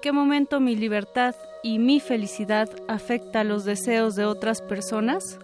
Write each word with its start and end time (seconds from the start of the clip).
Qué 0.00 0.12
momento 0.12 0.60
mi 0.60 0.76
libertad 0.76 1.34
y 1.62 1.78
mi 1.78 2.00
felicidad 2.00 2.70
afecta 2.88 3.44
los 3.44 3.64
deseos 3.64 4.14
de 4.14 4.24
otras 4.24 4.62
personas? 4.62 5.38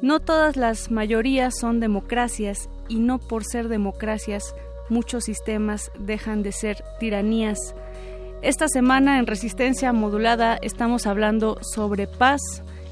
No 0.00 0.20
todas 0.20 0.56
las 0.56 0.90
mayorías 0.90 1.54
son 1.58 1.80
democracias 1.80 2.68
y 2.88 2.96
no 2.96 3.18
por 3.18 3.44
ser 3.44 3.68
democracias 3.68 4.54
muchos 4.88 5.24
sistemas 5.24 5.90
dejan 5.98 6.42
de 6.42 6.52
ser 6.52 6.84
tiranías. 7.00 7.74
Esta 8.42 8.68
semana 8.68 9.18
en 9.18 9.26
Resistencia 9.26 9.92
Modulada 9.92 10.58
estamos 10.62 11.06
hablando 11.06 11.58
sobre 11.62 12.06
paz, 12.06 12.40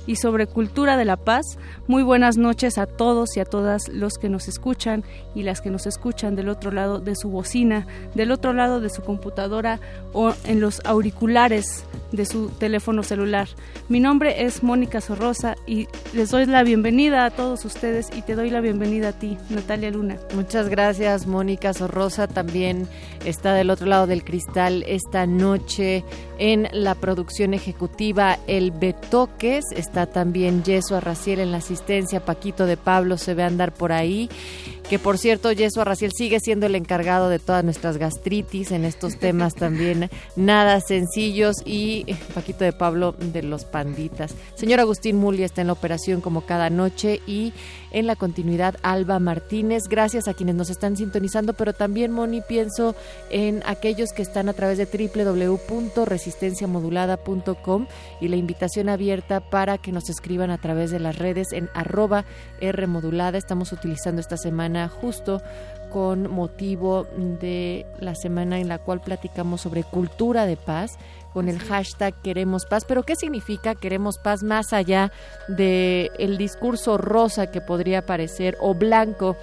y 0.06 0.16
sobre 0.16 0.46
cultura 0.46 0.96
de 0.96 1.04
la 1.04 1.16
paz. 1.16 1.58
Muy 1.86 2.02
buenas 2.02 2.36
noches 2.36 2.78
a 2.78 2.86
todos 2.86 3.36
y 3.36 3.40
a 3.40 3.44
todas 3.44 3.88
los 3.88 4.18
que 4.18 4.28
nos 4.28 4.48
escuchan 4.48 5.04
y 5.34 5.42
las 5.42 5.60
que 5.60 5.70
nos 5.70 5.86
escuchan 5.86 6.36
del 6.36 6.48
otro 6.48 6.70
lado 6.70 6.98
de 6.98 7.16
su 7.16 7.28
bocina, 7.30 7.86
del 8.14 8.30
otro 8.30 8.52
lado 8.52 8.80
de 8.80 8.90
su 8.90 9.02
computadora 9.02 9.80
o 10.12 10.32
en 10.44 10.60
los 10.60 10.80
auriculares 10.84 11.84
de 12.12 12.26
su 12.26 12.48
teléfono 12.48 13.02
celular. 13.02 13.48
Mi 13.88 14.00
nombre 14.00 14.44
es 14.44 14.62
Mónica 14.62 15.00
Sorrosa 15.00 15.56
y 15.66 15.88
les 16.12 16.30
doy 16.30 16.46
la 16.46 16.62
bienvenida 16.62 17.24
a 17.24 17.30
todos 17.30 17.64
ustedes 17.64 18.08
y 18.14 18.22
te 18.22 18.34
doy 18.34 18.50
la 18.50 18.60
bienvenida 18.60 19.08
a 19.08 19.12
ti, 19.12 19.38
Natalia 19.48 19.90
Luna. 19.90 20.16
Muchas 20.34 20.68
gracias, 20.68 21.26
Mónica 21.26 21.72
Sorrosa. 21.72 22.26
También 22.26 22.88
está 23.24 23.54
del 23.54 23.70
otro 23.70 23.86
lado 23.86 24.06
del 24.06 24.24
cristal 24.24 24.84
esta 24.86 25.26
noche 25.26 26.04
en 26.40 26.68
la 26.72 26.94
producción 26.94 27.52
ejecutiva 27.54 28.38
El 28.46 28.72
Betoques. 28.72 29.66
Está 29.76 30.06
también 30.06 30.64
Yeso 30.64 30.96
Arraciel 30.96 31.38
en 31.38 31.52
la 31.52 31.58
asistencia. 31.58 32.24
Paquito 32.24 32.64
de 32.64 32.78
Pablo 32.78 33.18
se 33.18 33.34
ve 33.34 33.44
andar 33.44 33.72
por 33.72 33.92
ahí 33.92 34.30
que 34.90 34.98
por 34.98 35.16
cierto 35.18 35.52
Yeso 35.52 35.80
Arraciel 35.80 36.10
sigue 36.10 36.40
siendo 36.40 36.66
el 36.66 36.74
encargado 36.74 37.28
de 37.28 37.38
todas 37.38 37.62
nuestras 37.62 37.96
gastritis 37.96 38.72
en 38.72 38.84
estos 38.84 39.20
temas 39.20 39.54
también 39.54 40.10
nada 40.34 40.80
sencillos 40.80 41.58
y 41.64 42.02
eh, 42.08 42.16
Paquito 42.34 42.64
de 42.64 42.72
Pablo 42.72 43.12
de 43.12 43.44
los 43.44 43.64
panditas. 43.64 44.34
Señor 44.56 44.80
Agustín 44.80 45.16
Muli 45.16 45.44
está 45.44 45.60
en 45.60 45.68
la 45.68 45.74
operación 45.74 46.20
como 46.20 46.40
cada 46.40 46.70
noche 46.70 47.20
y 47.24 47.52
en 47.92 48.08
la 48.08 48.16
continuidad 48.16 48.78
Alba 48.82 49.20
Martínez. 49.20 49.84
Gracias 49.88 50.26
a 50.26 50.34
quienes 50.34 50.56
nos 50.56 50.70
están 50.70 50.96
sintonizando, 50.96 51.54
pero 51.54 51.72
también 51.72 52.10
Moni 52.10 52.40
pienso 52.40 52.96
en 53.30 53.62
aquellos 53.66 54.12
que 54.12 54.22
están 54.22 54.48
a 54.48 54.54
través 54.54 54.78
de 54.78 54.86
www.resistenciamodulada.com 54.86 57.86
y 58.20 58.26
la 58.26 58.36
invitación 58.36 58.88
abierta 58.88 59.38
para 59.38 59.78
que 59.78 59.92
nos 59.92 60.10
escriban 60.10 60.50
a 60.50 60.58
través 60.58 60.90
de 60.90 60.98
las 60.98 61.16
redes 61.16 61.52
en 61.52 61.70
arroba 61.74 62.24
Rmodulada. 62.60 63.38
Estamos 63.38 63.70
utilizando 63.72 64.20
esta 64.20 64.36
semana 64.36 64.79
justo 64.88 65.42
con 65.90 66.30
motivo 66.30 67.06
de 67.16 67.84
la 67.98 68.14
semana 68.14 68.60
en 68.60 68.68
la 68.68 68.78
cual 68.78 69.00
platicamos 69.00 69.60
sobre 69.62 69.82
cultura 69.82 70.46
de 70.46 70.56
paz 70.56 70.96
con 71.32 71.48
el 71.48 71.58
hashtag 71.58 72.14
queremos 72.22 72.64
paz. 72.64 72.84
Pero 72.86 73.02
¿qué 73.02 73.16
significa 73.16 73.74
queremos 73.74 74.18
paz 74.18 74.42
más 74.42 74.72
allá 74.72 75.12
de 75.48 76.10
el 76.18 76.38
discurso 76.38 76.96
rosa 76.96 77.50
que 77.50 77.60
podría 77.60 78.06
parecer 78.06 78.56
o 78.60 78.74
blanco 78.74 79.36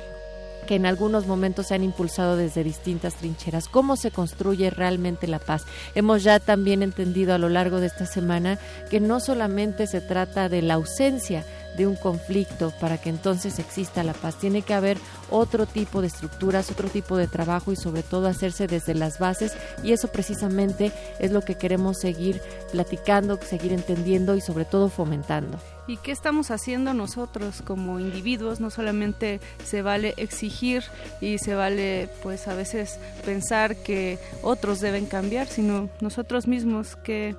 que 0.67 0.75
en 0.75 0.85
algunos 0.85 1.25
momentos 1.25 1.67
se 1.67 1.75
han 1.75 1.83
impulsado 1.83 2.35
desde 2.35 2.63
distintas 2.63 3.15
trincheras. 3.15 3.67
¿Cómo 3.69 3.95
se 3.95 4.11
construye 4.11 4.69
realmente 4.69 5.25
la 5.25 5.39
paz? 5.39 5.63
Hemos 5.95 6.23
ya 6.23 6.39
también 6.39 6.83
entendido 6.83 7.33
a 7.33 7.37
lo 7.39 7.49
largo 7.49 7.79
de 7.79 7.87
esta 7.87 8.05
semana 8.05 8.59
que 8.91 8.99
no 8.99 9.19
solamente 9.19 9.87
se 9.87 10.01
trata 10.01 10.49
de 10.49 10.61
la 10.61 10.75
ausencia 10.75 11.45
de 11.77 11.87
un 11.87 11.95
conflicto 11.95 12.73
para 12.81 12.97
que 12.97 13.09
entonces 13.09 13.59
exista 13.59 14.03
la 14.03 14.13
paz. 14.13 14.35
Tiene 14.35 14.63
que 14.63 14.73
haber 14.73 14.97
otro 15.29 15.65
tipo 15.65 16.01
de 16.01 16.07
estructuras, 16.07 16.71
otro 16.71 16.89
tipo 16.89 17.15
de 17.15 17.27
trabajo 17.27 17.71
y 17.71 17.75
sobre 17.75 18.03
todo 18.03 18.27
hacerse 18.27 18.67
desde 18.67 18.93
las 18.93 19.19
bases 19.19 19.53
y 19.83 19.93
eso 19.93 20.09
precisamente 20.09 20.91
es 21.19 21.31
lo 21.31 21.41
que 21.41 21.55
queremos 21.55 21.97
seguir 21.99 22.41
platicando, 22.71 23.39
seguir 23.41 23.71
entendiendo 23.71 24.35
y 24.35 24.41
sobre 24.41 24.65
todo 24.65 24.89
fomentando. 24.89 25.57
¿Y 25.87 25.95
qué 25.97 26.11
estamos 26.11 26.51
haciendo 26.51 26.93
nosotros 26.93 27.61
como 27.61 27.99
individuos? 27.99 28.59
No 28.59 28.69
solamente 28.69 29.39
se 29.63 29.81
vale 29.81 30.13
exigir 30.17 30.83
y 31.21 31.37
se 31.37 31.55
vale 31.55 32.09
pues 32.23 32.49
a 32.49 32.55
veces 32.55 32.99
pensar 33.23 33.77
que 33.77 34.19
otros 34.41 34.81
deben 34.81 35.05
cambiar, 35.05 35.47
sino 35.47 35.89
nosotros 36.01 36.45
mismos 36.45 36.97
que 36.97 37.37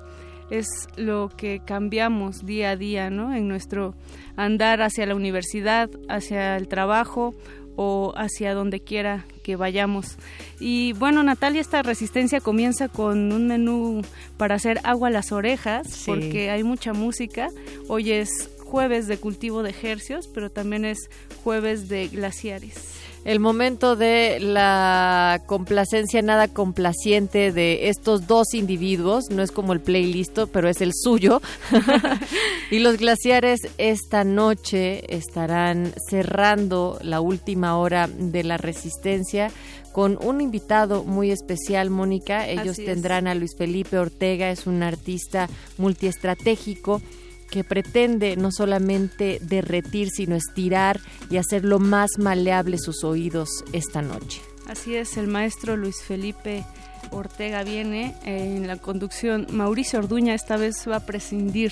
es 0.49 0.67
lo 0.95 1.29
que 1.35 1.61
cambiamos 1.65 2.45
día 2.45 2.71
a 2.71 2.75
día, 2.75 3.09
¿no? 3.09 3.33
En 3.33 3.47
nuestro 3.47 3.95
andar 4.35 4.81
hacia 4.81 5.05
la 5.05 5.15
universidad, 5.15 5.89
hacia 6.07 6.55
el 6.57 6.67
trabajo 6.67 7.35
o 7.75 8.13
hacia 8.17 8.53
donde 8.53 8.81
quiera 8.81 9.25
que 9.43 9.55
vayamos. 9.55 10.17
Y 10.59 10.93
bueno, 10.93 11.23
Natalia, 11.23 11.61
esta 11.61 11.81
resistencia 11.81 12.41
comienza 12.41 12.89
con 12.89 13.31
un 13.31 13.47
menú 13.47 14.01
para 14.37 14.55
hacer 14.55 14.79
agua 14.83 15.07
a 15.07 15.11
las 15.11 15.31
orejas, 15.31 16.03
porque 16.05 16.49
hay 16.49 16.63
mucha 16.63 16.93
música. 16.93 17.47
Hoy 17.87 18.11
es 18.11 18.29
jueves 18.59 19.07
de 19.07 19.17
cultivo 19.17 19.63
de 19.63 19.69
ejercios, 19.69 20.27
pero 20.27 20.49
también 20.49 20.83
es 20.85 21.09
jueves 21.43 21.87
de 21.89 22.09
glaciares 22.09 22.99
el 23.25 23.39
momento 23.39 23.95
de 23.95 24.39
la 24.39 25.41
complacencia 25.45 26.21
nada 26.21 26.47
complaciente 26.47 27.51
de 27.51 27.89
estos 27.89 28.27
dos 28.27 28.53
individuos, 28.53 29.29
no 29.29 29.43
es 29.43 29.51
como 29.51 29.73
el 29.73 29.81
playlist, 29.81 30.39
pero 30.51 30.69
es 30.69 30.81
el 30.81 30.91
suyo. 30.93 31.41
y 32.71 32.79
los 32.79 32.97
glaciares 32.97 33.59
esta 33.77 34.23
noche 34.23 35.15
estarán 35.15 35.93
cerrando 36.09 36.97
la 37.01 37.21
última 37.21 37.77
hora 37.77 38.07
de 38.07 38.43
la 38.43 38.57
resistencia 38.57 39.51
con 39.91 40.17
un 40.21 40.39
invitado 40.39 41.03
muy 41.03 41.31
especial, 41.31 41.89
Mónica. 41.89 42.47
Ellos 42.47 42.77
tendrán 42.77 43.27
a 43.27 43.35
Luis 43.35 43.55
Felipe 43.57 43.97
Ortega, 43.97 44.49
es 44.49 44.67
un 44.67 44.83
artista 44.83 45.49
multiestratégico 45.77 47.01
que 47.49 47.63
pretende 47.63 48.35
no 48.35 48.51
solamente 48.51 49.39
derretir, 49.41 50.09
sino 50.09 50.35
estirar 50.35 50.99
y 51.29 51.37
hacerlo 51.37 51.79
más 51.79 52.11
maleable 52.17 52.77
sus 52.77 53.03
oídos 53.03 53.49
esta 53.73 54.01
noche. 54.01 54.41
Así 54.67 54.95
es, 54.95 55.17
el 55.17 55.27
maestro 55.27 55.75
Luis 55.75 56.01
Felipe 56.01 56.63
Ortega 57.11 57.63
viene 57.63 58.15
en 58.23 58.67
la 58.67 58.77
conducción. 58.77 59.47
Mauricio 59.51 59.99
Orduña 59.99 60.35
esta 60.35 60.57
vez 60.57 60.75
va 60.87 60.97
a 60.97 61.05
prescindir 61.05 61.71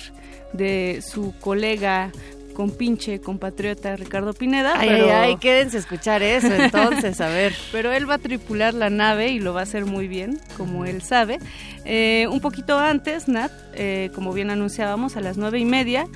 de 0.52 1.02
su 1.06 1.34
colega 1.40 2.10
con 2.58 2.72
pinche 2.72 3.20
compatriota 3.20 3.94
Ricardo 3.94 4.32
Pineda. 4.32 4.80
Ay, 4.80 4.88
pero... 4.88 5.14
ay, 5.14 5.36
quédense 5.36 5.76
a 5.76 5.80
escuchar 5.80 6.24
eso 6.24 6.52
entonces, 6.52 7.20
a 7.20 7.28
ver. 7.28 7.54
pero 7.72 7.92
él 7.92 8.10
va 8.10 8.14
a 8.14 8.18
tripular 8.18 8.74
la 8.74 8.90
nave 8.90 9.28
y 9.28 9.38
lo 9.38 9.54
va 9.54 9.60
a 9.60 9.62
hacer 9.62 9.86
muy 9.86 10.08
bien, 10.08 10.40
como 10.56 10.84
él 10.84 11.00
sabe. 11.00 11.38
Eh, 11.84 12.26
un 12.28 12.40
poquito 12.40 12.76
antes, 12.76 13.28
Nat, 13.28 13.52
eh, 13.74 14.10
como 14.12 14.32
bien 14.32 14.50
anunciábamos, 14.50 15.16
a 15.16 15.20
las 15.20 15.36
nueve 15.36 15.60
y 15.60 15.64
media 15.64 16.08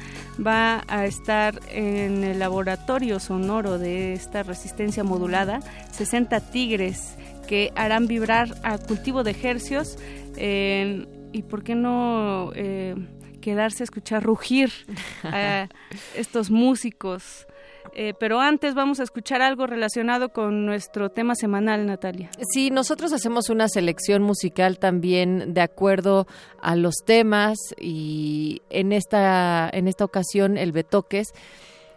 va 0.45 0.83
a 0.89 1.07
estar 1.07 1.61
en 1.71 2.25
el 2.25 2.41
laboratorio 2.41 3.21
sonoro 3.21 3.79
de 3.79 4.13
esta 4.13 4.43
resistencia 4.43 5.05
modulada 5.05 5.61
60 5.93 6.41
tigres 6.51 7.15
que 7.47 7.71
harán 7.77 8.09
vibrar 8.09 8.53
a 8.65 8.79
cultivo 8.79 9.23
de 9.23 9.31
ejercios. 9.31 9.97
Eh, 10.37 11.07
y 11.31 11.43
por 11.43 11.63
qué 11.63 11.77
no 11.77 12.51
quedarse 13.43 13.83
a 13.83 13.85
escuchar 13.85 14.23
rugir 14.23 14.73
a 15.23 15.69
estos 16.17 16.51
músicos 16.51 17.47
Eh, 17.95 18.15
pero 18.19 18.41
antes 18.41 18.75
vamos 18.75 19.01
a 19.01 19.03
escuchar 19.03 19.43
algo 19.43 19.67
relacionado 19.67 20.31
con 20.31 20.65
nuestro 20.65 21.11
tema 21.11 21.35
semanal, 21.35 21.85
Natalia. 21.87 22.31
Sí, 22.53 22.71
nosotros 22.71 23.13
hacemos 23.13 23.51
una 23.51 23.69
selección 23.69 24.23
musical 24.23 24.79
también 24.79 25.53
de 25.53 25.61
acuerdo 25.61 26.27
a 26.61 26.77
los 26.77 26.95
temas 27.05 27.59
y 27.79 28.63
en 28.71 28.93
esta, 28.93 29.69
en 29.73 29.89
esta 29.89 30.05
ocasión 30.05 30.57
el 30.57 30.73
Betoques 30.73 31.33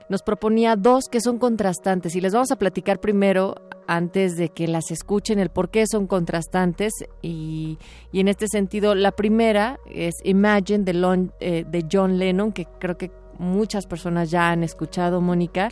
nos 0.10 0.22
proponía 0.22 0.76
dos 0.76 1.06
que 1.10 1.22
son 1.22 1.40
contrastantes 1.40 2.16
y 2.16 2.22
les 2.22 2.34
vamos 2.34 2.52
a 2.52 2.58
platicar 2.58 3.00
primero 3.00 3.56
antes 3.88 4.38
de 4.38 4.50
que 4.50 4.68
las 4.68 4.92
escuchen 4.92 5.40
el 5.40 5.50
por 5.50 5.70
qué 5.70 5.86
son 5.88 6.08
contrastantes. 6.08 6.94
Y, 7.22 7.78
y 8.12 8.20
en 8.20 8.28
este 8.28 8.48
sentido 8.48 8.96
la 8.96 9.12
primera 9.12 9.80
es 9.90 10.16
Imagine 10.24 10.84
de, 10.84 11.30
eh, 11.40 11.66
de 11.68 11.86
John 11.92 12.18
Lennon 12.18 12.52
que 12.52 12.66
creo 12.80 12.98
que 12.98 13.12
muchas 13.38 13.86
personas 13.86 14.32
ya 14.32 14.50
han 14.50 14.64
escuchado 14.64 15.22
Mónica. 15.22 15.70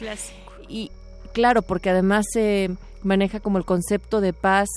Y 0.67 0.91
claro 1.33 1.61
porque 1.61 1.89
además 1.89 2.25
se 2.31 2.71
maneja 3.03 3.39
como 3.39 3.57
el 3.57 3.65
concepto 3.65 4.21
de 4.21 4.33
paz 4.33 4.69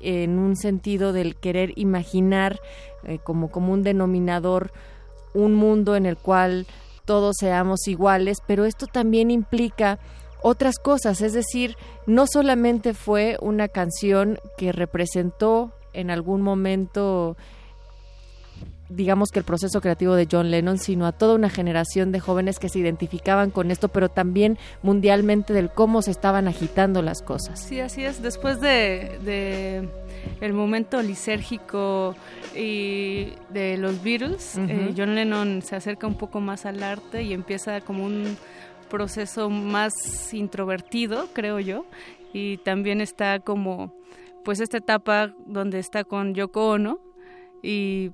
en 0.00 0.38
un 0.38 0.56
sentido 0.56 1.12
del 1.12 1.36
querer 1.36 1.72
imaginar 1.76 2.60
eh, 3.04 3.18
como 3.22 3.50
como 3.50 3.72
un 3.72 3.82
denominador 3.82 4.72
un 5.34 5.54
mundo 5.54 5.96
en 5.96 6.06
el 6.06 6.16
cual 6.16 6.66
todos 7.04 7.36
seamos 7.38 7.86
iguales, 7.86 8.38
pero 8.46 8.64
esto 8.64 8.86
también 8.86 9.30
implica 9.30 9.98
otras 10.44 10.78
cosas, 10.78 11.22
es 11.22 11.32
decir, 11.32 11.74
no 12.06 12.26
solamente 12.26 12.92
fue 12.92 13.38
una 13.40 13.66
canción 13.66 14.38
que 14.58 14.72
representó 14.72 15.72
en 15.94 16.10
algún 16.10 16.42
momento 16.42 17.34
digamos 18.90 19.30
que 19.30 19.38
el 19.38 19.46
proceso 19.46 19.80
creativo 19.80 20.14
de 20.14 20.28
John 20.30 20.50
Lennon, 20.50 20.76
sino 20.76 21.06
a 21.06 21.12
toda 21.12 21.34
una 21.34 21.48
generación 21.48 22.12
de 22.12 22.20
jóvenes 22.20 22.58
que 22.58 22.68
se 22.68 22.78
identificaban 22.78 23.50
con 23.50 23.70
esto, 23.70 23.88
pero 23.88 24.10
también 24.10 24.58
mundialmente 24.82 25.54
del 25.54 25.70
cómo 25.70 26.02
se 26.02 26.10
estaban 26.10 26.46
agitando 26.46 27.00
las 27.00 27.22
cosas. 27.22 27.60
Sí, 27.60 27.80
así 27.80 28.04
es. 28.04 28.20
Después 28.20 28.60
de, 28.60 29.88
el 30.42 30.52
momento 30.52 31.00
lisérgico 31.00 32.14
y 32.54 33.32
de 33.48 33.78
los 33.78 34.02
Beatles, 34.02 34.58
eh, 34.58 34.92
John 34.94 35.14
Lennon 35.14 35.62
se 35.62 35.74
acerca 35.74 36.06
un 36.06 36.16
poco 36.16 36.40
más 36.40 36.66
al 36.66 36.82
arte 36.82 37.22
y 37.22 37.32
empieza 37.32 37.80
como 37.80 38.04
un 38.04 38.36
proceso 38.94 39.50
más 39.50 40.32
introvertido, 40.32 41.26
creo 41.32 41.58
yo, 41.58 41.84
y 42.32 42.58
también 42.58 43.00
está 43.00 43.40
como 43.40 43.92
pues 44.44 44.60
esta 44.60 44.76
etapa 44.76 45.34
donde 45.48 45.80
está 45.80 46.04
con 46.04 46.32
Yoko 46.32 46.68
Ono 46.68 47.00
y 47.60 48.12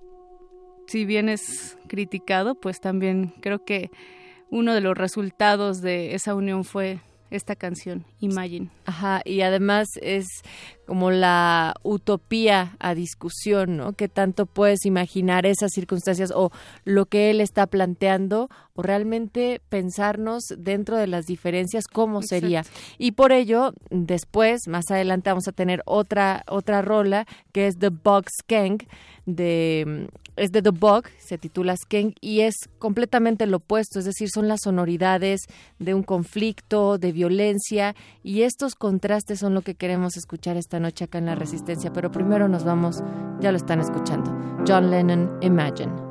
si 0.86 1.04
bien 1.04 1.28
es 1.28 1.76
criticado, 1.86 2.54
pues 2.54 2.80
también 2.80 3.34
creo 3.42 3.62
que 3.62 3.90
uno 4.48 4.72
de 4.72 4.80
los 4.80 4.96
resultados 4.96 5.82
de 5.82 6.14
esa 6.14 6.34
unión 6.34 6.64
fue 6.64 7.00
esta 7.30 7.56
canción, 7.56 8.06
Imagine. 8.20 8.70
Ajá, 8.86 9.20
y 9.26 9.42
además 9.42 9.86
es 10.00 10.24
como 10.90 11.12
la 11.12 11.76
utopía 11.84 12.74
a 12.80 12.96
discusión, 12.96 13.76
¿no? 13.76 13.92
Que 13.92 14.08
tanto 14.08 14.44
puedes 14.44 14.84
imaginar 14.84 15.46
esas 15.46 15.70
circunstancias 15.70 16.32
o 16.34 16.50
lo 16.84 17.06
que 17.06 17.30
él 17.30 17.40
está 17.40 17.68
planteando 17.68 18.50
o 18.74 18.82
realmente 18.82 19.60
pensarnos 19.68 20.42
dentro 20.58 20.96
de 20.96 21.06
las 21.06 21.26
diferencias 21.26 21.84
cómo 21.86 22.22
sería. 22.22 22.64
Y 22.98 23.12
por 23.12 23.30
ello, 23.30 23.72
después, 23.90 24.66
más 24.66 24.90
adelante 24.90 25.30
vamos 25.30 25.46
a 25.46 25.52
tener 25.52 25.80
otra 25.84 26.42
otra 26.48 26.82
rola 26.82 27.24
que 27.52 27.68
es 27.68 27.78
The 27.78 27.90
Box 27.90 28.32
Gang 28.48 28.82
de 29.26 30.08
es 30.40 30.52
de 30.52 30.62
The 30.62 30.70
Bug, 30.70 31.04
se 31.18 31.36
titula 31.36 31.76
Skank 31.76 32.16
y 32.22 32.40
es 32.40 32.54
completamente 32.78 33.46
lo 33.46 33.58
opuesto, 33.58 33.98
es 33.98 34.06
decir, 34.06 34.30
son 34.32 34.48
las 34.48 34.60
sonoridades 34.64 35.42
de 35.78 35.92
un 35.92 36.02
conflicto, 36.02 36.96
de 36.96 37.12
violencia 37.12 37.94
y 38.22 38.42
estos 38.42 38.74
contrastes 38.74 39.40
son 39.40 39.52
lo 39.52 39.60
que 39.60 39.74
queremos 39.74 40.16
escuchar 40.16 40.56
esta 40.56 40.79
noche 40.80 41.04
acá 41.04 41.18
en 41.18 41.26
la 41.26 41.34
Resistencia, 41.34 41.92
pero 41.92 42.10
primero 42.10 42.48
nos 42.48 42.64
vamos, 42.64 43.02
ya 43.40 43.52
lo 43.52 43.56
están 43.56 43.80
escuchando, 43.80 44.36
John 44.66 44.90
Lennon, 44.90 45.38
Imagine. 45.40 46.09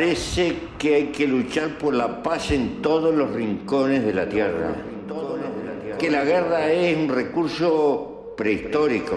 Parece 0.00 0.54
que 0.78 0.94
hay 0.94 1.06
que 1.08 1.26
luchar 1.26 1.76
por 1.76 1.92
la 1.92 2.22
paz 2.22 2.52
en 2.52 2.80
todos 2.80 3.14
los 3.14 3.32
rincones 3.32 4.02
de 4.02 4.14
la 4.14 4.26
tierra. 4.26 4.74
Que 5.98 6.10
la 6.10 6.24
guerra 6.24 6.72
es 6.72 6.96
un 6.96 7.10
recurso 7.10 8.32
prehistórico 8.34 9.16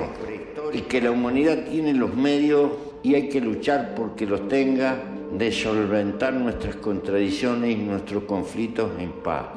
y 0.74 0.82
que 0.82 1.00
la 1.00 1.12
humanidad 1.12 1.63
tiene 1.72 1.94
los 1.94 2.13
medios 2.13 2.70
y 3.02 3.16
hay 3.16 3.30
que 3.30 3.40
luchar 3.40 3.94
porque 3.96 4.25
los 4.25 4.50
tenga 4.50 4.98
de 5.32 5.54
solventar 5.54 6.34
nuestras 6.34 6.75
contradicciones 6.75 7.72
y 7.72 7.75
nuestros 7.78 8.24
conflictos 8.25 8.92
en 9.00 9.13
paz. 9.13 9.52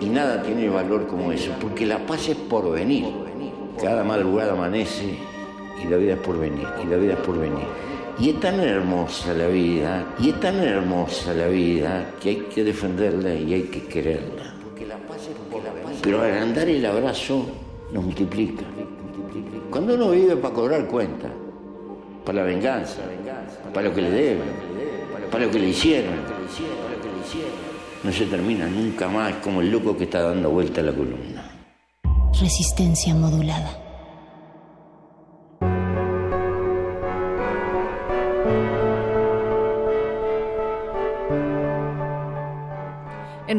Y 0.00 0.06
nada 0.06 0.42
tiene 0.42 0.70
valor 0.70 1.06
como 1.06 1.32
eso, 1.32 1.52
porque 1.60 1.84
la 1.84 1.98
paz 1.98 2.30
es 2.30 2.36
por 2.36 2.72
venir. 2.72 3.04
Cada 3.78 4.02
madrugada 4.02 4.54
amanece 4.54 5.18
y 5.84 5.86
la 5.86 5.98
vida 5.98 6.14
es 6.14 6.20
por 6.20 6.38
venir, 6.38 6.66
y 6.82 6.86
la 6.86 6.96
vida 6.96 7.12
es 7.12 7.18
por 7.18 7.38
venir. 7.38 7.93
Y 8.18 8.30
es 8.30 8.40
tan 8.40 8.60
hermosa 8.60 9.34
la 9.34 9.48
vida, 9.48 10.14
y 10.20 10.30
es 10.30 10.40
tan 10.40 10.60
hermosa 10.60 11.34
la 11.34 11.48
vida 11.48 12.12
que 12.20 12.28
hay 12.30 12.36
que 12.36 12.62
defenderla 12.62 13.34
y 13.34 13.54
hay 13.54 13.62
que 13.62 13.82
quererla. 13.84 14.54
Pero 16.02 16.22
agrandar 16.22 16.68
el 16.68 16.86
abrazo 16.86 17.44
nos 17.92 18.04
multiplica. 18.04 18.64
Cuando 19.70 19.94
uno 19.94 20.10
vive 20.10 20.36
para 20.36 20.54
cobrar 20.54 20.86
cuenta, 20.86 21.28
para 22.24 22.38
la 22.38 22.44
venganza, 22.44 23.02
para 23.72 23.88
lo 23.88 23.94
que 23.94 24.02
le 24.02 24.10
deben, 24.10 24.48
para 25.30 25.46
lo 25.46 25.50
que 25.50 25.58
le 25.58 25.68
hicieron, 25.70 26.14
no 28.02 28.12
se 28.12 28.26
termina 28.26 28.68
nunca 28.68 29.08
más 29.08 29.34
como 29.36 29.60
el 29.60 29.70
loco 29.70 29.96
que 29.96 30.04
está 30.04 30.22
dando 30.22 30.50
vuelta 30.50 30.80
a 30.80 30.84
la 30.84 30.92
columna. 30.92 31.50
Resistencia 32.40 33.14
modulada. 33.14 33.83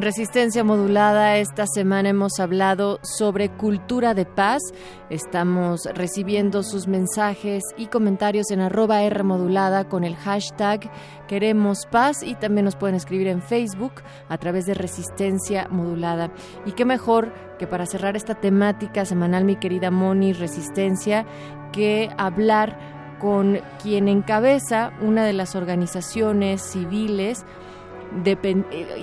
Resistencia 0.06 0.64
Modulada 0.64 1.38
esta 1.38 1.66
semana 1.66 2.10
hemos 2.10 2.40
hablado 2.40 3.00
sobre 3.02 3.50
cultura 3.50 4.14
de 4.14 4.26
paz. 4.26 4.62
Estamos 5.10 5.86
recibiendo 5.96 6.62
sus 6.62 6.88
mensajes 6.88 7.64
y 7.76 7.88
comentarios 7.88 8.52
en 8.52 8.60
arroba 8.60 9.02
R 9.02 9.24
modulada 9.24 9.90
con 9.90 10.04
el 10.04 10.16
hashtag 10.16 10.92
Queremos 11.28 11.88
Paz 11.90 12.22
y 12.22 12.36
también 12.36 12.66
nos 12.66 12.76
pueden 12.76 12.96
escribir 12.96 13.26
en 13.26 13.42
Facebook 13.42 13.94
a 14.30 14.38
través 14.38 14.68
de 14.68 14.76
Resistencia 14.76 15.68
Modulada. 15.72 16.30
Y 16.68 16.74
qué 16.74 16.86
mejor 16.86 17.34
que 17.58 17.66
para 17.66 17.88
cerrar 17.88 18.16
esta 18.16 18.36
temática 18.36 19.06
semanal, 19.06 19.44
mi 19.44 19.56
querida 19.56 19.90
Moni, 19.90 20.34
Resistencia, 20.34 21.26
que 21.72 22.12
hablar 22.20 22.78
con 23.20 23.60
quien 23.82 24.08
encabeza 24.08 24.92
una 25.02 25.26
de 25.26 25.34
las 25.34 25.56
organizaciones 25.56 26.62
civiles 26.62 27.44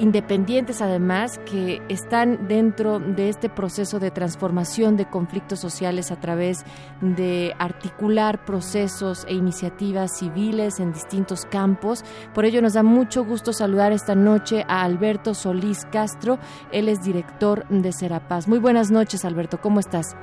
independientes 0.00 0.80
además 0.80 1.38
que 1.46 1.82
están 1.88 2.48
dentro 2.48 2.98
de 2.98 3.28
este 3.28 3.48
proceso 3.48 3.98
de 3.98 4.10
transformación 4.10 4.96
de 4.96 5.08
conflictos 5.08 5.60
sociales 5.60 6.10
a 6.10 6.20
través 6.20 6.64
de 7.00 7.54
articular 7.58 8.44
procesos 8.44 9.24
e 9.28 9.34
iniciativas 9.34 10.18
civiles 10.18 10.80
en 10.80 10.92
distintos 10.92 11.44
campos. 11.44 12.04
Por 12.34 12.44
ello 12.44 12.62
nos 12.62 12.74
da 12.74 12.82
mucho 12.82 13.24
gusto 13.24 13.52
saludar 13.52 13.92
esta 13.92 14.14
noche 14.14 14.64
a 14.68 14.82
Alberto 14.82 15.34
Solís 15.34 15.84
Castro, 15.90 16.38
él 16.72 16.88
es 16.88 17.02
director 17.02 17.66
de 17.68 17.92
Serapaz. 17.92 18.48
Muy 18.48 18.58
buenas 18.58 18.90
noches 18.90 19.24
Alberto, 19.24 19.60
¿cómo 19.60 19.80
estás? 19.80 20.16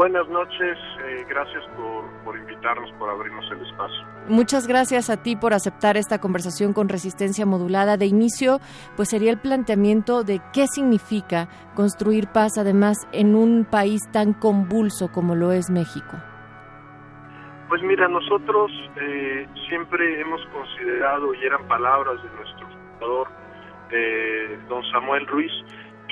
Buenas 0.00 0.26
noches, 0.30 0.78
eh, 1.04 1.26
gracias 1.28 1.62
por, 1.76 2.06
por, 2.24 2.34
invitarnos, 2.34 2.90
por 2.92 3.10
abrirnos 3.10 3.44
el 3.52 3.60
espacio. 3.66 4.02
Muchas 4.28 4.66
gracias 4.66 5.10
a 5.10 5.22
ti 5.22 5.36
por 5.36 5.52
aceptar 5.52 5.98
esta 5.98 6.18
conversación 6.22 6.72
con 6.72 6.88
resistencia 6.88 7.44
modulada. 7.44 7.98
De 7.98 8.06
inicio, 8.06 8.60
pues 8.96 9.10
sería 9.10 9.30
el 9.30 9.38
planteamiento 9.38 10.24
de 10.24 10.40
qué 10.54 10.64
significa 10.68 11.50
construir 11.74 12.28
paz, 12.28 12.52
además, 12.56 12.96
en 13.12 13.34
un 13.34 13.66
país 13.70 14.00
tan 14.10 14.32
convulso 14.32 15.12
como 15.12 15.34
lo 15.34 15.52
es 15.52 15.68
México. 15.68 16.16
Pues 17.68 17.82
mira, 17.82 18.08
nosotros 18.08 18.70
eh, 19.02 19.46
siempre 19.68 20.18
hemos 20.18 20.40
considerado, 20.46 21.34
y 21.34 21.44
eran 21.44 21.68
palabras 21.68 22.22
de 22.22 22.30
nuestro 22.30 22.66
fundador, 22.68 23.28
eh, 23.90 24.58
don 24.66 24.82
Samuel 24.92 25.26
Ruiz, 25.26 25.52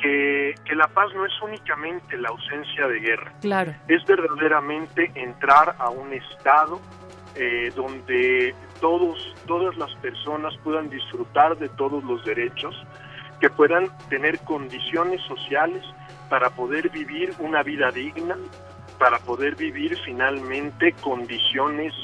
que, 0.03 0.55
la 0.75 0.89
paz 0.89 1.13
no 1.15 1.27
es 1.27 1.33
únicamente 1.43 2.17
la 2.17 2.29
ausencia 2.29 2.87
de 2.87 3.01
guerra. 3.01 3.33
Claro. 3.41 3.75
Es 3.89 4.05
verdaderamente 4.05 5.11
entrar 5.15 5.75
a 5.79 5.91
un 5.91 6.13
estado 6.13 6.81
eh, 7.35 7.73
donde 7.75 8.55
todos, 8.81 9.35
todas 9.47 9.77
las 9.77 9.95
personas 9.97 10.57
puedan 10.63 10.89
disfrutar 10.89 11.57
de 11.59 11.69
todos 11.71 12.03
los 12.05 12.25
derechos, 12.25 12.75
que 13.41 13.51
puedan 13.51 13.89
tener 14.09 14.39
condiciones 14.41 15.21
sociales 15.23 15.85
para 16.29 16.51
poder 16.51 16.91
vivir 16.91 17.33
una 17.39 17.63
vida 17.63 17.91
digna, 17.91 18.37
para 18.99 19.19
poder 19.19 19.55
vivir 19.55 19.97
finalmente 20.05 20.93
condiciones 21.01 21.95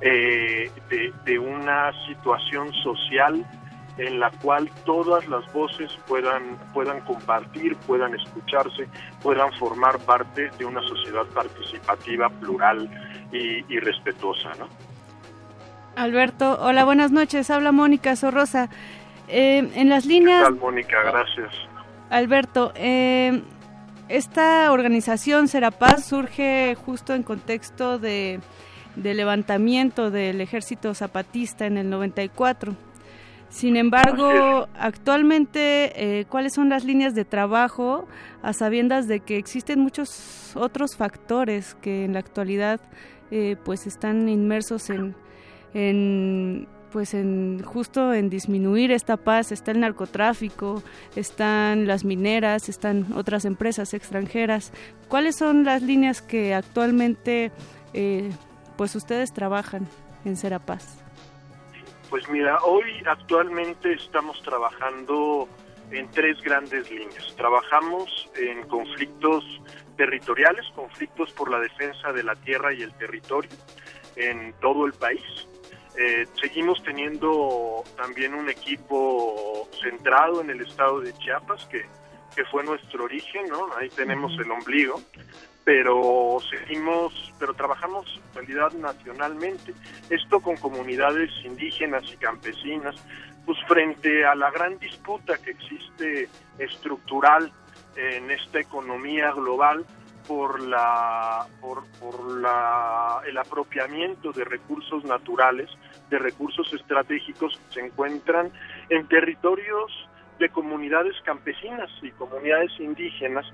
eh, 0.00 0.70
de, 0.88 1.12
de 1.24 1.38
una 1.38 1.92
situación 2.06 2.72
social 2.72 3.44
en 3.98 4.20
la 4.20 4.30
cual 4.42 4.70
todas 4.86 5.26
las 5.28 5.52
voces 5.52 5.90
puedan, 6.06 6.56
puedan 6.72 7.00
compartir, 7.00 7.76
puedan 7.78 8.14
escucharse, 8.14 8.88
puedan 9.22 9.52
formar 9.54 9.98
parte 9.98 10.50
de 10.56 10.64
una 10.64 10.80
sociedad 10.82 11.26
participativa, 11.34 12.28
plural 12.30 12.88
y, 13.32 13.78
respetuosa. 13.80 14.50
¿no? 14.58 14.68
Alberto, 15.96 16.58
hola, 16.60 16.84
buenas 16.84 17.10
noches. 17.10 17.50
Habla 17.50 17.72
Mónica 17.72 18.14
Sorrosa. 18.14 18.70
Eh, 19.26 19.68
en 19.74 19.88
las 19.88 20.06
líneas... 20.06 20.44
¿Qué 20.44 20.44
tal, 20.44 20.60
Mónica? 20.60 21.02
Gracias. 21.02 21.52
Alberto, 22.08 22.72
eh, 22.76 23.42
esta 24.08 24.70
organización 24.70 25.48
Serapaz 25.48 26.04
surge 26.06 26.76
justo 26.86 27.14
en 27.14 27.24
contexto 27.24 27.98
de, 27.98 28.40
de 28.94 29.14
levantamiento 29.14 30.10
del 30.12 30.40
ejército 30.40 30.94
zapatista 30.94 31.66
en 31.66 31.76
el 31.76 31.90
94 31.90 32.87
sin 33.48 33.76
embargo, 33.76 34.68
actualmente, 34.78 36.20
eh, 36.20 36.26
¿cuáles 36.26 36.54
son 36.54 36.68
las 36.68 36.84
líneas 36.84 37.14
de 37.14 37.24
trabajo 37.24 38.06
a 38.42 38.52
sabiendas 38.52 39.08
de 39.08 39.20
que 39.20 39.36
existen 39.38 39.80
muchos 39.80 40.52
otros 40.54 40.96
factores 40.96 41.74
que 41.80 42.04
en 42.04 42.12
la 42.12 42.18
actualidad 42.18 42.80
eh, 43.30 43.56
pues 43.64 43.86
están 43.86 44.28
inmersos 44.28 44.90
en, 44.90 45.14
en 45.74 46.68
pues 46.90 47.14
en 47.14 47.62
justo 47.62 48.14
en 48.14 48.30
disminuir 48.30 48.90
esta 48.90 49.16
paz 49.16 49.52
está 49.52 49.72
el 49.72 49.80
narcotráfico, 49.80 50.82
están 51.16 51.86
las 51.86 52.04
mineras, 52.04 52.68
están 52.68 53.12
otras 53.14 53.44
empresas 53.44 53.94
extranjeras. 53.94 54.72
¿Cuáles 55.08 55.36
son 55.36 55.64
las 55.64 55.82
líneas 55.82 56.22
que 56.22 56.54
actualmente 56.54 57.52
eh, 57.92 58.30
pues 58.76 58.94
ustedes 58.96 59.32
trabajan 59.32 59.86
en 60.24 60.36
Serapaz? 60.36 61.07
Pues 62.10 62.26
mira, 62.30 62.58
hoy 62.64 63.02
actualmente 63.04 63.92
estamos 63.92 64.40
trabajando 64.42 65.46
en 65.90 66.10
tres 66.10 66.40
grandes 66.40 66.90
líneas. 66.90 67.34
Trabajamos 67.36 68.30
en 68.34 68.66
conflictos 68.66 69.44
territoriales, 69.96 70.64
conflictos 70.74 71.30
por 71.32 71.50
la 71.50 71.60
defensa 71.60 72.12
de 72.12 72.22
la 72.22 72.34
tierra 72.36 72.72
y 72.72 72.80
el 72.80 72.94
territorio 72.94 73.50
en 74.16 74.54
todo 74.54 74.86
el 74.86 74.94
país. 74.94 75.22
Eh, 75.98 76.26
seguimos 76.40 76.82
teniendo 76.82 77.84
también 77.96 78.32
un 78.32 78.48
equipo 78.48 79.68
centrado 79.82 80.40
en 80.40 80.48
el 80.48 80.62
estado 80.62 81.00
de 81.00 81.12
Chiapas, 81.12 81.66
que, 81.66 81.84
que 82.34 82.44
fue 82.46 82.64
nuestro 82.64 83.04
origen, 83.04 83.48
¿no? 83.48 83.68
Ahí 83.76 83.90
tenemos 83.90 84.32
el 84.38 84.50
ombligo 84.50 85.02
pero 85.68 86.38
seguimos, 86.48 87.12
pero 87.38 87.52
trabajamos 87.52 88.06
en 88.30 88.34
realidad 88.36 88.72
nacionalmente. 88.72 89.74
Esto 90.08 90.40
con 90.40 90.56
comunidades 90.56 91.30
indígenas 91.44 92.04
y 92.10 92.16
campesinas, 92.16 92.94
pues 93.44 93.58
frente 93.68 94.24
a 94.24 94.34
la 94.34 94.50
gran 94.50 94.78
disputa 94.78 95.36
que 95.36 95.50
existe 95.50 96.30
estructural 96.58 97.52
en 97.96 98.30
esta 98.30 98.60
economía 98.60 99.30
global 99.32 99.84
por 100.26 100.58
la 100.62 101.46
por, 101.60 101.84
la 102.40 103.20
el 103.26 103.36
apropiamiento 103.36 104.32
de 104.32 104.44
recursos 104.44 105.04
naturales, 105.04 105.68
de 106.08 106.18
recursos 106.18 106.72
estratégicos 106.72 107.60
que 107.68 107.74
se 107.74 107.86
encuentran 107.86 108.50
en 108.88 109.06
territorios 109.06 109.92
de 110.38 110.48
comunidades 110.48 111.14
campesinas 111.24 111.90
y 112.00 112.10
comunidades 112.12 112.70
indígenas 112.78 113.44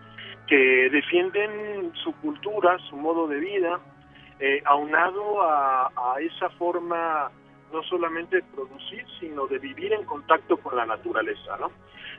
que 0.47 0.91
defienden 0.91 1.93
su 2.03 2.13
cultura, 2.21 2.79
su 2.91 2.97
modo 2.97 3.27
de 3.27 3.39
vida, 3.39 3.81
eh, 4.41 4.63
aunado 4.65 5.43
a, 5.43 5.91
esa 6.21 6.49
forma 6.51 7.31
no 7.73 7.83
solamente 7.85 8.37
de 8.37 8.43
producir, 8.55 9.05
sino 9.19 9.47
de 9.47 9.59
vivir 9.59 9.93
en 9.93 10.05
contacto 10.05 10.57
con 10.57 10.77
la 10.77 10.87
naturaleza, 10.87 11.57
¿no? 11.59 11.73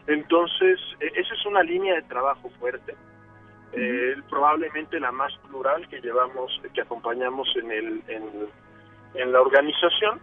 Entonces, 0.07 0.79
e, 0.99 1.07
esa 1.15 1.33
es 1.33 1.45
una 1.45 1.63
línea 1.63 1.95
de 1.95 2.01
trabajo 2.03 2.49
fuerte, 2.59 2.95
eh, 3.71 4.15
probablemente 4.29 4.99
la 4.99 5.11
más 5.11 5.33
plural 5.47 5.87
que 5.87 6.01
llevamos, 6.01 6.61
que 6.73 6.81
acompañamos 6.81 7.47
en, 7.55 7.71
el, 7.71 8.03
en, 8.07 8.23
en 9.15 9.31
la 9.31 9.41
organización, 9.41 10.19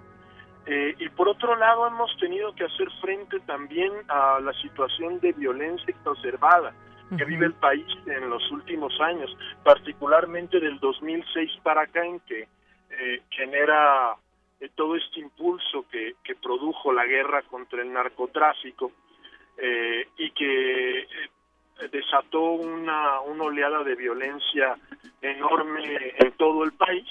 Eh, 0.65 0.95
y 0.97 1.09
por 1.09 1.27
otro 1.29 1.57
lado 1.57 1.89
hemos 1.89 2.17
tenido 2.19 2.55
que 2.55 2.63
hacer 2.63 2.89
frente 3.01 3.41
también 3.41 3.91
a 4.07 4.39
la 4.39 4.53
situación 4.63 5.19
de 5.19 5.33
violencia 5.33 5.91
exacerbada 5.91 6.73
que 7.17 7.25
vive 7.25 7.47
el 7.47 7.55
país 7.55 7.87
en 8.07 8.29
los 8.31 8.51
últimos 8.51 8.99
años, 9.01 9.37
particularmente 9.63 10.61
del 10.61 10.79
2006 10.81 11.51
para 11.63 11.83
acá 11.83 12.05
en 12.05 12.21
que 12.21 12.49
eh, 12.91 13.23
genera 13.31 14.15
eh, 14.61 14.69
todo 14.75 14.97
este 14.97 15.21
impulso 15.21 15.87
que, 15.91 16.15
que, 16.25 16.35
produjo 16.35 16.93
la 16.93 17.07
guerra 17.07 17.43
contra 17.43 17.83
el 17.83 17.93
narcotráfico 17.93 18.93
y 20.17 20.31
que 20.33 21.07
desató 21.93 22.53
una, 22.53 23.21
una 23.21 23.45
oleada 23.45 23.85
de 23.85 23.95
violencia 23.95 24.75
enorme 25.21 26.15
en 26.19 26.33
todo 26.33 26.65
el 26.65 26.73
país 26.73 27.07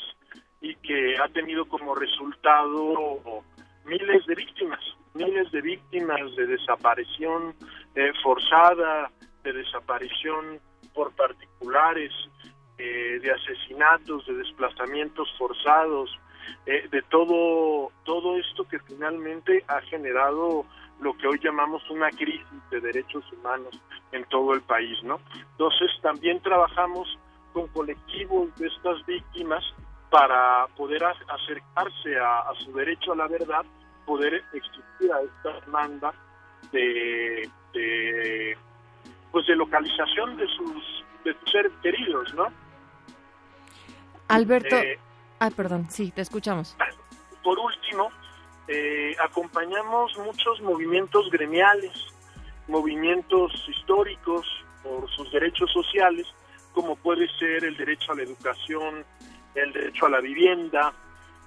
y 0.62 0.76
que 0.76 1.18
ha 1.18 1.28
tenido 1.30 1.66
como 1.66 1.96
resultado 1.96 3.44
miles 3.86 4.26
de 4.28 4.36
víctimas, 4.36 4.80
miles 5.16 5.52
de 5.52 5.62
víctimas 5.62 6.36
de 6.36 6.46
desaparición 6.46 7.56
eh, 7.96 8.12
forzada, 8.24 9.12
de 9.44 9.54
desaparición 9.54 10.60
por 10.94 11.12
particulares, 11.16 12.12
eh, 12.78 13.20
de 13.22 13.32
asesinatos, 13.32 14.26
de 14.26 14.36
desplazamientos 14.36 15.28
forzados, 15.38 16.10
eh, 16.66 16.88
de 16.92 17.02
todo 17.04 17.92
todo 18.04 18.38
esto 18.38 18.68
que 18.68 18.80
finalmente 18.80 19.64
ha 19.68 19.82
generado 19.82 20.66
lo 21.00 21.18
que 21.18 21.28
hoy 21.28 21.40
llamamos 21.44 21.88
una 21.90 22.10
crisis 22.12 22.70
de 22.70 22.80
derechos 22.80 23.24
humanos 23.34 23.80
en 24.12 24.24
todo 24.26 24.54
el 24.54 24.62
país, 24.62 25.02
¿no? 25.04 25.20
Entonces 25.52 25.90
también 26.02 26.40
trabajamos 26.42 27.08
con 27.54 27.68
colectivos 27.70 28.56
de 28.56 28.68
estas 28.68 29.06
víctimas 29.06 29.64
para 30.10 30.68
poder 30.76 31.04
acercarse 31.04 32.20
a, 32.20 32.52
su 32.60 32.74
derecho 32.74 33.14
a 33.14 33.16
la 33.16 33.28
verdad, 33.28 33.66
poder 34.06 34.44
existir 34.54 35.12
a 35.12 35.22
esta 35.22 35.66
demanda 35.66 36.14
de, 36.72 37.50
pues 39.32 39.48
de 39.48 39.56
localización 39.56 40.38
de 40.38 40.48
sus, 40.48 41.06
de 41.24 41.36
seres 41.52 41.72
queridos, 41.82 42.34
¿no? 42.34 42.48
Alberto, 44.28 44.78
eh, 44.78 44.98
ah, 45.40 45.50
perdón, 45.50 45.88
sí, 45.90 46.12
te 46.12 46.22
escuchamos. 46.22 46.76
Por 47.44 47.60
último, 47.60 48.12
eh, 48.68 49.16
acompañamos 49.20 50.18
muchos 50.20 50.62
movimientos 50.62 51.30
gremiales, 51.30 51.92
movimientos 52.68 53.52
históricos 53.68 54.48
por 54.84 55.10
sus 55.12 55.32
derechos 55.32 55.72
sociales, 55.72 56.28
como 56.74 56.96
puede 56.96 57.28
ser 57.38 57.66
el 57.66 57.76
derecho 57.76 58.14
a 58.14 58.16
la 58.16 58.24
educación, 58.24 59.06
el 59.56 59.74
derecho 59.74 60.06
a 60.06 60.10
la 60.10 60.22
vivienda. 60.22 60.94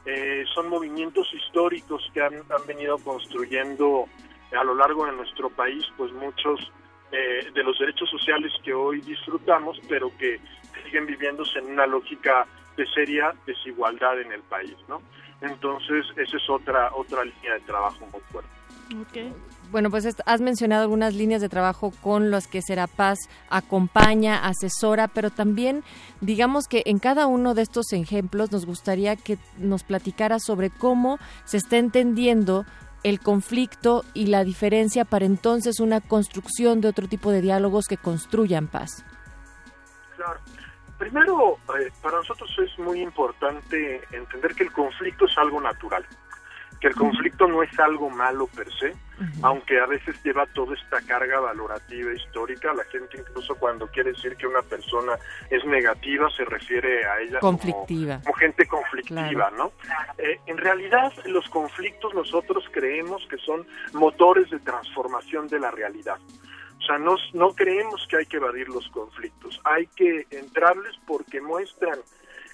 Eh, 0.05 0.45
son 0.55 0.69
movimientos 0.69 1.27
históricos 1.33 2.11
que 2.13 2.21
han, 2.21 2.43
venido 2.67 2.99
construyendo 2.99 4.07
a 4.53 4.63
lo 4.63 4.75
largo 4.75 5.07
de 5.07 5.13
nuestro 5.13 5.49
país, 5.49 5.83
pues 5.97 6.13
muchos 6.13 6.71
eh, 7.17 7.49
de 7.55 7.63
los 7.63 7.79
derechos 7.79 8.11
sociales 8.11 8.53
que 8.65 8.75
hoy 8.75 9.01
disfrutamos, 9.01 9.79
pero 9.89 10.11
que 10.19 10.41
siguen 10.85 11.07
viviéndose 11.07 11.61
en 11.61 11.67
una 11.67 11.87
lógica 11.87 12.45
de 12.77 12.85
seria 12.89 13.33
desigualdad 13.47 14.21
en 14.21 14.33
el 14.33 14.43
país, 14.43 14.75
¿no? 14.89 15.01
Entonces, 15.41 16.05
esa 16.17 16.37
es 16.37 16.51
otra, 16.51 16.91
otra 16.93 17.25
línea 17.25 17.55
de 17.55 17.61
trabajo 17.61 18.05
muy 18.11 18.21
fuerte. 18.33 18.51
Bueno, 19.71 19.91
pues 19.91 20.07
has 20.27 20.41
mencionado 20.41 20.83
algunas 20.83 21.15
líneas 21.15 21.41
de 21.41 21.49
trabajo 21.49 21.93
con 22.03 22.31
las 22.31 22.47
que 22.47 22.63
Serapaz 22.63 23.19
acompaña, 23.49 24.47
asesora, 24.47 25.09
pero 25.09 25.31
también 25.31 25.83
digamos 26.21 26.67
que 26.69 26.83
en 26.87 26.99
cada 26.99 27.27
uno 27.27 27.55
de 27.55 27.63
estos 27.63 27.93
ejemplos 27.93 28.53
nos 28.53 28.67
gustaría 28.67 29.17
que 29.17 29.39
nos 29.59 29.83
platicara 29.85 30.39
sobre 30.39 30.71
cómo 30.71 31.19
se 31.45 31.57
está 31.57 31.79
entendiendo 31.79 32.65
el 33.05 33.21
conflicto 33.21 34.05
y 34.15 34.27
la 34.27 34.43
diferencia 34.43 35.05
para 35.05 35.27
entonces 35.27 35.79
una 35.79 36.01
construcción 36.01 36.81
de 36.81 36.89
otro 36.89 37.07
tipo 37.07 37.31
de 37.31 37.43
diálogos 37.43 37.87
que 37.87 37.99
construyan 37.99 38.67
paz. 38.67 39.05
Claro. 40.17 40.41
Primero, 40.99 41.59
eh, 41.79 41.91
para 42.03 42.17
nosotros 42.19 42.51
es 42.59 42.79
muy 42.79 43.03
importante 43.03 44.03
entender 44.11 44.55
que 44.55 44.65
el 44.65 44.73
conflicto 44.73 45.27
es 45.27 45.37
algo 45.37 45.61
natural, 45.61 46.07
que 46.85 46.89
el 46.89 46.97
conflicto 46.97 47.47
no 47.47 47.63
es 47.63 47.79
algo 47.79 48.11
malo 48.11 48.47
per 48.47 48.71
se, 48.75 48.93
aunque 49.41 49.81
a 49.81 49.87
veces 49.87 50.23
lleva 50.23 50.45
toda 50.45 50.75
esta 50.75 51.01
carga 51.01 51.41
valorativa 51.41 52.13
histórica. 52.13 52.75
La 52.75 52.85
gente 52.85 53.17
incluso 53.21 53.55
cuando 53.55 53.87
quiere 53.87 54.13
decir 54.13 54.37
que 54.37 54.47
una 54.47 54.61
persona 54.61 55.13
es 55.49 55.65
negativa 55.65 56.29
se 56.37 56.45
refiere 56.45 57.07
a 57.07 57.21
ella 57.21 57.41
conflictiva. 57.41 58.21
Como, 58.23 58.35
gente 58.35 58.67
conflictiva, 58.67 59.51
¿no? 59.57 59.73
Eh, 60.19 60.39
en 60.45 60.59
realidad 60.59 61.11
los 61.25 61.49
conflictos 61.49 62.13
nosotros 62.13 62.63
creemos 62.71 63.27
que 63.31 63.39
son 63.39 63.67
motores 63.95 64.51
de 64.51 64.59
transformación 64.59 65.49
de 65.49 65.61
la 65.61 65.71
realidad. 65.71 66.19
O 66.81 66.83
sea, 66.83 66.99
no, 66.99 67.17
no 67.33 67.55
creemos 67.55 68.07
que 68.11 68.19
hay 68.19 68.27
que 68.27 68.37
evadir 68.37 68.69
los 68.69 68.87
conflictos, 68.91 69.59
hay 69.65 69.87
que 69.87 70.27
entrarles 70.31 70.95
porque 71.07 71.41
muestran 71.41 71.99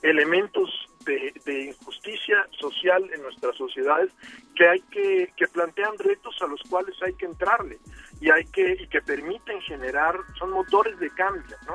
elementos 0.03 0.71
de, 1.05 1.65
injusticia 1.65 2.47
social 2.59 3.03
en 3.13 3.23
nuestras 3.23 3.57
sociedades 3.57 4.13
que 4.55 4.69
hay 4.69 4.81
que, 4.91 5.33
que 5.37 5.49
plantean 5.49 5.97
retos 5.99 6.37
a 6.43 6.47
los 6.47 6.61
cuales 6.69 6.95
hay 7.03 7.15
que 7.15 7.27
entrarle 7.27 7.79
y 8.21 8.31
hay 8.31 8.45
que 8.45 8.77
y 8.81 8.87
que 8.89 9.01
permiten 9.01 9.61
generar 9.63 10.17
son 10.39 10.51
motores 10.51 10.99
de 10.99 11.11
cambio 11.11 11.57
¿no? 11.67 11.75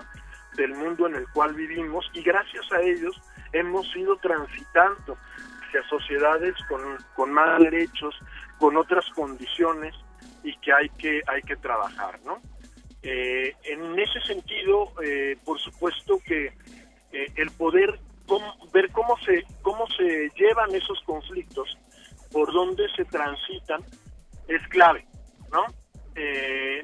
del 0.58 0.76
mundo 0.76 1.08
en 1.08 1.16
el 1.16 1.28
cual 1.30 1.54
vivimos 1.56 2.10
y 2.14 2.22
gracias 2.22 2.72
a 2.72 2.82
ellos 2.82 3.20
hemos 3.54 3.94
ido 3.96 4.16
transitando 4.18 5.18
hacia 5.68 5.84
sociedades 5.90 6.56
con, 6.68 6.82
con 7.16 7.32
más 7.32 7.60
derechos 7.60 8.16
con 8.60 8.78
otras 8.78 9.06
condiciones 9.16 9.96
y 10.44 10.56
que 10.58 10.72
hay 10.72 10.90
que 10.90 11.22
hay 11.28 11.42
que 11.42 11.56
trabajar, 11.56 12.20
¿no? 12.24 12.42
Eh, 13.02 13.54
en 13.64 14.00
ese 14.00 14.20
sentido, 14.22 14.92
eh, 15.04 15.38
por 15.44 15.60
supuesto 15.60 16.20
que 16.26 16.54
eh, 17.12 17.32
el 17.36 17.52
poder 17.52 18.00
ver 18.74 18.92
cómo 18.92 19.18
se 19.26 19.44
cómo 19.62 19.86
se 19.98 20.30
llevan 20.36 20.74
esos 20.74 21.02
conflictos, 21.06 21.78
por 22.32 22.52
dónde 22.52 22.88
se 22.96 23.06
transitan, 23.06 23.84
es 24.48 24.68
clave, 24.70 25.06
¿no? 25.52 25.66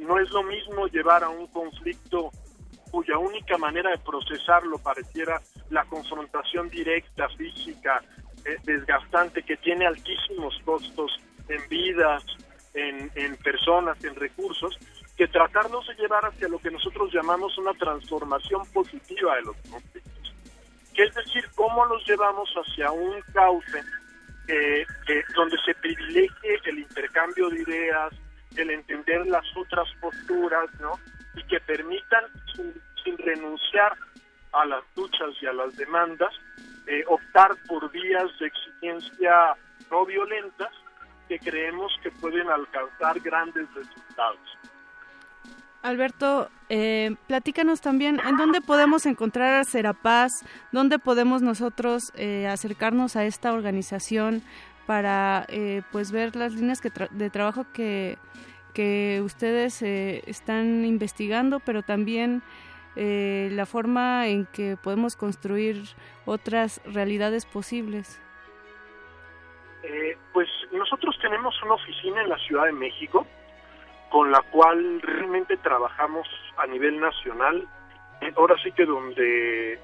no 0.01 0.19
es 0.19 0.29
lo 0.31 0.43
mismo 0.43 0.87
llevar 0.87 1.23
a 1.23 1.29
un 1.29 1.47
conflicto 1.47 2.31
cuya 2.91 3.17
única 3.17 3.57
manera 3.57 3.89
de 3.89 3.97
procesarlo 3.99 4.77
pareciera 4.77 5.41
la 5.69 5.85
confrontación 5.85 6.69
directa, 6.69 7.29
física, 7.29 8.03
desgastante, 8.63 9.43
que 9.43 9.55
tiene 9.57 9.87
altísimos 9.87 10.59
costos 10.65 11.11
en 11.47 11.69
vidas, 11.69 12.23
en, 12.73 13.35
personas, 13.37 14.03
en 14.03 14.15
recursos, 14.15 14.77
que 15.17 15.27
tratarnos 15.27 15.87
de 15.87 15.95
llevar 15.95 16.25
hacia 16.25 16.47
lo 16.47 16.59
que 16.59 16.71
nosotros 16.71 17.13
llamamos 17.13 17.57
una 17.57 17.73
transformación 17.73 18.65
positiva 18.73 19.35
de 19.35 19.41
los 19.43 19.55
conflictos. 19.69 20.20
Es 20.95 21.13
decir, 21.15 21.45
cómo 21.55 21.85
los 21.85 22.05
llevamos 22.07 22.49
hacia 22.53 22.91
un 22.91 23.21
cauce 23.33 23.83
eh, 24.47 24.85
donde 25.35 25.57
se 25.65 25.73
privilegie 25.75 26.59
el 26.65 26.79
intercambio 26.79 27.49
de 27.49 27.61
ideas, 27.61 28.13
el 28.57 28.69
entender 28.69 29.25
las 29.27 29.45
otras 29.55 29.87
posturas, 30.01 30.69
¿no? 30.79 30.99
Y 31.35 31.43
que 31.43 31.59
permitan, 31.61 32.25
sin, 32.55 33.17
renunciar 33.17 33.97
a 34.51 34.65
las 34.65 34.83
luchas 34.95 35.29
y 35.41 35.45
a 35.45 35.53
las 35.53 35.75
demandas, 35.75 36.33
eh, 36.87 37.03
optar 37.07 37.51
por 37.67 37.89
vías 37.91 38.27
de 38.39 38.47
exigencia 38.47 39.55
no 39.89 40.05
violentas 40.05 40.71
que 41.27 41.39
creemos 41.39 41.91
que 42.03 42.11
pueden 42.11 42.49
alcanzar 42.49 43.19
grandes 43.21 43.67
resultados. 43.73 44.57
Alberto, 45.81 46.49
eh, 46.69 47.15
platícanos 47.27 47.81
también 47.81 48.19
en 48.27 48.37
dónde 48.37 48.61
podemos 48.61 49.05
encontrar 49.05 49.55
a 49.55 49.63
Serapaz, 49.63 50.31
dónde 50.71 50.99
podemos 50.99 51.41
nosotros 51.41 52.11
eh, 52.15 52.47
acercarnos 52.47 53.15
a 53.15 53.25
esta 53.25 53.51
organización 53.51 54.43
para 54.85 55.45
eh, 55.49 55.81
pues 55.91 56.11
ver 56.11 56.35
las 56.35 56.53
líneas 56.53 56.81
de 57.11 57.29
trabajo 57.29 57.65
que, 57.73 58.17
que 58.73 59.21
ustedes 59.23 59.81
eh, 59.81 60.21
están 60.27 60.85
investigando, 60.85 61.59
pero 61.59 61.81
también 61.81 62.43
la 62.93 63.65
forma 63.65 64.27
en 64.27 64.45
que 64.47 64.75
podemos 64.75 65.15
construir 65.15 65.81
otras 66.25 66.81
realidades 66.83 67.45
posibles. 67.45 68.19
Eh, 69.83 70.17
pues 70.33 70.47
nosotros 70.71 71.17
tenemos 71.21 71.55
una 71.63 71.75
oficina 71.75 72.21
en 72.21 72.29
la 72.29 72.37
Ciudad 72.39 72.65
de 72.65 72.73
México 72.73 73.25
con 74.11 74.29
la 74.29 74.41
cual 74.41 75.01
realmente 75.01 75.57
trabajamos 75.57 76.27
a 76.57 76.67
nivel 76.67 76.99
nacional. 76.99 77.65
Eh, 78.19 78.31
ahora 78.35 78.55
sí 78.61 78.71
que 78.73 78.85
donde, 78.85 79.79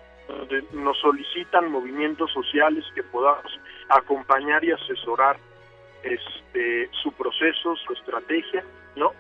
nos 0.73 0.99
solicitan 0.99 1.71
movimientos 1.71 2.31
sociales 2.33 2.83
que 2.93 3.01
podamos 3.01 3.59
acompañar 3.87 4.63
y 4.65 4.71
asesorar 4.73 5.37
este 6.03 6.89
su 7.01 7.13
proceso, 7.13 7.75
su 7.77 7.93
estrategia, 7.93 8.63
¿no? 8.97 9.13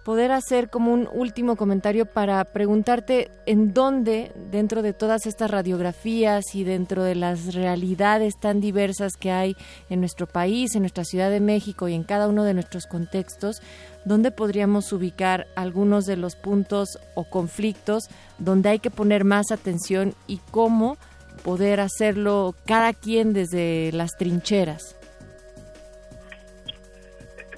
poder 0.03 0.31
hacer 0.31 0.71
como 0.71 0.91
un 0.91 1.07
último 1.13 1.55
comentario 1.55 2.07
para 2.07 2.43
preguntarte 2.45 3.29
en 3.45 3.73
dónde, 3.73 4.31
dentro 4.49 4.81
de 4.81 4.93
todas 4.93 5.27
estas 5.27 5.51
radiografías 5.51 6.55
y 6.55 6.63
dentro 6.63 7.03
de 7.03 7.13
las 7.13 7.53
realidades 7.53 8.39
tan 8.39 8.59
diversas 8.59 9.13
que 9.17 9.31
hay 9.31 9.55
en 9.89 9.99
nuestro 9.99 10.25
país, 10.25 10.73
en 10.73 10.81
nuestra 10.81 11.03
Ciudad 11.03 11.29
de 11.29 11.41
México 11.41 11.87
y 11.87 11.93
en 11.93 12.03
cada 12.03 12.27
uno 12.27 12.43
de 12.43 12.55
nuestros 12.55 12.87
contextos, 12.87 13.61
dónde 14.03 14.31
podríamos 14.31 14.91
ubicar 14.93 15.45
algunos 15.55 16.05
de 16.05 16.17
los 16.17 16.35
puntos 16.35 16.97
o 17.13 17.25
conflictos 17.25 18.05
donde 18.39 18.69
hay 18.69 18.79
que 18.79 18.89
poner 18.89 19.25
más 19.25 19.51
atención 19.51 20.15
y 20.25 20.39
cómo 20.49 20.97
poder 21.43 21.79
hacerlo 21.79 22.55
cada 22.65 22.93
quien 22.93 23.33
desde 23.33 23.91
las 23.93 24.17
trincheras? 24.17 24.95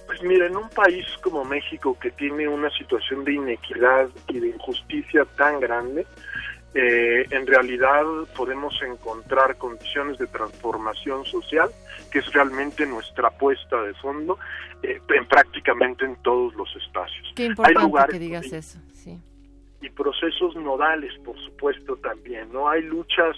Pues 0.05 0.23
mira, 0.23 0.47
en 0.47 0.55
un 0.55 0.69
país 0.69 1.05
como 1.21 1.43
México 1.45 1.97
que 1.99 2.11
tiene 2.11 2.47
una 2.47 2.69
situación 2.71 3.23
de 3.23 3.33
inequidad 3.33 4.09
y 4.27 4.39
de 4.39 4.49
injusticia 4.49 5.25
tan 5.37 5.59
grande, 5.59 6.05
eh, 6.73 7.25
en 7.29 7.45
realidad 7.47 8.03
podemos 8.35 8.73
encontrar 8.81 9.57
condiciones 9.57 10.17
de 10.17 10.27
transformación 10.27 11.25
social, 11.25 11.69
que 12.11 12.19
es 12.19 12.31
realmente 12.31 12.85
nuestra 12.85 13.27
apuesta 13.27 13.81
de 13.81 13.93
fondo, 13.95 14.37
eh, 14.81 15.01
en 15.09 15.27
prácticamente 15.27 16.05
en 16.05 16.15
todos 16.21 16.53
los 16.55 16.73
espacios. 16.77 17.33
Qué 17.35 17.45
importante 17.45 17.79
Hay 17.79 17.85
lugares 17.85 18.13
que 18.13 18.19
digas 18.19 18.45
eso, 18.53 18.79
sí. 18.93 19.19
Y 19.81 19.89
procesos 19.89 20.55
nodales, 20.55 21.11
por 21.25 21.37
supuesto, 21.43 21.97
también, 21.97 22.53
¿no? 22.53 22.69
Hay 22.69 22.83
luchas 22.83 23.35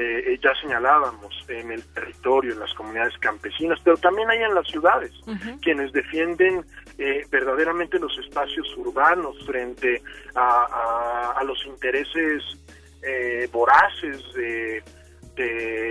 eh, 0.00 0.38
ya 0.40 0.54
señalábamos, 0.62 1.34
en 1.48 1.72
el 1.72 1.82
territorio, 1.92 2.52
en 2.52 2.60
las 2.60 2.72
comunidades 2.74 3.18
campesinas, 3.18 3.80
pero 3.82 3.96
también 3.96 4.30
hay 4.30 4.42
en 4.42 4.54
las 4.54 4.68
ciudades, 4.68 5.12
quienes 5.60 5.90
defienden 5.92 6.64
eh, 6.98 7.26
verdaderamente 7.28 7.98
los 7.98 8.16
espacios 8.18 8.66
urbanos 8.76 9.36
frente 9.44 10.00
a, 10.36 11.42
los 11.44 11.66
intereses 11.66 12.44
eh, 13.02 13.48
voraces 13.50 14.22
de, 14.34 14.82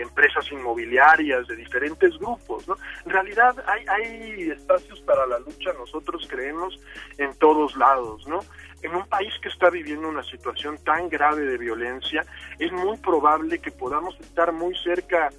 empresas 0.02 0.50
inmobiliarias, 0.52 1.48
de 1.48 1.56
diferentes 1.56 2.18
grupos. 2.18 2.68
¿no? 2.68 2.76
En 3.06 3.12
realidad 3.12 3.56
hay, 3.66 3.86
hay 3.88 4.52
espacios 4.52 5.02
para 5.02 5.26
la 5.26 5.40
lucha, 5.40 5.72
nosotros 5.74 6.28
creemos, 6.30 6.80
en 7.18 7.34
todos 7.40 7.76
lados. 7.78 8.28
¿no? 8.28 8.40
En 8.82 8.96
un 8.96 9.08
país 9.08 9.34
que 9.42 9.50
está 9.50 9.70
viviendo 9.70 10.08
una 10.08 10.24
situación 10.24 10.78
tan 10.84 11.10
grave 11.10 11.46
de 11.46 11.58
violencia, 11.58 12.26
es 12.60 12.72
muy 12.72 12.98
probable 12.98 13.60
que 13.60 13.72
podamos 13.72 14.20
estar 14.20 14.52
muy 14.52 14.76
cerca 14.78 15.30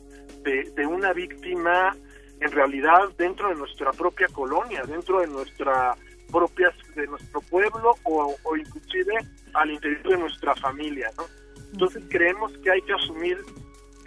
de, 0.42 0.86
una 0.86 1.12
víctima 1.12 1.94
en 2.40 2.50
realidad 2.52 3.10
dentro 3.16 3.48
de 3.48 3.56
nuestra 3.56 3.92
propia 3.92 4.28
colonia, 4.28 4.82
dentro 4.84 5.20
de 5.20 5.26
nuestra 5.26 5.94
propia, 6.30 6.72
de 6.94 7.06
nuestro 7.06 7.40
pueblo 7.42 7.94
o, 8.04 8.34
o 8.42 8.56
inclusive 8.56 9.14
al 9.54 9.70
interior 9.70 10.08
de 10.08 10.18
nuestra 10.18 10.54
familia, 10.56 11.10
¿no? 11.16 11.24
Entonces 11.72 12.02
creemos 12.08 12.52
que 12.58 12.70
hay 12.70 12.80
que 12.82 12.94
asumir, 12.94 13.38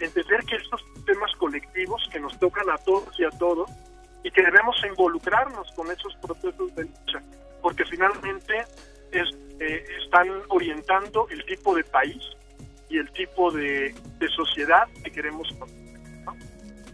entender 0.00 0.40
que 0.44 0.56
estos 0.56 0.82
temas 1.04 1.30
colectivos 1.36 2.02
que 2.12 2.20
nos 2.20 2.36
tocan 2.38 2.68
a 2.70 2.76
todos 2.78 3.08
y 3.18 3.24
a 3.24 3.30
todos 3.30 3.70
y 4.24 4.30
que 4.30 4.42
debemos 4.42 4.76
involucrarnos 4.84 5.70
con 5.72 5.90
esos 5.90 6.14
procesos 6.16 6.74
de 6.74 6.84
lucha, 6.84 7.22
porque 7.60 7.84
finalmente 7.84 8.64
eh, 9.12 9.84
están 10.04 10.28
orientando 10.48 11.26
el 11.30 11.44
tipo 11.44 11.74
de 11.74 11.84
país 11.84 12.22
y 12.88 12.98
el 12.98 13.10
tipo 13.12 13.50
de, 13.50 13.94
sociedad 14.36 14.86
que 15.02 15.10
queremos 15.10 15.48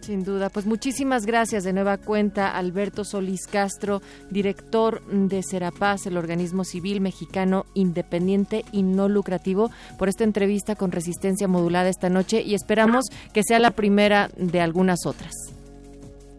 Sin 0.01 0.23
duda, 0.23 0.49
pues 0.49 0.65
muchísimas 0.65 1.25
gracias 1.25 1.63
de 1.63 1.73
nueva 1.73 1.97
cuenta 1.97 2.55
Alberto 2.55 3.03
Solís 3.03 3.47
Castro, 3.47 4.01
director 4.29 5.01
de 5.07 5.43
Serapaz, 5.43 6.05
el 6.05 6.17
organismo 6.17 6.63
civil 6.63 7.01
mexicano 7.01 7.65
independiente 7.73 8.63
y 8.71 8.83
no 8.83 9.09
lucrativo, 9.09 9.71
por 9.97 10.07
esta 10.07 10.23
entrevista 10.23 10.75
con 10.75 10.91
resistencia 10.91 11.47
modulada 11.47 11.89
esta 11.89 12.09
noche 12.09 12.41
y 12.41 12.53
esperamos 12.53 13.05
que 13.33 13.43
sea 13.43 13.59
la 13.59 13.71
primera 13.71 14.29
de 14.37 14.61
algunas 14.61 15.05
otras. 15.05 15.33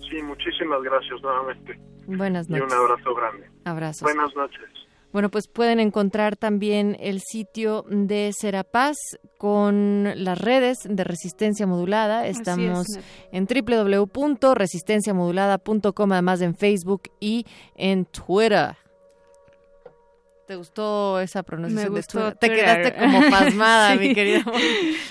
Sí, 0.08 0.22
muchísimas 0.22 0.82
gracias 0.82 1.20
nuevamente. 1.22 1.78
Buenas 2.06 2.48
noches. 2.48 2.66
Y 2.68 2.74
un 2.74 2.80
abrazo 2.80 3.14
grande. 3.14 3.46
Abrazos. 3.64 4.02
Buenas 4.02 4.34
noches. 4.34 4.79
Bueno, 5.12 5.28
pues 5.28 5.48
pueden 5.48 5.80
encontrar 5.80 6.36
también 6.36 6.96
el 7.00 7.20
sitio 7.20 7.84
de 7.88 8.30
Serapaz 8.32 8.96
con 9.38 10.12
las 10.14 10.38
redes 10.38 10.78
de 10.88 11.02
resistencia 11.02 11.66
modulada. 11.66 12.28
Estamos 12.28 12.86
en 13.32 13.46
www.resistenciamodulada.com, 13.46 16.12
además 16.12 16.42
en 16.42 16.54
Facebook 16.54 17.10
y 17.18 17.44
en 17.76 18.04
Twitter. 18.04 18.76
¿Te 20.50 20.56
gustó 20.56 21.20
esa 21.20 21.44
pronunciación? 21.44 21.92
Me 21.92 21.96
gustó 21.96 22.34
Te 22.34 22.48
quedaste 22.48 22.96
como 22.96 23.20
pasmada, 23.30 23.94
mi 23.94 24.12
querida. 24.12 24.42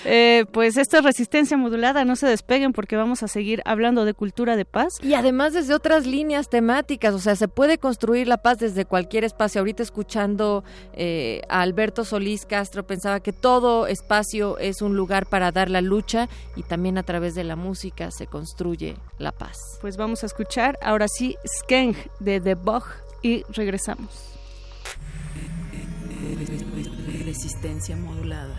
Eh, 0.04 0.44
pues 0.52 0.76
esta 0.76 0.98
es 0.98 1.04
resistencia 1.04 1.56
modulada, 1.56 2.04
no 2.04 2.14
se 2.14 2.26
despeguen 2.26 2.74
porque 2.74 2.94
vamos 2.94 3.22
a 3.22 3.28
seguir 3.28 3.62
hablando 3.64 4.04
de 4.04 4.12
cultura 4.12 4.54
de 4.54 4.66
paz. 4.66 4.98
Y 5.02 5.14
además 5.14 5.54
desde 5.54 5.72
otras 5.72 6.04
líneas 6.04 6.50
temáticas, 6.50 7.14
o 7.14 7.18
sea, 7.18 7.36
se 7.36 7.48
puede 7.48 7.78
construir 7.78 8.28
la 8.28 8.42
paz 8.42 8.58
desde 8.58 8.84
cualquier 8.84 9.24
espacio. 9.24 9.62
Ahorita 9.62 9.82
escuchando 9.82 10.62
eh, 10.92 11.40
a 11.48 11.62
Alberto 11.62 12.04
Solís 12.04 12.44
Castro, 12.44 12.86
pensaba 12.86 13.20
que 13.20 13.32
todo 13.32 13.86
espacio 13.86 14.58
es 14.58 14.82
un 14.82 14.94
lugar 14.94 15.24
para 15.24 15.52
dar 15.52 15.70
la 15.70 15.80
lucha 15.80 16.28
y 16.54 16.64
también 16.64 16.98
a 16.98 17.02
través 17.02 17.34
de 17.34 17.44
la 17.44 17.56
música 17.56 18.10
se 18.10 18.26
construye 18.26 18.94
la 19.16 19.32
paz. 19.32 19.56
Pues 19.80 19.96
vamos 19.96 20.22
a 20.22 20.26
escuchar 20.26 20.78
ahora 20.82 21.08
sí 21.08 21.36
Skeng 21.62 21.96
de 22.18 22.42
The 22.42 22.56
Bog 22.56 22.84
y 23.22 23.42
regresamos. 23.54 24.39
Resistencia 26.30 27.96
modulada. 27.96 28.56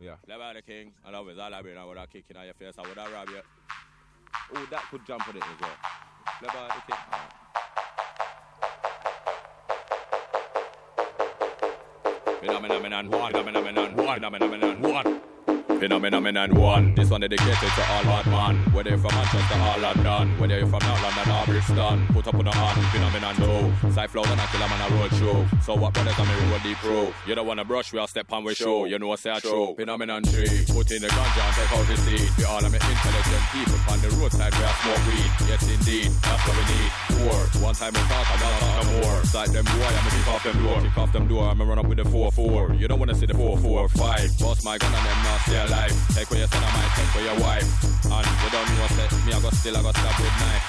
yeah. 0.00 0.16
Never 0.26 0.54
the 0.54 0.62
king, 0.62 0.92
I 1.04 1.10
love 1.10 1.28
it. 1.28 1.38
I 1.38 1.62
mean, 1.62 1.76
I 1.76 1.84
would 1.84 1.98
have 1.98 2.08
kicking 2.10 2.36
out 2.36 2.44
your 2.44 2.54
face, 2.54 2.74
I 2.78 2.82
would 2.88 2.96
have 2.96 3.12
rob 3.12 3.28
you. 3.28 3.42
Oh, 4.54 4.66
that 4.70 4.82
could 4.90 5.06
jump 5.06 5.28
on 5.28 5.36
it 5.36 5.42
as 5.42 5.60
well. 5.60 5.76
Never 6.40 6.68
the 6.68 6.82
king. 6.86 6.98
Phenomenon 12.46 13.10
one, 13.10 13.32
phenomenon 13.32 13.96
one, 13.96 14.20
phenomenon 14.20 14.80
one. 14.80 15.35
Phenomenon 15.78 16.54
one. 16.54 16.94
This 16.94 17.10
one 17.10 17.20
dedicated 17.20 17.54
to 17.54 17.92
all 17.92 18.02
bad 18.04 18.26
man. 18.26 18.56
Whether 18.72 18.90
you're 18.90 18.98
from 18.98 19.14
Manchester 19.14 19.58
or 19.60 19.78
London, 19.80 20.38
whether 20.40 20.58
you're 20.58 20.66
from 20.66 20.80
North 20.80 21.02
London 21.02 21.28
or 21.36 21.44
Brixton, 21.46 22.06
put 22.14 22.26
up 22.26 22.34
on 22.34 22.44
the 22.44 22.50
hand. 22.50 22.80
Phenomenon 22.92 23.34
two. 23.36 23.88
Cyflow 23.92 24.24
and 24.32 24.40
I 24.40 24.46
kill 24.46 24.60
man 24.60 24.80
a 24.80 24.94
road 24.96 25.12
show. 25.20 25.58
So 25.62 25.74
what 25.74 25.92
brothers 25.92 26.18
on 26.18 26.26
me 26.28 26.34
road 26.50 26.62
deep 26.62 26.78
pro. 26.78 27.12
You 27.26 27.34
don't 27.34 27.46
wanna 27.46 27.64
brush, 27.64 27.92
we 27.92 27.98
all 27.98 28.06
step 28.06 28.32
on 28.32 28.44
we 28.44 28.54
show. 28.54 28.86
You 28.86 28.98
know 28.98 29.08
what 29.08 29.20
say 29.20 29.30
I 29.30 29.38
show. 29.40 29.74
Phenomenon 29.74 30.24
three. 30.24 30.64
Put 30.72 30.90
in 30.92 31.02
the 31.02 31.08
ganja 31.08 31.44
and 31.44 31.54
take 31.56 31.72
out 31.72 31.86
the 31.86 31.96
seed. 31.96 32.30
We 32.38 32.44
all 32.44 32.60
me 32.62 32.80
intelligent 32.80 33.44
people 33.52 33.78
on 33.92 34.00
the 34.00 34.08
roadside 34.16 34.54
we 34.56 34.64
are 34.64 34.76
smoke 34.80 35.06
weed. 35.06 35.30
Yes 35.48 35.62
indeed, 35.68 36.10
that's 36.24 36.42
what 36.48 36.56
we 36.56 36.64
need. 36.72 36.90
Four. 37.20 37.62
One 37.62 37.74
time 37.74 37.92
we 37.92 38.00
talk, 38.08 38.26
I'm 38.32 38.86
more. 38.96 39.24
Side 39.24 39.50
them 39.50 39.64
boy, 39.64 39.84
I'ma 39.84 40.10
kick 40.10 40.28
off 40.28 40.42
them 40.42 40.62
door. 40.64 40.80
Kick 40.80 40.98
off 40.98 41.12
them 41.12 41.28
door, 41.28 41.48
I'ma 41.48 41.64
run 41.64 41.78
up 41.78 41.86
with 41.86 41.98
the 41.98 42.04
four 42.04 42.32
four. 42.32 42.72
You 42.74 42.88
don't 42.88 42.98
wanna 42.98 43.14
see 43.14 43.26
the 43.26 43.34
four 43.34 43.58
four 43.58 43.88
five. 43.90 44.30
Boss 44.38 44.64
my 44.64 44.78
gun 44.78 44.94
and 44.94 45.06
them 45.06 45.22
not 45.24 45.40
stay 45.66 45.74
alive. 45.74 46.14
Take 46.14 46.30
your 46.38 46.48
son, 46.48 46.62
might 46.62 46.92
take 46.94 47.24
your 47.24 47.40
wife. 47.40 47.68
And 48.06 48.26
you 48.26 48.50
don't 48.50 48.68
know 48.70 48.86
what's 48.86 49.26
me, 49.26 49.32
I 49.32 49.40
got 49.40 49.54
still, 49.54 49.76
I 49.76 49.82
got 49.82 49.96
stab 49.96 50.20
with 50.20 50.36
knife. 50.40 50.66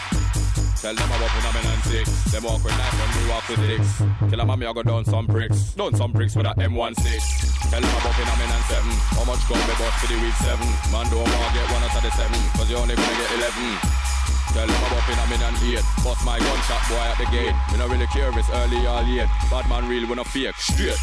Tell 0.81 0.93
them 0.93 1.09
about 1.09 1.31
phenomenon 1.33 1.79
six. 1.89 2.05
Them 2.31 2.43
walk 2.43 2.63
with 2.63 2.77
knife 2.77 2.93
when 2.93 3.09
we 3.17 3.29
walk 3.29 3.49
with 3.49 3.61
six. 3.65 4.29
Kill 4.29 4.39
a 4.39 4.45
mommy, 4.45 4.65
I 4.65 4.73
go 4.73 4.83
down 4.83 5.05
some 5.05 5.25
bricks. 5.25 5.73
Down 5.73 5.95
some 5.95 6.11
bricks 6.11 6.35
with 6.35 6.45
a 6.45 6.53
M16. 6.53 7.71
Tell 7.71 7.81
them 7.81 7.95
about 7.97 8.13
phenomenon 8.13 8.61
seven. 8.69 8.93
How 9.17 9.25
much 9.25 9.41
gun 9.49 9.57
we 9.57 9.73
bought 9.77 9.95
for 9.97 10.07
the 10.07 10.17
week 10.21 10.37
seven? 10.45 10.67
Man, 10.93 11.05
don't 11.09 11.25
want 11.25 11.33
to 11.33 11.49
get 11.53 11.65
one 11.73 11.83
out 11.83 11.97
of 11.97 12.03
the 12.03 12.11
seven. 12.13 12.39
Cause 12.53 12.69
you 12.69 12.77
only 12.77 12.95
gonna 12.95 13.17
get 13.17 13.31
eleven. 13.37 14.26
Tell 14.53 14.67
them 14.67 14.83
about 14.87 15.03
phenomenon 15.07 15.53
eight. 15.63 15.83
Bust 16.03 16.23
my 16.25 16.39
gunshot 16.39 16.83
boy 16.89 17.03
at 17.03 17.17
the 17.17 17.27
gate. 17.31 17.55
We 17.71 17.77
not 17.77 17.89
really 17.89 18.07
care 18.07 18.31
it's 18.37 18.49
early 18.49 18.85
or 18.87 19.01
late. 19.03 19.29
Bad 19.51 19.67
man 19.69 19.87
real, 19.87 20.07
we 20.07 20.15
not 20.15 20.27
fake. 20.27 20.55
Straight. 20.57 20.97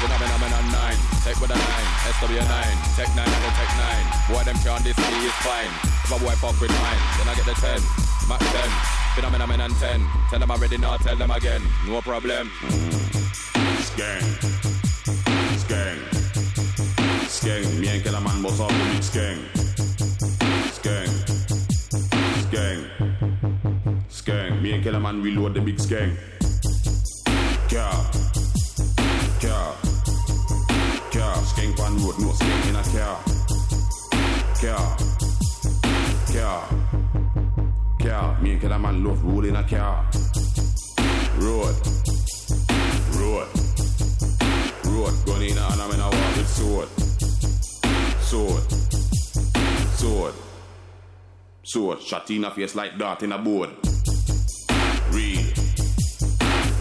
Phenomenon 0.00 0.64
nine. 0.72 0.98
Take 1.24 1.40
with 1.40 1.50
a 1.50 1.58
nine. 1.58 1.88
SW 2.20 2.40
nine. 2.46 2.76
Tech 2.96 3.10
nine 3.16 3.26
and 3.26 3.42
the 3.44 3.50
tech 3.56 3.72
nine. 3.80 4.06
Boy, 4.28 4.42
them 4.44 4.56
can't 4.62 4.84
this 4.84 4.96
me 4.96 5.26
is 5.26 5.36
fine. 5.40 5.72
If 6.04 6.10
my 6.10 6.18
boy 6.18 6.36
fuck 6.36 6.60
with 6.60 6.70
mine, 6.70 7.02
then 7.18 7.26
I 7.28 7.34
get 7.34 7.46
the 7.46 7.56
ten. 7.58 7.80
Mac 8.28 8.40
ten. 8.40 8.70
Phenomenon 9.16 9.70
ten. 9.80 10.06
Tell 10.30 10.38
them 10.38 10.50
I'm 10.50 10.60
ready 10.60 10.78
now, 10.78 10.96
tell 10.98 11.16
them 11.16 11.30
again. 11.30 11.62
No 11.86 12.00
problem. 12.02 12.50
Gang. 13.96 14.22
Gang. 15.68 15.98
Gang. 17.42 17.80
Me 17.80 17.88
and 17.88 18.24
Man 18.24 18.42
boss 18.42 18.60
off 18.60 18.68
the 18.68 19.10
gang. 19.14 19.38
Gang. 19.54 19.65
Gang. 22.66 22.84
Gang. 24.24 24.62
Me 24.62 24.72
and 24.72 24.82
Killer 24.82 24.98
Man 24.98 25.22
reload 25.22 25.54
the 25.54 25.60
big 25.60 25.78
gang. 25.88 26.16
Car. 27.70 28.10
Car. 29.40 29.76
Car. 31.12 31.36
Skank 31.46 31.78
on 31.78 31.94
road, 32.02 32.18
no 32.18 32.32
skank 32.34 32.66
in 32.68 32.74
a 32.74 32.82
car. 32.90 33.16
Car. 34.60 34.96
Car. 36.34 36.60
Car. 38.00 38.40
Me 38.40 38.52
and 38.52 38.60
Killer 38.60 38.78
Man 38.80 39.04
love 39.04 39.24
roll 39.24 39.44
in 39.44 39.54
a 39.54 39.62
car. 39.62 40.04
Road. 41.38 41.76
Road. 43.14 43.48
Road. 44.86 45.14
Gun 45.24 45.42
in 45.42 45.56
a 45.56 45.60
hand, 45.60 45.82
I'm 45.82 45.90
in 45.94 46.00
a 46.00 46.10
war 46.10 46.30
with 46.36 46.48
sword. 46.48 46.88
Sword. 48.22 48.64
Sword. 50.00 50.34
Sword. 51.66 52.00
Shot 52.00 52.30
in 52.30 52.44
a 52.44 52.50
face 52.52 52.76
like 52.76 52.96
dart 52.96 53.24
in 53.24 53.32
a 53.32 53.38
board. 53.38 53.70
Real. 55.10 55.42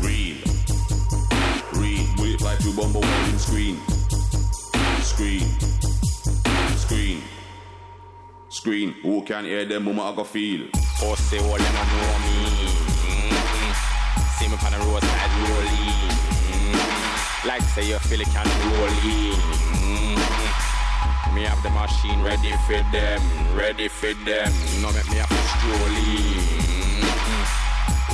Real. 0.01 0.37
Real. 1.73 2.05
Bullet 2.15 2.39
fly 2.39 2.55
through 2.61 2.75
bumble 2.75 3.01
welding 3.01 3.39
screen. 3.39 3.77
Screen. 5.01 5.41
Screen. 6.77 7.21
Screen. 8.49 8.93
Who 9.01 9.23
can 9.23 9.45
hear 9.45 9.65
them 9.65 9.85
mama 9.85 10.11
I 10.11 10.15
go 10.15 10.23
feel? 10.23 10.67
Pussy, 10.99 11.39
all 11.39 11.57
you 11.57 11.65
don't 11.65 11.73
know 11.73 12.17
me. 12.21 12.35
Mm-hmm. 13.09 13.73
See 14.37 14.47
me 14.47 14.53
on 14.53 14.71
the 14.71 14.77
roadside 14.85 15.31
rolling. 15.49 16.11
Mm-hmm. 16.53 17.47
Like 17.47 17.63
say 17.63 17.87
you 17.89 17.97
feel 17.97 18.21
it 18.21 18.27
can 18.27 18.45
rolling. 18.69 18.93
Mm-hmm. 18.93 20.04
Me 21.35 21.43
have 21.43 21.61
the 21.63 21.69
machine 21.69 22.23
ready 22.23 22.53
for 22.65 22.81
them, 22.93 23.21
ready 23.53 23.89
for 23.89 24.13
them. 24.23 24.53
No 24.81 24.89
make 24.93 25.09
me 25.11 25.17
have 25.17 25.27
to 25.27 25.35
strolling. 25.59 26.39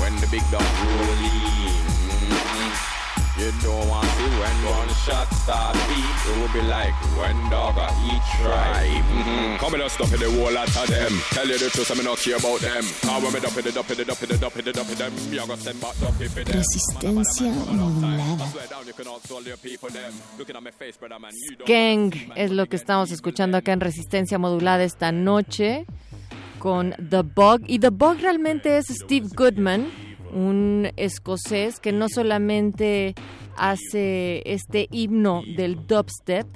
When 0.02 0.20
the 0.20 0.28
big 0.32 0.42
dog. 0.50 0.62
Mm-hmm. 0.62 1.91
You 3.42 3.50
don't 3.64 3.90
want 3.90 4.06
to 4.06 4.14
see 4.14 4.30
when 4.38 4.58
one 4.70 4.94
shot 5.02 5.26
start 5.34 5.74
beat. 5.90 6.14
It 6.30 6.38
will 6.38 6.54
be 6.54 6.62
like 6.62 6.94
when 7.18 7.34
dog 7.50 7.74
a 7.76 7.90
eat 8.06 8.22
tribe. 8.38 9.02
Mm-hmm. 9.02 9.58
Come 9.58 9.82
and 9.82 9.90
stop 9.90 10.14
in 10.14 10.20
the 10.20 10.30
whole 10.30 10.54
lot 10.54 10.70
of 10.70 10.88
them. 10.88 11.12
Tell 11.34 11.48
you 11.48 11.58
the 11.58 11.70
truth, 11.74 11.90
I'm 11.90 12.06
not 12.06 12.20
care 12.20 12.38
about 12.38 12.60
them. 12.62 12.86
How 13.02 13.20
when 13.20 13.34
me 13.34 13.40
dump 13.40 13.58
it, 13.58 13.74
dump 13.74 13.90
it, 13.90 14.06
dump 14.06 14.22
it, 14.22 14.40
dump 14.40 14.58
it, 14.58 14.76
dump 14.76 14.90
it, 14.92 14.98
them. 15.02 15.12
Me 15.32 15.40
I 15.40 15.48
go 15.48 15.56
send 15.56 15.82
back 15.82 15.98
dump 15.98 16.22
it 16.22 16.30
for 16.30 16.44
them. 16.44 16.54
Resistencia 16.54 17.50
modulada. 17.74 18.46
Swear 18.52 18.68
down, 18.68 18.86
you 18.86 18.94
can 18.94 19.08
all 19.08 19.42
your 19.42 19.58
people 19.58 19.90
them. 19.90 20.14
Looking 20.38 20.56
at 20.56 20.62
my 20.62 20.70
face, 20.70 20.98
brother 20.98 21.18
man, 21.18 21.32
you 21.34 21.56
don't. 21.56 21.68
Gang 21.68 22.14
es 22.36 22.52
lo 22.52 22.68
que 22.68 22.76
estamos 22.76 23.10
escuchando 23.10 23.58
acá 23.58 23.72
en 23.74 23.80
Resistencia 23.80 24.38
Modulada 24.38 24.84
esta 24.84 25.12
noche 25.12 25.88
con 26.60 26.94
The 27.10 27.24
Bug. 27.24 27.64
Y 27.66 27.80
The 27.80 27.90
Bug 27.90 28.20
realmente 28.22 28.78
es 28.78 28.86
Steve 28.90 29.30
Goodman, 29.36 29.90
un 30.34 30.92
escocés 30.98 31.80
que 31.80 31.92
no 31.92 32.08
solamente 32.10 33.16
hace 33.58 34.42
este 34.46 34.88
himno 34.92 35.44
del 35.56 35.88
dubstep, 35.88 36.48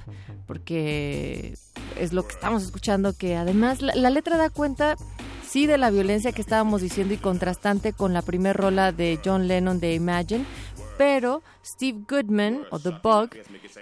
porque 0.46 1.54
es 1.98 2.12
lo 2.12 2.26
que 2.26 2.34
estamos 2.34 2.62
escuchando, 2.62 3.12
que 3.12 3.36
además 3.36 3.82
la, 3.82 4.10
letra 4.10 4.36
da 4.36 4.50
cuenta 4.50 4.96
sí 5.46 5.66
de 5.66 5.78
la 5.78 5.90
violencia 5.90 6.32
que 6.32 6.40
estábamos 6.40 6.82
diciendo 6.82 7.14
y 7.14 7.18
contrastante 7.18 7.92
con 7.92 8.12
la 8.12 8.22
primera 8.22 8.52
rola 8.52 8.92
de 8.92 9.18
John 9.24 9.48
Lennon 9.48 9.80
de 9.80 9.94
Imagine, 9.94 10.44
pero 10.98 11.42
Steve 11.64 12.04
Goodman, 12.08 12.62
o 12.70 12.78
The 12.78 12.92
Bug, 13.02 13.30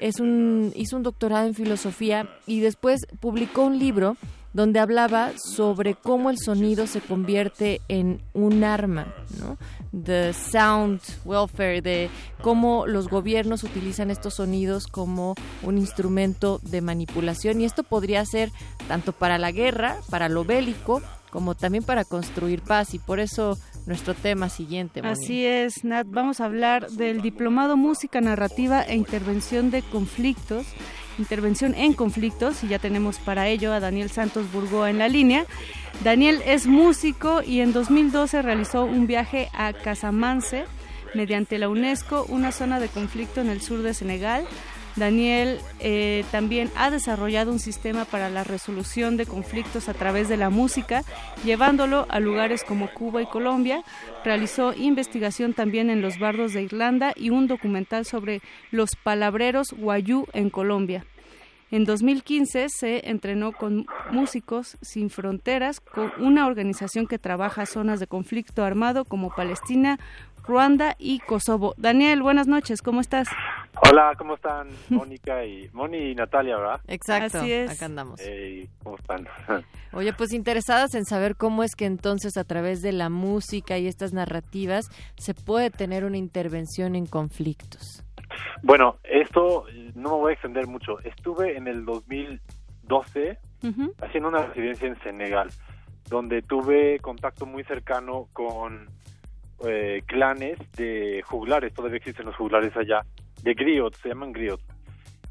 es 0.01 0.21
un, 0.21 0.73
hizo 0.75 0.97
un 0.97 1.03
doctorado 1.03 1.47
en 1.47 1.55
filosofía 1.55 2.29
y 2.47 2.61
después 2.61 3.07
publicó 3.21 3.63
un 3.63 3.79
libro 3.79 4.17
donde 4.55 4.79
hablaba 4.79 5.33
sobre 5.37 5.95
cómo 5.95 6.31
el 6.31 6.39
sonido 6.39 6.87
se 6.87 7.01
convierte 7.01 7.81
en 7.89 8.23
un 8.33 8.65
arma, 8.65 9.13
¿no? 9.39 9.59
The 9.93 10.33
sound 10.33 11.01
welfare, 11.25 11.83
de 11.83 12.09
cómo 12.41 12.87
los 12.87 13.09
gobiernos 13.09 13.65
utilizan 13.65 14.11
estos 14.11 14.35
sonidos 14.35 14.87
como 14.87 15.35
un 15.63 15.77
instrumento 15.77 16.61
de 16.63 16.81
manipulación 16.81 17.61
y 17.61 17.65
esto 17.65 17.83
podría 17.83 18.25
ser 18.25 18.51
tanto 18.89 19.13
para 19.13 19.39
la 19.39 19.51
guerra, 19.51 19.97
para 20.09 20.29
lo 20.29 20.45
bélico, 20.45 21.03
como 21.31 21.57
también 21.57 21.83
para 21.83 22.05
construir 22.05 22.63
paz 22.63 22.95
y 22.95 23.01
por 23.01 23.19
eso 23.19 23.59
nuestro 23.87 24.15
tema 24.15 24.49
siguiente. 24.49 25.01
Así 25.03 25.45
es, 25.45 25.83
Nat. 25.83 26.07
Vamos 26.09 26.41
a 26.41 26.45
hablar 26.45 26.91
del 26.91 27.23
Diplomado 27.23 27.77
Música 27.77 28.21
Narrativa 28.21 28.83
e 28.83 28.95
Intervención 28.95 29.73
de 29.73 29.83
Conflictos. 29.83 30.65
Intervención 31.19 31.75
en 31.75 31.93
conflictos 31.93 32.65
y 32.65 32.69
ya 32.69 32.79
tenemos 32.79 33.19
para 33.19 33.49
ello 33.49 33.73
a 33.73 33.81
Daniel 33.81 34.11
Santos 34.11 34.51
Burgoa 34.53 34.91
en 34.91 34.99
la 34.99 35.09
línea. 35.09 35.47
Daniel 36.03 36.43
es 36.45 36.67
músico 36.67 37.43
y 37.43 37.61
en 37.61 37.73
2012 37.73 38.43
realizó 38.43 38.85
un 38.85 39.07
viaje 39.07 39.49
a 39.53 39.73
Casamance 39.73 40.65
mediante 41.15 41.59
la 41.59 41.69
UNESCO, 41.69 42.27
una 42.29 42.51
zona 42.51 42.81
de 42.81 42.89
conflicto 42.89 43.41
en 43.41 43.49
el 43.49 43.61
sur 43.61 43.83
de 43.83 43.95
Senegal. 43.95 44.47
Daniel 44.97 45.59
eh, 45.81 46.25
también 46.31 46.71
ha 46.77 46.91
desarrollado 46.91 47.51
un 47.51 47.59
sistema 47.59 48.05
para 48.05 48.31
la 48.31 48.45
resolución 48.45 49.17
de 49.17 49.27
conflictos 49.27 49.89
a 49.89 49.95
través 49.95 50.29
de 50.29 50.37
la 50.37 50.51
música, 50.51 51.03
llevándolo 51.45 52.07
a 52.09 52.21
lugares 52.21 52.63
como 52.63 52.89
Cuba 52.93 53.21
y 53.21 53.27
Colombia. 53.27 53.83
Realizó 54.25 54.73
investigación 54.73 55.53
también 55.53 55.91
en 55.91 56.01
los 56.01 56.19
bardos 56.19 56.53
de 56.53 56.63
Irlanda 56.63 57.13
y 57.17 57.31
un 57.31 57.49
documental 57.49 58.05
sobre 58.05 58.41
los 58.71 58.91
palabreros 59.03 59.73
guayú 59.73 60.27
en 60.33 60.51
Colombia. 60.51 61.05
En 61.71 61.85
2015 61.85 62.69
se 62.69 63.11
entrenó 63.11 63.51
con 63.51 63.87
Músicos 64.13 64.77
Sin 64.81 65.11
Fronteras, 65.11 65.81
con 65.81 66.13
una 66.21 66.47
organización 66.47 67.09
que 67.09 67.19
trabaja 67.19 67.67
zonas 67.67 67.99
de 67.99 68.07
conflicto 68.07 68.63
armado 68.63 69.05
como 69.05 69.35
Palestina, 69.35 69.99
Ruanda 70.47 70.95
y 70.99 71.21
Kosovo. 71.21 71.75
Daniel, 71.79 72.23
buenas 72.23 72.47
noches, 72.47 72.83
¿cómo 72.83 73.01
estás? 73.01 73.29
Hola, 73.91 74.13
¿cómo 74.19 74.35
están? 74.35 74.69
Mónica 74.91 75.45
y 75.45 75.69
Moni 75.73 76.11
y 76.11 76.15
Natalia, 76.15 76.57
¿verdad? 76.59 76.81
Exacto, 76.87 77.39
Así 77.39 77.53
es. 77.53 77.71
acá 77.71 77.87
andamos. 77.87 78.21
¿Cómo 78.83 78.97
están? 78.97 79.27
Oye, 79.93 80.13
pues 80.13 80.33
interesadas 80.35 80.95
en 80.95 81.07
saber 81.07 81.37
cómo 81.37 81.63
es 81.63 81.75
que 81.75 81.87
entonces 81.87 82.37
a 82.37 82.45
través 82.45 82.83
de 82.83 82.93
la 82.93 83.09
música 83.09 83.79
y 83.79 83.87
estas 83.87 84.13
narrativas 84.13 84.91
se 85.17 85.33
puede 85.35 85.71
tener 85.71 86.05
una 86.05 86.19
intervención 86.19 86.95
en 86.95 87.07
conflictos. 87.07 88.05
bueno, 88.63 88.97
esto 89.05 89.65
no 89.95 90.11
me 90.11 90.17
voy 90.17 90.31
a 90.31 90.35
extender 90.35 90.67
mucho. 90.67 91.01
Estuve 91.01 91.57
en 91.57 91.69
el 91.69 91.85
2012 91.87 93.39
Ujú. 93.63 93.95
haciendo 94.03 94.29
una 94.29 94.45
residencia 94.47 94.89
en 94.89 95.01
Senegal, 95.03 95.49
donde 96.11 96.43
tuve 96.43 96.99
contacto 97.01 97.47
muy 97.47 97.65
cercano 97.65 98.27
con 98.35 98.89
eh, 99.67 100.03
clanes 100.07 100.59
de 100.73 101.23
juglares, 101.27 101.73
todavía 101.73 101.99
existen 101.99 102.27
los 102.27 102.37
juglares 102.37 102.77
allá, 102.77 103.03
de 103.43 103.55
griots, 103.55 103.99
se 103.99 104.09
llaman 104.09 104.33
griots. 104.33 104.65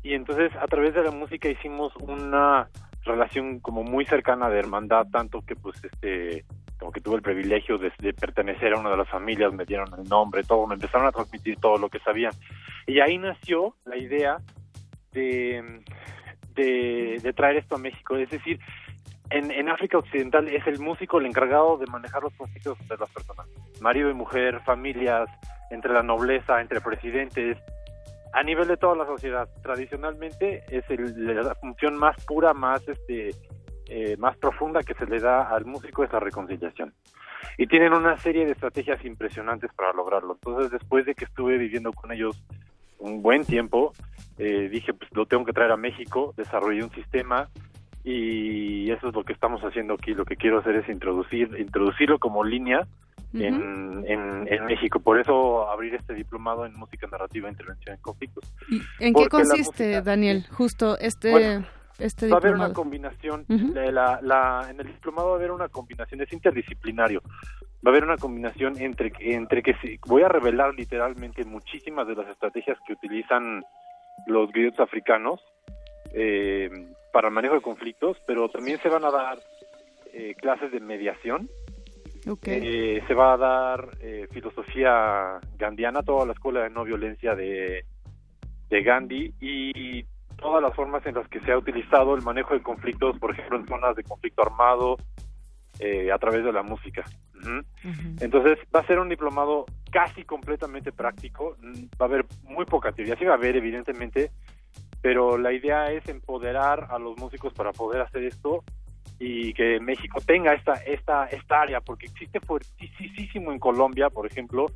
Y 0.02 0.14
entonces 0.14 0.52
a 0.60 0.68
través 0.68 0.94
de 0.94 1.04
la 1.04 1.12
música 1.12 1.50
hicimos 1.50 1.96
una 1.98 2.68
relación 3.04 3.60
como 3.60 3.84
muy 3.84 4.06
cercana 4.06 4.50
de 4.50 4.60
hermandad, 4.60 5.08
tanto 5.12 5.42
que 5.42 5.56
pues 5.56 5.82
este 5.84 6.46
como 6.80 6.92
que 6.92 7.00
tuve 7.00 7.16
el 7.16 7.22
privilegio 7.22 7.78
de, 7.78 7.92
pertenecer 8.14 8.74
a 8.74 8.80
una 8.80 8.90
de 8.90 8.98
las 8.98 9.08
familias, 9.08 9.54
me 9.54 9.64
dieron 9.64 9.88
el 9.98 10.04
nombre, 10.10 10.44
todo, 10.44 10.68
me 10.68 10.76
empezaron 10.76 11.08
a 11.08 11.14
transmitir 11.14 11.58
todo 11.58 11.78
lo 11.78 11.88
que 11.88 12.00
sabían. 12.00 12.34
Y 12.88 13.00
ahí 13.00 13.18
nació 13.18 13.76
la 13.86 13.96
idea 13.96 14.38
de, 15.14 15.82
de, 16.56 17.20
de 17.24 17.34
traer 17.34 17.58
esto 17.58 17.76
a 17.76 17.78
México, 17.78 18.18
es 18.18 18.30
decir, 18.30 18.60
en, 19.30 19.70
África 19.70 19.98
Occidental 19.98 20.48
es 20.48 20.66
el 20.68 20.80
músico 20.80 21.20
el 21.20 21.26
encargado 21.26 21.78
de 21.78 21.88
manejar 21.88 22.24
los 22.24 22.34
conflictos 22.34 22.80
entre 22.82 22.98
las 22.98 23.10
personas, 23.10 23.48
marido 23.82 24.10
y 24.10 24.14
mujer, 24.14 24.60
familias, 24.62 25.30
entre 25.72 25.94
la 25.94 26.04
nobleza, 26.04 26.62
entre 26.62 26.82
presidentes, 26.82 27.58
a 28.34 28.44
nivel 28.44 28.68
de 28.68 28.78
toda 28.78 28.96
la 28.96 29.06
sociedad. 29.06 29.48
Tradicionalmente 29.62 30.64
es 30.70 30.88
el, 30.90 31.36
la 31.36 31.56
función 31.56 31.96
más 31.96 32.24
pura, 32.26 32.54
más 32.54 32.88
este, 32.88 33.32
eh, 33.88 34.18
más 34.18 34.38
profunda 34.38 34.82
que 34.82 34.94
se 34.94 35.06
le 35.06 35.20
da 35.20 35.50
al 35.50 35.66
músico 35.66 36.04
es 36.04 36.12
la 36.12 36.20
reconciliación. 36.20 36.94
Y 37.58 37.68
tienen 37.68 37.94
una 37.94 38.18
serie 38.18 38.46
de 38.46 38.54
estrategias 38.54 39.04
impresionantes 39.04 39.72
para 39.74 39.94
lograrlo. 39.94 40.34
Entonces, 40.34 40.72
después 40.72 41.06
de 41.06 41.14
que 41.14 41.26
estuve 41.26 41.58
viviendo 41.58 41.92
con 41.92 42.12
ellos 42.12 42.42
un 43.00 43.22
buen 43.22 43.46
tiempo, 43.46 43.94
eh, 44.38 44.70
dije, 44.72 44.94
pues 44.94 45.12
lo 45.14 45.26
tengo 45.26 45.46
que 45.46 45.54
traer 45.54 45.72
a 45.72 45.78
México, 45.78 46.34
desarrollé 46.38 46.84
un 46.84 46.92
sistema 46.92 47.50
y 48.04 48.92
eso 48.92 49.08
es 49.08 49.16
lo 49.16 49.24
que 49.24 49.34
estamos 49.34 49.62
haciendo 49.62 49.94
aquí. 49.94 50.14
Lo 50.14 50.26
que 50.26 50.36
quiero 50.36 50.60
hacer 50.60 50.76
es 50.76 50.90
introducir, 50.90 51.50
introducirlo 51.58 52.20
como 52.20 52.44
línea 52.44 52.86
en, 53.34 54.04
en, 54.06 54.48
en, 54.48 54.66
México. 54.66 55.00
Por 55.00 55.20
eso 55.20 55.70
abrir 55.70 55.96
este 55.96 56.14
diplomado 56.14 56.66
en 56.66 56.74
música 56.74 57.08
narrativa 57.08 57.48
e 57.48 57.52
intervención 57.52 57.96
en 57.96 58.02
conflictos. 58.02 58.54
¿En 59.00 59.14
qué 59.14 59.28
consiste, 59.28 60.02
Daniel, 60.02 60.46
justo 60.52 60.98
este, 61.00 61.32
bueno, 61.32 61.66
este 61.98 62.28
va 62.28 62.36
a 62.36 62.40
haber 62.40 62.56
una 62.56 62.74
combinación, 62.74 63.46
uh 63.48 63.54
-huh. 63.54 63.92
la, 63.92 64.20
la, 64.22 64.68
en 64.70 64.80
el 64.80 64.88
diplomado 64.88 65.30
va 65.30 65.34
a 65.36 65.38
haber 65.38 65.52
una 65.52 65.70
combinación, 65.70 66.22
es 66.22 66.34
interdisciplinario. 66.34 67.22
Va 67.86 67.90
a 67.90 67.90
haber 67.90 68.04
una 68.04 68.18
combinación 68.18 68.80
entre, 68.82 69.12
entre 69.20 69.62
que 69.62 69.74
si, 69.82 69.98
voy 70.08 70.24
a 70.24 70.28
revelar 70.28 70.74
literalmente 70.74 71.44
muchísimas 71.46 72.08
de 72.08 72.16
las 72.16 72.28
estrategias 72.30 72.78
que 72.86 72.94
utilizan 72.94 73.64
los 74.28 74.52
griots 74.52 74.80
africanos 74.80 75.42
eh, 76.14 76.70
para 77.14 77.30
el 77.30 77.34
manejo 77.34 77.56
de 77.56 77.62
conflictos, 77.62 78.18
pero 78.28 78.50
también 78.50 78.82
se 78.82 78.90
van 78.90 79.06
a 79.06 79.12
dar 79.12 79.40
eh, 80.12 80.36
clases 80.42 80.72
de 80.72 80.82
mediación, 80.82 81.50
Okay. 82.26 82.62
Eh, 82.64 83.04
se 83.06 83.14
va 83.14 83.34
a 83.34 83.38
dar 83.38 83.90
eh, 84.00 84.28
filosofía 84.32 85.40
gandiana, 85.58 86.04
toda 86.04 86.26
la 86.26 86.34
escuela 86.34 86.62
de 86.62 86.70
no 86.70 86.86
violencia 86.86 87.36
de, 87.36 87.86
de 88.70 88.82
Gandhi 88.84 89.34
y 89.42 90.04
todas 90.40 90.62
las 90.62 90.74
formas 90.74 91.06
en 91.06 91.16
las 91.16 91.28
que 91.28 91.42
se 91.42 91.52
ha 91.52 91.58
utilizado 91.58 92.16
el 92.16 92.22
manejo 92.22 92.54
de 92.54 92.62
conflictos, 92.62 93.20
por 93.20 93.32
ejemplo, 93.32 93.58
en 93.58 93.68
zonas 93.68 93.96
de 93.96 94.04
conflicto 94.04 94.42
armado, 94.42 94.98
eh, 95.80 96.12
a 96.12 96.18
través 96.18 96.46
de 96.46 96.54
la 96.54 96.64
música. 96.64 97.04
Uh 97.36 97.40
-huh. 97.40 97.60
Uh 97.60 97.90
-huh. 97.90 98.24
Entonces, 98.24 98.58
va 98.74 98.80
a 98.80 98.88
ser 98.88 99.00
un 99.00 99.10
diplomado 99.10 99.66
casi 99.92 100.24
completamente 100.24 100.92
práctico. 100.92 101.58
Va 102.02 102.06
a 102.06 102.10
haber 102.10 102.26
muy 102.44 102.66
poca 102.66 102.92
teoría, 102.94 103.18
sí 103.18 103.26
va 103.26 103.34
a 103.34 103.38
haber, 103.38 103.58
evidentemente, 103.58 104.32
pero 105.04 105.38
la 105.38 105.52
idea 105.52 105.92
es 105.92 106.08
empoderar 106.08 106.88
a 106.90 106.98
los 106.98 107.18
músicos 107.20 107.54
para 107.54 107.74
poder 107.74 108.02
hacer 108.02 108.24
esto 108.24 108.64
y 109.20 109.54
que 109.54 109.78
México 109.82 110.20
tenga 110.26 110.54
esta 110.54 110.76
esta 110.86 111.26
esta 111.26 111.62
área 111.62 111.82
porque 111.82 112.08
existe 112.08 112.40
fuertísimo 112.40 113.52
en 113.52 113.60
Colombia 113.60 114.10
por 114.10 114.26
ejemplo 114.26 114.68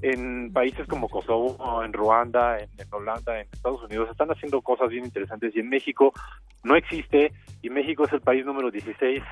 en 0.00 0.50
países 0.50 0.86
como 0.88 1.08
Kosovo 1.08 1.84
en 1.84 1.92
Ruanda 1.92 2.58
en, 2.58 2.70
en, 2.78 2.88
Holanda 2.90 3.38
en 3.38 3.48
Estados 3.52 3.82
Unidos 3.84 4.08
están 4.10 4.30
haciendo 4.30 4.62
cosas 4.62 4.88
bien 4.88 5.04
interesantes 5.04 5.54
y 5.54 5.60
en 5.60 5.68
México 5.68 6.10
no 6.64 6.74
existe 6.74 7.32
y 7.60 7.68
México 7.68 8.04
es 8.04 8.12
el 8.14 8.22
país 8.22 8.46
número 8.46 8.70
16 8.70 9.22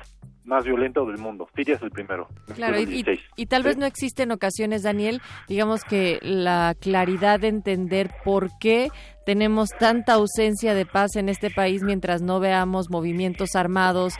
más 0.45 0.63
violento 0.63 1.03
del 1.07 1.17
mundo. 1.17 1.49
Siria 1.55 1.73
es 1.73 1.81
el 1.81 1.89
primero. 1.89 2.27
Claro, 2.53 2.79
y, 2.79 2.83
y, 2.83 3.05
y, 3.35 3.45
tal 3.47 3.63
¿sí? 3.63 3.67
vez 3.67 3.77
no 3.77 3.87
existe 3.87 4.21
en 4.21 4.31
ocasiones, 4.31 4.83
Daniel, 4.83 5.19
digamos 5.47 5.83
que 5.83 6.19
la 6.21 6.75
claridad 6.79 7.39
de 7.39 7.47
entender 7.47 8.11
por 8.23 8.49
qué 8.59 8.89
tenemos 9.25 9.69
tanta 9.79 10.13
ausencia 10.13 10.73
de 10.73 10.85
paz 10.85 11.15
en 11.15 11.29
este 11.29 11.49
país 11.49 11.81
mientras 11.83 12.21
no 12.21 12.39
veamos 12.39 12.89
movimientos 12.89 13.55
armados 13.55 14.13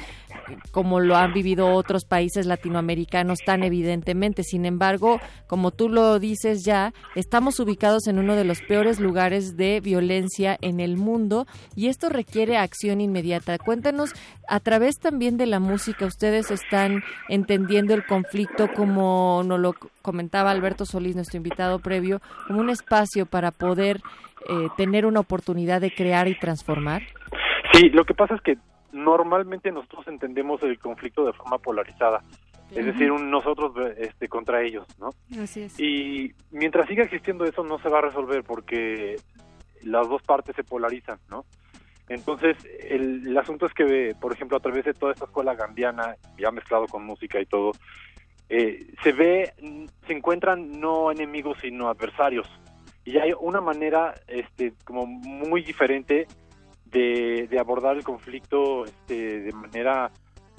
como 0.72 1.00
lo 1.00 1.16
han 1.16 1.34
vivido 1.34 1.74
otros 1.74 2.06
países 2.06 2.46
latinoamericanos 2.46 3.40
tan 3.46 3.64
evidentemente. 3.64 4.44
Sin 4.44 4.66
embargo, 4.66 5.20
como 5.48 5.72
tú 5.72 5.90
lo 5.90 6.20
dices 6.20 6.64
ya, 6.64 6.94
estamos 7.16 7.60
ubicados 7.60 8.08
en 8.08 8.20
uno 8.20 8.36
de 8.36 8.44
los 8.44 8.62
peores 8.62 9.00
lugares 9.00 9.56
de 9.58 9.80
violencia 9.80 10.58
en 10.62 10.80
el 10.80 10.98
mundo 10.98 11.48
y 11.76 11.88
esto 11.88 12.10
requiere 12.10 12.58
acción 12.58 13.02
inmediata. 13.02 13.58
Cuéntanos, 13.58 14.12
a 14.48 14.60
través 14.60 15.00
también 15.00 15.38
de 15.38 15.46
la 15.46 15.60
música, 15.60 16.06
ustedes 16.06 16.52
están 16.52 17.04
entendiendo 17.30 17.94
el 17.94 18.06
conflicto 18.06 18.68
como 18.76 19.44
nos 19.46 19.60
lo 19.60 19.74
comentaba 20.02 20.52
Alberto 20.52 20.86
Solís, 20.86 21.16
nuestro 21.16 21.38
invitado 21.38 21.80
previo, 21.80 22.22
como 22.48 22.60
un 22.60 22.70
espacio 22.70 23.26
para 23.26 23.52
poder 23.52 24.02
eh, 24.50 24.70
tener 24.78 25.06
una 25.06 25.20
oportunidad 25.20 25.82
de 25.82 25.92
crear 25.92 26.28
y 26.28 26.38
transformar? 26.38 27.04
Sí, 27.74 27.90
lo 27.90 28.06
que 28.06 28.14
pasa 28.14 28.36
es 28.36 28.42
que 28.42 28.58
normalmente 28.92 29.72
nosotros 29.72 30.08
entendemos 30.08 30.62
el 30.64 30.80
conflicto 30.80 31.26
de 31.26 31.34
forma 31.34 31.58
polarizada, 31.58 32.24
es 32.72 32.86
decir, 32.86 33.12
un 33.12 33.30
nosotros 33.30 33.74
este, 33.98 34.28
contra 34.28 34.62
ellos, 34.62 34.88
¿no? 35.00 35.10
Así 35.42 35.62
es. 35.62 35.80
Y 35.80 36.34
mientras 36.52 36.88
siga 36.88 37.04
existiendo 37.04 37.46
eso 37.46 37.64
no 37.64 37.80
se 37.80 37.90
va 37.90 38.00
a 38.00 38.04
resolver 38.04 38.44
porque 38.44 39.18
las 39.84 40.08
dos 40.08 40.22
partes 40.24 40.56
se 40.56 40.64
polarizan, 40.64 41.20
¿no? 41.30 41.46
Entonces, 42.08 42.56
el, 42.88 43.28
el 43.28 43.38
asunto 43.38 43.66
es 43.66 43.74
que, 43.74 44.14
por 44.20 44.32
ejemplo, 44.32 44.58
a 44.58 44.60
través 44.60 44.86
de 44.86 44.94
toda 44.94 45.12
esta 45.12 45.26
escuela 45.26 45.56
gandiana, 45.56 46.16
ya 46.38 46.52
mezclado 46.52 46.86
con 46.88 47.04
música 47.04 47.40
y 47.42 47.46
todo, 47.46 47.72
eh, 48.48 48.94
se 49.04 49.12
ve, 49.12 49.54
se 50.06 50.14
encuentran 50.14 50.80
no 50.80 51.12
enemigos 51.12 51.58
sino 51.62 51.90
adversarios, 51.90 52.48
y 53.06 53.18
hay 53.18 53.32
una 53.40 53.62
manera 53.62 54.16
este 54.28 54.74
como 54.84 55.06
muy 55.06 55.62
diferente 55.62 56.28
de, 56.86 57.48
de 57.50 57.60
abordar 57.60 57.96
el 57.96 58.04
conflicto 58.04 58.84
este, 58.86 59.42
de 59.42 59.52
manera 59.54 60.12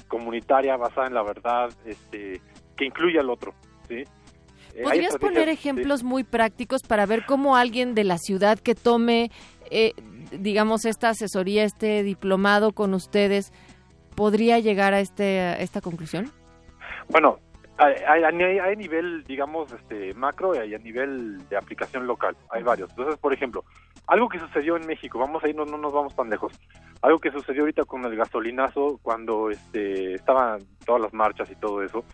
comunitaria 0.09 0.77
basada 0.77 1.09
en 1.09 1.15
la 1.15 1.23
verdad 1.23 1.71
este 1.85 2.41
que 2.77 2.85
incluye 2.85 3.19
al 3.19 3.31
otro 3.31 3.53
¿sí? 3.89 4.05
¿Podrías 4.83 5.17
poner 5.17 5.49
ejemplos 5.49 6.01
sí. 6.01 6.07
muy 6.07 6.25
prácticos 6.25 6.83
para 6.83 7.07
ver 7.07 7.25
cómo 7.27 7.57
alguien 7.57 7.95
de 7.95 8.05
la 8.05 8.19
ciudad 8.19 8.59
que 8.59 8.75
tome, 8.75 9.31
eh, 9.71 9.93
digamos, 10.33 10.85
esta 10.85 11.11
asesoría, 11.11 11.65
este 11.65 12.03
diplomado 12.03 12.73
con 12.73 12.93
ustedes, 12.93 13.53
podría 14.15 14.59
llegar 14.59 14.93
a, 14.93 15.01
este, 15.01 15.41
a 15.41 15.55
esta 15.55 15.81
conclusión? 15.81 16.31
Bueno, 17.09 17.39
hay, 17.79 18.23
hay, 18.25 18.59
hay, 18.59 18.77
nivel, 18.77 19.25
digamos, 19.25 19.71
este 19.73 20.15
macro 20.15 20.55
y 20.55 20.59
hay 20.59 20.75
a 20.75 20.79
nivel 20.79 21.47
de 21.49 21.57
aplicación 21.57 22.07
local. 22.07 22.37
Hay 22.51 22.63
varios. 22.63 22.91
Entonces, 22.91 23.17
por 23.19 23.33
ejemplo, 23.33 23.65
algo 24.07 24.29
que 24.29 24.39
sucedió 24.39 24.77
en 24.77 24.87
México, 24.87 25.19
vamos 25.19 25.45
a 25.45 25.49
ir, 25.49 25.57
no, 25.57 25.65
no 25.65 25.77
nos 25.77 25.93
vamos 25.93 26.15
tan 26.17 26.31
lejos. 26.31 26.53
Algo 27.03 27.19
que 27.19 27.31
sucedió 27.31 27.63
ahorita 27.63 27.85
con 27.85 28.05
el 28.05 28.17
gasolinazo, 28.17 28.99
cuando 29.03 29.51
este, 29.51 30.15
estaban 30.15 30.61
todas 30.85 31.03
las 31.03 31.13
marchas 31.13 31.51
y 31.51 31.57
todo 31.57 31.83
eso, 31.83 32.05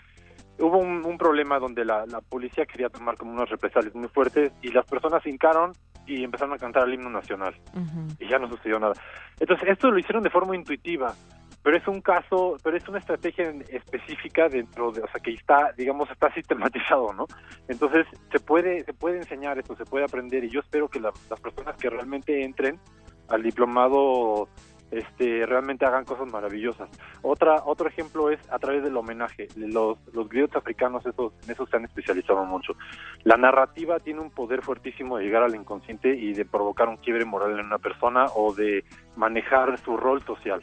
hubo 0.59 0.79
un, 0.79 1.05
un 1.05 1.17
problema 1.17 1.59
donde 1.59 1.85
la, 1.85 2.07
la, 2.07 2.21
policía 2.21 2.67
quería 2.67 2.89
tomar 2.89 3.17
como 3.17 3.33
unas 3.33 3.49
represalias 3.49 3.95
muy 3.95 4.09
fuertes 4.09 4.53
y 4.63 4.73
las 4.73 4.87
personas 4.87 5.23
se 5.23 5.31
hincaron 5.31 5.73
y 6.07 6.25
empezaron 6.25 6.55
a 6.55 6.59
cantar 6.59 6.89
el 6.89 6.95
himno 6.95 7.11
nacional. 7.11 7.55
Uh 7.75 7.79
-huh. 7.79 8.17
Y 8.19 8.29
ya 8.29 8.39
no 8.39 8.49
sucedió 8.49 8.81
nada. 8.81 8.95
Entonces, 9.39 9.69
esto 9.69 9.91
lo 9.91 9.99
hicieron 9.99 10.23
de 10.23 10.31
forma 10.31 10.57
intuitiva 10.57 11.15
pero 11.63 11.77
es 11.77 11.87
un 11.87 12.01
caso, 12.01 12.57
pero 12.63 12.77
es 12.77 12.89
una 12.89 12.99
estrategia 12.99 13.53
específica 13.71 14.49
dentro 14.49 14.91
de, 14.91 15.03
o 15.03 15.09
sea, 15.09 15.21
que 15.21 15.33
está, 15.33 15.73
digamos, 15.77 16.11
está 16.11 16.33
sistematizado, 16.35 17.13
¿no? 17.13 17.27
Entonces, 17.69 18.07
se 18.31 18.41
puede, 18.41 18.85
se 18.85 18.93
puede 18.93 19.19
enseñar 19.19 19.59
esto, 19.59 19.77
se 19.77 19.85
puede 19.85 20.05
aprender, 20.05 20.43
y 20.45 20.51
yo 20.51 20.61
espero 20.61 20.89
que 20.89 21.01
la, 21.01 21.13
las 21.31 21.41
personas 21.41 21.77
que 21.77 21.89
realmente 21.89 22.45
entren 22.45 22.81
al 23.29 23.43
diplomado 23.43 24.49
este, 24.93 25.47
realmente 25.47 25.87
hagan 25.87 26.05
cosas 26.05 26.31
maravillosas. 26.31 26.89
Otra, 27.23 27.63
otro 27.65 27.89
ejemplo 27.89 28.31
es 28.31 28.39
a 28.51 28.59
través 28.59 28.83
del 28.83 28.97
homenaje. 28.97 29.49
Los, 29.57 29.99
los 30.13 30.29
griots 30.29 30.55
africanos 30.55 31.07
esos, 31.07 31.33
en 31.45 31.51
eso 31.51 31.67
se 31.67 31.77
han 31.77 31.85
especializado 31.85 32.45
mucho. 32.45 32.75
La 33.25 33.39
narrativa 33.39 34.01
tiene 34.01 34.21
un 34.21 34.31
poder 34.31 34.61
fuertísimo 34.63 35.17
de 35.17 35.25
llegar 35.25 35.45
al 35.45 35.55
inconsciente 35.55 36.15
y 36.15 36.35
de 36.35 36.45
provocar 36.45 36.89
un 36.89 36.99
quiebre 36.99 37.25
moral 37.25 37.59
en 37.59 37.67
una 37.67 37.79
persona 37.79 38.27
o 38.35 38.53
de 38.53 38.85
manejar 39.17 39.79
su 39.79 39.97
rol 39.97 40.23
social 40.25 40.61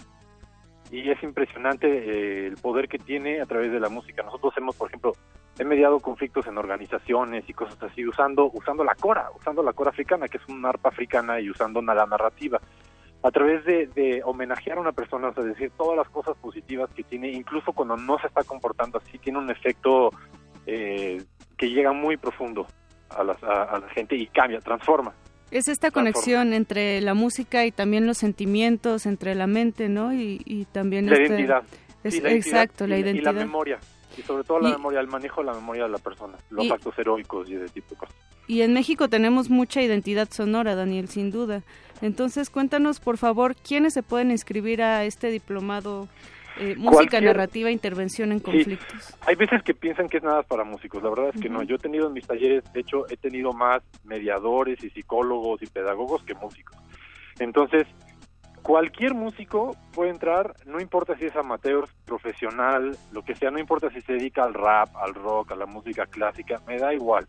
y 0.92 1.10
es 1.10 1.22
impresionante 1.22 1.88
eh, 1.88 2.48
el 2.48 2.56
poder 2.56 2.88
que 2.88 2.98
tiene 2.98 3.42
a 3.42 3.46
través 3.46 3.72
de 3.72 3.80
la 3.80 3.90
música. 3.90 4.24
Nosotros 4.24 4.54
hemos, 4.58 4.76
por 4.76 4.88
ejemplo, 4.90 5.14
he 5.58 5.64
mediado 5.64 6.00
conflictos 6.00 6.48
en 6.48 6.58
organizaciones 6.58 7.48
y 7.48 7.54
cosas 7.54 7.82
así 7.84 8.08
usando 8.08 8.50
usando 8.54 8.84
la 8.84 8.96
cora, 8.96 9.30
usando 9.38 9.62
la 9.62 9.74
cora 9.74 9.92
africana, 9.92 10.28
que 10.28 10.38
es 10.38 10.48
un 10.48 10.66
arpa 10.66 10.90
africana 10.90 11.40
y 11.40 11.50
usando 11.50 11.82
la 11.82 12.06
narrativa. 12.06 12.60
A 13.22 13.32
través 13.32 13.66
de, 13.66 13.88
de 13.88 14.22
homenajear 14.24 14.78
a 14.78 14.82
una 14.82 14.94
persona, 14.94 15.28
o 15.28 15.34
sea, 15.34 15.44
decir 15.44 15.72
todas 15.78 15.98
las 15.98 16.10
cosas 16.10 16.38
positivas 16.38 16.90
que 16.96 17.04
tiene, 17.04 17.30
incluso 17.30 17.74
cuando 17.74 17.98
no 17.98 18.18
se 18.20 18.28
está 18.28 18.44
comportando 18.44 18.98
así, 18.98 19.18
tiene 19.20 19.40
un 19.40 19.50
efecto 19.50 20.10
eh, 20.66 21.22
que 21.58 21.70
llega 21.70 21.92
muy 21.92 22.16
profundo 22.16 22.66
a, 23.10 23.24
las, 23.24 23.44
a 23.44 23.78
la 23.80 23.90
gente 23.90 24.16
y 24.16 24.28
cambia, 24.28 24.60
transforma. 24.62 25.14
Es 25.52 25.68
esta 25.68 25.91
conexión 25.91 26.54
entre 26.54 27.02
la 27.02 27.14
música 27.14 27.66
y 27.66 27.72
también 27.72 28.06
los 28.06 28.18
sentimientos, 28.18 29.06
entre 29.06 29.36
la 29.36 29.47
mente, 29.47 29.89
¿no? 29.89 30.14
Y, 30.14 30.68
también... 30.72 31.08
La 31.08 31.14
este, 31.14 31.28
identidad. 31.28 31.64
exacto, 32.04 32.88
la 32.88 32.97
identidad. 32.97 33.32
Y 33.32 33.36
la 33.36 33.45
memoria. 33.45 33.80
Y 34.18 34.22
sobre 34.22 34.43
todo 34.43 34.60
la 34.60 34.72
memoria, 34.72 35.00
el 35.00 35.08
manejo 35.08 35.41
de 35.41 35.47
la 35.47 35.54
memoria 35.54 35.84
de 35.84 35.89
la 35.89 35.97
persona, 35.97 36.38
los 36.50 36.70
actos 36.70 36.97
heroicos 36.97 37.50
y 37.50 37.56
ese 37.56 37.70
tipo 37.70 37.89
de 37.91 37.95
cosas. 37.95 38.16
Y 38.47 38.64
en 38.64 38.74
México 38.74 39.10
tenemos 39.10 39.50
mucha 39.50 39.82
identidad 39.82 40.28
sonora, 40.32 40.76
Daniel, 40.76 41.08
sin 41.08 41.30
duda. 41.30 41.62
Entonces, 42.02 42.50
cuéntanos, 42.50 43.00
por 43.00 43.18
favor, 43.18 43.56
quiénes 43.56 43.93
se 43.93 44.02
pueden 44.02 44.32
inscribir 44.32 44.82
a 44.82 45.06
este 45.06 45.30
diplomado 45.30 46.08
eh, 46.60 46.76
música 46.78 47.22
narrativa, 47.22 47.72
intervención 47.72 48.32
en 48.32 48.39
conflictos. 48.39 49.18
Hay 49.26 49.36
veces 49.36 49.64
que 49.64 49.74
piensan 49.74 50.10
que 50.10 50.18
es 50.18 50.24
nada 50.24 50.43
para 50.43 50.64
músicos, 50.64 51.01
la 51.01 51.10
verdad 51.10 51.32
es 51.34 51.41
que 51.41 51.49
no. 51.49 51.64
Yo 51.64 51.76
he 51.76 51.80
tenido 51.80 52.07
en 52.07 52.14
mis 52.14 52.28
talleres, 52.28 52.64
de 52.74 52.82
hecho, 52.82 53.05
he 53.10 53.18
tenido 53.18 53.53
más 53.53 53.82
mediadores 54.03 54.84
y 54.84 54.89
psicólogos 54.89 55.62
y 55.62 55.68
pedagogos 55.68 56.24
que 56.24 56.36
músicos. 56.36 56.78
Entonces, 57.39 57.88
cualquier 58.62 59.14
músico 59.14 59.76
puede 59.93 60.12
entrar, 60.12 60.53
no 60.66 60.80
importa 60.80 61.18
si 61.18 61.26
es 61.26 61.36
amateur, 61.36 61.88
profesional, 62.05 62.97
lo 63.12 63.24
que 63.24 63.36
sea, 63.36 63.51
no 63.51 63.60
importa 63.60 63.89
si 63.89 64.01
se 64.01 64.14
dedica 64.14 64.43
al 64.43 64.53
rap, 64.53 64.95
al 64.97 65.14
rock, 65.14 65.53
a 65.53 65.55
la 65.55 65.66
música 65.66 66.05
clásica, 66.05 66.62
me 66.68 66.78
da 66.78 66.93
igual. 66.93 67.28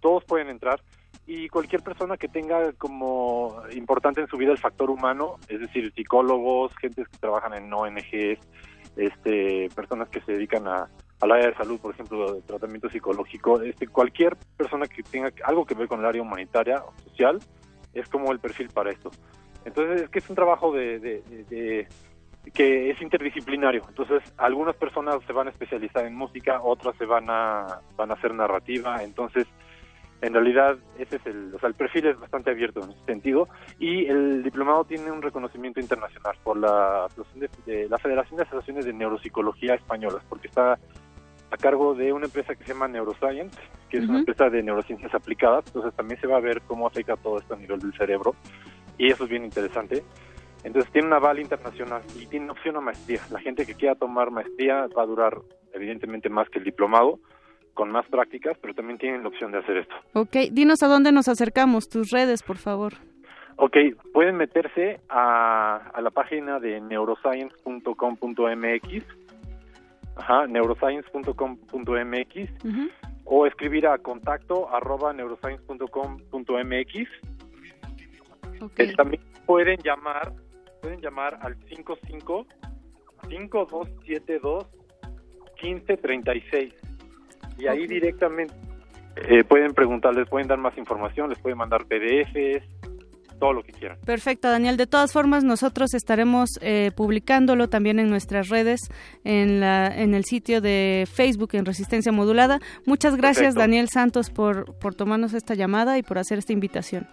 todos 0.00 0.24
pueden 0.24 0.48
entrar 0.48 0.80
y 1.28 1.46
cualquier 1.50 1.82
persona 1.82 2.16
que 2.16 2.26
tenga 2.26 2.72
como 2.72 3.62
importante 3.76 4.22
en 4.22 4.28
su 4.28 4.38
vida 4.38 4.50
el 4.50 4.58
factor 4.58 4.88
humano, 4.88 5.36
es 5.46 5.60
decir, 5.60 5.92
psicólogos, 5.94 6.74
gentes 6.78 7.06
que 7.06 7.18
trabajan 7.18 7.52
en 7.52 7.70
ONGs, 7.70 8.40
este, 8.96 9.68
personas 9.76 10.08
que 10.08 10.22
se 10.22 10.32
dedican 10.32 10.66
a, 10.66 10.88
al 11.20 11.32
área 11.32 11.48
de 11.48 11.54
salud, 11.54 11.78
por 11.78 11.92
ejemplo, 11.92 12.40
tratamiento 12.46 12.88
psicológico, 12.88 13.60
este, 13.60 13.86
cualquier 13.88 14.38
persona 14.56 14.86
que 14.86 15.02
tenga 15.02 15.30
algo 15.44 15.66
que 15.66 15.74
ver 15.74 15.86
con 15.86 16.00
el 16.00 16.06
área 16.06 16.22
humanitaria 16.22 16.82
o 16.82 16.94
social, 17.10 17.38
es 17.92 18.08
como 18.08 18.32
el 18.32 18.38
perfil 18.38 18.70
para 18.70 18.90
esto. 18.90 19.10
Entonces, 19.66 20.04
es 20.04 20.08
que 20.08 20.20
es 20.20 20.30
un 20.30 20.36
trabajo 20.36 20.72
de 20.72 21.86
que 22.54 22.90
es 22.90 23.02
interdisciplinario. 23.02 23.82
Entonces, 23.86 24.22
algunas 24.38 24.76
personas 24.76 25.18
se 25.26 25.34
van 25.34 25.48
a 25.48 25.50
especializar 25.50 26.06
en 26.06 26.14
música, 26.14 26.62
otras 26.62 26.96
se 26.96 27.04
van 27.04 27.26
a, 27.28 27.80
van 27.96 28.10
a 28.10 28.14
hacer 28.14 28.34
narrativa. 28.34 29.02
Entonces, 29.02 29.46
en 30.20 30.32
realidad 30.32 30.76
ese 30.98 31.16
es 31.16 31.26
el, 31.26 31.54
o 31.54 31.58
sea, 31.58 31.68
el 31.68 31.74
perfil 31.74 32.06
es 32.06 32.18
bastante 32.18 32.50
abierto 32.50 32.80
en 32.82 32.90
ese 32.90 33.04
sentido 33.04 33.48
y 33.78 34.06
el 34.06 34.42
diplomado 34.42 34.84
tiene 34.84 35.12
un 35.12 35.22
reconocimiento 35.22 35.80
internacional 35.80 36.36
por 36.42 36.56
la, 36.56 37.06
de, 37.66 37.88
la 37.88 37.98
Federación 37.98 38.36
de 38.36 38.42
Asociaciones 38.42 38.84
de 38.84 38.92
Neuropsicología 38.92 39.74
Españolas, 39.74 40.24
porque 40.28 40.48
está 40.48 40.78
a 41.50 41.56
cargo 41.56 41.94
de 41.94 42.12
una 42.12 42.26
empresa 42.26 42.54
que 42.54 42.64
se 42.64 42.72
llama 42.72 42.88
Neuroscience, 42.88 43.58
que 43.88 43.98
es 43.98 44.08
una 44.08 44.18
empresa 44.18 44.50
de 44.50 44.62
neurociencias 44.62 45.14
aplicadas, 45.14 45.64
entonces 45.68 45.94
también 45.94 46.20
se 46.20 46.26
va 46.26 46.36
a 46.36 46.40
ver 46.40 46.60
cómo 46.62 46.86
afecta 46.86 47.16
todo 47.16 47.38
esto 47.38 47.54
a 47.54 47.56
nivel 47.56 47.78
del 47.78 47.94
cerebro 47.94 48.34
y 48.98 49.10
eso 49.10 49.24
es 49.24 49.30
bien 49.30 49.44
interesante. 49.44 50.02
Entonces 50.64 50.90
tiene 50.92 51.06
una 51.06 51.16
aval 51.16 51.38
internacional 51.38 52.02
y 52.20 52.26
tiene 52.26 52.50
opción 52.50 52.76
a 52.76 52.80
maestría. 52.80 53.20
La 53.30 53.40
gente 53.40 53.64
que 53.64 53.74
quiera 53.74 53.94
tomar 53.94 54.30
maestría 54.30 54.88
va 54.88 55.04
a 55.04 55.06
durar 55.06 55.38
evidentemente 55.72 56.28
más 56.28 56.50
que 56.50 56.58
el 56.58 56.64
diplomado, 56.64 57.20
con 57.78 57.90
más 57.92 58.04
prácticas, 58.06 58.58
pero 58.60 58.74
también 58.74 58.98
tienen 58.98 59.22
la 59.22 59.28
opción 59.28 59.52
de 59.52 59.58
hacer 59.58 59.76
esto. 59.76 59.94
Ok, 60.14 60.34
dinos 60.50 60.82
a 60.82 60.88
dónde 60.88 61.12
nos 61.12 61.28
acercamos, 61.28 61.88
tus 61.88 62.10
redes, 62.10 62.42
por 62.42 62.56
favor. 62.56 62.94
Ok, 63.54 63.76
pueden 64.12 64.36
meterse 64.36 64.98
a, 65.08 65.76
a 65.94 66.00
la 66.00 66.10
página 66.10 66.58
de 66.58 66.80
neuroscience.com.mx, 66.80 69.04
ajá, 70.16 70.48
neuroscience.com.mx, 70.48 72.50
o 73.24 73.46
escribir 73.46 73.86
a 73.86 73.96
contacto 73.98 74.74
arroba 74.74 75.12
neuroscience.com.mx. 75.12 77.08
Okay. 78.60 78.92
también 78.94 79.22
pueden 79.46 79.78
llamar, 79.84 80.32
pueden 80.82 81.00
llamar 81.00 81.38
al 81.42 81.54
55 81.68 82.44
5272 83.28 84.66
1536 85.62 86.87
y 87.58 87.66
ahí 87.66 87.86
directamente 87.86 88.54
eh, 89.16 89.44
pueden 89.44 89.74
preguntarles, 89.74 90.28
pueden 90.28 90.48
dar 90.48 90.58
más 90.58 90.76
información, 90.78 91.28
les 91.30 91.38
pueden 91.38 91.58
mandar 91.58 91.84
PDFs, 91.86 92.64
todo 93.38 93.52
lo 93.52 93.62
que 93.62 93.72
quieran. 93.72 93.98
Perfecto, 94.04 94.48
Daniel. 94.48 94.76
De 94.76 94.86
todas 94.86 95.12
formas, 95.12 95.44
nosotros 95.44 95.94
estaremos 95.94 96.50
eh, 96.60 96.90
publicándolo 96.96 97.68
también 97.68 97.98
en 97.98 98.10
nuestras 98.10 98.48
redes, 98.48 98.80
en, 99.24 99.60
la, 99.60 99.86
en 99.86 100.14
el 100.14 100.24
sitio 100.24 100.60
de 100.60 101.06
Facebook 101.12 101.50
en 101.52 101.64
Resistencia 101.64 102.12
Modulada. 102.12 102.58
Muchas 102.84 103.16
gracias, 103.16 103.54
Daniel 103.54 103.88
Santos, 103.88 104.30
por, 104.30 104.76
por 104.78 104.94
tomarnos 104.94 105.34
esta 105.34 105.54
llamada 105.54 105.98
y 105.98 106.02
por 106.02 106.18
hacer 106.18 106.38
esta 106.38 106.52
invitación. 106.52 107.06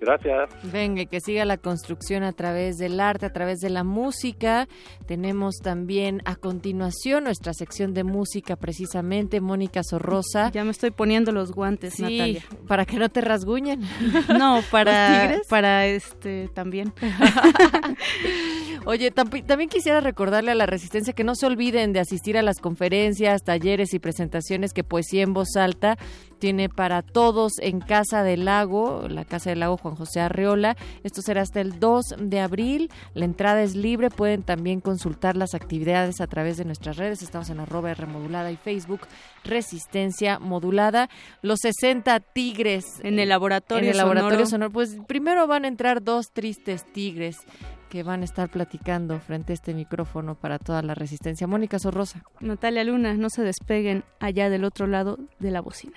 Gracias. 0.00 0.50
Venga, 0.72 1.06
que 1.06 1.20
siga 1.20 1.44
la 1.44 1.56
construcción 1.56 2.22
a 2.22 2.32
través 2.32 2.76
del 2.76 3.00
arte, 3.00 3.26
a 3.26 3.32
través 3.32 3.60
de 3.60 3.70
la 3.70 3.82
música. 3.82 4.68
Tenemos 5.06 5.56
también 5.62 6.20
a 6.26 6.36
continuación 6.36 7.24
nuestra 7.24 7.54
sección 7.54 7.94
de 7.94 8.04
música, 8.04 8.56
precisamente, 8.56 9.40
Mónica 9.40 9.82
Sorrosa. 9.82 10.50
Ya 10.52 10.64
me 10.64 10.70
estoy 10.70 10.90
poniendo 10.90 11.32
los 11.32 11.52
guantes, 11.52 11.94
sí, 11.94 12.02
Natalia. 12.02 12.44
Para 12.68 12.84
que 12.84 12.98
no 12.98 13.08
te 13.08 13.20
rasguñen. 13.20 13.80
No, 14.36 14.60
para, 14.70 15.40
para 15.48 15.86
este 15.86 16.48
también. 16.52 16.92
Oye, 18.84 19.10
también 19.10 19.68
quisiera 19.68 20.00
recordarle 20.00 20.50
a 20.50 20.54
la 20.54 20.66
Resistencia 20.66 21.12
que 21.12 21.24
no 21.24 21.34
se 21.34 21.46
olviden 21.46 21.92
de 21.92 22.00
asistir 22.00 22.36
a 22.36 22.42
las 22.42 22.60
conferencias, 22.60 23.42
talleres 23.42 23.94
y 23.94 23.98
presentaciones 23.98 24.72
que 24.72 24.84
Poesía 24.84 25.22
en 25.22 25.32
Voz 25.32 25.56
Alta 25.56 25.96
tiene 26.38 26.68
para 26.68 27.02
todos 27.02 27.52
en 27.60 27.80
Casa 27.80 28.22
del 28.22 28.44
Lago, 28.44 29.06
la 29.08 29.24
Casa 29.24 29.50
del 29.50 29.60
Lago 29.60 29.76
Juan 29.76 29.96
José 29.96 30.20
Arreola. 30.20 30.76
Esto 31.02 31.22
será 31.22 31.42
hasta 31.42 31.60
el 31.60 31.78
2 31.78 32.04
de 32.18 32.40
abril. 32.40 32.90
La 33.14 33.24
entrada 33.24 33.62
es 33.62 33.74
libre. 33.74 34.10
Pueden 34.10 34.42
también 34.42 34.80
consultar 34.80 35.36
las 35.36 35.54
actividades 35.54 36.20
a 36.20 36.26
través 36.26 36.56
de 36.56 36.64
nuestras 36.64 36.96
redes. 36.96 37.22
Estamos 37.22 37.50
en 37.50 37.60
arroba 37.60 37.94
remodulada 37.94 38.50
y 38.50 38.56
Facebook 38.56 39.00
Resistencia 39.44 40.38
Modulada. 40.38 41.08
Los 41.42 41.60
60 41.62 42.20
tigres. 42.20 42.84
En 43.02 43.18
el 43.18 43.28
laboratorio 43.28 43.84
En 43.84 43.90
el 43.90 43.96
laboratorio 43.96 44.46
sonoro. 44.46 44.72
Pues 44.72 44.96
primero 45.06 45.46
van 45.46 45.64
a 45.64 45.68
entrar 45.68 46.02
dos 46.02 46.32
tristes 46.32 46.84
tigres 46.92 47.38
que 47.88 48.02
van 48.02 48.22
a 48.22 48.24
estar 48.24 48.48
platicando 48.50 49.18
frente 49.20 49.52
a 49.52 49.54
este 49.54 49.74
micrófono 49.74 50.34
para 50.34 50.58
toda 50.58 50.82
la 50.82 50.94
resistencia. 50.94 51.46
Mónica 51.46 51.78
Sorrosa. 51.78 52.22
Natalia 52.40 52.84
Luna, 52.84 53.14
no 53.14 53.30
se 53.30 53.42
despeguen 53.42 54.04
allá 54.20 54.50
del 54.50 54.64
otro 54.64 54.86
lado 54.86 55.18
de 55.38 55.50
la 55.50 55.60
bocina. 55.60 55.96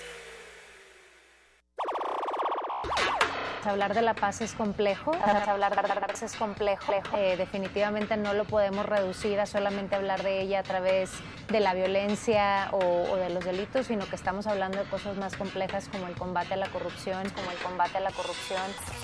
Hablar 3.63 3.93
de 3.93 4.01
la 4.01 4.15
paz 4.15 4.41
es 4.41 4.53
complejo, 4.53 5.11
hablar 5.13 5.75
de 5.75 5.87
la 5.87 6.07
paz 6.07 6.23
es 6.23 6.35
complejo. 6.35 6.93
Eh, 7.15 7.35
definitivamente 7.37 8.17
no 8.17 8.33
lo 8.33 8.45
podemos 8.45 8.85
reducir 8.85 9.39
a 9.39 9.45
solamente 9.45 9.95
hablar 9.95 10.23
de 10.23 10.41
ella 10.41 10.59
a 10.59 10.63
través 10.63 11.11
de 11.49 11.59
la 11.59 11.73
violencia 11.73 12.69
o, 12.71 13.15
de 13.17 13.29
los 13.29 13.45
delitos, 13.45 13.87
sino 13.87 14.07
que 14.07 14.15
estamos 14.15 14.47
hablando 14.47 14.79
de 14.79 14.85
cosas 14.85 15.15
más 15.17 15.35
complejas 15.35 15.89
como 15.89 16.07
el 16.07 16.15
combate 16.15 16.55
a 16.55 16.57
la 16.57 16.69
corrupción, 16.69 17.29
como 17.29 17.51
el 17.51 17.57
combate 17.57 17.97
a 17.97 18.01
la 18.01 18.11
corrupción. 18.11 18.61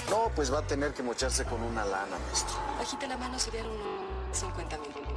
No, 0.09 0.31
pues 0.35 0.51
va 0.53 0.59
a 0.59 0.63
tener 0.63 0.93
que 0.93 1.03
mocharse 1.03 1.45
con 1.45 1.61
una 1.61 1.85
lana, 1.85 2.17
maestro. 2.25 2.55
Bajita 2.79 3.07
la 3.07 3.17
mano 3.17 3.37
serían 3.37 3.67
unos 3.67 4.37
50 4.37 4.77
mil. 4.77 5.16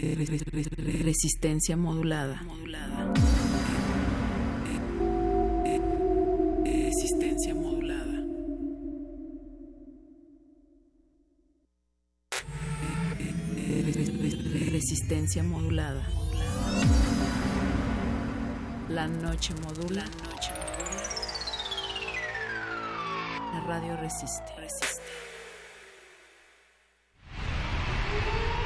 Resistencia 0.00 1.76
modulada. 1.76 2.42
modulada. 2.42 3.14
Resistencia 6.64 7.54
modulada. 7.54 8.24
Resistencia 14.72 15.42
modulada. 15.42 16.02
La 18.88 19.06
noche 19.06 19.54
modula. 19.62 20.04
La 23.52 23.60
radio 23.66 23.96
resiste. 23.96 24.52
resiste. 24.56 25.02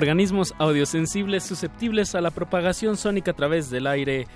Organismos 0.00 0.54
audiosensibles 0.56 1.44
susceptibles 1.44 2.14
a 2.14 2.22
la 2.22 2.30
propagación 2.30 2.96
sónica 2.96 3.32
a 3.32 3.34
través 3.34 3.68
del 3.68 3.86
aire. 3.86 4.26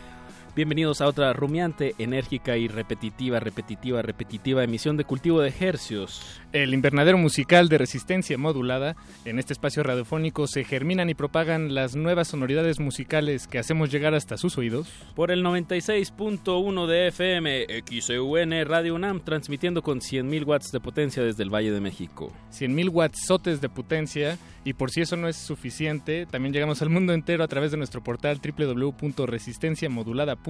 Bienvenidos 0.57 1.01
a 1.01 1.09
otra 1.09 1.33
rumiante, 1.33 1.97
enérgica 1.99 2.57
y 2.57 2.69
repetitiva, 2.69 3.41
repetitiva, 3.41 4.03
repetitiva 4.03 4.63
emisión 4.63 4.97
de 4.97 5.03
cultivo 5.03 5.41
de 5.41 5.53
hercios. 5.59 6.41
El 6.53 6.75
invernadero 6.75 7.19
musical 7.19 7.69
de 7.69 7.77
resistencia 7.77 8.39
modulada. 8.39 8.95
En 9.25 9.41
este 9.41 9.53
espacio 9.53 9.83
radiofónico 9.83 10.47
se 10.47 10.63
germinan 10.63 11.11
y 11.11 11.15
propagan 11.15 11.75
las 11.75 11.97
nuevas 11.97 12.29
sonoridades 12.29 12.79
musicales 12.79 13.49
que 13.49 13.59
hacemos 13.59 13.91
llegar 13.91 14.15
hasta 14.15 14.37
sus 14.37 14.57
oídos. 14.57 14.87
Por 15.17 15.33
el 15.33 15.43
96.1 15.43 16.87
de 16.87 17.09
FM, 17.09 17.67
XEUN 17.85 18.65
Radio 18.65 18.95
UNAM, 18.95 19.25
transmitiendo 19.25 19.83
con 19.83 19.99
100.000 19.99 20.47
watts 20.47 20.71
de 20.71 20.79
potencia 20.79 21.25
desde 21.25 21.43
el 21.43 21.53
Valle 21.53 21.73
de 21.73 21.81
México. 21.81 22.33
100.000 22.53 22.91
watts 22.91 23.27
de 23.61 23.69
potencia. 23.69 24.39
Y 24.67 24.73
por 24.75 24.93
si 24.93 25.03
eso 25.03 25.17
no 25.17 25.29
es 25.29 25.37
suficiente, 25.37 26.27
también 26.27 26.55
llegamos 26.55 26.81
al 26.81 26.89
mundo 26.91 27.13
entero 27.13 27.43
a 27.45 27.49
través 27.49 27.73
de 27.73 27.77
nuestro 27.77 28.05
portal 28.05 28.41
www.resistenciamodulada.com. 28.41 30.43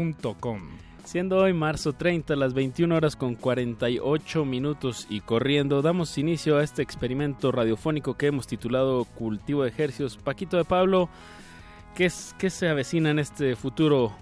Siendo 1.05 1.39
hoy 1.39 1.53
marzo 1.53 1.93
30, 1.93 2.35
las 2.37 2.55
21 2.55 2.95
horas 2.97 3.15
con 3.15 3.35
48 3.35 4.45
minutos 4.45 5.07
y 5.11 5.21
corriendo, 5.21 5.83
damos 5.83 6.17
inicio 6.19 6.59
a 6.59 6.65
este 6.65 6.83
experimento 6.83 7.53
radiofónico 7.53 8.15
que 8.17 8.27
hemos 8.29 8.47
titulado 8.47 9.05
Cultivo 9.05 9.63
de 9.63 9.69
Ejercios. 9.69 10.17
Paquito 10.17 10.57
de 10.57 10.65
Pablo, 10.65 11.11
¿qué, 11.95 12.07
es, 12.07 12.35
qué 12.39 12.49
se 12.51 12.69
avecina 12.69 13.11
en 13.11 13.19
este 13.19 13.55
futuro 13.55 14.13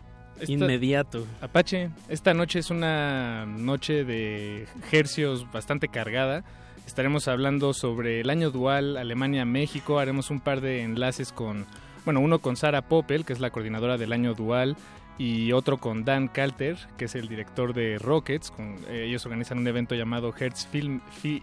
Esta- 0.41 0.53
inmediato? 0.53 1.25
Apache, 1.41 1.91
esta 2.09 2.35
noche 2.35 2.59
es 2.59 2.71
una 2.71 3.47
noche 3.47 4.05
de 4.05 4.65
ejercios 4.85 5.51
bastante 5.53 5.87
cargada. 5.87 6.43
Estaremos 6.85 7.29
hablando 7.29 7.75
sobre 7.75 8.21
el 8.21 8.29
año 8.29 8.51
dual 8.51 8.97
Alemania-México. 8.97 10.01
Haremos 10.01 10.31
un 10.31 10.41
par 10.41 10.61
de 10.61 10.83
enlaces 10.83 11.31
con, 11.31 11.65
bueno, 12.05 12.19
uno 12.19 12.41
con 12.41 12.57
Sara 12.57 12.83
Poppel, 12.83 13.25
que 13.25 13.33
es 13.33 13.39
la 13.41 13.51
coordinadora 13.51 13.99
del 13.99 14.13
año 14.13 14.35
dual, 14.35 14.77
y 15.19 15.53
otro 15.53 15.79
con 15.79 16.05
Dan 16.05 16.29
Kalter, 16.29 16.77
que 16.97 17.05
es 17.07 17.15
el 17.15 17.29
director 17.29 17.75
de 17.75 17.99
Rockets. 17.99 18.51
Con, 18.51 18.77
eh, 18.89 19.05
ellos 19.09 19.25
organizan 19.27 19.59
un 19.59 19.67
evento 19.69 19.95
llamado 19.95 20.33
Hertz 20.39 20.67
Film, 20.67 21.01
Fi- 21.21 21.43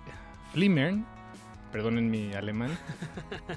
Flimmern. 0.53 1.05
Perdonen 1.71 2.09
mi 2.09 2.33
alemán. 2.33 2.71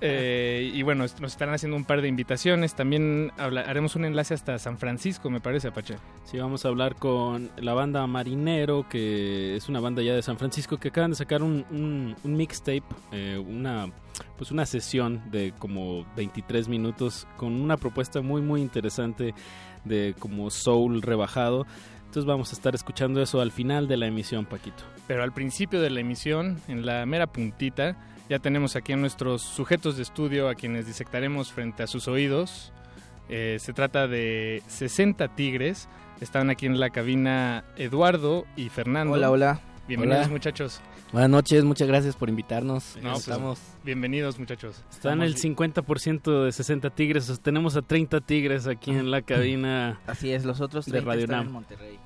Eh, 0.01 0.71
y 0.75 0.83
bueno, 0.83 1.05
nos 1.21 1.33
estarán 1.33 1.55
haciendo 1.55 1.77
un 1.77 1.85
par 1.85 2.01
de 2.03 2.09
invitaciones. 2.09 2.75
También 2.75 3.31
habla- 3.39 3.61
haremos 3.63 3.95
un 3.95 4.05
enlace 4.05 4.35
hasta 4.35 4.59
San 4.59 4.79
Francisco, 4.79 5.31
me 5.31 5.39
parece, 5.41 5.69
Apache. 5.69 5.97
Sí, 6.25 6.39
vamos 6.39 6.65
a 6.65 6.69
hablar 6.69 6.97
con 6.97 7.51
la 7.57 7.73
banda 7.75 8.05
Marinero, 8.07 8.89
que 8.89 9.55
es 9.57 9.69
una 9.69 9.81
banda 9.81 10.03
ya 10.03 10.15
de 10.15 10.23
San 10.23 10.39
Francisco, 10.39 10.79
que 10.79 10.89
acaban 10.89 11.11
de 11.11 11.17
sacar 11.17 11.43
un, 11.43 11.65
un- 11.71 12.17
un 12.25 12.37
mixtape, 12.37 12.83
eh, 13.13 13.39
una 13.39 13.91
pues 14.37 14.51
una 14.51 14.67
sesión 14.67 15.23
de 15.31 15.53
como 15.59 16.05
23 16.17 16.69
minutos 16.69 17.27
con 17.37 17.53
una 17.61 17.77
propuesta 17.77 18.21
muy 18.23 18.43
muy 18.43 18.61
interesante 18.61 19.35
de 19.85 20.15
como 20.19 20.51
soul 20.51 21.03
rebajado. 21.03 21.67
Entonces 22.13 22.25
vamos 22.25 22.51
a 22.51 22.57
estar 22.57 22.75
escuchando 22.75 23.23
eso 23.23 23.41
al 23.41 23.53
final 23.53 23.89
de 23.89 23.97
la 23.97 24.07
emisión, 24.07 24.45
Paquito. 24.45 24.85
Pero 25.07 25.23
al 25.23 25.33
principio 25.33 25.81
de 25.81 25.91
la 25.91 26.01
emisión, 26.01 26.61
en 26.69 26.85
la 26.85 27.07
mera 27.07 27.27
puntita, 27.27 27.97
ya 28.29 28.39
tenemos 28.39 28.77
aquí 28.77 28.93
a 28.93 28.97
nuestros 28.97 29.43
sujetos 29.43 29.97
de 29.97 30.03
estudio 30.03 30.49
a 30.49 30.55
quienes 30.55 30.87
disectaremos 30.87 31.53
frente 31.53 31.83
a 31.83 31.87
sus 31.87 32.09
oídos. 32.09 32.73
Eh, 33.29 33.57
se 33.61 33.73
trata 33.73 34.09
de 34.09 34.63
60 34.67 35.35
tigres. 35.35 35.89
Están 36.21 36.51
aquí 36.51 36.67
en 36.67 36.79
la 36.79 36.91
cabina 36.91 37.65
Eduardo 37.77 38.45
y 38.57 38.69
Fernando. 38.69 39.15
Hola, 39.15 39.31
hola. 39.31 39.72
Bienvenidos 39.97 40.25
Hola. 40.25 40.33
muchachos. 40.33 40.81
Buenas 41.13 41.29
noches, 41.29 41.65
muchas 41.65 41.87
gracias 41.87 42.17
por 42.17 42.31
invitarnos. 42.31 42.97
No, 43.03 43.11
pues, 43.11 43.21
Estamos. 43.29 43.61
bienvenidos 43.85 44.39
muchachos. 44.39 44.83
Están 44.91 45.21
el 45.21 45.37
50% 45.37 46.45
de 46.45 46.51
60 46.53 46.89
tigres, 46.91 47.41
tenemos 47.43 47.77
a 47.77 47.83
30 47.83 48.23
tigres 48.23 48.67
aquí 48.67 48.91
en 48.91 49.11
la 49.11 49.21
cabina. 49.23 50.01
Así 50.07 50.33
es, 50.33 50.47
los 50.47 50.63
otros 50.63 50.87
de 50.87 50.93
30 50.93 51.07
Radio 51.11 51.25
están 51.25 51.37
Nam. 51.41 51.47
en 51.49 51.53
Monterrey. 51.53 51.99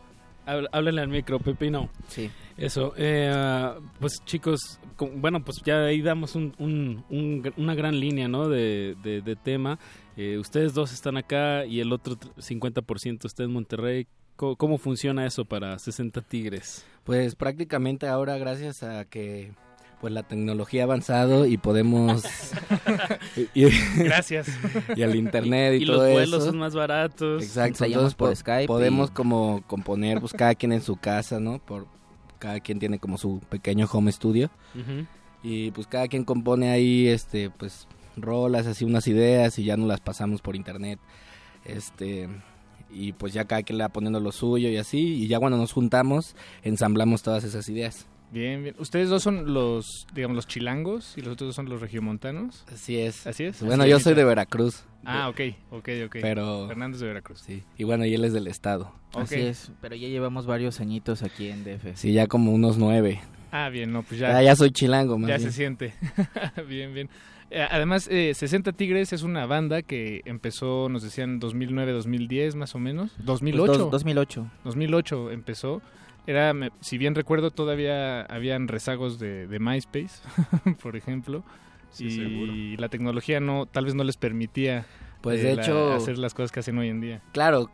Hábl- 0.47 0.69
Háblale 0.73 1.01
al 1.01 1.09
micro, 1.09 1.39
Pepino. 1.39 1.89
Sí. 2.09 2.29
Eso, 2.57 2.93
eh, 2.97 3.73
pues 4.01 4.15
chicos, 4.25 4.81
con- 4.97 5.21
bueno, 5.21 5.45
pues 5.45 5.59
ya 5.65 5.85
ahí 5.85 6.03
damos 6.03 6.35
un- 6.35 6.55
un- 6.59 7.05
un 7.09 7.53
una 7.57 7.77
gran 7.77 8.01
línea, 8.01 8.27
¿no? 8.27 8.49
De, 8.49 8.97
de- 9.05 9.21
de 9.23 9.37
tema. 9.37 9.79
Eh, 10.17 10.39
ustedes 10.39 10.75
dos 10.75 10.93
están 10.93 11.17
acá 11.19 11.65
y 11.67 11.79
el 11.79 11.93
otro 11.93 12.17
tr- 12.17 12.33
50% 12.39 13.27
está 13.29 13.45
en 13.45 13.53
Monterrey. 13.53 14.09
¿Cómo, 14.37 14.57
cómo 14.57 14.79
funciona 14.79 15.27
eso 15.27 15.45
para 15.45 15.79
60 15.79 16.21
Tigres? 16.23 16.85
Pues 17.05 17.35
prácticamente 17.35 18.07
ahora 18.09 18.37
gracias 18.39 18.83
a 18.83 19.05
que 19.05 19.53
pues 20.01 20.13
la 20.13 20.23
tecnología 20.25 20.83
ha 20.83 20.85
avanzado 20.85 21.47
y 21.47 21.57
podemos 21.57 22.23
y- 23.55 23.65
y- 23.67 23.71
Gracias. 23.97 24.47
y 24.95 25.03
al 25.03 25.15
internet 25.17 25.81
y, 25.81 25.85
Y 25.85 25.87
todo 25.87 26.03
los 26.05 26.13
vuelos 26.13 26.39
eso. 26.43 26.47
son 26.51 26.59
más 26.59 26.75
baratos. 26.75 27.43
Exacto, 27.43 27.85
entonces 27.85 28.15
por 28.15 28.29
po- 28.31 28.37
Skype 28.37 28.67
podemos 28.67 29.11
y- 29.11 29.13
como 29.15 29.63
componer 29.67 30.21
pues 30.21 30.33
cada 30.35 30.55
quien 30.55 30.73
en 30.73 30.83
su 30.83 30.97
casa, 30.97 31.41
¿no? 31.41 31.59
Por 31.61 31.87
cada 32.39 32.61
quien 32.61 32.79
tiene 32.79 32.99
como 32.99 33.17
su 33.17 33.41
pequeño 33.49 33.87
home 33.91 34.13
studio. 34.13 34.51
Y 35.43 35.71
pues 35.71 35.87
cada 35.87 36.09
quien 36.09 36.25
compone 36.25 36.71
ahí 36.71 37.07
este 37.09 37.49
pues 37.51 37.87
rolas, 38.17 38.67
así 38.67 38.85
unas 38.85 39.07
ideas 39.07 39.59
y 39.59 39.65
ya 39.65 39.77
nos 39.79 39.89
las 39.89 40.01
pasamos 40.01 40.43
por 40.43 40.57
internet. 40.57 40.99
Este 41.65 42.29
y 42.91 43.13
pues 43.13 43.33
ya 43.33 43.45
cada 43.45 43.63
quien 43.63 43.79
le 43.79 43.85
va 43.85 43.89
poniendo 43.91 44.21
lo 44.21 44.33
suyo 44.33 44.69
y 44.69 44.77
así 44.77 44.99
y 44.99 45.27
ya 45.29 45.39
cuando 45.39 45.59
nos 45.59 45.73
juntamos 45.73 46.35
ensamblamos 46.63 47.23
todas 47.23 47.45
esas 47.45 47.69
ideas. 47.69 48.07
Bien, 48.33 48.63
bien. 48.65 48.75
Ustedes 48.81 49.09
dos 49.09 49.23
son 49.23 49.55
los, 49.55 50.07
digamos, 50.13 50.35
los 50.35 50.49
chilangos 50.49 51.17
y 51.17 51.21
los 51.21 51.35
otros 51.35 51.49
dos 51.51 51.55
son 51.57 51.69
los 51.69 51.81
regiomontanos. 51.81 52.65
Así 52.73 52.99
es. 52.99 53.25
Así 53.25 53.45
es. 53.45 53.63
Bueno, 53.63 53.85
Así 53.85 53.91
yo 53.91 53.97
es. 53.99 54.03
soy 54.03 54.15
de 54.15 54.25
Veracruz. 54.25 54.83
Ah, 55.05 55.29
ok, 55.29 55.41
ok, 55.71 55.89
ok. 56.07 56.17
Pero 56.21 56.67
Fernando 56.67 56.97
es 56.97 57.01
de 57.01 57.07
Veracruz. 57.07 57.41
Sí. 57.47 57.63
Y 57.79 57.85
bueno, 57.85 58.05
y 58.05 58.13
él 58.15 58.25
es 58.25 58.33
del 58.33 58.49
estado. 58.49 58.93
Así 59.15 59.37
es, 59.37 59.71
pero 59.81 59.95
ya 59.95 60.09
llevamos 60.09 60.45
varios 60.47 60.81
añitos 60.81 61.23
aquí 61.23 61.49
en 61.49 61.63
DF. 61.63 61.95
Sí, 61.95 62.13
ya 62.13 62.27
como 62.27 62.53
unos 62.53 62.79
nueve. 62.79 63.21
Ah, 63.53 63.69
bien, 63.69 63.93
no, 63.93 64.03
pues 64.03 64.19
ya. 64.19 64.33
Ya, 64.33 64.43
ya 64.43 64.57
soy 64.57 64.73
chilango, 64.73 65.17
más 65.19 65.29
Ya 65.29 65.37
bien. 65.37 65.49
se 65.51 65.57
siente. 65.57 65.95
bien, 66.69 66.93
bien. 66.93 67.09
Eh, 67.51 67.67
además, 67.71 68.09
eh, 68.11 68.33
60 68.35 68.73
Tigres 68.73 69.13
es 69.13 69.23
una 69.23 69.47
banda 69.47 69.83
que 69.83 70.23
empezó, 70.25 70.89
nos 70.89 71.03
decían, 71.03 71.41
2009-2010 71.41 72.55
más 72.57 72.75
o 72.75 72.79
menos. 72.79 73.13
2008. 73.25 73.67
Pues 73.67 73.79
dos- 73.79 73.91
2008. 73.91 74.47
2008 74.65 75.31
empezó. 75.31 75.83
Era, 76.27 76.53
me- 76.55 76.71
si 76.81 76.99
bien 76.99 77.15
recuerdo, 77.15 77.53
todavía 77.53 78.23
habían 78.23 78.67
rezagos 78.67 79.19
de, 79.21 79.47
de 79.47 79.59
MySpace, 79.61 80.21
por 80.83 80.97
ejemplo. 80.97 81.45
Sí, 81.91 82.07
y 82.07 82.11
seguro. 82.11 82.53
la 82.81 82.89
tecnología 82.89 83.39
no, 83.41 83.67
tal 83.67 83.85
vez 83.85 83.95
no 83.95 84.03
les 84.05 84.17
permitía 84.17 84.85
Pues, 85.21 85.41
eh, 85.41 85.45
de 85.49 85.55
la- 85.57 85.63
hecho- 85.63 85.93
hacer 85.93 86.19
las 86.19 86.35
cosas 86.35 86.51
que 86.53 86.61
hacen 86.61 86.77
hoy 86.79 86.89
en 86.89 87.01
día. 87.01 87.23
Claro, 87.33 87.71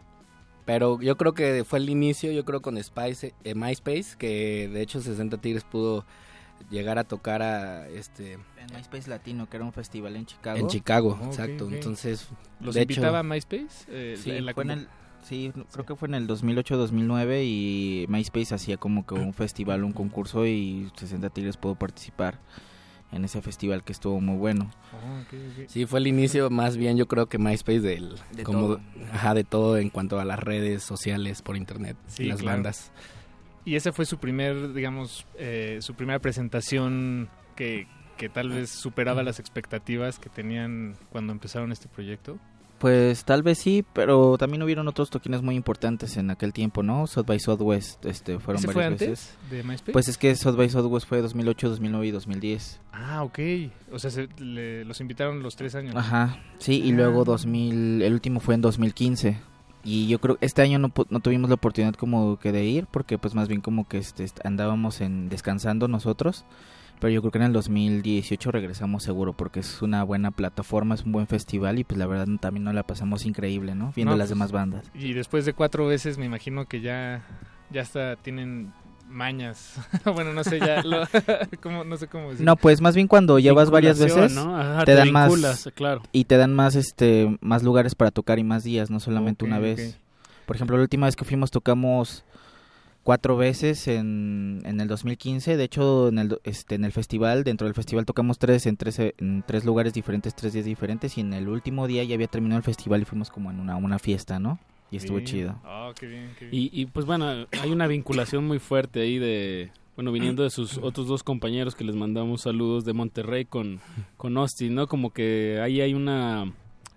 pero 0.66 1.00
yo 1.00 1.16
creo 1.16 1.32
que 1.32 1.64
fue 1.64 1.78
el 1.78 1.88
inicio, 1.88 2.30
yo 2.30 2.44
creo 2.44 2.60
con 2.60 2.80
Spice, 2.82 3.34
eh, 3.42 3.54
MySpace, 3.54 4.16
que 4.18 4.68
de 4.72 4.82
hecho 4.82 5.00
60 5.00 5.38
Tigres 5.38 5.64
pudo 5.64 6.04
llegar 6.70 6.98
a 6.98 7.04
tocar 7.04 7.42
a 7.42 7.88
este 7.88 8.34
En 8.34 8.74
MySpace 8.74 9.08
Latino, 9.10 9.48
que 9.48 9.56
era 9.56 9.64
un 9.64 9.72
festival 9.72 10.16
en 10.16 10.26
Chicago. 10.26 10.58
en 10.58 10.66
Chicago, 10.68 11.18
Oh, 11.22 11.26
exacto. 11.26 11.66
ok. 11.66 11.72
Entonces, 11.72 12.28
¿Los 12.60 12.74
de 12.74 12.82
invitaba 12.82 13.20
hecho, 13.20 13.28
MySpace? 13.28 13.86
Eh, 13.88 14.16
Sí, 14.18 14.30
en 14.30 14.46
la 14.46 14.54
fue 14.54 14.64
en 14.64 14.70
el, 14.70 14.88
sí, 15.22 15.52
creo 15.72 15.84
que 15.86 15.96
fue 15.96 16.08
en 16.08 16.14
el 16.14 16.26
2008-2009 16.26 17.42
y 17.44 18.06
MySpace 18.08 18.54
hacía 18.54 18.76
como 18.76 19.06
que 19.06 19.14
un 19.14 19.32
festival, 19.34 19.84
un 19.84 19.92
concurso 19.92 20.46
y 20.46 20.90
60 20.96 21.30
Tigres 21.30 21.56
pudo 21.56 21.74
participar 21.74 22.38
en 23.12 23.24
ese 23.26 23.42
festival 23.42 23.84
que 23.84 23.92
estuvo 23.92 24.20
muy 24.22 24.36
bueno. 24.38 24.70
Ah. 24.92 25.22
Sí, 25.68 25.84
fue 25.84 25.98
el 26.00 26.06
inicio 26.06 26.48
más 26.48 26.78
bien 26.78 26.96
yo 26.96 27.06
creo 27.06 27.26
que 27.26 27.36
MySpace 27.38 27.80
del 27.80 28.14
De 28.32 28.42
como 28.42 28.60
todo. 28.60 28.80
ajá, 29.12 29.34
de 29.34 29.44
todo 29.44 29.76
en 29.76 29.90
cuanto 29.90 30.18
a 30.18 30.24
las 30.24 30.38
redes 30.38 30.82
sociales 30.82 31.42
por 31.42 31.56
internet, 31.58 31.96
Sí, 32.06 32.24
las 32.24 32.40
claro. 32.40 32.56
bandas. 32.58 32.90
Y 33.64 33.76
ese 33.76 33.92
fue 33.92 34.04
su 34.06 34.18
primer, 34.18 34.72
digamos, 34.74 35.24
eh, 35.38 35.78
su 35.80 35.94
primera 35.94 36.18
presentación 36.18 37.28
que, 37.56 37.86
que 38.16 38.28
tal 38.28 38.48
vez 38.50 38.70
superaba 38.70 39.22
las 39.22 39.38
expectativas 39.38 40.18
que 40.18 40.28
tenían 40.28 40.94
cuando 41.10 41.32
empezaron 41.32 41.70
este 41.72 41.88
proyecto. 41.88 42.38
Pues 42.78 43.24
tal 43.24 43.44
vez 43.44 43.58
sí, 43.58 43.84
pero 43.92 44.36
también 44.36 44.60
hubieron 44.64 44.88
otros 44.88 45.08
toquines 45.08 45.40
muy 45.40 45.54
importantes 45.54 46.16
en 46.16 46.30
aquel 46.30 46.52
tiempo, 46.52 46.82
¿no? 46.82 47.06
South 47.06 47.26
by 47.26 47.38
Southwest, 47.38 48.04
este, 48.06 48.40
fueron 48.40 48.58
¿Ese 48.58 48.66
varias 48.66 48.74
fue 48.74 48.84
antes 48.84 49.08
veces. 49.10 49.38
de 49.52 49.62
MySpace? 49.62 49.92
Pues 49.92 50.08
es 50.08 50.18
que 50.18 50.34
South 50.34 50.56
by 50.56 50.68
Southwest 50.68 51.06
fue 51.06 51.22
2008, 51.22 51.68
2009 51.68 52.06
y 52.08 52.10
2010. 52.10 52.80
Ah, 52.92 53.22
ok. 53.22 53.38
O 53.92 54.00
sea, 54.00 54.10
se- 54.10 54.28
le- 54.38 54.84
los 54.84 55.00
invitaron 55.00 55.44
los 55.44 55.54
tres 55.54 55.76
años. 55.76 55.94
Ajá, 55.94 56.40
sí, 56.58 56.82
y 56.84 56.90
Ah. 56.90 56.96
luego 56.96 57.24
2000, 57.24 58.02
el 58.02 58.12
último 58.12 58.40
fue 58.40 58.56
en 58.56 58.62
2015. 58.62 59.38
Y 59.84 60.06
yo 60.06 60.20
creo 60.20 60.38
este 60.40 60.62
año 60.62 60.78
no, 60.78 60.92
no 61.10 61.20
tuvimos 61.20 61.48
la 61.50 61.54
oportunidad 61.56 61.94
como 61.94 62.38
que 62.38 62.52
de 62.52 62.64
ir, 62.64 62.86
porque 62.90 63.18
pues 63.18 63.34
más 63.34 63.48
bien 63.48 63.60
como 63.60 63.88
que 63.88 63.98
este, 63.98 64.22
est- 64.24 64.44
andábamos 64.46 65.00
en 65.00 65.28
descansando 65.28 65.88
nosotros. 65.88 66.44
Pero 67.00 67.10
yo 67.10 67.20
creo 67.20 67.32
que 67.32 67.38
en 67.38 67.44
el 67.44 67.52
2018 67.52 68.52
regresamos 68.52 69.02
seguro, 69.02 69.32
porque 69.32 69.58
es 69.58 69.82
una 69.82 70.04
buena 70.04 70.30
plataforma, 70.30 70.94
es 70.94 71.02
un 71.02 71.10
buen 71.10 71.26
festival 71.26 71.80
y 71.80 71.84
pues 71.84 71.98
la 71.98 72.06
verdad 72.06 72.28
también 72.40 72.62
nos 72.62 72.74
la 72.74 72.84
pasamos 72.84 73.26
increíble, 73.26 73.74
¿no? 73.74 73.92
Viendo 73.96 74.12
No, 74.12 74.18
las 74.18 74.26
pues, 74.28 74.38
demás 74.38 74.52
bandas. 74.52 74.88
Y 74.94 75.12
después 75.12 75.44
de 75.44 75.52
cuatro 75.52 75.84
veces 75.88 76.16
me 76.16 76.26
imagino 76.26 76.66
que 76.66 76.80
ya, 76.80 77.22
ya 77.70 77.82
hasta 77.82 78.14
tienen 78.14 78.72
mañas. 79.12 79.74
bueno, 80.04 80.32
no 80.32 80.42
sé, 80.44 80.58
ya 80.58 80.82
lo, 80.82 81.02
¿cómo- 81.62 81.84
no 81.84 81.96
sé 81.96 82.06
cómo 82.08 82.30
decir. 82.30 82.44
No, 82.44 82.56
pues 82.56 82.80
más 82.80 82.94
bien 82.94 83.08
cuando 83.08 83.38
ya 83.38 83.52
vas 83.52 83.70
varias 83.70 83.98
veces, 83.98 84.32
¿no? 84.34 84.56
Ajá, 84.56 84.80
te 84.80 84.92
te 84.92 84.94
dan 84.94 85.12
más 85.12 85.68
claro. 85.74 86.02
y 86.12 86.24
te 86.24 86.36
dan 86.36 86.54
más 86.54 86.74
este 86.74 87.36
más 87.40 87.62
lugares 87.62 87.94
para 87.94 88.10
tocar 88.10 88.38
y 88.38 88.44
más 88.44 88.64
días, 88.64 88.90
no 88.90 89.00
solamente 89.00 89.44
una 89.44 89.58
vez. 89.58 89.98
Por 90.46 90.56
ejemplo, 90.56 90.76
la 90.76 90.82
última 90.82 91.06
vez 91.06 91.16
que 91.16 91.24
fuimos 91.24 91.50
tocamos 91.50 92.24
cuatro 93.04 93.36
veces 93.36 93.88
en, 93.88 94.60
en 94.64 94.80
el 94.80 94.88
2015. 94.88 95.56
De 95.56 95.64
hecho, 95.64 96.08
en 96.08 96.18
el 96.18 96.38
este 96.44 96.74
en 96.74 96.84
el 96.84 96.92
festival, 96.92 97.44
dentro 97.44 97.66
del 97.66 97.74
festival 97.74 98.04
tocamos 98.06 98.38
tres 98.38 98.66
en 98.66 98.76
tres 98.76 98.98
en 98.98 99.44
tres 99.46 99.64
lugares 99.64 99.92
diferentes, 99.92 100.34
tres 100.34 100.52
días 100.52 100.64
diferentes 100.64 101.16
y 101.18 101.20
en 101.20 101.32
el 101.32 101.48
último 101.48 101.86
día 101.86 102.04
ya 102.04 102.14
había 102.14 102.28
terminado 102.28 102.58
el 102.58 102.64
festival 102.64 103.02
y 103.02 103.04
fuimos 103.04 103.30
como 103.30 103.50
en 103.50 103.60
una 103.60 103.76
una 103.76 103.98
fiesta, 103.98 104.38
¿no? 104.38 104.58
Y 104.92 104.98
estuvo 104.98 105.18
chido. 105.20 105.58
Ah, 105.64 105.92
qué 105.98 106.06
bien, 106.06 106.30
qué 106.38 106.46
bien. 106.46 106.62
Y, 106.62 106.82
y, 106.82 106.86
pues 106.86 107.06
bueno, 107.06 107.26
hay 107.26 107.70
una 107.70 107.86
vinculación 107.86 108.46
muy 108.46 108.58
fuerte 108.58 109.00
ahí 109.00 109.18
de, 109.18 109.72
bueno, 109.96 110.12
viniendo 110.12 110.42
de 110.42 110.50
sus 110.50 110.76
otros 110.82 111.06
dos 111.06 111.22
compañeros 111.22 111.74
que 111.74 111.82
les 111.82 111.96
mandamos 111.96 112.42
saludos 112.42 112.84
de 112.84 112.92
Monterrey 112.92 113.46
con, 113.46 113.80
con 114.18 114.36
Austin, 114.36 114.74
¿no? 114.74 114.86
Como 114.86 115.10
que 115.10 115.58
ahí 115.62 115.80
hay 115.80 115.94
una, 115.94 116.52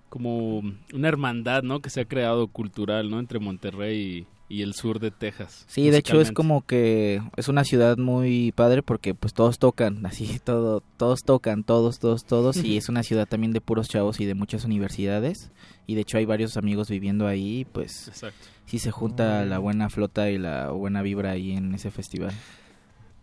como 0.09 0.61
una 0.93 1.07
hermandad, 1.07 1.63
¿no? 1.63 1.79
Que 1.79 1.89
se 1.89 2.01
ha 2.01 2.05
creado 2.05 2.47
cultural, 2.47 3.09
¿no? 3.09 3.19
Entre 3.19 3.39
Monterrey 3.39 4.27
y, 4.49 4.61
el 4.61 4.73
sur 4.73 4.99
de 4.99 5.11
Texas. 5.11 5.65
Sí, 5.67 5.89
de 5.89 5.97
hecho 5.97 6.21
es 6.21 6.31
como 6.31 6.65
que 6.65 7.21
es 7.35 7.47
una 7.47 7.63
ciudad 7.63 7.97
muy 7.97 8.51
padre 8.51 8.83
porque 8.83 9.13
pues 9.13 9.33
todos 9.33 9.59
tocan, 9.59 10.05
así 10.05 10.39
todo, 10.43 10.81
todos 10.97 11.23
tocan, 11.23 11.63
todos, 11.63 11.99
todos, 11.99 12.25
todos 12.25 12.57
y 12.57 12.77
es 12.77 12.89
una 12.89 13.03
ciudad 13.03 13.27
también 13.27 13.53
de 13.53 13.61
puros 13.61 13.89
chavos 13.89 14.19
y 14.19 14.25
de 14.25 14.33
muchas 14.33 14.65
universidades 14.65 15.51
y 15.87 15.95
de 15.95 16.01
hecho 16.01 16.17
hay 16.17 16.25
varios 16.25 16.57
amigos 16.57 16.89
viviendo 16.89 17.27
ahí, 17.27 17.65
pues 17.71 18.07
Exacto. 18.07 18.47
sí 18.65 18.79
se 18.79 18.91
junta 18.91 19.45
la 19.45 19.59
buena 19.59 19.89
flota 19.89 20.29
y 20.29 20.37
la 20.37 20.71
buena 20.71 21.01
vibra 21.01 21.31
ahí 21.31 21.51
en 21.51 21.73
ese 21.73 21.91
festival. 21.91 22.33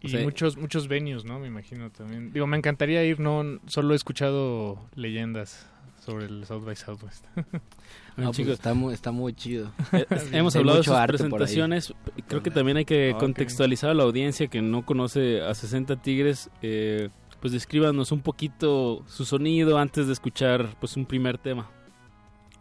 Y 0.00 0.06
O 0.06 0.10
sea, 0.10 0.22
muchos 0.22 0.56
muchos 0.56 0.88
venues, 0.88 1.24
¿no? 1.24 1.38
Me 1.38 1.46
imagino 1.46 1.90
también. 1.90 2.32
Digo, 2.32 2.48
me 2.48 2.56
encantaría 2.56 3.04
ir, 3.04 3.20
no 3.20 3.60
solo 3.66 3.92
he 3.92 3.96
escuchado 3.96 4.78
leyendas 4.96 5.70
sobre 6.04 6.24
el 6.26 6.44
South 6.46 6.64
by 6.64 6.74
Southwest. 6.76 7.24
Bueno, 7.34 7.46
No, 8.16 8.24
pues 8.26 8.36
chicos, 8.36 8.52
está 8.54 8.74
muy, 8.74 8.92
está 8.94 9.12
muy 9.12 9.32
chido. 9.34 9.72
Eh, 9.92 10.06
Hemos 10.32 10.56
hablado 10.56 10.78
de 10.78 10.84
sus 10.84 10.96
presentaciones. 11.06 11.94
Creo 12.26 12.42
que 12.42 12.50
también 12.50 12.76
hay 12.78 12.84
que 12.84 13.14
contextualizar 13.18 13.90
a 13.90 13.94
la 13.94 14.02
audiencia 14.02 14.48
que 14.48 14.60
no 14.62 14.84
conoce 14.84 15.40
a 15.42 15.54
60 15.54 15.96
Tigres. 16.02 16.50
Eh, 16.62 17.08
pues 17.40 17.52
descríbanos 17.52 18.12
un 18.12 18.20
poquito 18.20 19.04
su 19.06 19.24
sonido 19.24 19.78
antes 19.78 20.06
de 20.06 20.12
escuchar 20.12 20.76
pues 20.80 20.96
un 20.96 21.06
primer 21.06 21.38
tema. 21.38 21.70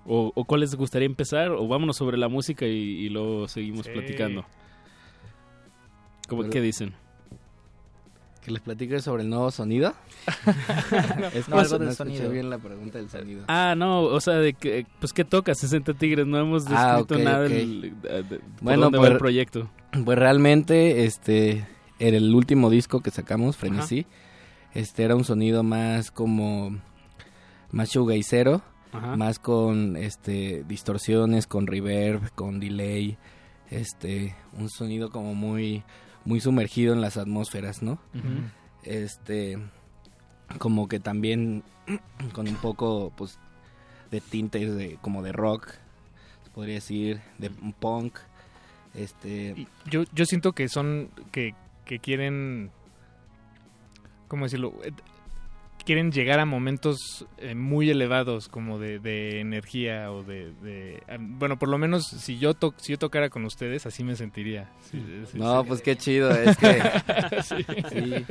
O, 0.05 0.31
o 0.33 0.45
cuál 0.45 0.61
les 0.61 0.73
gustaría 0.73 1.05
empezar, 1.05 1.51
o 1.51 1.67
vámonos 1.67 1.95
sobre 1.97 2.17
la 2.17 2.27
música 2.27 2.65
y, 2.65 2.71
y 2.71 3.09
luego 3.09 3.47
seguimos 3.47 3.85
Sí. 3.85 3.91
platicando. 3.93 4.45
¿Cómo, 6.27 6.49
¿Qué 6.49 6.61
dicen? 6.61 6.93
¿Que 8.43 8.49
les 8.51 8.61
platique 8.61 8.99
sobre 9.01 9.21
el 9.23 9.29
nuevo 9.29 9.51
sonido? 9.51 9.93
es 11.33 11.45
que 11.45 11.51
No, 11.51 11.59
algo 11.59 11.77
no 11.79 11.85
del 11.85 11.95
sonido. 11.95 12.29
bien 12.31 12.49
la 12.49 12.57
pregunta 12.57 12.97
del 12.97 13.09
sonido. 13.09 13.43
Ah, 13.47 13.75
no, 13.77 14.01
o 14.01 14.19
sea, 14.19 14.33
de 14.35 14.53
que, 14.53 14.87
pues 14.99 15.13
¿qué 15.13 15.23
toca 15.23 15.53
60 15.53 15.93
Tigres? 15.93 16.25
No 16.25 16.39
hemos 16.39 16.63
descrito 16.65 16.81
Ah, 16.83 16.99
ok, 17.01 17.11
nada 17.23 17.45
ok. 17.45 17.49
del- 17.51 17.81
de- 18.01 18.23
de- 18.23 18.39
por 18.39 18.41
Bueno, 18.61 18.81
dónde 18.83 18.97
va 18.97 19.01
pues- 19.03 19.11
el 19.11 19.17
proyecto. 19.19 19.69
Pues 20.05 20.17
realmente, 20.17 21.05
este, 21.05 21.67
en 21.99 22.15
el 22.15 22.33
último 22.33 22.69
disco 22.71 23.01
que 23.01 23.11
sacamos, 23.11 23.57
Frenesí, 23.57 24.07
este 24.73 25.03
era 25.03 25.15
un 25.15 25.23
sonido 25.23 25.61
más 25.63 26.09
como, 26.09 26.79
más 27.71 27.89
shoegazero, 27.89 28.63
Ajá. 28.91 29.15
más 29.17 29.37
con, 29.37 29.97
este, 29.97 30.63
distorsiones, 30.67 31.45
con 31.45 31.67
reverb, 31.67 32.31
con 32.33 32.59
delay, 32.59 33.17
este, 33.69 34.35
un 34.57 34.69
sonido 34.69 35.11
como 35.11 35.35
muy, 35.35 35.83
muy 36.25 36.39
sumergido 36.39 36.93
en 36.93 37.01
las 37.01 37.17
atmósferas, 37.17 37.81
¿no? 37.81 37.99
Este, 38.83 39.57
como 40.57 40.87
que 40.87 40.99
también 40.99 41.63
con 42.33 42.47
un 42.47 42.55
poco, 42.55 43.11
pues, 43.15 43.39
de 44.11 44.21
tintes 44.21 44.75
de, 44.75 44.97
como 45.01 45.23
de 45.23 45.31
rock, 45.31 45.73
podría 46.53 46.75
decir, 46.75 47.21
de 47.37 47.49
punk, 47.49 48.17
este... 48.93 49.67
Yo, 49.89 50.03
yo 50.13 50.25
siento 50.25 50.51
que 50.51 50.67
son, 50.67 51.09
que, 51.31 51.55
que 51.85 51.99
quieren, 51.99 52.71
¿cómo 54.27 54.45
decirlo? 54.45 54.73
Quieren 55.85 56.11
llegar 56.11 56.39
a 56.39 56.45
momentos 56.45 57.25
eh, 57.39 57.55
muy 57.55 57.89
elevados 57.89 58.47
como 58.49 58.77
de, 58.77 58.99
de 58.99 59.39
energía 59.39 60.11
o 60.11 60.23
de, 60.23 60.53
de- 60.61 61.01
ah, 61.09 61.17
Bueno, 61.19 61.57
por 61.57 61.69
lo 61.69 61.77
menos 61.79 62.05
si 62.05 62.37
yo, 62.37 62.53
to- 62.53 62.75
si 62.77 62.91
yo 62.93 62.99
tocara 62.99 63.29
con 63.29 63.45
ustedes, 63.45 63.85
así 63.87 64.03
me 64.03 64.15
sentiría. 64.15 64.69
Sí, 64.91 65.03
sí, 65.31 65.37
No, 65.39 65.61
sí. 65.63 65.67
pues 65.67 65.81
qué 65.81 65.95
chido, 65.95 66.29
es 66.35 66.55
que... 66.57 66.81
Sí. 67.43 67.65
sí. 67.89 68.25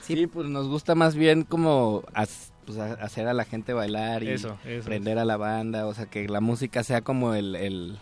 Sí, 0.00 0.26
pues 0.26 0.48
nos 0.48 0.68
gusta 0.68 0.94
más 0.94 1.16
bien 1.16 1.42
como 1.42 2.02
as- 2.14 2.52
pues, 2.64 2.78
a- 2.78 2.94
hacer 2.94 3.26
a 3.26 3.34
la 3.34 3.44
gente 3.44 3.72
bailar 3.72 4.22
y 4.22 4.28
Eso, 4.30 4.58
eso. 4.64 4.86
prender 4.86 5.18
a 5.18 5.24
la 5.24 5.36
banda, 5.36 5.86
o 5.86 5.92
sea, 5.94 6.06
que 6.06 6.28
la 6.28 6.40
música 6.40 6.82
sea 6.84 7.00
como 7.02 7.34
el, 7.34 7.56
el, 7.56 7.98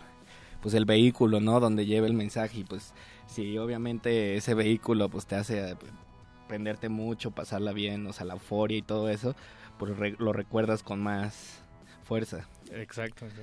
pues 0.61 0.73
el 0.75 0.85
vehículo, 0.85 1.39
¿no? 1.39 1.59
Donde 1.59 1.85
lleve 1.85 2.07
el 2.07 2.13
mensaje 2.13 2.59
y 2.59 2.63
pues 2.63 2.93
si 3.25 3.57
obviamente 3.57 4.35
ese 4.37 4.53
vehículo 4.53 5.09
pues 5.09 5.25
te 5.25 5.35
hace 5.35 5.75
eh, 6.47 6.49
prenderte 6.49 6.89
mucho, 6.89 7.31
pasarla 7.31 7.73
bien, 7.73 8.07
o 8.07 8.13
sea, 8.13 8.25
la 8.25 8.33
euforia 8.33 8.77
y 8.77 8.81
todo 8.81 9.09
eso, 9.09 9.35
pues 9.77 9.95
re- 9.97 10.15
lo 10.19 10.33
recuerdas 10.33 10.83
con 10.83 11.01
más 11.01 11.61
fuerza. 12.03 12.47
Exacto. 12.71 13.25
sí. 13.29 13.41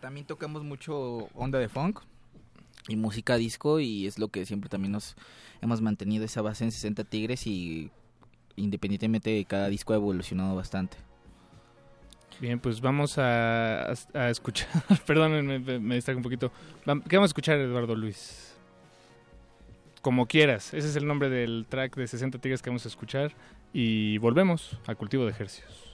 También 0.00 0.26
tocamos 0.26 0.62
mucho 0.64 1.28
onda 1.34 1.58
de 1.58 1.68
funk 1.68 2.00
y 2.88 2.96
música 2.96 3.36
disco 3.36 3.80
y 3.80 4.06
es 4.06 4.18
lo 4.18 4.28
que 4.28 4.44
siempre 4.44 4.68
también 4.68 4.92
nos 4.92 5.16
hemos 5.62 5.80
mantenido 5.80 6.24
esa 6.26 6.42
base 6.42 6.64
en 6.64 6.72
60 6.72 7.04
Tigres 7.04 7.46
y 7.46 7.90
independientemente 8.56 9.42
cada 9.46 9.68
disco 9.68 9.94
ha 9.94 9.96
evolucionado 9.96 10.54
bastante. 10.54 10.96
Bien, 12.40 12.58
pues 12.60 12.80
vamos 12.80 13.16
a, 13.16 13.92
a- 13.92 13.94
a 14.14 14.28
escuchar. 14.28 14.68
Perdón, 15.06 15.46
me, 15.46 15.58
me, 15.78 15.94
distraje 15.94 16.16
un 16.16 16.22
poquito. 16.22 16.50
¿Qué 17.08 17.16
vamos 17.16 17.28
a 17.28 17.32
escuchar, 17.32 17.58
Eduardo 17.58 17.94
Luis? 17.94 18.53
Como 20.04 20.26
quieras. 20.26 20.74
Ese 20.74 20.88
es 20.88 20.96
el 20.96 21.06
nombre 21.06 21.30
del 21.30 21.64
track 21.66 21.96
de 21.96 22.06
60 22.06 22.38
Tigres 22.38 22.60
que 22.60 22.68
vamos 22.68 22.84
a 22.84 22.88
escuchar. 22.88 23.32
Y 23.72 24.18
volvemos 24.18 24.78
a 24.86 24.94
Cultivo 24.96 25.24
de 25.24 25.30
Ejercios. 25.30 25.93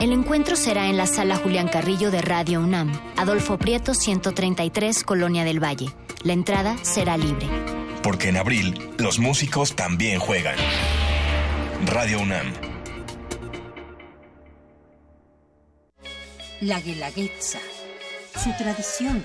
El 0.00 0.12
encuentro 0.12 0.56
será 0.56 0.88
en 0.88 0.96
la 0.96 1.06
sala 1.06 1.36
Julián 1.36 1.68
Carrillo 1.68 2.10
de 2.10 2.22
Radio 2.22 2.60
UNAM, 2.60 2.90
Adolfo 3.18 3.58
Prieto 3.58 3.92
133, 3.92 5.04
Colonia 5.04 5.44
del 5.44 5.62
Valle. 5.62 5.94
La 6.22 6.32
entrada 6.32 6.78
será 6.82 7.18
libre. 7.18 7.46
Porque 8.02 8.30
en 8.30 8.38
abril 8.38 8.92
los 8.96 9.18
músicos 9.18 9.76
también 9.76 10.18
juegan. 10.18 10.56
Radio 11.84 12.18
UNAM. 12.18 12.50
La 16.62 16.80
Guelaguetza. 16.80 17.58
Su 18.42 18.56
tradición. 18.56 19.22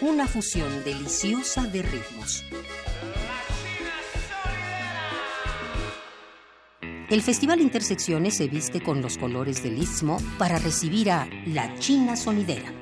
Una 0.00 0.26
fusión 0.26 0.82
deliciosa 0.82 1.62
de 1.62 1.82
ritmos. 1.82 2.44
El 7.08 7.22
Festival 7.22 7.60
Intersecciones 7.60 8.36
se 8.36 8.48
viste 8.48 8.80
con 8.80 9.00
los 9.00 9.16
colores 9.16 9.62
del 9.62 9.78
Istmo 9.78 10.18
para 10.38 10.58
recibir 10.58 11.12
a 11.12 11.28
La 11.46 11.78
China 11.78 12.16
Sonidera. 12.16 12.72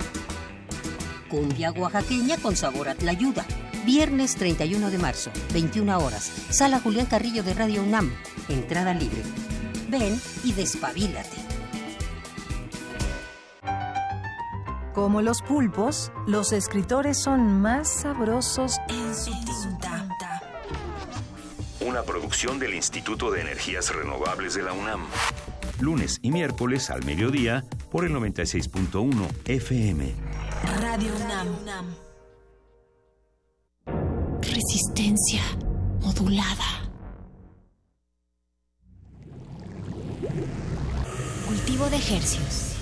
Cumbia 1.28 1.72
oaxaqueña 1.72 2.38
con 2.38 2.56
sabor 2.56 2.88
a 2.88 2.94
tlayuda. 2.94 3.44
Viernes 3.84 4.36
31 4.36 4.90
de 4.90 4.96
marzo, 4.96 5.30
21 5.52 5.98
horas. 5.98 6.32
Sala 6.48 6.80
Julián 6.80 7.04
Carrillo 7.04 7.42
de 7.42 7.52
Radio 7.52 7.82
UNAM. 7.82 8.10
Entrada 8.48 8.94
libre. 8.94 9.20
Ven 9.90 10.18
y 10.42 10.52
despabilate. 10.52 11.36
Como 14.94 15.20
los 15.20 15.42
pulpos, 15.42 16.10
los 16.26 16.52
escritores 16.52 17.20
son 17.20 17.60
más 17.60 17.90
sabrosos 17.90 18.78
en 18.88 19.14
su 19.14 19.32
tinta. 19.32 19.63
Una 21.86 22.02
producción 22.02 22.58
del 22.58 22.74
Instituto 22.74 23.30
de 23.30 23.42
Energías 23.42 23.94
Renovables 23.94 24.54
de 24.54 24.62
la 24.62 24.72
UNAM. 24.72 25.06
Lunes 25.80 26.18
y 26.22 26.30
miércoles 26.30 26.88
al 26.88 27.04
mediodía 27.04 27.62
por 27.90 28.06
el 28.06 28.12
96.1 28.12 29.28
FM. 29.44 30.14
Radio 30.80 31.12
UNAM. 31.14 31.94
Resistencia 34.40 35.42
modulada. 36.00 36.90
Cultivo 41.46 41.86
de 41.90 41.96
ejercios. 41.96 42.74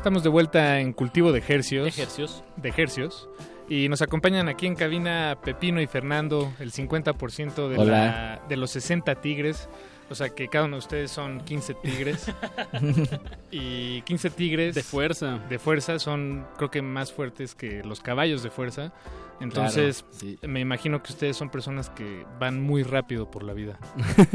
Estamos 0.00 0.22
de 0.22 0.30
vuelta 0.30 0.80
en 0.80 0.94
cultivo 0.94 1.30
de 1.30 1.40
ejercios. 1.40 1.86
Ejercios. 1.86 2.42
De 2.56 2.70
ejercios. 2.70 3.28
Y 3.68 3.90
nos 3.90 4.00
acompañan 4.00 4.48
aquí 4.48 4.66
en 4.66 4.74
cabina 4.74 5.36
Pepino 5.44 5.78
y 5.82 5.86
Fernando, 5.86 6.54
el 6.58 6.72
50% 6.72 7.68
de, 7.68 7.76
la- 7.84 8.40
de 8.48 8.56
los 8.56 8.70
60 8.70 9.16
tigres. 9.16 9.68
O 10.10 10.14
sea 10.16 10.28
que 10.30 10.48
cada 10.48 10.64
uno 10.64 10.74
de 10.76 10.80
ustedes 10.80 11.10
son 11.10 11.40
15 11.40 11.74
tigres. 11.74 12.26
y 13.50 14.02
15 14.02 14.30
tigres. 14.30 14.74
De 14.74 14.82
fuerza. 14.82 15.38
De 15.48 15.58
fuerza 15.58 15.98
son, 15.98 16.46
creo 16.56 16.70
que 16.70 16.82
más 16.82 17.12
fuertes 17.12 17.54
que 17.54 17.82
los 17.84 18.00
caballos 18.00 18.42
de 18.42 18.50
fuerza. 18.50 18.92
Entonces, 19.40 20.02
Claro, 20.02 20.16
sí. 20.18 20.38
me 20.42 20.60
imagino 20.60 21.02
que 21.02 21.12
ustedes 21.12 21.36
son 21.36 21.48
personas 21.48 21.88
que 21.90 22.26
van 22.38 22.60
muy 22.60 22.82
rápido 22.82 23.30
por 23.30 23.42
la 23.42 23.52
vida. 23.54 23.78
se 24.16 24.26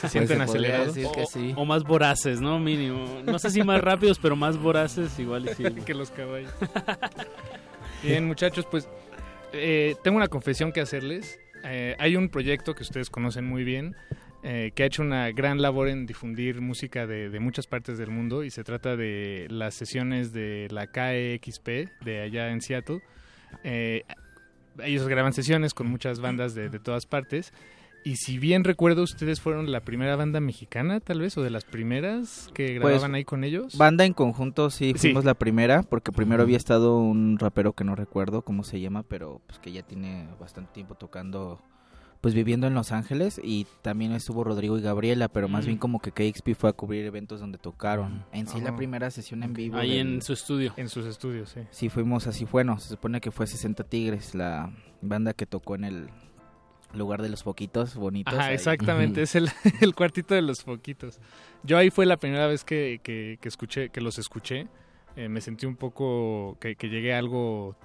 Pues 0.00 0.12
sienten 0.12 0.38
se 0.38 0.42
acelerados. 0.42 0.94
decir 0.94 1.10
que 1.14 1.22
O- 1.22 1.26
sí. 1.26 1.54
O 1.56 1.64
más 1.64 1.84
voraces, 1.84 2.40
¿no? 2.40 2.58
Mínimo. 2.58 3.22
No 3.24 3.38
sé 3.38 3.50
si 3.50 3.62
más 3.62 3.80
rápidos, 3.80 4.18
pero 4.18 4.36
más 4.36 4.58
voraces 4.58 5.18
igual 5.18 5.48
y 5.48 5.54
sí. 5.54 5.62
que 5.86 5.94
los 5.94 6.10
caballos. 6.10 6.52
Bien, 8.02 8.26
muchachos, 8.26 8.66
pues 8.70 8.88
eh, 9.52 9.94
tengo 10.02 10.16
una 10.16 10.28
confesión 10.28 10.72
que 10.72 10.80
hacerles. 10.80 11.38
Eh, 11.64 11.94
hay 11.98 12.16
un 12.16 12.28
proyecto 12.28 12.74
que 12.74 12.82
ustedes 12.82 13.08
conocen 13.08 13.46
muy 13.46 13.62
bien, 13.62 13.94
eh, 14.42 14.72
que 14.74 14.82
ha 14.82 14.86
hecho 14.86 15.02
una 15.02 15.30
gran 15.32 15.62
labor 15.62 15.88
en 15.88 16.06
difundir 16.06 16.60
música 16.60 17.06
de, 17.06 17.30
de 17.30 17.40
muchas 17.40 17.66
partes 17.66 17.98
del 17.98 18.10
mundo 18.10 18.42
y 18.44 18.50
se 18.50 18.64
trata 18.64 18.96
de 18.96 19.46
las 19.50 19.74
sesiones 19.74 20.32
de 20.32 20.68
la 20.70 20.86
KEXP 20.88 21.68
de 22.04 22.20
allá 22.22 22.50
en 22.50 22.60
Seattle. 22.60 23.00
Eh, 23.64 24.02
ellos 24.82 25.06
graban 25.06 25.32
sesiones 25.32 25.74
con 25.74 25.86
muchas 25.88 26.20
bandas 26.20 26.54
de, 26.54 26.68
de 26.70 26.78
todas 26.78 27.06
partes. 27.06 27.52
Y 28.04 28.16
si 28.16 28.36
bien 28.40 28.64
recuerdo, 28.64 29.04
ustedes 29.04 29.40
fueron 29.40 29.70
la 29.70 29.78
primera 29.80 30.16
banda 30.16 30.40
mexicana, 30.40 30.98
tal 30.98 31.20
vez, 31.20 31.38
o 31.38 31.42
de 31.44 31.50
las 31.50 31.64
primeras 31.64 32.50
que 32.52 32.78
Pues, 32.80 32.94
grababan 32.94 33.14
ahí 33.14 33.22
con 33.24 33.44
ellos. 33.44 33.76
Banda 33.78 34.04
en 34.04 34.12
conjunto, 34.12 34.70
sí, 34.70 34.92
Sí. 34.96 34.98
fuimos 35.10 35.24
la 35.24 35.34
primera, 35.34 35.84
porque 35.84 36.10
primero 36.10 36.42
había 36.42 36.56
estado 36.56 36.98
un 36.98 37.38
rapero 37.38 37.74
que 37.74 37.84
no 37.84 37.94
recuerdo 37.94 38.42
cómo 38.42 38.64
se 38.64 38.80
llama, 38.80 39.04
pero 39.04 39.40
pues 39.46 39.60
que 39.60 39.70
ya 39.70 39.84
tiene 39.84 40.26
bastante 40.40 40.72
tiempo 40.72 40.96
tocando, 40.96 41.60
pues 42.22 42.32
viviendo 42.34 42.66
en 42.66 42.72
Los 42.74 42.92
Ángeles, 42.92 43.38
y 43.44 43.66
también 43.82 44.12
estuvo 44.12 44.42
Rodrigo 44.44 44.78
y 44.78 44.80
Gabriela, 44.80 45.28
pero 45.28 45.48
más 45.48 45.64
Mm. 45.64 45.66
bien 45.66 45.78
como 45.78 46.00
que 46.00 46.12
KXP 46.12 46.54
fue 46.54 46.70
a 46.70 46.72
cubrir 46.72 47.04
eventos 47.04 47.40
donde 47.40 47.58
tocaron. 47.58 48.24
En 48.32 48.46
sí, 48.46 48.60
la 48.62 48.70
Ah. 48.70 48.76
primera 48.76 49.10
sesión 49.10 49.42
en 49.42 49.52
vivo. 49.52 49.76
Ahí 49.76 49.98
del- 49.98 50.14
en 50.14 50.22
su 50.22 50.32
estudio. 50.32 50.72
En 50.78 50.88
sus 50.88 51.04
estudios, 51.04 51.50
sí. 51.50 51.60
Sí, 51.70 51.88
fuimos 51.90 52.26
así, 52.26 52.46
bueno, 52.46 52.78
se 52.78 52.88
supone 52.88 53.20
que 53.20 53.30
fue 53.30 53.46
60 53.46 53.84
Tigres, 53.84 54.34
la 54.34 54.72
banda 55.02 55.34
que 55.34 55.44
tocó 55.46 55.74
en 55.74 55.84
el 55.84 56.08
lugar 56.94 57.22
de 57.22 57.28
los 57.28 57.42
foquitos 57.42 57.96
bonitos. 57.96 58.34
Ajá, 58.34 58.46
ahí. 58.46 58.54
exactamente, 58.54 59.22
es 59.22 59.34
el, 59.34 59.48
el 59.80 59.94
cuartito 59.94 60.34
de 60.34 60.42
los 60.42 60.62
foquitos. 60.62 61.18
Yo 61.64 61.76
ahí 61.76 61.90
fue 61.90 62.06
la 62.06 62.18
primera 62.18 62.46
vez 62.46 62.64
que, 62.64 63.00
que, 63.02 63.38
que 63.40 63.48
escuché, 63.48 63.88
que 63.90 64.00
los 64.00 64.18
escuché. 64.18 64.68
Eh, 65.16 65.28
me 65.28 65.40
sentí 65.40 65.66
un 65.66 65.76
poco 65.76 66.56
que, 66.60 66.76
que 66.76 66.88
llegué 66.88 67.14
algo 67.14 67.76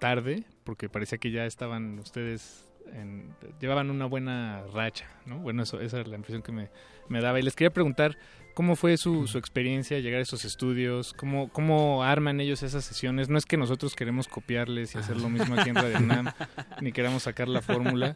tarde, 0.00 0.44
porque 0.64 0.88
parecía 0.88 1.18
que 1.18 1.30
ya 1.30 1.46
estaban 1.46 1.98
ustedes, 1.98 2.63
en- 2.92 3.34
llevaban 3.60 3.90
una 3.90 4.06
buena 4.06 4.62
racha, 4.72 5.06
¿no? 5.26 5.38
Bueno, 5.38 5.62
eso, 5.62 5.80
esa 5.80 6.00
era 6.00 6.08
la 6.08 6.16
impresión 6.16 6.42
que 6.42 6.52
me, 6.52 6.70
me 7.08 7.20
daba. 7.20 7.38
Y 7.38 7.42
les 7.42 7.54
quería 7.56 7.72
preguntar, 7.72 8.16
¿cómo 8.54 8.76
fue 8.76 8.96
su, 8.96 9.26
su 9.26 9.38
experiencia 9.38 9.98
llegar 10.00 10.20
a 10.20 10.22
esos 10.22 10.44
estudios? 10.44 11.12
¿Cómo, 11.14 11.48
¿Cómo 11.50 12.02
arman 12.04 12.40
ellos 12.40 12.62
esas 12.62 12.84
sesiones? 12.84 13.28
No 13.28 13.38
es 13.38 13.46
que 13.46 13.56
nosotros 13.56 13.94
queremos 13.94 14.28
copiarles 14.28 14.94
y 14.94 14.98
hacer 14.98 15.16
lo 15.20 15.28
mismo 15.28 15.54
aquí 15.58 15.70
en 15.70 15.76
Radio 15.76 15.98
UNAM, 15.98 16.26
ni 16.80 16.92
queramos 16.92 17.24
sacar 17.24 17.48
la 17.48 17.62
fórmula. 17.62 18.14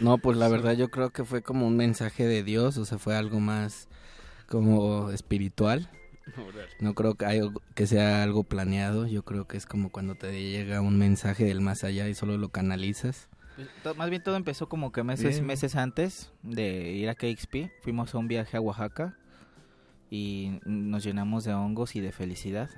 No, 0.00 0.18
pues 0.18 0.36
la 0.36 0.48
verdad 0.48 0.72
yo 0.74 0.90
creo 0.90 1.10
que 1.10 1.24
fue 1.24 1.42
como 1.42 1.66
un 1.66 1.76
mensaje 1.76 2.26
de 2.26 2.42
Dios, 2.42 2.76
o 2.78 2.84
sea, 2.84 2.98
fue 2.98 3.16
algo 3.16 3.40
más 3.40 3.88
como 4.48 5.10
espiritual. 5.10 5.88
No 6.80 6.94
creo 6.94 7.14
que, 7.16 7.26
hay- 7.26 7.40
que 7.74 7.86
sea 7.86 8.22
algo 8.22 8.44
planeado, 8.44 9.06
yo 9.06 9.24
creo 9.24 9.46
que 9.48 9.56
es 9.56 9.66
como 9.66 9.90
cuando 9.90 10.14
te 10.14 10.32
llega 10.50 10.80
un 10.80 10.96
mensaje 10.98 11.44
del 11.44 11.60
más 11.60 11.82
allá 11.84 12.08
y 12.08 12.14
solo 12.14 12.38
lo 12.38 12.48
canalizas. 12.50 13.28
Pues, 13.56 13.96
Más 13.96 14.10
bien 14.10 14.22
todo 14.22 14.36
empezó 14.36 14.68
como 14.68 14.92
que 14.92 15.02
meses, 15.02 15.34
Bien. 15.36 15.46
meses 15.46 15.76
antes 15.76 16.32
de 16.42 16.92
ir 16.92 17.08
a 17.08 17.14
KXP. 17.14 17.70
Fuimos 17.82 18.14
a 18.14 18.18
un 18.18 18.28
viaje 18.28 18.56
a 18.56 18.60
Oaxaca 18.60 19.16
y 20.10 20.58
nos 20.64 21.04
llenamos 21.04 21.44
de 21.44 21.52
hongos 21.54 21.96
y 21.96 22.00
de 22.00 22.12
felicidad. 22.12 22.70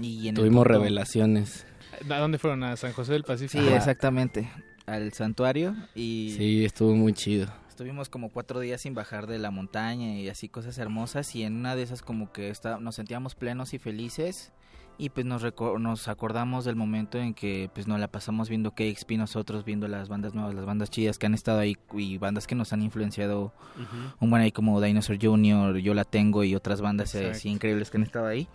Y 0.00 0.22
en 0.28 0.28
el 0.28 0.34
Tuvimos 0.42 0.64
punto- 0.64 0.78
revelaciones. 0.78 1.66
¿A 2.08 2.18
dónde 2.18 2.38
fueron? 2.38 2.62
¿A 2.64 2.76
San 2.76 2.92
José 2.92 3.12
del 3.12 3.22
Sí, 3.22 3.26
Pacífico? 3.26 3.64
exactamente. 3.74 4.50
Al 4.86 5.12
santuario 5.12 5.76
y... 5.94 6.34
Sí, 6.36 6.64
estuvo 6.64 6.94
muy 6.94 7.12
chido. 7.12 7.52
Estuvimos 7.68 8.08
como 8.08 8.30
cuatro 8.30 8.60
días 8.60 8.80
sin 8.80 8.94
bajar 8.94 9.26
de 9.26 9.38
la 9.38 9.50
montaña 9.50 10.14
y 10.18 10.28
así 10.28 10.48
cosas 10.48 10.78
hermosas 10.78 11.34
y 11.34 11.42
en 11.44 11.54
una 11.56 11.74
de 11.76 11.82
esas 11.82 12.02
como 12.02 12.32
que 12.32 12.48
está, 12.50 12.78
nos 12.78 12.96
sentíamos 12.96 13.34
plenos 13.34 13.74
y 13.74 13.78
felices 13.78 14.52
y 14.98 15.08
pues 15.10 15.26
nos, 15.26 15.42
nos 15.80 16.08
acordamos 16.08 16.64
del 16.64 16.76
momento 16.76 17.18
en 17.18 17.34
que 17.34 17.70
pues 17.74 17.86
nos 17.88 17.98
la 17.98 18.08
pasamos 18.08 18.48
viendo 18.48 18.70
KXP 18.72 19.12
nosotros, 19.12 19.64
viendo 19.64 19.88
las 19.88 20.08
bandas 20.08 20.34
nuevas, 20.34 20.54
las 20.54 20.64
bandas 20.64 20.90
chidas 20.90 21.18
que 21.18 21.26
han 21.26 21.34
estado 21.34 21.58
ahí 21.58 21.76
y 21.94 22.18
bandas 22.18 22.46
que 22.46 22.54
nos 22.54 22.72
han 22.72 22.82
influenciado 22.82 23.52
Ujú. 23.76 24.14
un 24.20 24.30
buen 24.30 24.42
ahí 24.42 24.52
como 24.52 24.80
Dinosaur 24.80 25.18
Jr., 25.20 25.78
Yo 25.78 25.94
La 25.94 26.04
Tengo 26.04 26.44
y 26.44 26.54
otras 26.54 26.80
bandas 26.80 27.14
eh, 27.14 27.30
así 27.30 27.48
increíbles 27.48 27.90
que 27.90 27.96
han 27.96 28.02
estado 28.04 28.26
ahí. 28.26 28.46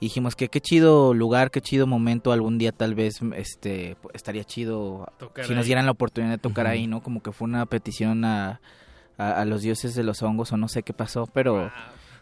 Y 0.00 0.06
dijimos 0.06 0.36
que 0.36 0.48
qué 0.48 0.60
chido 0.60 1.12
lugar, 1.14 1.50
qué 1.50 1.60
chido 1.60 1.86
momento, 1.88 2.30
algún 2.30 2.56
día 2.58 2.70
tal 2.70 2.94
vez 2.94 3.20
este 3.34 3.96
estaría 4.14 4.44
chido 4.44 5.08
Tocar 5.18 5.44
si 5.44 5.54
nos 5.54 5.62
ahí. 5.62 5.66
dieran 5.66 5.86
la 5.86 5.92
oportunidad 5.92 6.32
de 6.34 6.38
tocar 6.38 6.66
Ujú. 6.66 6.72
ahí, 6.72 6.86
¿no? 6.86 7.02
Como 7.02 7.20
que 7.20 7.32
fue 7.32 7.46
una 7.46 7.66
petición 7.66 8.24
a, 8.24 8.60
a, 9.16 9.40
a 9.40 9.44
los 9.44 9.62
dioses 9.62 9.96
de 9.96 10.04
los 10.04 10.22
hongos 10.22 10.52
o 10.52 10.56
no 10.56 10.68
sé 10.68 10.84
qué 10.84 10.92
pasó, 10.92 11.26
pero 11.26 11.72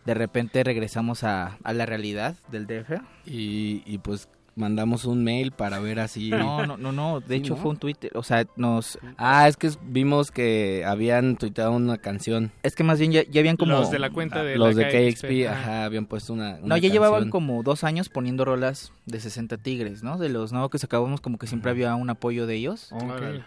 de 0.07 0.15
repente 0.15 0.63
regresamos 0.65 1.25
a, 1.25 1.59
a 1.63 1.73
la 1.73 1.85
realidad 1.87 2.37
del 2.51 2.67
DF. 2.67 3.01
Y, 3.27 3.83
y 3.85 3.99
pues 3.99 4.29
mandamos 4.55 5.05
un 5.05 5.23
mail 5.23 5.53
para 5.53 5.81
ver 5.81 6.01
así. 6.01 6.31
No, 6.31 6.65
no, 6.67 6.79
no, 6.79 6.91
no, 6.91 7.21
de 7.21 7.27
Sí, 7.27 7.35
hecho 7.35 7.57
¿no? 7.57 7.61
fue 7.61 7.71
un 7.73 7.77
Twitter, 7.77 8.11
o 8.15 8.23
sea, 8.23 8.47
nos... 8.57 8.99
Ah, 9.19 9.49
es 9.49 9.59
que 9.59 9.71
vimos 9.83 10.31
que 10.31 10.83
habían 10.87 11.37
tuiteado 11.37 11.73
una 11.73 11.99
canción. 11.99 12.53
Es 12.63 12.75
que 12.75 12.83
más 12.83 12.99
bien 12.99 13.13
ya, 13.13 13.23
ya 13.25 13.41
habían 13.41 13.59
como... 13.59 13.73
Los 13.73 13.91
de 13.91 13.99
la 13.99 14.09
cuenta 14.09 14.43
de 14.43 14.57
Los 14.57 14.75
la 14.75 14.87
de 14.87 15.11
KXP, 15.11 15.27
KXP, 15.27 15.49
ajá. 15.51 15.85
habían 15.85 16.07
puesto 16.07 16.33
una. 16.33 16.59
No, 16.63 16.77
ya 16.79 16.89
llevaban 16.89 17.29
como 17.29 17.63
dos 17.63 17.85
años 17.85 18.09
poniendo 18.09 18.47
rolas 18.47 18.93
de 19.05 19.21
60 19.21 19.59
Tigres, 19.59 20.03
¿no? 20.03 20.17
De 20.17 20.31
los 20.31 20.53
nuevos 20.53 20.71
que 20.71 20.79
sacábamos, 20.79 21.21
como 21.21 21.37
que 21.37 21.47
siempre 21.47 21.71
había 21.71 21.95
un 21.95 22.09
apoyo 22.09 22.47
de 22.47 22.55
ellos. 22.55 22.93
Ok, 22.93 23.03
Órale. 23.03 23.45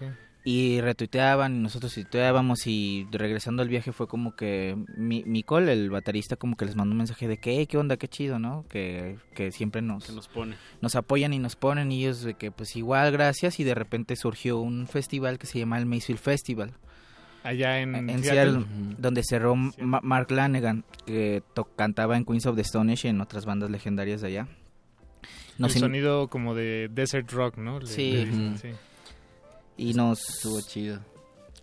Y 0.52 0.82
retuiteaban 0.82 1.56
y 1.56 1.60
nosotros 1.60 1.94
tuiteábamos 1.94 2.66
y 2.66 3.08
regresando 3.12 3.62
al 3.62 3.70
viaje 3.70 3.92
fue 3.92 4.08
como 4.08 4.36
que 4.36 4.76
mi, 4.98 5.24
Micol, 5.26 5.70
el 5.70 5.92
baterista, 5.92 6.38
como 6.38 6.56
que 6.58 6.66
les 6.66 6.76
mandó 6.76 6.94
un 6.94 6.98
mensaje 6.98 7.28
de 7.28 7.38
que, 7.38 7.58
"Hey, 7.58 7.68
qué 7.68 7.78
onda, 7.78 7.98
qué 7.98 8.08
chido, 8.08 8.40
¿no? 8.40 8.66
Que, 8.68 9.18
que 9.36 9.52
siempre 9.52 9.84
nos, 9.84 10.06
Que 10.06 10.12
nos 10.14 10.28
pone. 10.28 10.56
nos 10.82 10.96
apoyan 10.96 11.34
y 11.34 11.40
nos 11.40 11.56
ponen 11.56 11.92
y 11.92 12.00
ellos 12.04 12.24
de 12.24 12.34
que 12.34 12.50
pues 12.52 12.76
igual 12.76 13.12
gracias 13.12 13.60
y 13.60 13.64
de 13.64 13.76
repente 13.76 14.16
surgió 14.16 14.58
un 14.58 14.88
festival 14.88 15.38
que 15.38 15.46
se 15.46 15.60
llama 15.60 15.78
el 15.78 15.86
Macefield 15.86 16.20
Festival 16.20 16.72
Allá 17.44 17.80
en, 17.80 17.96
en 18.10 18.24
Seattle. 18.24 18.66
Donde 18.98 19.22
cerró 19.24 19.56
Ma- 19.56 20.02
Mark 20.02 20.32
Lanegan, 20.32 20.84
que 21.06 21.44
to- 21.54 21.70
cantaba 21.76 22.18
en 22.18 22.26
Queens 22.26 22.46
of 22.48 22.56
the 22.56 22.62
Stone 22.64 22.92
Age 22.92 23.08
y 23.08 23.12
en 23.12 23.22
otras 23.22 23.46
bandas 23.46 23.70
legendarias 23.70 24.20
de 24.22 24.28
allá. 24.28 24.48
Nos 25.58 25.76
el 25.76 25.82
sonido 25.82 26.28
como 26.28 26.56
de 26.56 26.90
desert 26.92 27.32
rock, 27.32 27.58
¿no? 27.58 27.80
Le- 27.80 27.86
Sí. 27.88 28.12
le 28.14 28.26
dicen, 28.26 28.48
Ujú. 28.50 28.58
sí. 28.58 28.68
Y 29.80 29.94
nos, 29.94 30.28
Estuvo 30.30 30.62
chido. 30.62 31.00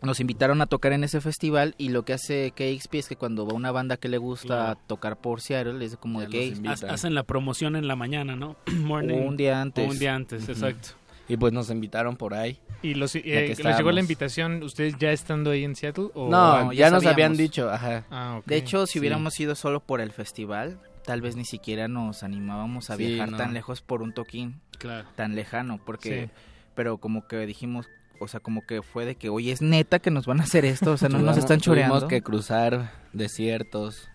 nos 0.02 0.20
invitaron 0.20 0.60
a 0.62 0.66
tocar 0.66 0.92
en 0.92 1.04
ese 1.04 1.20
festival 1.20 1.74
y 1.78 1.90
lo 1.90 2.04
que 2.04 2.12
hace 2.14 2.50
KXP 2.52 2.94
es 2.96 3.08
que 3.08 3.16
cuando 3.16 3.46
va 3.46 3.54
una 3.54 3.70
banda 3.72 3.96
que 3.96 4.08
le 4.08 4.18
gusta 4.18 4.76
tocar 4.86 5.16
por 5.18 5.40
Seattle, 5.40 5.84
es 5.84 5.96
como 5.96 6.22
Ya 6.22 6.28
de. 6.28 6.54
Ha- 6.68 6.92
Hacen 6.92 7.14
la 7.14 7.22
promoción 7.24 7.76
en 7.76 7.86
la 7.88 7.96
mañana, 7.96 8.36
¿no? 8.36 8.56
Morning. 8.80 9.18
un 9.18 9.36
día 9.36 9.60
antes. 9.60 9.86
O 9.86 9.90
un 9.90 9.98
día 9.98 10.14
antes, 10.14 10.48
exacto. 10.48 10.90
Y 11.28 11.36
pues 11.36 11.52
nos 11.52 11.70
invitaron 11.70 12.16
por 12.16 12.34
ahí. 12.34 12.60
¿Y 12.82 12.94
los, 12.94 13.16
eh, 13.16 13.22
les 13.58 13.58
llegó 13.76 13.90
la 13.90 14.00
invitación 14.00 14.62
ustedes 14.62 14.96
ya 14.98 15.10
estando 15.10 15.50
ahí 15.50 15.64
en 15.64 15.74
Seattle? 15.74 16.10
O... 16.14 16.28
no, 16.30 16.72
ya 16.72 16.86
ya, 16.86 16.90
nos 16.90 17.04
habían 17.04 17.36
dicho, 17.36 17.68
ajá. 17.68 18.04
Ah, 18.10 18.36
ok. 18.38 18.46
De 18.46 18.56
hecho, 18.56 18.86
si 18.86 18.92
sí. 18.94 18.98
hubiéramos 19.00 19.38
ido 19.40 19.56
solo 19.56 19.80
por 19.80 20.00
el 20.00 20.12
festival, 20.12 20.78
tal 21.04 21.22
vez 21.22 21.34
ni 21.34 21.44
siquiera 21.44 21.88
nos 21.88 22.22
animábamos 22.22 22.90
a 22.90 22.96
Sí, 22.96 23.06
viajar 23.06 23.32
no. 23.32 23.36
tan 23.38 23.54
lejos 23.54 23.80
por 23.82 24.02
un 24.02 24.12
toquín 24.12 24.60
Claro. 24.78 25.08
tan 25.16 25.34
lejano, 25.34 25.80
porque 25.84 26.26
Sí. 26.26 26.30
pero 26.76 26.98
como 26.98 27.26
que 27.26 27.38
dijimos, 27.46 27.88
o 28.20 28.28
sea, 28.28 28.40
como 28.40 28.66
que 28.66 28.82
fue 28.82 29.04
de 29.04 29.14
que, 29.14 29.28
oye, 29.28 29.52
es 29.52 29.62
neta 29.62 29.98
que 29.98 30.10
nos 30.10 30.26
van 30.26 30.40
a 30.40 30.44
hacer 30.44 30.64
esto, 30.64 30.92
o 30.92 30.96
sea, 30.96 31.08
no 31.08 31.18
nos 31.18 31.36
están 31.36 31.60
choreando. 31.60 31.94
Tuvimos 31.94 32.08
que 32.10 32.22
cruzar 32.22 32.92
desiertos, 33.12 34.08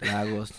lagos, 0.00 0.52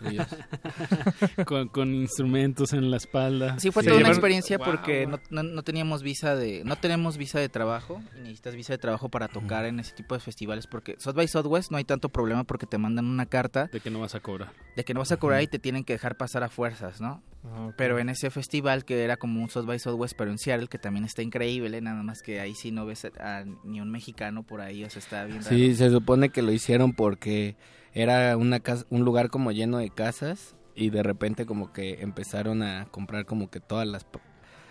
ríos. 0.00 0.26
con, 1.46 1.68
con 1.68 1.94
instrumentos 1.94 2.72
en 2.72 2.90
la 2.90 2.96
espalda. 2.96 3.58
Sí, 3.58 3.70
fue 3.70 3.82
Sí. 3.82 3.88
toda 3.88 4.00
una 4.00 4.08
experiencia 4.10 4.58
Wow, 4.58 4.66
porque 4.66 5.06
no, 5.06 5.18
no, 5.30 5.42
no 5.42 5.62
teníamos 5.62 6.02
visa 6.02 6.36
de, 6.36 6.62
no 6.64 6.76
tenemos 6.76 7.16
visa 7.16 7.38
de 7.40 7.48
trabajo, 7.48 8.02
necesitas 8.16 8.54
visa 8.54 8.72
de 8.72 8.78
trabajo 8.78 9.08
para 9.08 9.28
tocar 9.28 9.64
en 9.64 9.80
ese 9.80 9.92
tipo 9.94 10.14
de 10.14 10.20
festivales 10.20 10.66
porque 10.66 10.96
South 10.98 11.14
by 11.14 11.26
Southwest 11.28 11.70
no 11.70 11.78
hay 11.78 11.84
tanto 11.84 12.08
problema 12.08 12.44
porque 12.44 12.66
te 12.66 12.78
mandan 12.78 13.06
una 13.06 13.26
carta 13.26 13.66
De 13.72 13.80
que 13.80 13.90
no 13.90 14.00
vas 14.00 14.14
a 14.14 14.20
cobrar. 14.20 14.52
de 14.76 14.84
que 14.84 14.94
no 14.94 15.00
vas 15.00 15.12
a 15.12 15.16
cobrar 15.16 15.42
y 15.42 15.46
te 15.46 15.58
tienen 15.58 15.84
que 15.84 15.92
dejar 15.94 16.16
pasar 16.16 16.42
a 16.44 16.48
fuerzas, 16.48 17.00
¿no? 17.00 17.22
Ah. 17.44 17.72
Pero 17.76 17.98
en 17.98 18.08
ese 18.08 18.30
festival 18.30 18.84
que 18.84 19.02
era 19.02 19.16
como 19.16 19.42
un 19.42 19.50
South 19.50 19.66
by 19.66 19.78
Southwest, 19.78 20.14
pero 20.16 20.30
en 20.30 20.38
Seattle, 20.38 20.68
que 20.68 20.78
también 20.78 21.04
está 21.04 21.22
increíble, 21.22 21.80
nada 21.80 22.02
más 22.02 22.22
que 22.22 22.40
ahí 22.40 22.54
sí 22.54 22.70
no 22.70 22.86
ves 22.86 23.04
a, 23.04 23.38
a 23.40 23.44
ni 23.64 23.80
un 23.80 23.90
mexicano 23.90 24.44
por 24.44 24.60
ahí, 24.60 24.84
o 24.84 24.90
sea, 24.90 25.00
está 25.00 25.24
bien 25.24 25.42
raro. 25.42 25.48
Sí, 25.56 25.74
se 25.74 25.90
supone 25.90 26.28
que 26.28 26.42
lo 26.42 26.52
hicieron 26.52 26.92
porque 26.92 27.56
era 27.94 28.36
una 28.36 28.60
casa, 28.60 28.84
un 28.90 29.04
lugar 29.04 29.28
como 29.30 29.52
lleno 29.52 29.78
de 29.78 29.90
casas 29.90 30.54
y 30.74 30.90
de 30.90 31.02
repente 31.02 31.44
como 31.46 31.72
que 31.72 32.00
empezaron 32.02 32.62
a 32.62 32.86
comprar 32.90 33.26
como 33.26 33.50
que 33.50 33.60
todas 33.60 33.86
las 33.86 34.06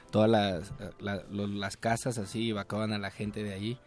todas 0.09 0.30
las, 0.30 0.74
la- 0.99 1.24
lo- 1.32 1.47
las 1.47 1.78
casas 1.78 2.17
así 2.17 2.41
y 2.41 2.49
evacuaban 2.49 2.91
a 2.91 2.97
la 2.97 3.11
gente 3.11 3.43
de 3.43 3.53
allí 3.53 3.78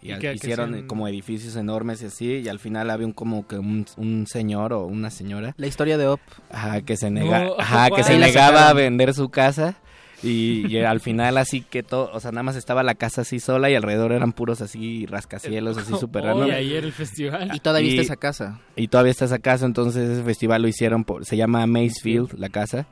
y, 0.00 0.08
¿Y 0.08 0.12
al- 0.12 0.20
qué- 0.20 0.28
qué 0.30 0.34
hicieron 0.36 0.70
hacían? 0.72 0.86
como 0.86 1.06
edificios 1.08 1.54
enormes 1.56 2.00
y 2.02 2.06
así 2.06 2.26
y 2.38 2.48
al 2.48 2.58
final 2.60 2.88
había 2.90 3.06
un 3.06 3.12
como 3.12 3.46
que 3.46 3.58
un, 3.58 3.84
un 3.96 4.26
señor 4.26 4.72
o 4.72 4.86
una 4.86 5.10
señora 5.10 5.54
La 5.58 5.66
historia 5.66 5.98
de 5.98 6.06
Op. 6.06 6.20
ajá, 6.50 6.80
que 6.82 6.96
se 6.96 7.10
nega, 7.10 7.44
No, 7.44 7.56
ajá, 7.58 7.90
que 7.90 8.04
se 8.04 8.18
negaba 8.18 8.68
a 8.68 8.72
vender 8.72 9.12
su 9.12 9.28
casa 9.28 9.76
y, 10.22 10.66
y 10.68 10.78
al 10.78 11.00
final 11.00 11.36
así 11.38 11.60
que 11.60 11.82
todo, 11.82 12.10
o 12.12 12.20
sea, 12.20 12.32
nada 12.32 12.42
más 12.42 12.56
estaba 12.56 12.82
la 12.82 12.94
casa 12.94 13.20
así 13.22 13.38
sola 13.38 13.68
y 13.70 13.74
alrededor 13.74 14.12
eran 14.12 14.32
puros 14.32 14.60
así 14.62 15.06
rascacielos 15.06 15.76
así 15.76 15.92
súper 16.00 16.24
Y 16.24 16.26
random. 16.28 16.50
ahí 16.50 16.74
era 16.74 16.86
el 16.86 16.92
festival. 16.92 17.50
Y 17.54 17.60
todavía 17.60 17.88
Y- 17.90 17.98
está 17.98 18.02
esa 18.02 18.16
casa. 18.16 18.60
Y 18.76 18.88
todavía 18.88 19.10
está 19.12 19.26
esa 19.26 19.38
casa, 19.38 19.66
entonces 19.66 20.08
ese 20.10 20.22
festival 20.22 20.62
lo 20.62 20.68
hicieron 20.68 21.04
por, 21.04 21.24
se 21.26 21.36
llama 21.36 21.66
Macefield, 21.66 22.32
la 22.38 22.48
casa. 22.48 22.86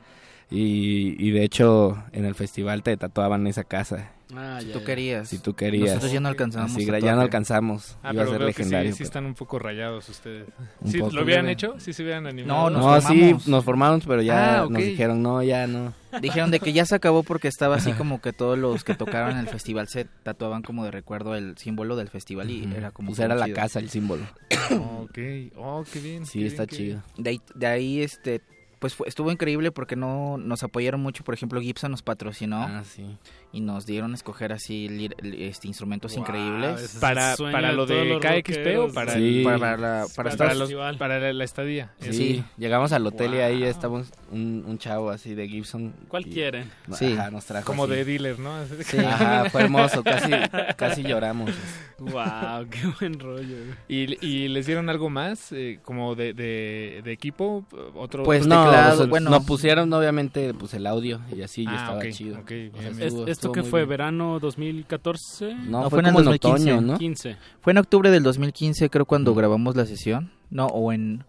Y, 0.51 1.15
y 1.19 1.31
de 1.31 1.43
hecho 1.43 2.03
en 2.11 2.25
el 2.25 2.35
festival 2.35 2.83
te 2.83 2.95
tatuaban 2.97 3.47
esa 3.47 3.63
casa, 3.63 4.11
Ah, 4.35 4.57
Si 4.59 4.67
ya, 4.67 4.73
tú 4.73 4.79
ya. 4.79 4.85
querías. 4.85 5.29
si 5.29 5.37
tú 5.37 5.53
querías. 5.53 5.87
Nosotros 5.89 6.11
ya 6.11 6.19
no 6.19 6.27
alcanzábamos. 6.29 6.75
Así, 6.75 6.89
a 6.89 6.99
ya 6.99 7.15
no 7.15 7.21
alcanzamos, 7.21 7.95
Ah, 8.01 8.11
iba 8.11 8.23
a 8.23 8.25
pero 8.25 8.29
ser 8.31 8.39
veo 8.39 8.47
que 8.47 8.53
sí, 8.53 8.59
legendario. 8.59 8.95
sí 8.95 9.03
están 9.03 9.25
un 9.27 9.35
poco 9.35 9.59
rayados 9.59 10.09
ustedes. 10.09 10.47
Un 10.81 10.91
¿Sí, 10.91 10.97
poco, 10.97 11.11
¿Lo 11.15 11.23
hubieran 11.23 11.47
hecho? 11.47 11.75
¿Sí 11.79 11.93
se 11.93 12.01
hubieran 12.01 12.25
animado? 12.25 12.71
nos 12.71 12.81
No, 12.81 13.01
sí, 13.01 13.07
formamos. 13.19 13.47
nos 13.47 13.63
formamos, 13.65 14.05
pero 14.07 14.21
ya 14.23 14.59
Ah, 14.59 14.63
ok. 14.65 14.71
nos 14.71 14.81
dijeron, 14.81 15.21
no, 15.21 15.43
ya 15.43 15.67
no. 15.67 15.93
Dijeron 16.21 16.49
de 16.49 16.59
que 16.59 16.73
ya 16.73 16.85
se 16.85 16.95
acabó 16.95 17.21
porque 17.21 17.47
estaba 17.47 17.75
así 17.75 17.91
como 17.93 18.19
que 18.19 18.33
todos 18.33 18.57
los 18.57 18.83
que 18.83 18.95
tocaron 18.95 19.31
en 19.31 19.37
el 19.37 19.47
festival 19.47 19.87
se 19.87 20.05
tatuaban 20.23 20.63
como 20.63 20.83
de 20.85 20.89
recuerdo 20.91 21.35
el 21.35 21.55
símbolo 21.59 21.95
del 21.95 22.09
festival 22.09 22.49
y 22.49 22.67
era 22.75 22.89
como 22.91 23.09
Pues 23.09 23.19
era 23.19 23.35
la 23.35 23.45
chido. 23.45 23.55
casa 23.55 23.77
el 23.79 23.89
símbolo. 23.91 24.23
Oh, 24.71 25.03
ok, 25.09 25.19
oh, 25.57 25.83
qué 25.93 25.99
bien. 25.99 26.25
Sí, 26.25 26.39
qué 26.39 26.47
está 26.47 26.65
bien, 26.65 26.69
qué 26.69 26.75
chido. 26.75 27.03
De 27.17 27.29
ahí, 27.29 27.41
de 27.53 27.67
ahí, 27.67 28.01
este 28.01 28.41
pues 28.85 28.93
fue- 28.93 29.07
estuvo 29.07 29.31
increíble 29.31 29.71
porque 29.71 29.95
no 29.95 30.37
nos 30.37 30.61
apoyaron 30.61 31.01
mucho, 31.01 31.23
por 31.23 31.33
ejemplo, 31.33 31.59
Gibson 31.59 31.89
nos 31.89 32.03
patrocinó 32.03 32.61
Ah, 32.61 32.83
sí. 32.85 33.17
Y 33.55 33.61
nos 33.61 33.85
dieron 33.85 34.11
a 34.11 34.15
escoger 34.15 34.51
así 34.51 35.09
este 35.39 35.67
instrumentos 35.67 36.11
Wow, 36.13 36.21
increíbles 36.21 36.97
Para, 36.99 37.31
el 37.31 37.37
sueño 37.37 37.51
para 37.53 37.71
lo 37.71 37.85
de 37.85 38.19
KXP 38.19 38.77
o 38.79 38.93
para, 38.93 39.13
Sí. 39.13 39.41
para, 39.45 39.57
para 39.59 39.77
la- 39.77 40.05
para 40.15 40.29
estar- 40.29 40.55
los- 40.57 40.97
para 40.97 41.19
la, 41.19 41.31
la 41.33 41.43
estadía. 41.43 41.91
Sí, 41.99 42.13
Sí. 42.13 42.43
llegamos 42.57 42.91
al 42.91 43.07
hotel 43.07 43.35
y 43.35 43.37
ahí 43.37 43.59
Wow. 43.59 43.67
estábamos 43.69 44.07
un, 44.31 44.63
un 44.67 44.77
chavo 44.77 45.09
así 45.09 45.33
de 45.35 45.47
Gibson. 45.47 45.93
¿Cuál 46.09 46.27
y- 46.27 46.31
quieren? 46.31 46.69
Sí. 46.93 47.13
Ajá, 47.13 47.31
nos 47.31 47.45
trajo 47.45 47.65
Como 47.65 47.85
así. 47.85 47.93
de 47.93 48.05
dealer, 48.05 48.39
¿no? 48.39 48.53
Sí. 48.83 48.97
Ajá, 48.97 49.49
fue 49.49 49.61
hermoso, 49.61 50.03
casi, 50.03 50.31
casi 50.75 51.03
lloramos. 51.03 51.51
Wow, 51.97 52.67
qué 52.69 52.87
buen 52.99 53.19
rollo. 53.19 53.55
¿Y, 53.87 54.25
y 54.25 54.47
les 54.49 54.65
dieron 54.65 54.89
algo 54.89 55.09
más? 55.09 55.51
eh, 55.53 55.79
como 55.83 56.15
de, 56.15 56.33
de, 56.33 57.01
de 57.03 57.11
equipo? 57.11 57.65
¿Otro? 57.95 58.23
Pues 58.23 58.45
no, 58.45 58.65
teclado, 58.65 59.07
bueno. 59.07 59.29
nos 59.29 59.45
pusieron 59.45 59.91
obviamente 59.93 60.53
pues 60.53 60.73
el 60.73 60.85
audio 60.87 61.21
y 61.35 61.41
así 61.41 61.63
ya 61.63 61.71
Ah, 61.71 61.75
estaba 61.75 61.97
ok, 61.99 62.09
chido. 62.11 62.39
ok, 62.39 62.51
O 62.77 62.81
sea. 62.81 63.05
Es- 63.05 63.13
¿Esto 63.47 63.61
muy 63.61 63.69
fue? 63.69 63.79
bien. 63.81 63.89
¿Verano 63.89 64.39
2014? 64.39 65.55
No, 65.55 65.63
No, 65.65 65.81
fue, 65.83 65.89
fue 65.89 65.99
en 65.99 66.05
el 66.05 66.11
como 66.11 66.19
en 66.19 66.25
2015. 66.25 66.71
otoño, 66.71 66.81
¿no? 66.93 66.97
15. 66.97 67.37
Fue 67.61 67.71
en 67.71 67.77
octubre 67.77 68.11
del 68.11 68.23
2015, 68.23 68.89
creo, 68.89 69.05
cuando 69.05 69.33
Mm. 69.33 69.37
grabamos 69.37 69.75
la 69.75 69.85
sesión. 69.85 70.31
No, 70.49 70.67
o 70.67 70.91
en 70.91 71.23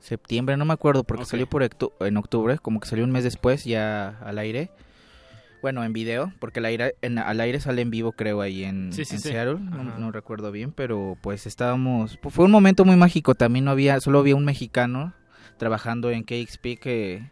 septiembre, 0.00 0.56
no 0.56 0.64
me 0.64 0.74
acuerdo, 0.74 1.04
porque 1.04 1.24
salió 1.24 1.48
por 1.48 1.62
en 2.00 2.16
octubre, 2.16 2.58
como 2.58 2.80
que 2.80 2.88
salió 2.88 3.04
un 3.04 3.10
mes 3.10 3.24
después 3.24 3.64
ya 3.64 4.18
al 4.24 4.38
aire. 4.38 4.70
Bueno, 5.60 5.82
en 5.82 5.92
video, 5.92 6.32
porque 6.38 6.60
el 6.60 6.66
aire, 6.66 6.94
en- 7.02 7.18
al 7.18 7.40
aire 7.40 7.58
sale 7.58 7.82
en 7.82 7.90
vivo, 7.90 8.12
creo, 8.12 8.40
ahí 8.40 8.62
en, 8.62 8.92
Sí, 8.92 9.04
sí, 9.04 9.16
en 9.16 9.20
sí. 9.20 9.28
Seattle. 9.30 9.58
No, 9.58 10.12
recuerdo 10.12 10.52
bien, 10.52 10.70
pero 10.70 11.16
pues 11.20 11.46
estábamos. 11.48 12.16
pues, 12.22 12.32
fue 12.32 12.44
un 12.44 12.52
momento 12.52 12.84
muy 12.84 12.94
mágico. 12.94 13.34
También 13.34 13.64
no 13.64 13.72
había, 13.72 13.98
solo 14.00 14.20
había 14.20 14.36
un 14.36 14.44
mexicano 14.44 15.14
trabajando 15.56 16.12
en 16.12 16.22
KXP 16.22 16.76
que, 16.78 17.28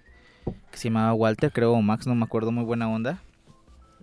que 0.73 0.77
se 0.77 0.89
llamaba 0.89 1.13
Walter, 1.15 1.53
creo, 1.53 1.73
o 1.73 1.81
Max, 1.83 2.09
no 2.09 2.17
me 2.17 2.25
acuerdo, 2.25 2.51
muy 2.51 2.65
buena 2.65 2.89
onda. 2.89 3.23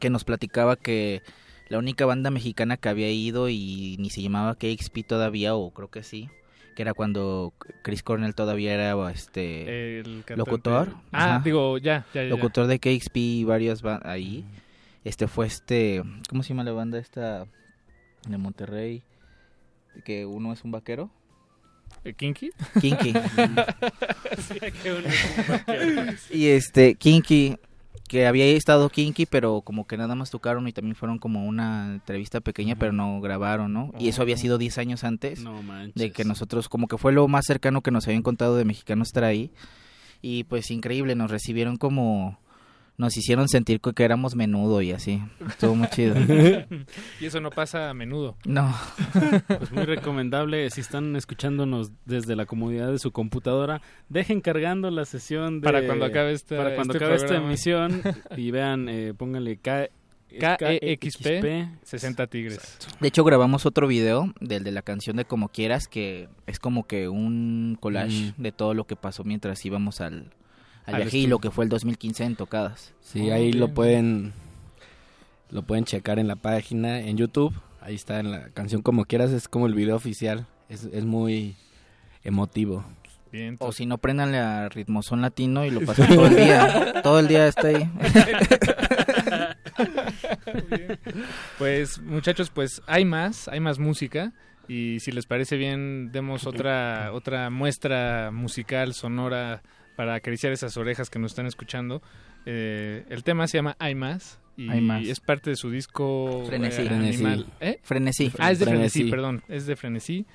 Que 0.03 0.09
nos 0.09 0.25
platicaba 0.25 0.75
que 0.75 1.21
la 1.69 1.77
única 1.79 2.05
banda 2.05 2.29
mexicana 2.29 2.75
que 2.75 2.89
había 2.89 3.09
ido 3.09 3.47
y 3.47 3.95
ni 3.99 4.09
se 4.09 4.21
llamaba 4.21 4.55
KXP 4.55 5.07
todavía, 5.07 5.55
o 5.55 5.71
creo 5.71 5.89
que 5.89 6.03
sí, 6.03 6.27
que 6.75 6.81
era 6.81 6.93
cuando 6.93 7.53
Chris 7.83 8.03
Cornell 8.03 8.35
todavía 8.35 8.73
era 8.73 9.11
este 9.11 9.99
El 10.01 10.25
locutor. 10.35 10.93
Ah, 11.13 11.35
Ajá. 11.35 11.41
digo, 11.45 11.77
ya, 11.77 12.05
ya, 12.13 12.23
ya. 12.23 12.29
locutor 12.29 12.67
de 12.67 12.79
KXP 12.79 13.15
y 13.15 13.43
varias 13.45 13.81
ba- 13.81 14.01
ahí. 14.03 14.43
Este 15.05 15.27
fue 15.29 15.47
este, 15.47 16.03
¿cómo 16.29 16.43
se 16.43 16.49
llama 16.49 16.65
la 16.65 16.73
banda 16.73 16.99
esta 16.99 17.45
de 18.27 18.37
Monterrey? 18.37 19.03
que 20.03 20.25
uno 20.25 20.51
es 20.51 20.63
un 20.65 20.71
vaquero. 20.71 21.11
¿Eh, 22.03 22.13
¿Kinky? 22.13 22.49
Kinky. 22.81 23.13
Sí, 24.37 24.59
que 24.81 24.91
uno 24.91 25.07
es 25.07 25.37
un 25.37 25.47
vaquero. 25.47 26.11
y 26.31 26.47
este, 26.47 26.95
Kinky, 26.95 27.55
que 28.07 28.27
había 28.27 28.45
estado 28.45 28.89
Kinky, 28.89 29.25
pero 29.25 29.61
como 29.61 29.87
que 29.87 29.97
nada 29.97 30.15
más 30.15 30.29
tocaron 30.29 30.67
y 30.67 30.73
también 30.73 30.95
fueron 30.95 31.19
como 31.19 31.45
una 31.45 31.93
entrevista 31.93 32.41
pequeña, 32.41 32.75
pero 32.75 32.91
no 32.91 33.21
grabaron, 33.21 33.73
¿no? 33.73 33.93
Y 33.97 34.09
eso 34.09 34.21
había 34.21 34.37
sido 34.37 34.57
10 34.57 34.77
años 34.77 35.03
antes 35.03 35.41
No 35.41 35.61
de 35.95 36.11
que 36.11 36.25
nosotros, 36.25 36.69
como 36.69 36.87
que 36.87 36.97
fue 36.97 37.13
lo 37.13 37.27
más 37.27 37.45
cercano 37.45 37.81
que 37.81 37.91
nos 37.91 38.07
habían 38.07 38.21
contado 38.21 38.55
de 38.55 38.65
mexicanos 38.65 39.07
estar 39.07 39.23
ahí. 39.23 39.51
Y 40.21 40.45
pues 40.45 40.71
increíble, 40.71 41.15
nos 41.15 41.31
recibieron 41.31 41.77
como... 41.77 42.39
Nos 42.95 43.17
hicieron 43.17 43.47
sentir 43.49 43.79
que 43.81 44.03
éramos 44.03 44.35
menudo 44.35 44.81
y 44.81 44.91
así. 44.91 45.21
Estuvo 45.47 45.75
muy 45.75 45.87
chido. 45.87 46.15
y 47.19 47.25
eso 47.25 47.41
no 47.41 47.49
pasa 47.49 47.89
a 47.89 47.93
menudo. 47.93 48.37
No. 48.45 48.73
Pues 49.47 49.71
muy 49.71 49.83
recomendable, 49.83 50.69
si 50.69 50.81
están 50.81 51.15
escuchándonos 51.15 51.91
desde 52.05 52.35
la 52.35 52.45
comodidad 52.45 52.91
de 52.91 52.99
su 52.99 53.11
computadora, 53.11 53.81
dejen 54.09 54.41
cargando 54.41 54.91
la 54.91 55.05
sesión 55.05 55.61
de... 55.61 55.65
Para 55.65 55.85
cuando 55.85 56.05
acabe 56.05 56.33
esta- 56.33 56.57
para 56.57 56.75
cuando 56.75 56.93
este 56.93 57.03
acabe 57.05 57.17
esta 57.17 57.35
emisión 57.37 58.01
y 58.37 58.51
vean, 58.51 58.89
eh, 58.89 59.13
pónganle 59.15 59.57
K... 59.57 59.89
KEXP, 60.39 61.45
60 61.83 62.27
Tigres. 62.27 62.77
De 62.99 63.07
hecho, 63.07 63.23
grabamos 63.23 63.65
otro 63.67 63.87
video 63.87 64.33
del 64.39 64.63
de 64.63 64.71
la 64.71 64.81
canción 64.81 65.15
de 65.15 65.25
Como 65.25 65.49
Quieras, 65.49 65.87
que 65.87 66.27
es 66.47 66.57
como 66.59 66.87
que 66.87 67.07
un 67.07 67.77
collage 67.79 68.33
de 68.37 68.51
todo 68.51 68.73
lo 68.73 68.85
que 68.85 68.95
pasó 68.95 69.23
mientras 69.23 69.63
íbamos 69.63 70.01
al, 70.01 70.31
al 70.85 70.95
Al 70.95 71.39
que 71.39 71.51
fue 71.51 71.63
el 71.63 71.69
2015 71.69 72.23
en 72.23 72.35
tocadas. 72.35 72.93
Sí, 73.01 73.29
ahí 73.29 73.53
lo 73.53 73.73
pueden 73.73 74.33
lo 75.49 75.61
pueden 75.63 75.85
checar 75.85 76.19
en 76.19 76.27
la 76.27 76.35
página 76.35 76.99
en 76.99 77.17
YouTube. 77.17 77.53
Ahí 77.79 77.95
está 77.95 78.19
en 78.19 78.31
la 78.31 78.49
canción 78.49 78.81
como 78.81 79.05
quieras, 79.05 79.31
es 79.31 79.47
como 79.47 79.67
el 79.67 79.75
video 79.75 79.95
oficial. 79.95 80.47
Es, 80.69 80.85
es 80.85 81.05
muy 81.05 81.55
emotivo. 82.23 82.83
Bien, 83.31 83.57
O 83.59 83.71
si 83.71 83.85
no, 83.85 83.97
prendanle 83.97 84.37
a 84.37 84.69
Ritmozón 84.69 85.21
Latino 85.21 85.65
y 85.65 85.71
lo 85.71 85.81
pasan 85.85 86.15
todo 86.15 86.27
el 86.27 86.35
día. 86.35 87.01
todo 87.03 87.19
el 87.19 87.27
día 87.27 87.47
está 87.47 87.67
ahí. 87.67 87.89
Pues 91.57 91.99
muchachos, 92.01 92.49
pues 92.49 92.81
hay 92.85 93.05
más, 93.05 93.47
hay 93.47 93.59
más 93.59 93.79
música 93.79 94.33
y 94.67 94.99
si 94.99 95.11
les 95.11 95.25
parece 95.25 95.57
bien 95.57 96.11
demos 96.11 96.45
otra 96.45 97.11
otra 97.11 97.49
muestra 97.49 98.31
musical 98.31 98.93
sonora 98.93 99.61
para 99.95 100.15
acariciar 100.15 100.51
esas 100.53 100.75
orejas 100.77 101.09
que 101.09 101.19
nos 101.19 101.31
están 101.31 101.45
escuchando. 101.45 102.01
Eh, 102.45 103.05
el 103.09 103.23
tema 103.23 103.47
se 103.47 103.57
llama 103.57 103.75
Hay 103.79 103.95
más 103.95 104.39
y 104.57 104.69
Hay 104.69 104.81
más. 104.81 105.07
es 105.07 105.19
parte 105.19 105.49
de 105.49 105.55
su 105.55 105.69
disco 105.71 106.43
Frenesí. 106.45 106.81
eh, 106.81 106.85
Frenesí. 106.85 107.23
Animal. 107.25 107.45
¿Eh? 107.59 107.79
Frenesí. 107.83 108.31
Ah, 108.39 108.51
es 108.51 108.59
de 108.59 108.65
Frenesí, 108.65 108.99
Frenesí. 108.99 109.11
perdón, 109.11 109.43
es 109.47 109.65
de 109.65 109.75
Frenesí. 109.75 110.25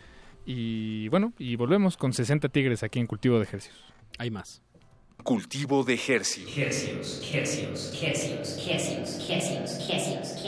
Y 0.46 1.08
bueno, 1.08 1.32
y 1.38 1.56
volvemos 1.56 1.96
con 1.96 2.12
60 2.12 2.48
tigres 2.48 2.82
aquí 2.82 2.98
en 2.98 3.06
Cultivo 3.06 3.36
de 3.38 3.44
Ejercicios. 3.44 3.82
Hay 4.18 4.30
más. 4.30 4.62
Cultivo 5.22 5.82
de 5.84 5.94
ejercicios. 5.94 6.56
Hercios, 6.56 7.20
hercios, 7.34 7.92
hercios, 8.02 8.68
hercios, 8.70 9.28
hercios, 9.28 9.90
hercios, 9.90 10.44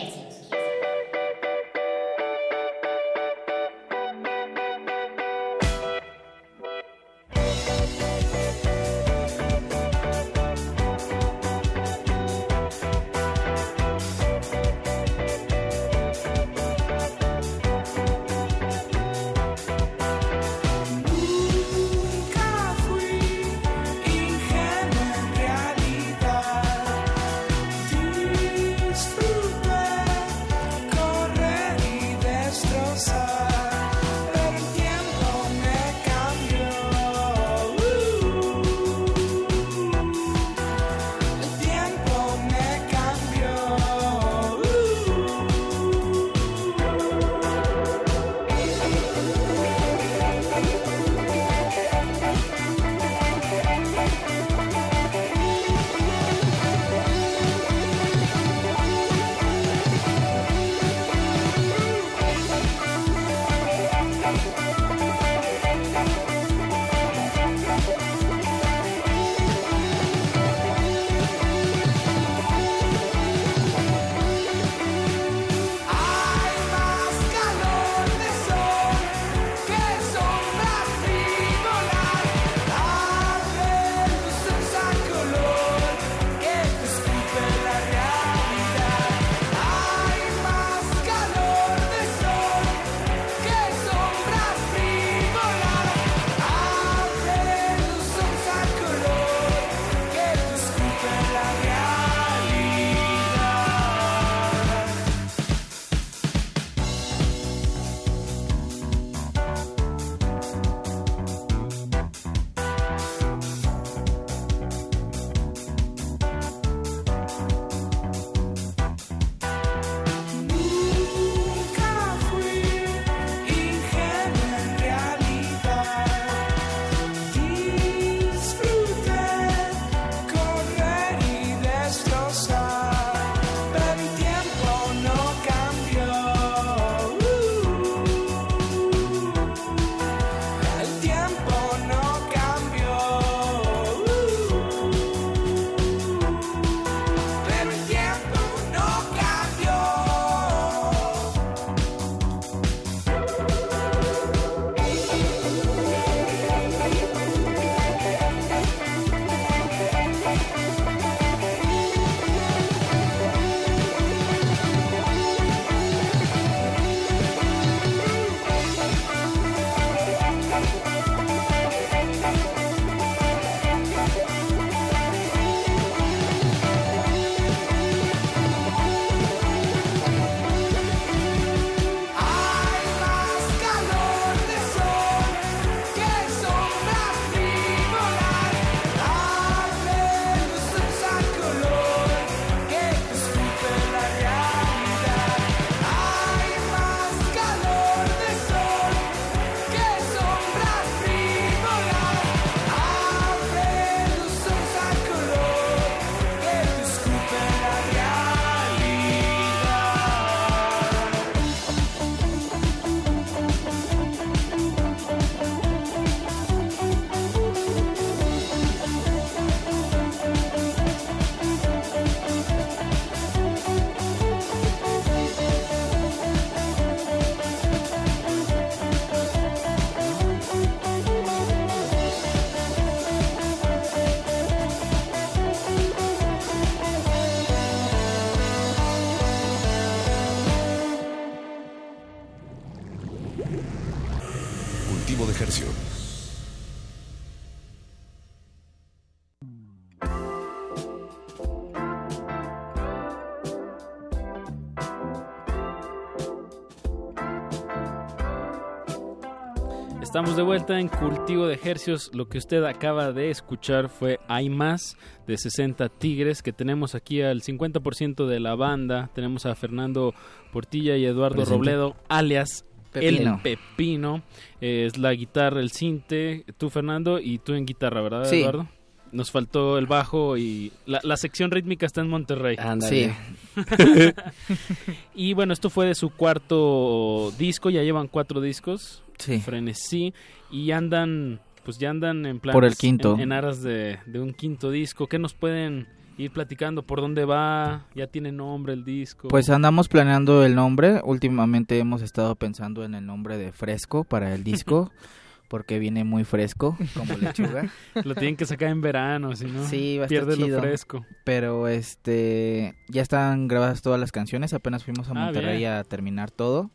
Estamos 260.10 260.34
de 260.34 260.42
vuelta 260.42 260.80
en 260.80 260.88
Cultivo 260.88 261.46
de 261.46 261.54
Ejercios. 261.54 262.10
Lo 262.12 262.28
que 262.28 262.38
usted 262.38 262.64
acaba 262.64 263.12
de 263.12 263.30
escuchar 263.30 263.88
fue 263.88 264.18
Hay 264.26 264.50
Más 264.50 264.96
de 265.28 265.38
60 265.38 265.88
Tigres, 265.88 266.42
que 266.42 266.52
tenemos 266.52 266.96
aquí 266.96 267.22
al 267.22 267.42
50% 267.42 268.26
de 268.26 268.40
la 268.40 268.56
banda. 268.56 269.08
Tenemos 269.14 269.46
a 269.46 269.54
Fernando 269.54 270.12
Portilla 270.52 270.96
y 270.96 271.04
Eduardo 271.04 271.36
Presente. 271.36 271.58
Robledo, 271.58 271.96
alias 272.08 272.64
Pepino. 272.90 273.34
El 273.34 273.40
Pepino. 273.40 274.22
Eh, 274.60 274.86
es 274.86 274.98
la 274.98 275.14
guitarra, 275.14 275.60
el 275.60 275.70
cinte. 275.70 276.44
Tú, 276.58 276.70
Fernando, 276.70 277.20
y 277.20 277.38
tú 277.38 277.54
en 277.54 277.64
guitarra, 277.64 278.00
¿verdad, 278.02 278.24
Sí. 278.24 278.40
Eduardo? 278.40 278.66
Nos 279.12 279.30
faltó 279.30 279.78
el 279.78 279.86
bajo 279.86 280.36
y 280.36 280.72
la, 280.86 280.98
la 281.04 281.16
sección 281.18 281.52
rítmica 281.52 281.86
está 281.86 282.00
en 282.00 282.08
Monterrey. 282.08 282.56
Sí. 282.80 283.12
y 285.14 285.34
bueno, 285.34 285.52
esto 285.52 285.70
fue 285.70 285.86
de 285.86 285.94
su 285.94 286.10
cuarto 286.10 287.32
disco, 287.38 287.70
ya 287.70 287.84
llevan 287.84 288.08
cuatro 288.08 288.40
discos. 288.40 289.04
Sí. 289.20 289.38
Frenesí. 289.40 290.12
Y 290.50 290.72
andan, 290.72 291.40
pues 291.64 291.78
ya 291.78 291.90
andan 291.90 292.26
en 292.26 292.40
plan. 292.40 292.52
Por 292.52 292.64
el 292.64 292.76
quinto. 292.76 293.14
En, 293.14 293.20
en 293.20 293.32
aras 293.32 293.62
de, 293.62 293.98
de 294.06 294.20
un 294.20 294.32
quinto 294.34 294.70
disco. 294.70 295.06
¿Qué 295.06 295.18
nos 295.18 295.34
pueden 295.34 295.86
ir 296.18 296.32
platicando? 296.32 296.82
¿Por 296.82 297.00
dónde 297.00 297.24
va? 297.24 297.86
¿Ya 297.94 298.06
tiene 298.08 298.32
nombre 298.32 298.72
el 298.72 298.84
disco? 298.84 299.28
Pues 299.28 299.48
andamos 299.48 299.88
planeando 299.88 300.44
el 300.44 300.54
nombre. 300.54 301.00
Últimamente 301.04 301.78
hemos 301.78 302.02
estado 302.02 302.34
pensando 302.34 302.84
en 302.84 302.94
el 302.94 303.06
nombre 303.06 303.38
de 303.38 303.52
Fresco 303.52 304.04
para 304.04 304.34
el 304.34 304.42
disco. 304.44 304.90
porque 305.48 305.80
viene 305.80 306.04
muy 306.04 306.22
fresco, 306.22 306.78
como 306.94 307.16
lechuga. 307.18 307.68
Lo 308.04 308.14
tienen 308.14 308.36
que 308.36 308.46
sacar 308.46 308.68
en 308.68 308.80
verano, 308.80 309.34
si 309.34 309.46
no 309.46 309.66
Sí, 309.66 309.98
va 309.98 310.04
a 310.04 310.06
estar 310.06 310.08
pierde 310.26 310.36
lo 310.36 310.46
chido. 310.46 310.60
fresco. 310.60 311.04
Pero 311.24 311.66
este 311.66 312.76
ya 312.88 313.02
están 313.02 313.48
grabadas 313.48 313.82
todas 313.82 313.98
las 313.98 314.12
canciones, 314.12 314.54
apenas 314.54 314.84
fuimos 314.84 315.08
a 315.08 315.10
Ah, 315.10 315.24
Monterrey 315.24 315.64
a 315.64 315.82
terminar 315.82 316.30
todo. 316.30 316.70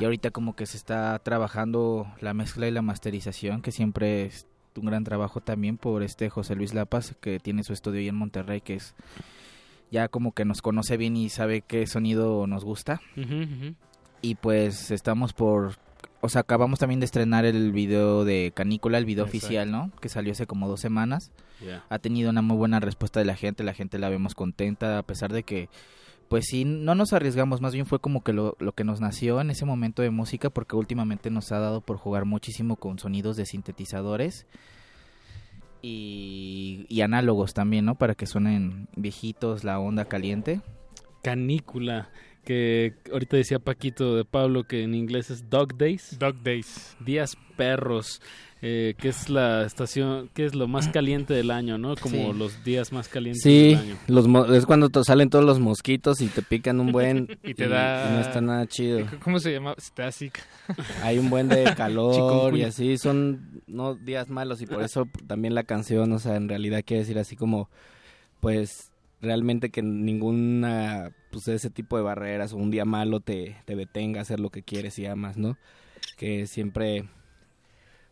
Y 0.00 0.04
ahorita 0.04 0.30
como 0.30 0.56
que 0.56 0.66
se 0.66 0.76
está 0.76 1.18
trabajando 1.18 2.06
la 2.20 2.34
mezcla 2.34 2.66
y 2.66 2.70
la 2.70 2.82
masterización, 2.82 3.62
que 3.62 3.72
siempre 3.72 4.26
es 4.26 4.46
un 4.76 4.86
gran 4.86 5.04
trabajo 5.04 5.40
también 5.40 5.76
por 5.76 6.02
este 6.02 6.30
José 6.30 6.54
Luis 6.54 6.74
Lapas, 6.74 7.14
que 7.20 7.38
tiene 7.38 7.62
su 7.64 7.72
estudio 7.72 8.00
ahí 8.00 8.08
en 8.08 8.16
Monterrey, 8.16 8.60
que 8.60 8.74
es 8.74 8.94
ya 9.90 10.08
como 10.08 10.32
que 10.32 10.44
nos 10.44 10.62
conoce 10.62 10.96
bien 10.96 11.16
y 11.16 11.28
sabe 11.28 11.60
qué 11.60 11.86
sonido 11.86 12.46
nos 12.46 12.64
gusta. 12.64 13.00
Y 14.22 14.34
pues 14.36 14.90
estamos 14.90 15.32
por... 15.32 15.76
O 16.20 16.28
sea, 16.30 16.40
acabamos 16.40 16.78
también 16.78 17.00
de 17.00 17.04
estrenar 17.04 17.44
el 17.44 17.70
video 17.70 18.24
de 18.24 18.50
Canícula, 18.54 18.96
el 18.96 19.04
video 19.04 19.26
Exacto. 19.26 19.36
oficial, 19.36 19.70
¿no? 19.70 19.90
Que 20.00 20.08
salió 20.08 20.32
hace 20.32 20.46
como 20.46 20.68
dos 20.68 20.80
semanas. 20.80 21.30
Ha 21.90 21.98
tenido 21.98 22.30
una 22.30 22.42
muy 22.42 22.56
buena 22.56 22.80
respuesta 22.80 23.20
de 23.20 23.26
la 23.26 23.36
gente, 23.36 23.62
la 23.62 23.74
gente 23.74 23.98
la 23.98 24.08
vemos 24.08 24.34
contenta, 24.34 24.98
a 24.98 25.02
pesar 25.02 25.32
de 25.32 25.42
que, 25.42 25.68
pues 26.28 26.46
sí, 26.46 26.64
no 26.64 26.94
nos 26.94 27.12
arriesgamos, 27.12 27.60
más 27.60 27.74
bien 27.74 27.86
fue 27.86 28.00
como 28.00 28.22
que 28.22 28.32
lo, 28.32 28.56
lo 28.58 28.72
que 28.72 28.84
nos 28.84 29.00
nació 29.00 29.40
en 29.40 29.50
ese 29.50 29.64
momento 29.64 30.02
de 30.02 30.10
música, 30.10 30.50
porque 30.50 30.76
últimamente 30.76 31.30
nos 31.30 31.52
ha 31.52 31.58
dado 31.58 31.80
por 31.80 31.96
jugar 31.96 32.24
muchísimo 32.24 32.76
con 32.76 32.98
sonidos 32.98 33.36
de 33.36 33.46
sintetizadores 33.46 34.46
y, 35.82 36.86
y 36.88 37.02
análogos 37.02 37.52
también, 37.52 37.84
¿no? 37.84 37.96
Para 37.96 38.14
que 38.14 38.26
suenen 38.26 38.88
viejitos, 38.96 39.64
la 39.64 39.78
onda 39.78 40.06
caliente. 40.06 40.60
Canícula, 41.22 42.10
que 42.44 42.94
ahorita 43.12 43.36
decía 43.36 43.58
Paquito 43.58 44.16
de 44.16 44.24
Pablo 44.24 44.64
que 44.64 44.82
en 44.82 44.94
inglés 44.94 45.30
es 45.30 45.50
Dog 45.50 45.76
Days. 45.76 46.18
Dog 46.18 46.42
Days. 46.42 46.96
Días 47.00 47.36
perros, 47.56 48.20
eh, 48.66 48.94
que 48.96 49.08
es 49.08 49.28
la 49.28 49.66
estación, 49.66 50.30
que 50.32 50.46
es 50.46 50.54
lo 50.54 50.66
más 50.68 50.88
caliente 50.88 51.34
del 51.34 51.50
año, 51.50 51.76
¿no? 51.76 51.96
Como 51.96 52.32
Sí. 52.32 52.38
los 52.38 52.64
días 52.64 52.92
más 52.92 53.08
calientes 53.08 53.42
Sí, 53.42 53.68
del 53.74 53.78
año. 53.78 53.96
los 54.06 54.26
mo- 54.26 54.46
es 54.46 54.64
cuando 54.64 54.88
te 54.88 55.04
salen 55.04 55.28
todos 55.28 55.44
los 55.44 55.60
mosquitos 55.60 56.22
y 56.22 56.28
te 56.28 56.40
pican 56.40 56.80
un 56.80 56.90
buen 56.90 57.28
Y 57.44 57.52
te 57.52 57.68
da- 57.68 58.10
no 58.10 58.20
está 58.20 58.40
nada 58.40 58.66
chido. 58.66 59.06
¿Cómo 59.22 59.38
se 59.38 59.52
llama? 59.52 59.74
Stasic. 59.78 60.40
Hay 61.02 61.18
un 61.18 61.28
buen 61.28 61.48
de 61.48 61.64
calor 61.76 62.56
y 62.56 62.62
así 62.62 62.96
son 62.96 63.60
no 63.66 63.96
días 63.96 64.30
malos 64.30 64.62
y 64.62 64.66
por 64.66 64.82
eso 64.82 65.06
también 65.26 65.54
la 65.54 65.64
canción, 65.64 66.10
o 66.12 66.18
sea, 66.18 66.36
en 66.36 66.48
realidad 66.48 66.82
quiere 66.86 67.00
decir 67.02 67.18
así 67.18 67.36
como 67.36 67.68
pues 68.40 68.92
realmente 69.20 69.68
que 69.70 69.82
ninguna 69.82 71.10
pues 71.30 71.48
ese 71.48 71.68
tipo 71.70 71.96
de 71.96 72.02
barreras 72.02 72.52
o 72.52 72.56
un 72.56 72.70
día 72.70 72.84
malo 72.84 73.20
te, 73.20 73.56
te 73.66 73.76
detenga 73.76 74.20
a 74.20 74.22
hacer 74.22 74.40
lo 74.40 74.50
que 74.50 74.62
quieres 74.62 74.98
y 74.98 75.06
amas, 75.06 75.36
¿no? 75.36 75.58
Que 76.16 76.46
siempre 76.46 77.04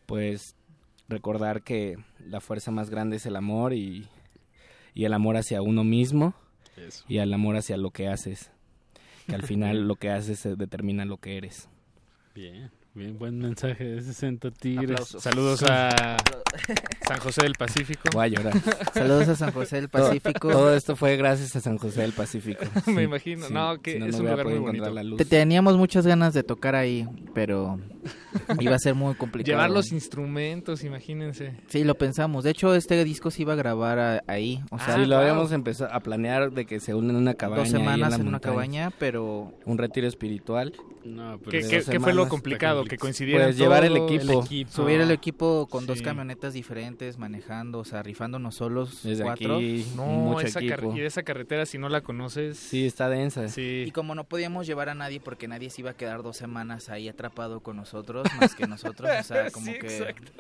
pues 0.07 0.55
recordar 1.09 1.63
que 1.63 1.97
la 2.27 2.41
fuerza 2.41 2.71
más 2.71 2.91
grande 2.91 3.17
es 3.17 3.27
el 3.27 3.37
amor 3.37 3.73
y, 3.75 4.09
y 4.95 5.05
el 5.05 5.13
amor 5.13 5.37
hacia 5.37 5.63
uno 5.63 5.85
mismo 5.85 6.35
Eso. 6.77 7.05
y 7.09 7.19
el 7.19 7.33
amor 7.33 7.57
hacia 7.57 7.77
lo 7.77 7.91
que 7.91 8.09
haces. 8.09 8.51
Que 9.27 9.35
al 9.35 9.43
final 9.43 9.81
lo 9.89 9.97
que 9.97 10.11
haces 10.11 10.45
eh, 10.47 10.55
determina 10.57 11.05
lo 11.05 11.19
que 11.19 11.37
eres. 11.37 11.69
Bien, 12.35 12.71
bien, 12.95 13.19
buen 13.19 13.39
mensaje 13.39 13.85
de 13.85 14.03
60 14.03 14.51
tigres. 14.51 14.91
Aplausos. 14.93 15.23
Saludos 15.23 15.63
a 15.69 16.17
San 17.09 17.19
José 17.21 17.43
del 17.43 17.55
Pacífico. 17.55 18.03
Voy 18.13 18.25
a 18.25 18.29
llorar. 18.29 18.53
Saludos 18.93 19.29
a 19.29 19.37
San 19.37 19.53
José 19.53 19.77
del 19.77 19.89
Pacífico. 19.89 20.51
Todo, 20.51 20.75
esto 20.75 20.95
fue 20.95 21.17
gracias 21.17 21.57
a 21.57 21.61
San 21.61 21.79
José 21.79 22.03
del 22.03 22.13
Pacífico. 22.13 22.65
Me 22.87 22.95
Sí, 22.97 23.01
imagino. 23.03 23.47
sí, 23.47 23.55
No, 23.55 23.81
que 23.81 23.93
si 23.93 23.97
es 23.97 24.13
no 24.13 24.19
un 24.25 24.31
lugar 24.31 24.47
muy 24.47 24.59
bonito. 24.59 24.91
la 24.91 25.03
luz. 25.03 25.17
Te- 25.19 25.25
Teníamos 25.25 25.77
muchas 25.79 26.07
ganas 26.07 26.35
de 26.35 26.43
tocar 26.43 26.75
ahí, 26.75 27.09
pero 27.35 27.81
iba 28.61 28.75
a 28.77 28.79
ser 28.79 28.95
muy 28.95 29.15
complicado. 29.15 29.53
Llevar 29.53 29.71
los 29.71 29.91
instrumentos, 29.93 30.85
imagínense. 30.85 31.55
Sí, 31.69 31.85
lo 31.85 31.95
pensamos. 31.95 32.45
De 32.45 32.51
hecho, 32.51 32.75
este 32.75 33.03
disco 33.05 33.31
se 33.31 33.43
iba 33.43 33.55
a 33.55 33.57
grabar 33.57 33.99
a- 33.99 34.23
ahí. 34.27 34.61
O 34.71 34.79
sea, 34.79 34.97
sí, 34.97 35.07
lo 35.07 35.17
habíamos 35.17 35.53
empezado 35.53 35.93
a 35.95 36.01
planear 36.01 36.53
de 36.53 36.67
que 36.67 36.79
se 36.79 36.95
unen 36.95 37.11
en 37.13 37.17
una 37.17 37.35
cabaña. 37.35 37.63
dos 37.63 37.71
semanas 37.71 38.19
en, 38.19 38.29
una 38.29 38.41
cabaña, 38.41 38.91
pero 38.99 39.53
Un 39.65 39.79
retiro 39.79 40.07
espiritual. 40.07 40.73
No, 41.05 41.39
pero 41.39 41.51
¿Qué, 41.51 41.67
qué- 41.69 41.83
fue 41.83 42.13
lo 42.13 42.27
semanas. 42.27 42.29
Complicado? 42.83 42.89
Que 42.89 42.99
coincidieran 42.99 43.47
Pues 43.49 43.59
llevar 43.59 43.85
el 43.85 43.97
equipo. 43.97 44.45
subir 44.71 45.01
el 45.01 45.11
equipo 45.11 45.67
con 45.71 45.87
dos 45.87 46.03
camionetas 46.03 46.53
diferentes, 46.55 47.19
manejando, 47.19 47.79
o 47.81 47.85
sea, 47.85 48.03
rifándonos 48.03 48.55
solos 48.55 49.03
Desde 49.03 49.25
cuatro. 49.25 49.57
aquí, 49.57 49.87
No, 49.97 50.07
mucho 50.07 50.47
esa 50.47 50.61
equipo. 50.61 50.95
y 50.97 51.01
esa 51.01 51.23
carretera, 51.23 51.67
si 51.67 51.79
no 51.79 51.89
la 51.89 52.01
conoces. 52.03 52.59
Sí, 52.59 52.87
está 52.87 53.09
densa. 53.09 53.49
Sí. 53.49 53.85
Y 53.87 53.91
como 53.91 54.15
no 54.15 54.25
podíamos 54.25 54.67
llevar 54.67 54.89
a 54.89 54.95
nadie 54.95 55.21
porque 55.21 55.49
nadie 55.49 55.71
se 55.71 55.81
iba 55.83 55.91
a 55.91 55.95
quedar 55.97 56.23
dos 56.23 56.37
semanas 56.37 56.89
ahí 56.89 57.09
atrapado 57.09 57.61
con 57.61 57.77
nosotros, 57.77 58.27
más 58.41 58.55
que 58.55 58.67
nosotros, 58.67 59.11
o 59.19 59.23
sea, 59.23 59.51
como 59.53 59.67
Sí, 59.67 59.79
que 59.79 59.87
exacto. 59.87 60.33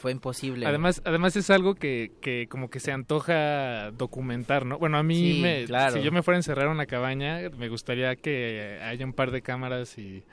fue 0.00 0.12
imposible. 0.12 0.66
Además, 0.66 1.02
además 1.04 1.36
es 1.36 1.50
algo 1.50 1.74
que, 1.74 2.12
que 2.22 2.46
como 2.48 2.70
que 2.70 2.80
se 2.80 2.90
antoja 2.92 3.90
documentar, 3.90 4.64
¿no? 4.64 4.78
Bueno, 4.78 4.96
a 4.98 5.02
mí, 5.02 5.34
Sí, 5.34 5.40
me, 5.42 5.64
claro. 5.64 5.96
si 5.96 6.02
yo 6.02 6.10
me 6.12 6.22
fuera 6.22 6.36
a 6.36 6.40
encerrar 6.40 6.66
en 6.66 6.72
una 6.72 6.86
cabaña, 6.86 7.40
me 7.56 7.68
gustaría 7.68 8.16
que 8.16 8.78
haya 8.82 9.04
un 9.04 9.12
par 9.12 9.30
de 9.30 9.42
cámaras 9.42 9.98
y, 9.98 10.24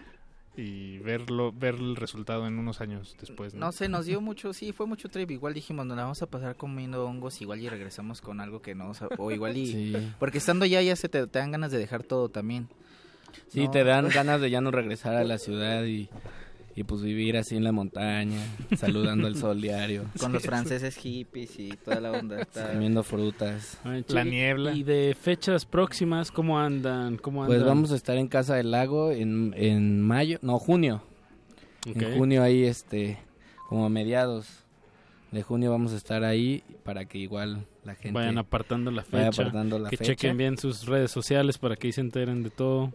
y 0.57 0.97
verlo, 0.99 1.51
ver 1.53 1.75
el 1.75 1.95
resultado 1.95 2.47
en 2.47 2.57
unos 2.57 2.81
años 2.81 3.15
después, 3.19 3.53
¿no? 3.53 3.59
No 3.67 3.71
sé, 3.71 3.87
nos 3.89 4.05
dio 4.07 4.19
mucho, 4.21 4.53
sí, 4.53 4.73
fue 4.73 4.87
mucho 4.87 5.07
trip. 5.07 5.29
Igual 5.31 5.53
dijimos, 5.53 5.85
nos 5.85 5.95
la 5.95 6.03
vamos 6.03 6.21
a 6.23 6.25
pasar 6.25 6.55
comiendo 6.55 7.05
hongos, 7.05 7.39
igual 7.41 7.59
y 7.61 7.69
regresamos 7.69 8.21
con 8.21 8.41
algo 8.41 8.61
que 8.61 8.73
no, 8.75 8.89
o, 8.89 8.93
sea, 8.93 9.07
o 9.17 9.31
igual 9.31 9.55
y... 9.55 9.67
Sí. 9.71 9.93
Porque 10.19 10.39
estando 10.39 10.65
ya, 10.65 10.81
ya 10.81 10.95
se 10.95 11.07
te, 11.09 11.27
te 11.27 11.39
dan 11.39 11.51
ganas 11.51 11.71
de 11.71 11.77
dejar 11.77 12.03
todo 12.03 12.29
también. 12.29 12.67
Sí, 13.49 13.65
No. 13.65 13.71
te 13.71 13.83
dan 13.83 14.09
ganas 14.09 14.41
de 14.41 14.49
ya 14.49 14.59
no 14.61 14.71
regresar 14.71 15.15
a 15.15 15.23
la 15.23 15.37
ciudad 15.37 15.83
y, 15.85 16.09
y 16.77 16.83
pues 16.83 17.01
vivir 17.01 17.35
así 17.37 17.55
en 17.57 17.63
la 17.63 17.71
montaña, 17.71 18.37
saludando 18.77 19.27
el 19.27 19.35
sol 19.35 19.59
diario. 19.59 20.05
Con 20.19 20.31
los 20.31 20.43
franceses 20.43 20.95
hippies 20.95 21.59
y 21.59 21.69
toda 21.69 21.99
la 21.99 22.11
onda. 22.11 22.39
está- 22.39 22.71
Comiendo 22.71 23.01
frutas. 23.03 23.79
Ay, 23.83 24.05
La 24.09 24.23
niebla. 24.23 24.73
Y 24.73 24.83
de 24.83 25.17
fechas 25.19 25.65
próximas, 25.65 26.31
¿cómo 26.31 26.59
andan? 26.59 27.17
¿Cómo 27.17 27.43
andan? 27.43 27.57
Pues 27.57 27.67
vamos 27.67 27.91
a 27.91 27.95
estar 27.95 28.15
en 28.17 28.27
Casa 28.27 28.55
del 28.55 28.69
Lago 28.71 29.11
en, 29.11 29.53
en 29.57 29.99
mayo, 30.01 30.37
no, 30.43 30.59
junio. 30.59 31.01
En 31.85 32.15
junio 32.17 32.43
ahí, 32.43 32.63
este, 32.65 33.17
como 33.69 33.85
a 33.85 33.89
mediados 33.89 34.47
de 35.31 35.41
junio 35.41 35.71
vamos 35.71 35.93
a 35.93 35.97
estar 35.97 36.23
ahí 36.23 36.63
para 36.83 37.05
que 37.05 37.17
igual 37.17 37.65
la 37.83 37.95
gente 37.95 38.11
Vayan 38.13 38.37
apartando 38.37 38.91
la 38.91 39.03
fecha. 39.03 39.27
apartando 39.27 39.79
la 39.79 39.89
que 39.89 39.97
fecha. 39.97 40.11
chequen 40.13 40.37
bien 40.37 40.57
sus 40.57 40.85
redes 40.85 41.09
sociales 41.11 41.57
para 41.57 41.75
que 41.75 41.87
ahí 41.87 41.91
se 41.93 42.01
enteren 42.01 42.43
de 42.43 42.49
todo. 42.51 42.93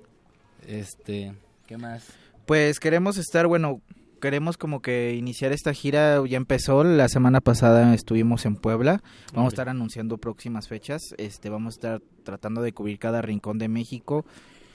Este, 0.67 1.35
¿qué 1.67 1.77
más? 1.77 2.09
Pues 2.47 2.81
queremos 2.81 3.19
estar, 3.19 3.47
bueno, 3.47 3.83
queremos 4.21 4.57
como 4.57 4.83
que 4.83 5.15
iniciar 5.15 5.53
esta 5.53 5.73
gira, 5.73 6.21
ya 6.27 6.37
empezó, 6.37 6.83
la 6.83 7.09
semana 7.09 7.41
pasada 7.41 7.95
estuvimos 7.95 8.47
en 8.47 8.57
Puebla, 8.57 9.03
vamos 9.33 9.53
a 9.53 9.55
estar 9.55 9.69
anunciando 9.69 10.19
próximas 10.19 10.69
fechas, 10.69 11.15
este 11.19 11.51
vamos 11.51 11.75
a 11.75 11.77
estar 11.77 12.03
tratando 12.25 12.61
de 12.63 12.73
cubrir 12.73 12.99
cada 12.99 13.23
rincón 13.23 13.59
de 13.59 13.69
México. 13.69 14.25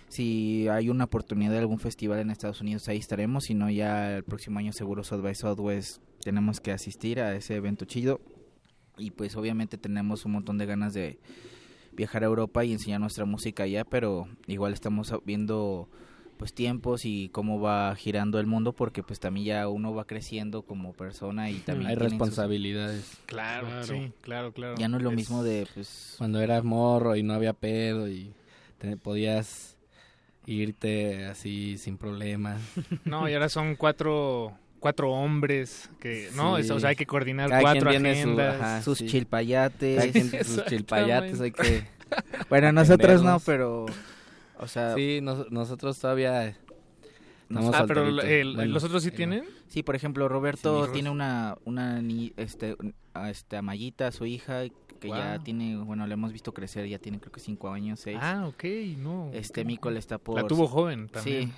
Si 0.09 0.69
hay 0.69 0.89
una 0.89 1.03
oportunidad 1.03 1.51
de 1.51 1.59
algún 1.59 1.79
festival 1.79 2.19
en 2.19 2.29
Estados 2.29 2.61
Unidos, 2.61 2.87
ahí 2.87 2.97
estaremos. 2.97 3.43
Si 3.45 3.53
no, 3.53 3.69
ya 3.69 4.17
el 4.17 4.23
próximo 4.23 4.59
año 4.59 4.71
seguro 4.71 5.03
South 5.03 5.21
by 5.21 5.35
Southwest 5.35 6.01
tenemos 6.23 6.61
que 6.61 6.71
asistir 6.71 7.19
a 7.19 7.35
ese 7.35 7.55
evento 7.55 7.83
chido. 7.83 8.21
Y 8.97 9.11
pues 9.11 9.35
obviamente 9.35 9.77
tenemos 9.77 10.25
un 10.25 10.31
montón 10.31 10.57
de 10.57 10.65
ganas 10.65 10.93
de 10.93 11.19
viajar 11.91 12.23
a 12.23 12.27
Europa 12.27 12.63
y 12.63 12.71
enseñar 12.71 13.01
nuestra 13.01 13.25
música 13.25 13.63
allá, 13.63 13.83
pero 13.83 14.27
igual 14.47 14.71
estamos 14.71 15.13
viendo 15.25 15.89
pues 16.37 16.53
tiempos 16.53 17.03
y 17.05 17.29
cómo 17.29 17.59
va 17.59 17.95
girando 17.95 18.39
el 18.39 18.45
mundo 18.45 18.71
porque 18.73 19.03
pues 19.03 19.19
también 19.19 19.45
ya 19.47 19.67
uno 19.67 19.93
va 19.93 20.05
creciendo 20.05 20.61
como 20.61 20.93
persona 20.93 21.49
y 21.49 21.55
también 21.59 21.89
hay 21.89 21.95
sus- 21.95 22.03
responsabilidades. 22.03 23.17
Claro, 23.25 23.83
sí, 23.83 24.11
claro, 24.21 24.51
claro. 24.53 24.75
Ya 24.77 24.87
no 24.87 24.97
es 24.97 25.03
lo 25.03 25.11
mismo 25.11 25.43
de 25.43 25.67
pues 25.73 26.15
Cuando 26.17 26.39
eras 26.41 26.63
morro 26.63 27.15
y 27.15 27.23
no 27.23 27.33
había 27.33 27.53
pedo 27.53 28.07
y 28.07 28.31
te 28.77 28.95
podías 28.97 29.75
irte 30.45 31.25
así 31.25 31.77
sin 31.77 31.97
problemas. 31.97 32.61
No, 33.05 33.27
y 33.29 33.33
ahora 33.33 33.49
son 33.49 33.75
cuatro, 33.75 34.53
cuatro 34.79 35.11
hombres 35.11 35.89
que, 35.99 36.29
¿no? 36.35 36.55
Sí. 36.55 36.61
Es- 36.61 36.71
o 36.71 36.79
sea, 36.79 36.89
hay 36.89 36.95
que 36.95 37.05
coordinar 37.05 37.49
Cada 37.49 37.61
cuatro 37.61 37.89
quien 37.89 38.03
tiene 38.03 38.15
su- 38.21 38.29
agendas. 38.29 38.55
ajá, 38.61 38.81
sus 38.83 38.97
sí. 38.99 39.07
chilpayates. 39.07 39.97
Cada 39.99 40.11
quien 40.11 40.45
sus 40.45 40.65
chilpayates 40.65 41.41
hay 41.41 41.51
que 41.51 41.83
Bueno, 42.49 42.71
nosotros 42.71 43.23
no, 43.23 43.39
pero 43.39 43.85
o 44.59 44.67
sea, 44.67 44.95
Sí, 44.95 45.19
nos- 45.21 45.49
nosotros 45.51 45.97
todavía 45.99 46.47
estamos 47.49 47.75
Ah, 47.75 47.85
pero 47.87 48.05
el- 48.07 48.55
Bueno, 48.55 48.73
¿los 48.73 48.83
otros 48.83 49.03
sí 49.03 49.09
el- 49.09 49.15
tienen? 49.15 49.43
Sí, 49.67 49.83
por 49.83 49.95
ejemplo, 49.95 50.27
Roberto 50.29 50.85
Sí. 50.87 50.91
tiene 50.93 51.09
una 51.09 51.57
una 51.65 52.01
ni- 52.01 52.33
este 52.37 52.75
este 53.29 53.61
Mayita, 53.61 54.11
su 54.11 54.25
hija 54.25 54.63
que 54.99 55.09
ya 55.09 55.39
tiene, 55.39 55.77
bueno, 55.77 56.07
la 56.07 56.13
hemos 56.15 56.31
visto 56.33 56.53
crecer, 56.53 56.87
ya 56.87 56.97
tiene 56.99 57.19
creo 57.19 57.31
que 57.31 57.39
cinco 57.39 57.69
años, 57.69 57.99
seis. 57.99 58.17
Ah, 58.21 58.45
ok, 58.47 58.63
no. 58.97 59.29
Este 59.33 59.63
Mico 59.63 59.89
le 59.91 59.99
está 59.99 60.17
por 60.17 60.35
La 60.41 60.47
tuvo 60.47 60.67
joven 60.67 61.07
también. 61.09 61.49
Sí. 61.49 61.53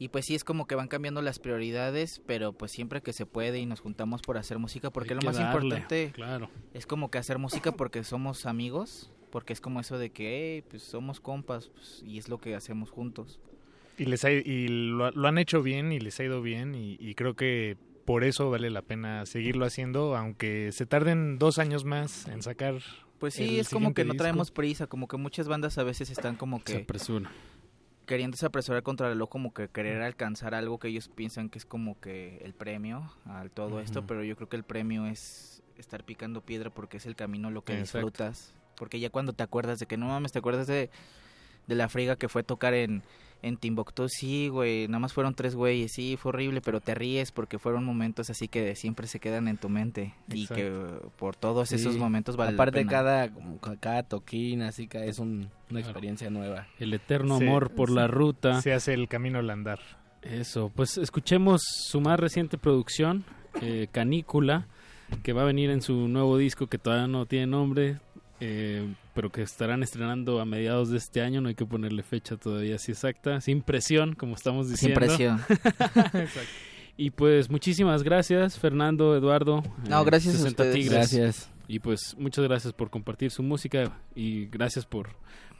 Y 0.00 0.08
pues 0.08 0.24
sí 0.26 0.34
es 0.34 0.42
como 0.42 0.66
que 0.66 0.74
van 0.74 0.88
cambiando 0.88 1.22
las 1.22 1.38
prioridades, 1.38 2.20
pero 2.26 2.52
pues 2.52 2.72
siempre 2.72 3.00
que 3.00 3.12
se 3.12 3.26
puede 3.26 3.60
y 3.60 3.66
nos 3.66 3.78
juntamos 3.80 4.22
por 4.22 4.36
hacer 4.38 4.58
música, 4.58 4.90
porque 4.90 5.14
Hay 5.14 5.20
lo 5.20 5.26
más 5.26 5.36
darle, 5.36 5.52
importante 5.68 6.10
claro. 6.12 6.50
es 6.74 6.84
como 6.86 7.10
que 7.12 7.18
hacer 7.18 7.38
música 7.38 7.70
porque 7.72 8.02
somos 8.02 8.44
amigos, 8.44 9.12
porque 9.34 9.52
es 9.52 9.60
como 9.60 9.80
eso 9.80 9.98
de 9.98 10.10
que, 10.10 10.54
hey, 10.54 10.64
pues 10.70 10.84
somos 10.84 11.18
compas 11.18 11.68
pues, 11.74 12.04
y 12.06 12.18
es 12.18 12.28
lo 12.28 12.38
que 12.38 12.54
hacemos 12.54 12.92
juntos. 12.92 13.40
Y, 13.98 14.04
les 14.04 14.24
ha- 14.24 14.30
y 14.30 14.68
lo, 14.68 15.10
lo 15.10 15.26
han 15.26 15.38
hecho 15.38 15.60
bien 15.60 15.90
y 15.90 15.98
les 15.98 16.20
ha 16.20 16.24
ido 16.24 16.40
bien 16.40 16.76
y, 16.76 16.96
y 17.00 17.16
creo 17.16 17.34
que 17.34 17.76
por 18.04 18.22
eso 18.22 18.48
vale 18.48 18.70
la 18.70 18.82
pena 18.82 19.26
seguirlo 19.26 19.66
haciendo, 19.66 20.16
aunque 20.16 20.70
se 20.70 20.86
tarden 20.86 21.40
dos 21.40 21.58
años 21.58 21.84
más 21.84 22.28
en 22.28 22.42
sacar. 22.42 22.74
Pues 23.18 23.34
sí, 23.34 23.54
el 23.54 23.60
es 23.62 23.70
como 23.70 23.92
que 23.92 24.04
no 24.04 24.14
traemos 24.14 24.52
prisa, 24.52 24.86
como 24.86 25.08
que 25.08 25.16
muchas 25.16 25.48
bandas 25.48 25.78
a 25.78 25.82
veces 25.82 26.10
están 26.10 26.36
como 26.36 26.58
Se 26.60 26.64
que 26.64 26.76
apresura. 26.84 27.32
queriéndose 28.06 28.46
apresurar 28.46 28.84
contra 28.84 29.08
el 29.08 29.14
reloj, 29.14 29.30
como 29.30 29.52
que 29.52 29.66
querer 29.66 30.00
alcanzar 30.02 30.54
algo 30.54 30.78
que 30.78 30.86
ellos 30.86 31.08
piensan 31.08 31.48
que 31.48 31.58
es 31.58 31.64
como 31.66 31.98
que 32.00 32.38
el 32.44 32.54
premio 32.54 33.10
al 33.24 33.50
todo 33.50 33.80
esto, 33.80 34.06
pero 34.06 34.22
yo 34.22 34.36
creo 34.36 34.48
que 34.48 34.56
el 34.56 34.62
premio 34.64 35.06
es 35.06 35.60
estar 35.76 36.04
picando 36.04 36.40
piedra 36.40 36.70
porque 36.70 36.98
es 36.98 37.06
el 37.06 37.16
camino 37.16 37.50
lo 37.50 37.64
que 37.64 37.72
Exacto. 37.80 37.98
disfrutas. 38.06 38.54
Porque 38.76 39.00
ya 39.00 39.10
cuando 39.10 39.32
te 39.32 39.42
acuerdas 39.42 39.78
de 39.78 39.86
que 39.86 39.96
no 39.96 40.06
mames, 40.08 40.32
te 40.32 40.38
acuerdas 40.38 40.66
de, 40.66 40.90
de 41.66 41.74
la 41.74 41.88
friga 41.88 42.16
que 42.16 42.28
fue 42.28 42.42
tocar 42.42 42.74
en, 42.74 43.02
en 43.42 43.56
Timbuktu, 43.56 44.08
sí, 44.08 44.48
güey, 44.48 44.86
nada 44.88 45.00
más 45.00 45.12
fueron 45.12 45.34
tres 45.34 45.54
güeyes, 45.54 45.92
sí, 45.92 46.16
fue 46.18 46.30
horrible, 46.30 46.60
pero 46.62 46.80
te 46.80 46.94
ríes 46.94 47.30
porque 47.30 47.58
fueron 47.58 47.84
momentos 47.84 48.30
así 48.30 48.48
que 48.48 48.74
siempre 48.74 49.06
se 49.06 49.20
quedan 49.20 49.48
en 49.48 49.58
tu 49.58 49.68
mente 49.68 50.14
y 50.28 50.46
que 50.46 50.70
por 51.18 51.36
todos 51.36 51.70
esos 51.72 51.96
momentos 51.96 52.36
vale 52.36 52.52
la 52.52 52.56
Aparte 52.56 52.78
pena. 52.80 52.90
cada 52.90 53.30
cada 53.80 54.02
toquín 54.02 54.62
así 54.62 54.88
que 54.88 55.08
es 55.08 55.18
un- 55.18 55.50
una 55.70 55.80
experiencia 55.80 56.30
nueva. 56.30 56.68
El 56.78 56.94
eterno 56.94 57.36
amor 57.36 57.70
por 57.74 57.90
la 57.90 58.06
ruta. 58.06 58.62
Se 58.62 58.72
hace 58.72 58.94
el 58.94 59.08
camino 59.08 59.38
al 59.40 59.50
andar. 59.50 59.80
Eso, 60.22 60.70
pues 60.74 60.96
escuchemos 60.96 61.60
su 61.66 62.00
más 62.00 62.18
reciente 62.18 62.56
producción, 62.56 63.24
eh, 63.60 63.88
Canícula, 63.92 64.66
que 65.22 65.34
va 65.34 65.42
a 65.42 65.44
venir 65.44 65.68
en 65.68 65.82
su 65.82 66.08
nuevo 66.08 66.38
disco 66.38 66.66
que 66.66 66.78
todavía 66.78 67.08
no 67.08 67.26
tiene 67.26 67.46
nombre, 67.48 67.98
eh, 68.40 68.92
pero 69.14 69.30
que 69.30 69.42
estarán 69.42 69.82
estrenando 69.82 70.40
a 70.40 70.44
mediados 70.44 70.90
de 70.90 70.98
este 70.98 71.20
año, 71.20 71.40
no 71.40 71.48
hay 71.48 71.54
que 71.54 71.66
ponerle 71.66 72.02
fecha 72.02 72.36
todavía 72.36 72.76
así 72.76 72.92
exacta, 72.92 73.40
sin 73.40 73.62
presión, 73.62 74.14
como 74.14 74.34
estamos 74.34 74.66
Sin 74.66 74.74
diciendo. 74.74 75.00
presión. 75.00 75.40
Exacto. 75.48 76.40
Y 76.96 77.10
pues 77.10 77.50
muchísimas 77.50 78.04
gracias, 78.04 78.56
Fernando, 78.56 79.16
Eduardo. 79.16 79.64
No, 79.88 80.04
gracias 80.04 80.36
a 80.36 80.38
60 80.38 80.62
ustedes. 80.62 80.74
Tigres. 80.76 80.92
Gracias. 80.92 81.50
Y 81.66 81.80
pues 81.80 82.14
muchas 82.18 82.44
gracias 82.44 82.72
por 82.72 82.88
compartir 82.88 83.32
su 83.32 83.42
música 83.42 83.98
y 84.14 84.46
gracias 84.46 84.86
por, 84.86 85.08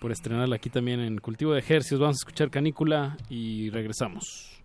por 0.01 0.13
estrenarla 0.13 0.55
aquí 0.55 0.71
también 0.71 1.01
en 1.01 1.19
Cultivo 1.19 1.53
de 1.55 1.59
Ejercicios. 1.59 1.99
Vamos 1.99 2.19
a 2.19 2.21
escuchar 2.21 2.51
Canícula 2.51 3.17
y 3.29 3.71
regresamos. 3.71 4.63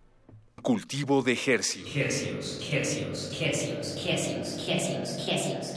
Cultivo 0.62 1.24
de 1.24 1.34
Hercios. 1.34 1.90
Hercios, 1.96 2.62
hercios, 2.72 3.42
hercios, 3.42 4.06
hercios, 4.08 4.70
hercios, 4.70 5.28
hercios, 5.28 5.76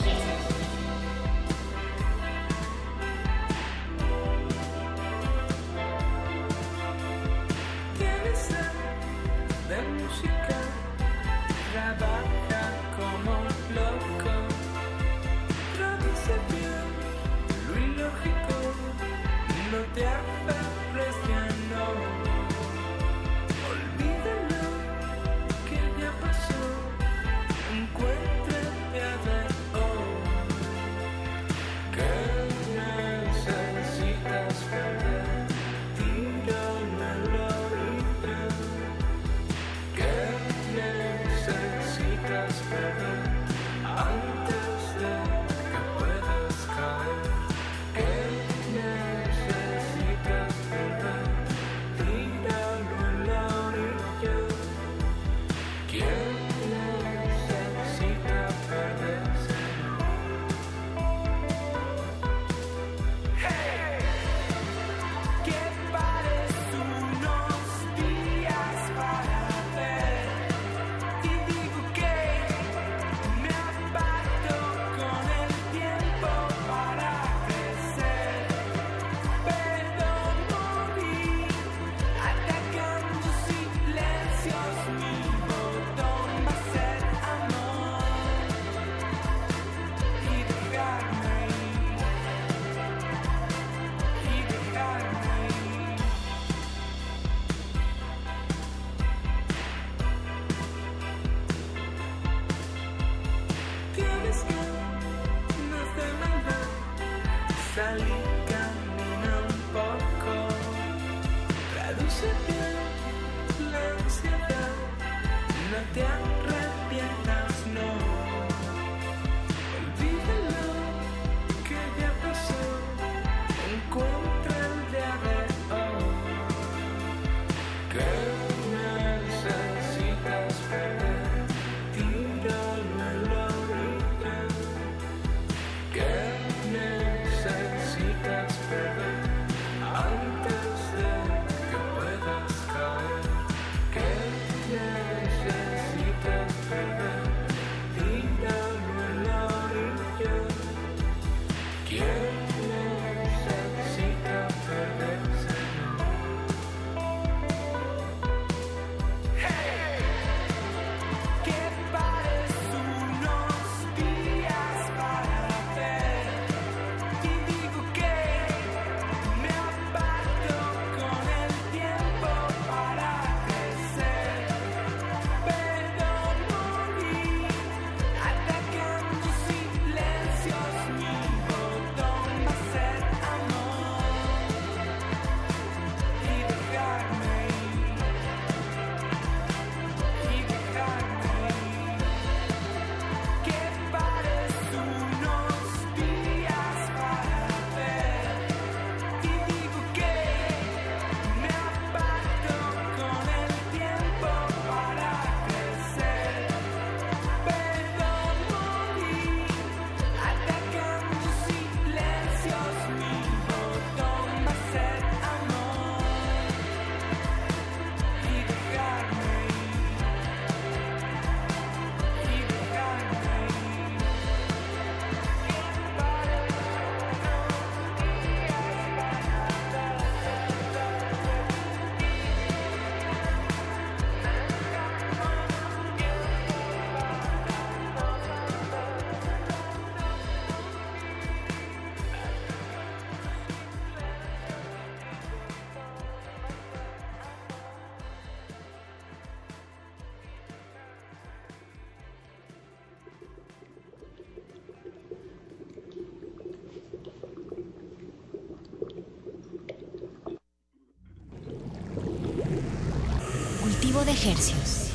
Hercios. 264.24 264.90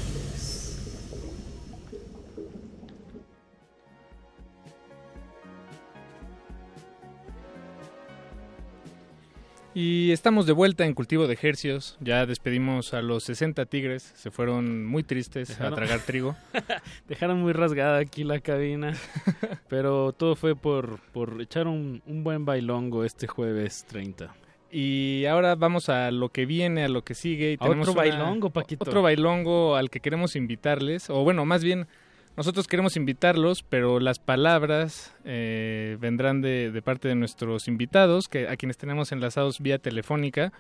Y 9.74 10.12
estamos 10.12 10.48
de 10.48 10.54
vuelta 10.54 10.86
en 10.86 10.96
Cultivo 10.96 11.28
de 11.28 11.38
Hercios. 11.40 11.98
Ya 12.00 12.26
despedimos 12.26 12.96
a 12.96 13.02
los 13.04 13.24
60 13.26 13.66
tigres. 13.68 14.12
Se 14.16 14.32
fueron 14.32 14.86
muy 14.86 15.04
tristes 15.04 15.50
Dejaron- 15.50 15.74
a 15.74 15.76
tragar 15.76 16.00
trigo. 16.00 16.36
Dejaron 17.08 17.42
muy 17.42 17.54
rasgada 17.54 18.00
aquí 18.00 18.24
la 18.24 18.40
cabina, 18.40 18.94
pero 19.70 20.14
todo 20.14 20.36
fue 20.36 20.56
por, 20.56 21.00
por 21.14 21.40
echar 21.42 21.68
un, 21.68 22.02
un 22.08 22.24
buen 22.24 22.44
bailongo 22.44 23.04
este 23.04 23.28
jueves 23.28 23.86
30. 23.88 24.34
Y 24.72 25.26
ahora 25.26 25.56
vamos 25.56 25.90
a 25.90 26.12
lo 26.12 26.30
que 26.30 26.46
viene, 26.46 26.84
a 26.84 26.90
lo 26.90 27.04
que 27.04 27.14
sigue. 27.16 27.54
Y 27.54 27.58
tenemos 27.58 27.88
otro 27.88 28.02
una- 28.02 28.10
bailongo, 28.10 28.50
Paquito. 28.50 28.84
Otro 28.84 29.02
bailongo 29.02 29.76
al 29.76 29.90
que 29.90 30.00
queremos 30.00 30.36
invitarles. 30.36 31.10
O 31.10 31.24
bueno, 31.24 31.46
más 31.46 31.64
bien, 31.64 31.88
nosotros 32.36 32.68
queremos 32.68 32.98
invitarlos, 32.98 33.64
pero 33.64 34.00
las 34.00 34.20
palabras 34.20 35.16
eh, 35.26 35.98
vendrán 36.00 36.42
de, 36.42 36.72
de 36.72 36.82
parte 36.82 37.08
de 37.08 37.16
nuestros 37.16 37.68
invitados, 37.68 38.28
que 38.28 38.48
a 38.48 38.58
quienes 38.58 38.78
tenemos 38.78 39.12
enlazados 39.12 39.60
vía 39.60 39.80
telefónica. 39.80 40.52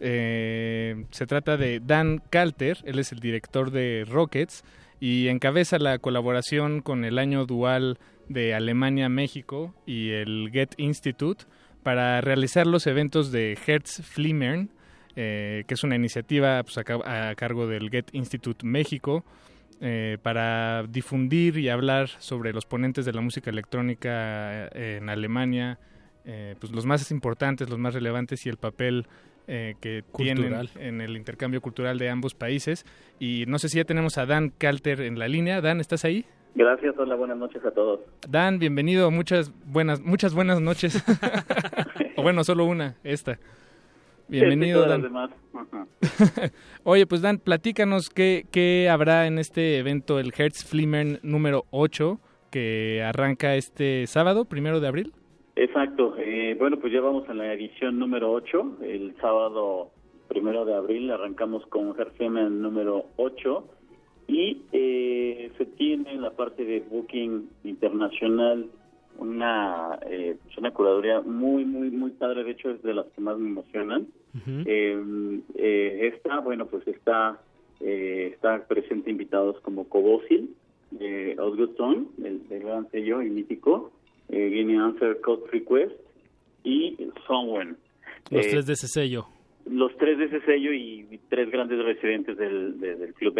Eh, 0.00 1.04
se 1.10 1.26
trata 1.26 1.56
de 1.56 1.80
Dan 1.80 2.22
Kalter, 2.30 2.78
él 2.84 2.98
es 3.00 3.10
el 3.12 3.18
director 3.18 3.70
de 3.72 4.04
Rockets 4.08 4.62
y 5.00 5.26
encabeza 5.28 5.78
la 5.78 5.98
colaboración 5.98 6.82
con 6.82 7.04
el 7.04 7.18
año 7.18 7.46
dual 7.46 7.98
de 8.28 8.54
Alemania-México 8.54 9.74
y 9.86 10.10
el 10.10 10.50
Get 10.52 10.74
Institute 10.76 11.46
para 11.82 12.20
realizar 12.20 12.66
los 12.66 12.86
eventos 12.86 13.32
de 13.32 13.56
Hertz 13.66 14.02
Flimmern, 14.02 14.70
eh, 15.16 15.64
que 15.66 15.74
es 15.74 15.84
una 15.84 15.96
iniciativa 15.96 16.62
pues, 16.62 16.78
a, 16.78 17.30
a 17.30 17.34
cargo 17.34 17.66
del 17.66 17.90
Get 17.90 18.10
Institute 18.12 18.64
México, 18.66 19.24
eh, 19.80 20.18
para 20.22 20.84
difundir 20.88 21.56
y 21.58 21.68
hablar 21.68 22.08
sobre 22.18 22.52
los 22.52 22.66
ponentes 22.66 23.04
de 23.04 23.12
la 23.12 23.20
música 23.20 23.50
electrónica 23.50 24.66
eh, 24.66 24.98
en 25.00 25.08
Alemania, 25.08 25.78
eh, 26.24 26.56
pues 26.58 26.72
los 26.72 26.84
más 26.84 27.10
importantes, 27.10 27.70
los 27.70 27.78
más 27.78 27.94
relevantes 27.94 28.44
y 28.44 28.48
el 28.48 28.56
papel 28.56 29.06
eh, 29.46 29.76
que 29.80 30.02
Cultural. 30.12 30.68
tienen 30.68 30.94
en 30.94 31.00
el 31.00 31.16
intercambio 31.16 31.62
cultural 31.62 31.98
de 31.98 32.10
ambos 32.10 32.34
países. 32.34 32.84
Y 33.18 33.44
no 33.46 33.58
sé 33.58 33.68
si 33.68 33.78
ya 33.78 33.84
tenemos 33.84 34.18
a 34.18 34.26
Dan 34.26 34.50
Kalter 34.50 35.00
en 35.00 35.18
la 35.18 35.26
línea. 35.26 35.60
Dan, 35.60 35.80
¿estás 35.80 36.04
ahí? 36.04 36.26
Gracias, 36.58 36.98
hola, 36.98 37.14
buenas 37.14 37.38
noches 37.38 37.64
a 37.64 37.70
todos. 37.70 38.00
Dan, 38.28 38.58
bienvenido. 38.58 39.12
Muchas 39.12 39.52
buenas, 39.64 40.00
muchas 40.00 40.34
buenas 40.34 40.60
noches. 40.60 41.04
o 42.16 42.22
bueno, 42.24 42.42
solo 42.42 42.64
una, 42.64 42.96
esta. 43.04 43.38
Bienvenido, 44.26 44.84
Dan. 44.84 45.02
demás. 45.02 45.30
Oye, 46.82 47.06
pues 47.06 47.22
Dan, 47.22 47.38
platícanos 47.38 48.10
qué, 48.10 48.44
qué 48.50 48.88
habrá 48.90 49.28
en 49.28 49.38
este 49.38 49.78
evento, 49.78 50.18
el 50.18 50.32
Hertz 50.36 50.64
Flimmern 50.64 51.20
número 51.22 51.62
8, 51.70 52.18
que 52.50 53.04
arranca 53.04 53.54
este 53.54 54.08
sábado, 54.08 54.44
primero 54.44 54.80
de 54.80 54.88
abril. 54.88 55.12
Exacto, 55.54 56.16
eh, 56.18 56.56
bueno, 56.58 56.80
pues 56.80 56.92
ya 56.92 57.00
vamos 57.00 57.28
a 57.28 57.34
la 57.34 57.52
edición 57.54 58.00
número 58.00 58.32
8, 58.32 58.78
el 58.82 59.14
sábado 59.20 59.92
primero 60.26 60.64
de 60.64 60.74
abril 60.74 61.08
arrancamos 61.12 61.64
con 61.66 61.94
Herfemen 61.96 62.60
número 62.60 63.06
8 63.16 63.77
y 64.28 64.62
eh, 64.72 65.50
se 65.58 65.64
tiene 65.66 66.12
en 66.12 66.22
la 66.22 66.30
parte 66.30 66.64
de 66.64 66.80
Booking 66.80 67.48
Internacional 67.64 68.66
una, 69.18 69.98
eh, 70.08 70.36
pues 70.44 70.56
una 70.58 70.70
curaduría 70.70 71.20
muy, 71.22 71.64
muy, 71.64 71.90
muy 71.90 72.10
padre, 72.12 72.44
de 72.44 72.52
hecho 72.52 72.70
es 72.70 72.80
de 72.82 72.94
las 72.94 73.06
que 73.06 73.20
más 73.20 73.36
me 73.38 73.48
emocionan. 73.48 74.06
Eh, 74.66 76.08
esta, 76.14 76.40
bueno, 76.40 76.66
pues 76.66 76.86
está 76.86 77.40
eh, 77.80 78.30
está 78.34 78.66
presente 78.66 79.10
invitados 79.10 79.58
como 79.60 79.88
Cobosil, 79.88 80.54
eh, 81.00 81.36
Osgood 81.38 81.76
Song, 81.76 82.06
el, 82.24 82.40
el 82.50 82.60
gran 82.62 82.90
sello 82.90 83.22
y 83.22 83.30
mítico, 83.30 83.92
eh, 84.28 84.48
viene 84.48 84.78
Answer 84.78 85.20
Code 85.20 85.44
Request 85.50 85.92
y 86.64 86.96
Someone. 87.26 87.74
Los 88.30 88.46
tres 88.48 88.66
de 88.66 88.72
ese 88.74 88.88
sello. 88.88 89.26
los 89.70 89.96
tres 89.96 90.18
de 90.18 90.24
ese 90.26 90.40
sello 90.42 90.72
y, 90.72 91.18
tres 91.28 91.50
grandes 91.50 91.82
residentes 91.84 92.36
del, 92.36 92.78
de- 92.80 92.96
del 92.96 93.14
Club 93.14 93.34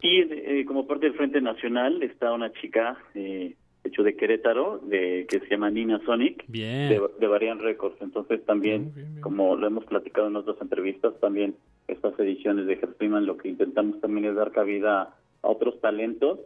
Y 0.00 0.20
eh, 0.20 0.64
como 0.66 0.86
parte 0.86 1.06
del 1.06 1.14
Frente 1.14 1.40
Nacional 1.40 2.02
está 2.02 2.32
una 2.32 2.52
chica, 2.52 2.98
eh, 3.14 3.54
de 3.82 3.88
hecho 3.88 4.02
de 4.02 4.16
Querétaro, 4.16 4.78
de, 4.78 5.26
que 5.28 5.38
se 5.40 5.46
llama 5.48 5.70
Nina 5.70 6.00
Sonic, 6.04 6.44
Bien. 6.48 6.88
de, 6.88 7.00
de 7.20 7.26
Varian 7.26 7.60
Records. 7.60 8.00
Entonces 8.00 8.44
también, 8.44 8.92
como 9.20 9.56
lo 9.56 9.66
hemos 9.66 9.84
platicado 9.84 10.26
en 10.26 10.36
otras 10.36 10.60
entrevistas, 10.60 11.18
también 11.20 11.54
estas 11.86 12.18
ediciones 12.18 12.66
de 12.66 12.74
Hertzliman 12.74 13.26
lo 13.26 13.36
que 13.36 13.48
intentamos 13.48 14.00
también 14.00 14.26
es 14.26 14.34
dar 14.34 14.50
cabida 14.50 15.14
a 15.42 15.48
otros 15.48 15.80
talentos 15.80 16.40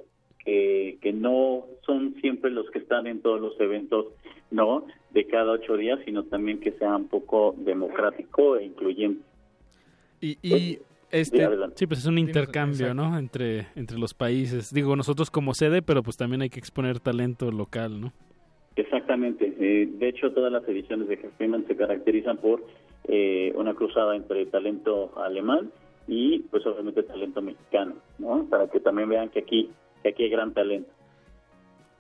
que, 0.44 0.98
que 1.00 1.12
no 1.12 1.66
son 1.84 2.14
siempre 2.20 2.50
los 2.50 2.70
que 2.70 2.78
están 2.78 3.06
en 3.06 3.20
todos 3.20 3.40
los 3.40 3.58
eventos, 3.60 4.06
no, 4.50 4.86
de 5.10 5.26
cada 5.26 5.52
ocho 5.52 5.76
días, 5.76 5.98
sino 6.04 6.24
también 6.24 6.60
que 6.60 6.72
sea 6.72 6.94
un 6.94 7.08
poco 7.08 7.54
democrático 7.58 8.56
e 8.56 8.64
incluyente. 8.64 9.22
Y, 10.20 10.38
y 10.42 10.78
este... 11.16 11.48
Sí, 11.74 11.86
pues 11.86 12.00
es 12.00 12.06
un 12.06 12.18
intercambio, 12.18 12.94
¿no? 12.94 13.18
Entre, 13.18 13.66
entre 13.74 13.98
los 13.98 14.14
países. 14.14 14.72
Digo, 14.72 14.96
nosotros 14.96 15.30
como 15.30 15.54
sede, 15.54 15.82
pero 15.82 16.02
pues 16.02 16.16
también 16.16 16.42
hay 16.42 16.50
que 16.50 16.58
exponer 16.58 17.00
talento 17.00 17.50
local, 17.50 18.00
¿no? 18.00 18.12
Exactamente. 18.76 19.54
Eh, 19.58 19.88
de 19.98 20.08
hecho, 20.08 20.32
todas 20.32 20.52
las 20.52 20.66
ediciones 20.68 21.08
de 21.08 21.14
Hertzliman 21.14 21.66
se 21.66 21.76
caracterizan 21.76 22.36
por 22.36 22.62
eh, 23.08 23.52
una 23.56 23.74
cruzada 23.74 24.14
entre 24.16 24.44
talento 24.46 25.12
alemán 25.18 25.70
y, 26.06 26.40
pues, 26.50 26.66
obviamente, 26.66 27.02
talento 27.02 27.40
mexicano, 27.40 27.94
¿no? 28.18 28.44
Para 28.50 28.68
que 28.68 28.78
también 28.80 29.08
vean 29.08 29.30
que 29.30 29.38
aquí, 29.40 29.70
que 30.02 30.10
aquí 30.10 30.24
hay 30.24 30.30
gran 30.30 30.52
talento. 30.52 30.90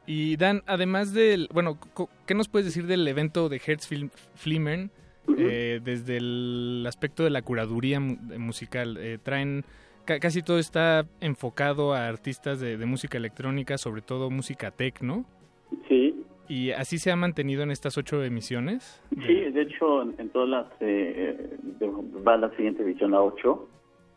Y 0.06 0.36
Dan, 0.36 0.62
además 0.66 1.12
del, 1.14 1.48
bueno, 1.52 1.78
co- 1.94 2.08
¿qué 2.26 2.34
nos 2.34 2.48
puedes 2.48 2.66
decir 2.66 2.86
del 2.86 3.08
evento 3.08 3.48
de 3.48 3.56
Hertz 3.56 3.88
Film- 3.90 4.10
Flimmern 4.34 4.90
eh, 5.38 5.80
desde 5.82 6.16
el 6.18 6.84
aspecto 6.86 7.24
de 7.24 7.30
la 7.30 7.42
curaduría 7.42 8.00
musical? 8.00 8.96
Eh, 8.98 9.18
traen, 9.22 9.64
ca- 10.04 10.18
casi 10.20 10.42
todo 10.42 10.58
está 10.58 11.06
enfocado 11.20 11.94
a 11.94 12.06
artistas 12.08 12.60
de, 12.60 12.76
de 12.76 12.86
música 12.86 13.18
electrónica, 13.18 13.78
sobre 13.78 14.02
todo 14.02 14.30
música 14.30 14.70
techno. 14.70 15.24
Sí. 15.88 16.22
Y 16.48 16.70
así 16.70 16.98
se 16.98 17.10
ha 17.10 17.16
mantenido 17.16 17.62
en 17.64 17.70
estas 17.72 17.98
ocho 17.98 18.22
emisiones. 18.22 19.02
Sí, 19.26 19.34
de 19.34 19.62
hecho, 19.62 20.02
en, 20.02 20.14
en 20.18 20.28
todas 20.30 20.48
las... 20.48 20.66
eh, 20.80 21.56
de- 21.60 21.90
va 22.26 22.36
la 22.36 22.50
siguiente 22.56 22.82
edición, 22.82 23.10
la 23.10 23.20
8. 23.22 23.68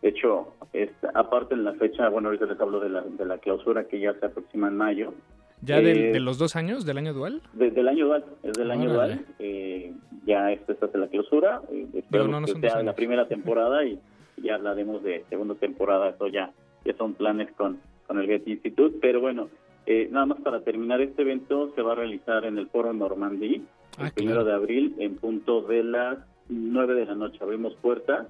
De 0.04 0.10
hecho, 0.10 0.54
esta- 0.72 1.10
aparte 1.16 1.56
en 1.56 1.64
la 1.64 1.74
fecha, 1.74 2.08
bueno, 2.10 2.28
ahorita 2.30 2.46
les 2.46 2.60
hablo 2.60 2.80
de 2.80 2.90
la, 2.90 3.02
de 3.02 3.26
la 3.26 3.38
clausura 3.40 3.88
que 3.88 4.00
ya 4.00 4.14
se 4.20 4.28
aproxima 4.28 4.68
en 4.68 4.78
mayo. 4.78 5.14
¿Ya 5.62 5.78
del- 5.82 5.98
Eh, 5.98 6.12
de 6.14 6.20
los 6.20 6.38
dos 6.38 6.56
años, 6.56 6.86
del 6.86 6.98
año 6.98 7.14
dual? 7.14 7.42
Desde 7.54 7.82
el 7.82 7.88
año 7.88 8.06
dual, 8.08 8.26
es 8.44 8.54
del 8.54 8.72
año 8.72 8.92
Órale. 8.92 9.16
dual. 9.16 9.26
Eh, 9.40 9.94
ya 10.26 10.52
esta 10.52 10.74
es 10.74 10.80
la 10.96 11.08
clausura. 11.08 11.62
Eh, 11.72 11.88
esperamos 11.94 12.32
no, 12.32 12.40
no 12.42 12.46
que 12.48 12.70
sea 12.70 12.82
la 12.84 12.94
primera 12.96 13.28
temporada 13.28 13.84
y 13.86 14.00
ya 14.42 14.56
hablaremos 14.56 15.04
de 15.04 15.26
segunda 15.30 15.56
temporada. 15.56 16.10
Eso 16.10 16.28
ya, 16.28 16.52
ya 16.86 16.94
son 16.96 17.14
planes 17.14 17.52
con, 17.58 17.80
con 18.08 18.20
el 18.20 18.28
Get 18.28 18.48
Institute. 18.48 18.98
Pero 19.02 19.20
bueno, 19.22 19.50
eh, 19.86 20.08
nada 20.12 20.26
más 20.28 20.40
para 20.42 20.62
terminar, 20.62 21.02
este 21.02 21.24
evento 21.24 21.72
se 21.76 21.82
va 21.82 21.92
a 21.92 21.96
realizar 21.96 22.46
en 22.46 22.58
el 22.58 22.68
Foro 22.68 22.94
Normandí 22.94 23.56
el 23.98 24.06
Ah, 24.06 24.12
primero 24.16 24.46
de 24.46 24.54
abril 24.54 24.96
en 25.00 25.16
punto 25.16 25.62
de 25.64 25.84
las 25.84 26.20
9 26.48 26.94
de 26.96 27.06
la 27.06 27.16
noche. 27.16 27.40
Abrimos 27.42 27.76
puertas 27.82 28.28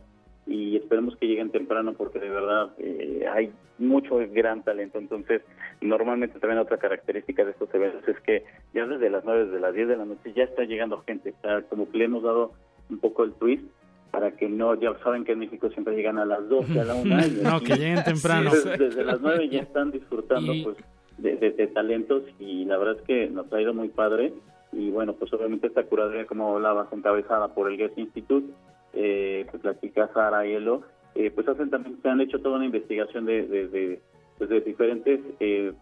y 0.47 0.75
esperemos 0.77 1.15
que 1.17 1.27
lleguen 1.27 1.51
temprano 1.51 1.93
porque 1.93 2.19
de 2.19 2.29
verdad 2.29 2.71
eh, 2.79 3.25
hay 3.31 3.51
mucho 3.77 4.17
gran 4.31 4.63
talento. 4.63 4.97
Entonces, 4.97 5.41
normalmente 5.81 6.39
también 6.39 6.59
otra 6.59 6.77
característica 6.77 7.45
de 7.45 7.51
estos 7.51 7.73
eventos 7.73 8.07
es 8.07 8.19
que 8.21 8.43
ya 8.73 8.85
desde 8.87 9.09
las 9.09 9.23
9, 9.25 9.45
desde 9.45 9.59
las 9.59 9.73
10 9.73 9.87
de 9.87 9.97
la 9.97 10.05
noche 10.05 10.33
ya 10.35 10.43
está 10.43 10.63
llegando 10.63 11.01
gente. 11.05 11.33
Como 11.69 11.89
que 11.91 11.97
le 11.99 12.05
hemos 12.05 12.23
dado 12.23 12.51
un 12.89 12.97
poco 12.99 13.23
el 13.23 13.33
twist 13.33 13.63
para 14.11 14.31
que 14.31 14.49
no, 14.49 14.73
ya 14.73 14.97
saben 15.03 15.23
que 15.23 15.33
en 15.33 15.39
México 15.39 15.69
siempre 15.69 15.95
llegan 15.95 16.17
a 16.17 16.25
las 16.25 16.49
12, 16.49 16.79
a 16.79 16.83
la 16.83 16.95
1. 16.95 17.25
y 17.27 17.29
No, 17.43 17.59
que 17.61 17.75
lleguen 17.75 18.03
temprano. 18.03 18.49
Desde, 18.51 18.77
desde 18.77 19.03
las 19.03 19.21
9 19.21 19.49
ya 19.49 19.59
están 19.59 19.91
disfrutando 19.91 20.51
Y- 20.53 20.63
pues 20.63 20.77
de, 21.19 21.35
de- 21.35 21.51
de 21.51 21.67
talentos 21.67 22.23
y 22.39 22.63
la 22.65 22.77
verdad 22.77 22.95
es 22.97 23.01
que 23.03 23.27
nos 23.29 23.51
ha 23.53 23.61
ido 23.61 23.73
muy 23.73 23.89
padre. 23.89 24.33
Y 24.71 24.89
bueno, 24.89 25.13
pues 25.13 25.31
obviamente 25.33 25.67
esta 25.67 25.83
curaduría, 25.83 26.25
como 26.25 26.55
hablabas, 26.55 26.91
encabezada 26.93 27.53
por 27.53 27.69
el 27.71 27.77
Guest 27.77 27.97
Institute, 27.97 28.47
eh, 28.93 29.45
pues 29.51 29.63
la 29.63 29.79
chica 29.79 30.09
Sara 30.13 30.45
y 30.47 30.53
Elo, 30.53 30.83
eh, 31.15 31.31
pues 31.31 31.47
hacen 31.47 31.69
también, 31.69 32.01
se 32.01 32.09
han 32.09 32.21
hecho 32.21 32.39
toda 32.39 32.57
una 32.57 32.65
investigación 32.65 33.25
de, 33.25 33.99
pues, 34.37 34.49
de 34.49 34.61
diferentes 34.61 35.19
eh, 35.39 35.73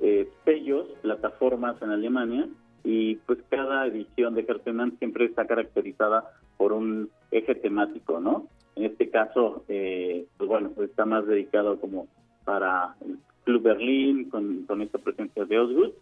eh, 0.00 0.28
sellos, 0.44 0.86
plataformas 1.02 1.80
en 1.82 1.90
Alemania, 1.90 2.48
y 2.84 3.16
pues 3.26 3.40
cada 3.48 3.86
edición 3.86 4.34
de 4.34 4.44
Hertemann 4.46 4.96
siempre 4.98 5.24
está 5.24 5.46
caracterizada 5.46 6.30
por 6.56 6.72
un 6.72 7.10
eje 7.32 7.56
temático, 7.56 8.20
¿no? 8.20 8.46
En 8.76 8.84
este 8.84 9.10
caso, 9.10 9.64
eh, 9.68 10.26
pues 10.36 10.48
bueno, 10.48 10.70
pues 10.74 10.90
está 10.90 11.04
más 11.04 11.26
dedicado 11.26 11.80
como 11.80 12.06
para 12.44 12.94
el 13.04 13.18
Club 13.44 13.62
Berlín, 13.62 14.30
con, 14.30 14.64
con 14.66 14.82
esta 14.82 14.98
presencia 14.98 15.44
de 15.46 15.58
Osgood, 15.58 15.92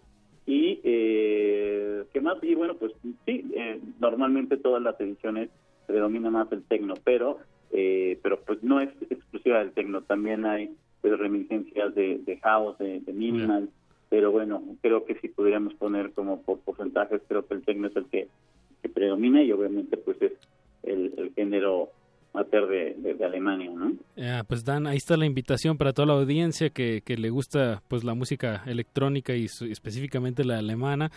y 0.46 0.80
eh, 0.84 2.04
¿qué 2.12 2.20
más? 2.20 2.36
Y 2.42 2.54
bueno, 2.54 2.74
pues 2.74 2.92
sí, 3.24 3.50
eh, 3.54 3.80
normalmente 3.98 4.58
todas 4.58 4.82
las 4.82 5.00
ediciones 5.00 5.48
predomina 5.86 6.30
más 6.30 6.50
el 6.52 6.62
tecno, 6.62 6.94
pero 7.04 7.38
eh, 7.76 8.20
pero 8.22 8.40
pues 8.40 8.62
no 8.62 8.80
es 8.80 8.90
exclusiva 9.10 9.58
del 9.58 9.72
techno, 9.72 10.02
también 10.02 10.46
hay 10.46 10.76
pues, 11.00 11.18
reminiscencias 11.18 11.92
de, 11.96 12.18
de 12.18 12.36
house, 12.38 12.78
de, 12.78 13.00
de 13.00 13.12
minimal, 13.12 13.68
pero 14.08 14.30
bueno, 14.30 14.62
creo 14.80 15.04
que 15.04 15.16
si 15.16 15.28
pudiéramos 15.28 15.74
poner 15.74 16.12
como 16.12 16.40
por 16.42 16.60
porcentajes, 16.60 17.20
creo 17.26 17.44
que 17.46 17.54
el 17.54 17.64
techno 17.64 17.88
es 17.88 17.96
el 17.96 18.04
que, 18.04 18.28
que 18.80 18.88
predomina 18.88 19.42
y 19.42 19.50
obviamente 19.50 19.96
pues 19.96 20.22
es 20.22 20.32
el, 20.84 21.14
el 21.16 21.32
género 21.34 21.90
mater 22.34 22.66
de, 22.66 22.94
de, 22.98 23.14
de 23.14 23.24
Alemania, 23.24 23.70
¿no? 23.74 23.92
Pues 24.48 24.64
Dan, 24.64 24.86
ahí 24.86 24.96
está 24.96 25.16
la 25.16 25.24
invitación 25.26 25.78
para 25.78 25.92
toda 25.92 26.06
la 26.06 26.14
audiencia 26.14 26.68
que, 26.70 27.00
que 27.04 27.16
le 27.16 27.30
gusta 27.30 27.82
pues 27.88 28.04
la 28.04 28.14
música 28.14 28.62
electrónica 28.66 29.34
y 29.34 29.48
su- 29.48 29.66
específicamente 29.66 30.44
la 30.44 30.58
alemana, 30.58 31.10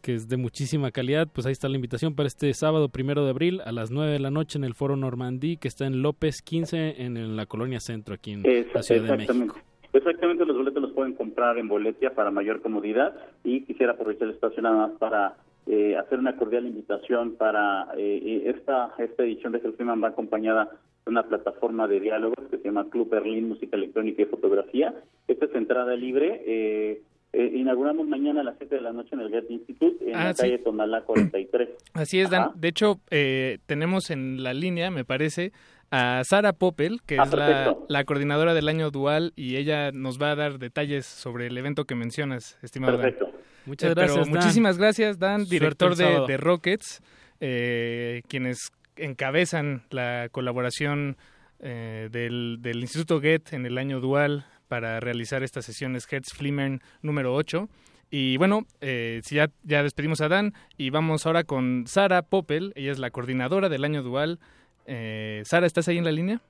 que 0.00 0.14
es 0.14 0.28
de 0.28 0.36
muchísima 0.38 0.90
calidad. 0.90 1.28
Pues 1.32 1.46
ahí 1.46 1.52
está 1.52 1.68
la 1.68 1.76
invitación 1.76 2.14
para 2.14 2.26
este 2.26 2.52
sábado 2.54 2.88
primero 2.88 3.22
de 3.24 3.30
abril 3.30 3.60
a 3.64 3.70
las 3.72 3.90
9 3.90 4.12
de 4.12 4.18
la 4.18 4.30
noche 4.30 4.58
en 4.58 4.64
el 4.64 4.74
Foro 4.74 4.96
Normandí, 4.96 5.58
que 5.58 5.68
está 5.68 5.86
en 5.86 6.02
López 6.02 6.40
15 6.42 7.02
en, 7.02 7.16
en 7.16 7.36
la 7.36 7.46
colonia 7.46 7.78
Centro, 7.78 8.14
aquí 8.14 8.32
en 8.32 8.42
la 8.42 8.82
Ciudad 8.82 9.16
de. 9.16 9.16
México. 9.34 9.56
Exactamente, 9.92 10.46
los 10.46 10.56
boletos 10.56 10.82
los 10.82 10.92
pueden 10.92 11.12
comprar 11.12 11.58
en 11.58 11.68
Boletia 11.68 12.14
para 12.14 12.30
mayor 12.30 12.62
comodidad 12.62 13.14
y 13.44 13.60
quisiera 13.64 13.92
aprovechar 13.92 14.26
el 14.28 14.34
espacio 14.34 14.62
nada 14.62 14.88
más 14.88 14.98
para 14.98 15.36
eh, 15.66 15.96
hacer 15.96 16.18
una 16.18 16.36
cordial 16.36 16.66
invitación 16.66 17.36
para 17.36 17.88
eh, 17.96 18.42
esta 18.46 18.92
esta 18.98 19.22
edición 19.22 19.52
de 19.52 19.58
Hellfreeman 19.58 20.02
va 20.02 20.08
acompañada 20.08 20.64
de 21.04 21.10
una 21.10 21.22
plataforma 21.24 21.86
de 21.88 22.00
diálogos 22.00 22.38
que 22.50 22.58
se 22.58 22.64
llama 22.64 22.88
Club 22.90 23.08
Berlín 23.10 23.48
Música 23.48 23.76
Electrónica 23.76 24.22
y 24.22 24.26
Fotografía. 24.26 24.94
Esta 25.28 25.46
es 25.46 25.54
entrada 25.54 25.94
libre. 25.96 26.42
eh, 26.46 27.02
eh, 27.34 27.50
inauguramos 27.54 28.06
mañana 28.06 28.42
a 28.42 28.44
las 28.44 28.58
7 28.58 28.74
de 28.74 28.80
la 28.82 28.92
noche 28.92 29.14
en 29.14 29.20
el 29.20 29.30
Goethe 29.30 29.50
Institute 29.54 30.04
en 30.06 30.14
Ah, 30.16 30.24
la 30.24 30.34
sí. 30.34 30.42
calle 30.42 30.58
Tonalá 30.58 31.00
43. 31.00 31.66
Así 31.94 32.20
es, 32.20 32.28
Dan. 32.28 32.42
Ajá. 32.42 32.52
De 32.56 32.68
hecho, 32.68 33.00
eh, 33.10 33.56
tenemos 33.64 34.10
en 34.10 34.42
la 34.42 34.52
línea, 34.52 34.90
me 34.90 35.06
parece, 35.06 35.50
a 35.90 36.22
Sara 36.24 36.52
Poppel, 36.52 37.00
que 37.06 37.16
Ah, 37.18 37.22
es 37.22 37.32
la, 37.32 37.76
la 37.88 38.04
coordinadora 38.04 38.52
del 38.52 38.68
año 38.68 38.90
dual, 38.90 39.32
y 39.34 39.56
ella 39.56 39.92
nos 39.92 40.20
va 40.20 40.32
a 40.32 40.36
dar 40.36 40.58
detalles 40.58 41.06
sobre 41.06 41.46
el 41.46 41.56
evento 41.56 41.84
que 41.86 41.94
mencionas, 41.94 42.58
estimado 42.62 42.98
Perfecto. 43.00 43.24
Dan. 43.24 43.34
Muchas 43.66 43.90
Eh, 43.90 43.94
pero 43.94 44.06
gracias, 44.06 44.26
Dan. 44.26 44.34
Muchísimas 44.34 44.78
gracias, 44.78 45.18
Dan, 45.18 45.44
director 45.44 45.96
de, 45.96 46.36
Rockets, 46.36 47.02
eh, 47.40 48.22
quienes 48.28 48.70
encabezan 48.96 49.82
la 49.90 50.28
colaboración 50.30 51.16
eh, 51.60 52.08
del, 52.10 52.58
del 52.60 52.80
Instituto 52.80 53.20
Goethe 53.20 53.54
en 53.54 53.66
el 53.66 53.78
año 53.78 54.00
dual 54.00 54.46
para 54.68 55.00
realizar 55.00 55.42
estas 55.42 55.66
sesiones 55.66 56.10
Hertz 56.10 56.32
Flimmern 56.34 56.80
número 57.02 57.34
8. 57.34 57.68
Y 58.14 58.36
bueno, 58.36 58.62
eh, 58.80 59.20
si 59.22 59.36
ya, 59.36 59.48
ya 59.62 59.82
despedimos 59.82 60.20
a 60.20 60.28
Dan 60.28 60.52
y 60.76 60.90
vamos 60.90 61.24
ahora 61.24 61.44
con 61.44 61.86
Sara 61.86 62.22
Poppel, 62.22 62.72
ella 62.74 62.92
es 62.92 62.98
la 62.98 63.10
coordinadora 63.10 63.68
del 63.70 63.84
año 63.84 64.02
dual. 64.02 64.38
Eh, 64.86 65.42
Sara, 65.44 65.66
¿estás 65.66 65.88
ahí 65.88 65.96
en 65.96 66.04
la 66.04 66.12
línea? 66.12 66.40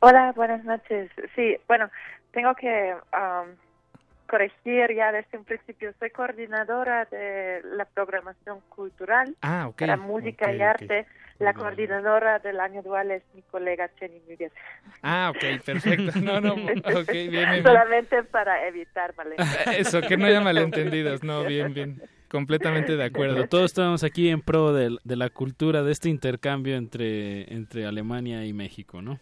Hola, 0.00 0.32
buenas 0.36 0.64
noches. 0.64 1.10
Sí, 1.34 1.56
bueno, 1.68 1.90
tengo 2.32 2.54
que 2.54 2.94
um, 3.12 3.48
corregir 4.32 4.96
ya 4.96 5.12
desde 5.12 5.36
un 5.36 5.44
principio. 5.44 5.92
Soy 5.98 6.08
coordinadora 6.08 7.04
de 7.04 7.60
la 7.76 7.84
programación 7.84 8.60
cultural 8.70 9.36
Ah, 9.42 9.70
para 9.78 9.98
música 9.98 10.50
y 10.54 10.62
arte. 10.62 11.06
La 11.38 11.52
coordinadora 11.52 12.38
del 12.38 12.58
año 12.60 12.82
dual 12.82 13.10
es 13.10 13.22
mi 13.34 13.42
colega 13.42 13.90
Jenny 13.98 14.22
Miguel. 14.26 14.50
Ah, 15.02 15.30
ok, 15.34 15.62
perfecto. 15.62 16.12
No, 16.22 16.40
no, 16.40 16.54
ok, 16.54 17.12
bien, 17.12 17.30
bien. 17.30 17.62
Solamente 17.62 18.22
para 18.22 18.66
evitar 18.66 19.14
malentendidos. 19.16 19.66
Eso, 19.78 20.00
que 20.00 20.16
no 20.16 20.24
haya 20.24 20.40
malentendidos. 20.40 21.22
No, 21.22 21.44
bien, 21.44 21.74
bien. 21.74 22.00
Completamente 22.30 22.96
de 22.96 23.04
acuerdo. 23.04 23.46
Todos 23.48 23.66
estamos 23.66 24.02
aquí 24.02 24.30
en 24.30 24.40
pro 24.40 24.72
de, 24.72 24.96
de 25.04 25.16
la 25.16 25.28
cultura, 25.28 25.82
de 25.82 25.92
este 25.92 26.08
intercambio 26.08 26.76
entre, 26.76 27.52
entre 27.52 27.84
Alemania 27.84 28.46
y 28.46 28.54
México, 28.54 29.02
¿no? 29.02 29.20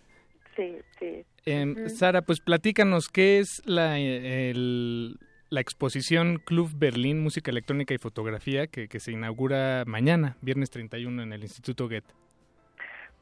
Sí, 0.61 0.77
sí. 0.99 1.24
Em. 1.47 1.89
Sara, 1.89 2.20
pues 2.20 2.41
platícanos, 2.41 3.09
¿qué 3.09 3.39
es 3.39 3.62
la, 3.65 3.99
eh, 3.99 4.51
el- 4.51 5.16
la 5.49 5.61
exposición 5.62 6.37
Club 6.45 6.70
Berlín 6.77 7.23
Música 7.23 7.51
Electrónica 7.51 7.95
y 7.95 7.99
Fotografía 7.99 8.66
que, 8.66 8.87
que 8.89 9.01
se 9.01 9.12
inaugura 9.12 9.85
mañana, 9.87 10.37
viernes 10.43 10.69
31, 10.69 11.23
en 11.23 11.32
el 11.32 11.43
Instituto 11.43 11.89
Goethe? 11.89 12.12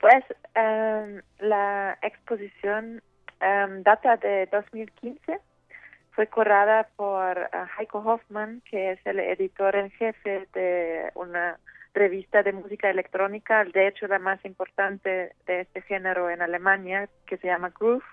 Pues 0.01 0.25
em, 0.57 1.23
la 1.39 1.97
exposición 2.03 3.03
em, 3.41 3.83
data 3.85 4.17
de 4.17 4.47
2015. 4.51 5.39
Fue 6.11 6.27
curada 6.27 6.89
por 6.97 7.39
eh, 7.39 7.49
Heiko 7.79 7.99
Hoffman, 8.01 8.63
que 8.69 8.91
es 8.93 8.99
el 9.07 9.21
editor 9.21 9.77
en 9.77 9.91
jefe 9.93 10.49
de 10.55 11.13
una 11.15 11.57
revista 11.99 12.43
de 12.43 12.53
música 12.53 12.89
electrónica, 12.89 13.65
de 13.65 13.89
hecho 13.89 14.07
la 14.07 14.19
más 14.19 14.43
importante 14.45 15.33
de 15.47 15.61
este 15.61 15.83
género 15.83 16.31
en 16.31 16.41
Alemania, 16.41 17.09
que 17.27 17.37
se 17.37 17.49
llama 17.49 17.73
Groove, 17.79 18.05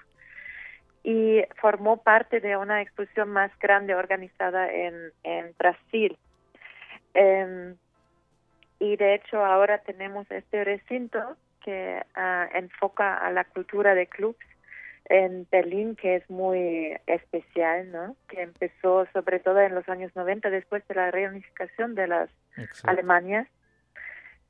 y 1.04 1.44
formó 1.62 1.98
parte 1.98 2.40
de 2.40 2.58
una 2.58 2.82
exposición 2.82 3.30
más 3.30 3.52
grande 3.60 3.94
organizada 3.94 4.72
en, 4.74 4.96
en 5.24 5.54
Brasil. 5.58 6.18
Em, 7.14 7.76
y 8.80 8.98
de 8.98 9.16
hecho 9.16 9.46
ahora 9.46 9.78
tenemos 9.78 10.30
este 10.32 10.64
recinto 10.64 11.38
que 11.64 12.02
ah, 12.16 12.50
enfoca 12.54 13.18
a 13.18 13.32
la 13.32 13.46
cultura 13.46 13.96
de 13.96 14.08
clubs 14.08 14.46
en 15.06 15.48
Berlín 15.52 15.96
que 15.96 16.16
es 16.16 16.30
muy 16.30 16.98
especial, 17.06 17.92
¿no? 17.92 18.16
Que 18.28 18.42
empezó 18.42 19.06
sobre 19.14 19.40
todo 19.40 19.62
en 19.62 19.76
los 19.76 19.88
años 19.88 20.12
90 20.16 20.50
después 20.50 20.86
de 20.88 20.96
la 20.96 21.12
reunificación 21.12 21.94
de 21.94 22.08
las 22.08 22.30
Alemanias 22.84 23.48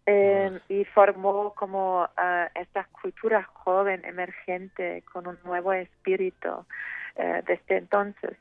eh, 0.06 0.60
y 0.70 0.86
formó 0.86 1.54
como 1.56 2.08
ah, 2.16 2.50
esta 2.54 2.86
cultura 3.02 3.44
joven 3.44 4.04
emergente 4.06 5.04
con 5.12 5.28
un 5.28 5.38
nuevo 5.44 5.74
espíritu 5.74 6.66
eh, 7.16 7.42
desde 7.48 7.78
entonces. 7.78 8.38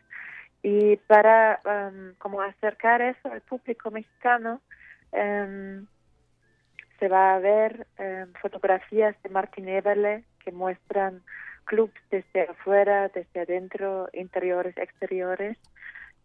Y 0.63 0.97
para 0.97 1.61
am, 1.65 2.15
como 2.19 2.41
acercar 2.41 3.03
eso 3.03 3.31
al 3.31 3.43
público 3.43 3.91
mexicano, 3.91 4.61
em, 5.13 5.87
se 6.99 7.09
va 7.09 7.35
a 7.35 7.39
ver 7.39 7.87
fotografías 8.41 9.15
de 9.23 9.29
Martin 9.29 9.69
Eberle 9.69 10.25
que 10.43 10.53
muestran 10.53 11.23
clubs 11.65 11.95
desde 12.11 12.43
afuera, 12.43 13.09
desde 13.09 13.41
adentro, 13.41 14.09
interiores, 14.13 14.77
exteriores. 14.77 15.59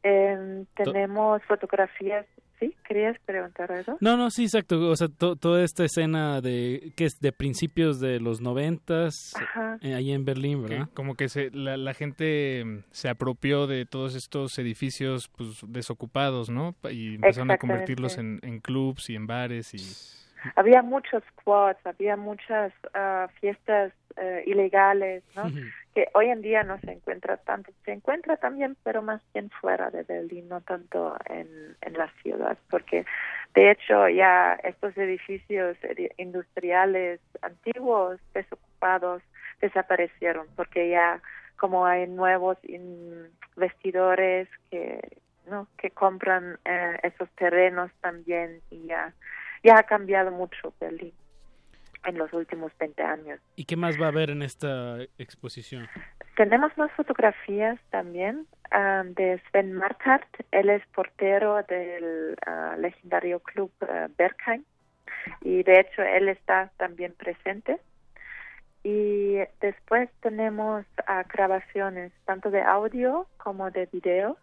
Em, 0.03 0.65
tenemos 0.75 1.43
fotografías, 1.43 2.25
¿sí? 2.59 2.75
¿Querías 2.87 3.17
preguntar 3.25 3.71
algo? 3.71 3.97
No, 4.01 4.17
no, 4.17 4.29
sí, 4.31 4.43
exacto. 4.43 4.79
O 4.89 4.95
sea, 4.95 5.07
to- 5.07 5.35
toda 5.35 5.63
esta 5.63 5.85
escena 5.85 6.41
de 6.41 6.91
que 6.95 7.05
es 7.05 7.19
de 7.19 7.31
principios 7.31 7.99
de 7.99 8.19
los 8.19 8.41
noventas, 8.41 9.33
eh, 9.81 9.93
ahí 9.93 10.11
en 10.11 10.25
Berlín, 10.25 10.63
Que 10.65 10.69
¿verdad? 10.73 10.89
como 10.93 11.15
que 11.15 11.29
se, 11.29 11.51
la, 11.51 11.77
la 11.77 11.93
gente 11.93 12.63
mm, 12.65 12.79
se 12.91 13.09
apropió 13.09 13.67
de 13.67 13.85
todos 13.85 14.15
estos 14.15 14.57
edificios 14.59 15.29
pues, 15.37 15.49
desocupados, 15.67 16.49
¿no? 16.49 16.75
Y 16.91 17.15
empezaron 17.15 17.51
a 17.51 17.57
convertirlos 17.57 18.17
en, 18.17 18.39
en 18.43 18.59
clubs 18.59 19.09
y 19.09 19.15
en 19.15 19.27
bares 19.27 19.73
y... 19.73 20.18
Había 20.55 20.81
muchos 20.81 21.23
squads, 21.31 21.85
había 21.85 22.15
muchas 22.15 22.71
ah, 22.93 23.27
fiestas 23.39 23.91
eh, 24.17 24.43
ilegales, 24.45 25.23
¿no? 25.35 25.43
que 25.93 26.07
hoy 26.13 26.29
en 26.29 26.41
día 26.41 26.63
no 26.63 26.79
se 26.81 26.91
encuentra 26.91 27.37
tanto. 27.37 27.71
Se 27.83 27.91
encuentra 27.91 28.37
también, 28.37 28.77
pero 28.83 29.01
más 29.01 29.21
bien 29.33 29.49
fuera 29.49 29.89
de 29.89 30.03
Berlín, 30.03 30.47
no 30.49 30.61
tanto 30.61 31.17
en, 31.25 31.47
en 31.81 31.93
la 31.93 32.09
ciudad, 32.21 32.57
porque 32.69 33.05
de 33.55 33.71
hecho 33.71 34.07
ya 34.07 34.53
estos 34.63 34.95
edificios 34.97 35.77
edi- 35.81 36.11
industriales 36.17 37.19
antiguos, 37.41 38.19
desocupados, 38.33 39.21
desaparecieron, 39.61 40.47
porque 40.55 40.89
ya 40.89 41.21
como 41.57 41.85
hay 41.85 42.07
nuevos 42.07 42.57
investidores 42.63 44.47
que 44.71 45.17
no 45.49 45.67
que 45.77 45.89
compran 45.89 46.59
eh, 46.65 46.97
esos 47.03 47.29
terrenos 47.31 47.91
también 48.01 48.61
y 48.69 48.85
ya 48.87 49.13
ya 49.63 49.79
ha 49.79 49.83
cambiado 49.83 50.31
mucho 50.31 50.73
Berlín 50.79 51.13
en 52.05 52.17
los 52.17 52.31
últimos 52.33 52.71
20 52.79 53.03
años. 53.03 53.39
¿Y 53.55 53.65
qué 53.65 53.75
más 53.75 53.99
va 53.99 54.05
a 54.05 54.09
haber 54.09 54.29
en 54.29 54.41
esta 54.41 54.97
exposición? 55.17 55.87
Tenemos 56.35 56.75
más 56.77 56.91
fotografías 56.93 57.79
también 57.89 58.47
ah, 58.71 59.03
de 59.05 59.41
Sven 59.49 59.73
Martart. 59.73 60.27
Él 60.51 60.69
es 60.69 60.85
portero 60.87 61.61
del 61.63 62.35
ah, 62.45 62.75
legendario 62.77 63.39
club 63.41 63.71
ah, 63.81 64.07
Bergheim 64.17 64.63
y 65.41 65.63
de 65.63 65.81
hecho 65.81 66.01
él 66.01 66.29
está 66.29 66.71
también 66.77 67.13
presente. 67.13 67.79
Y 68.83 69.35
después 69.59 70.09
tenemos 70.21 70.85
ah, 71.05 71.23
grabaciones 71.31 72.13
tanto 72.25 72.49
de 72.49 72.61
audio 72.61 73.27
como 73.37 73.69
de 73.71 73.87
video. 73.87 74.37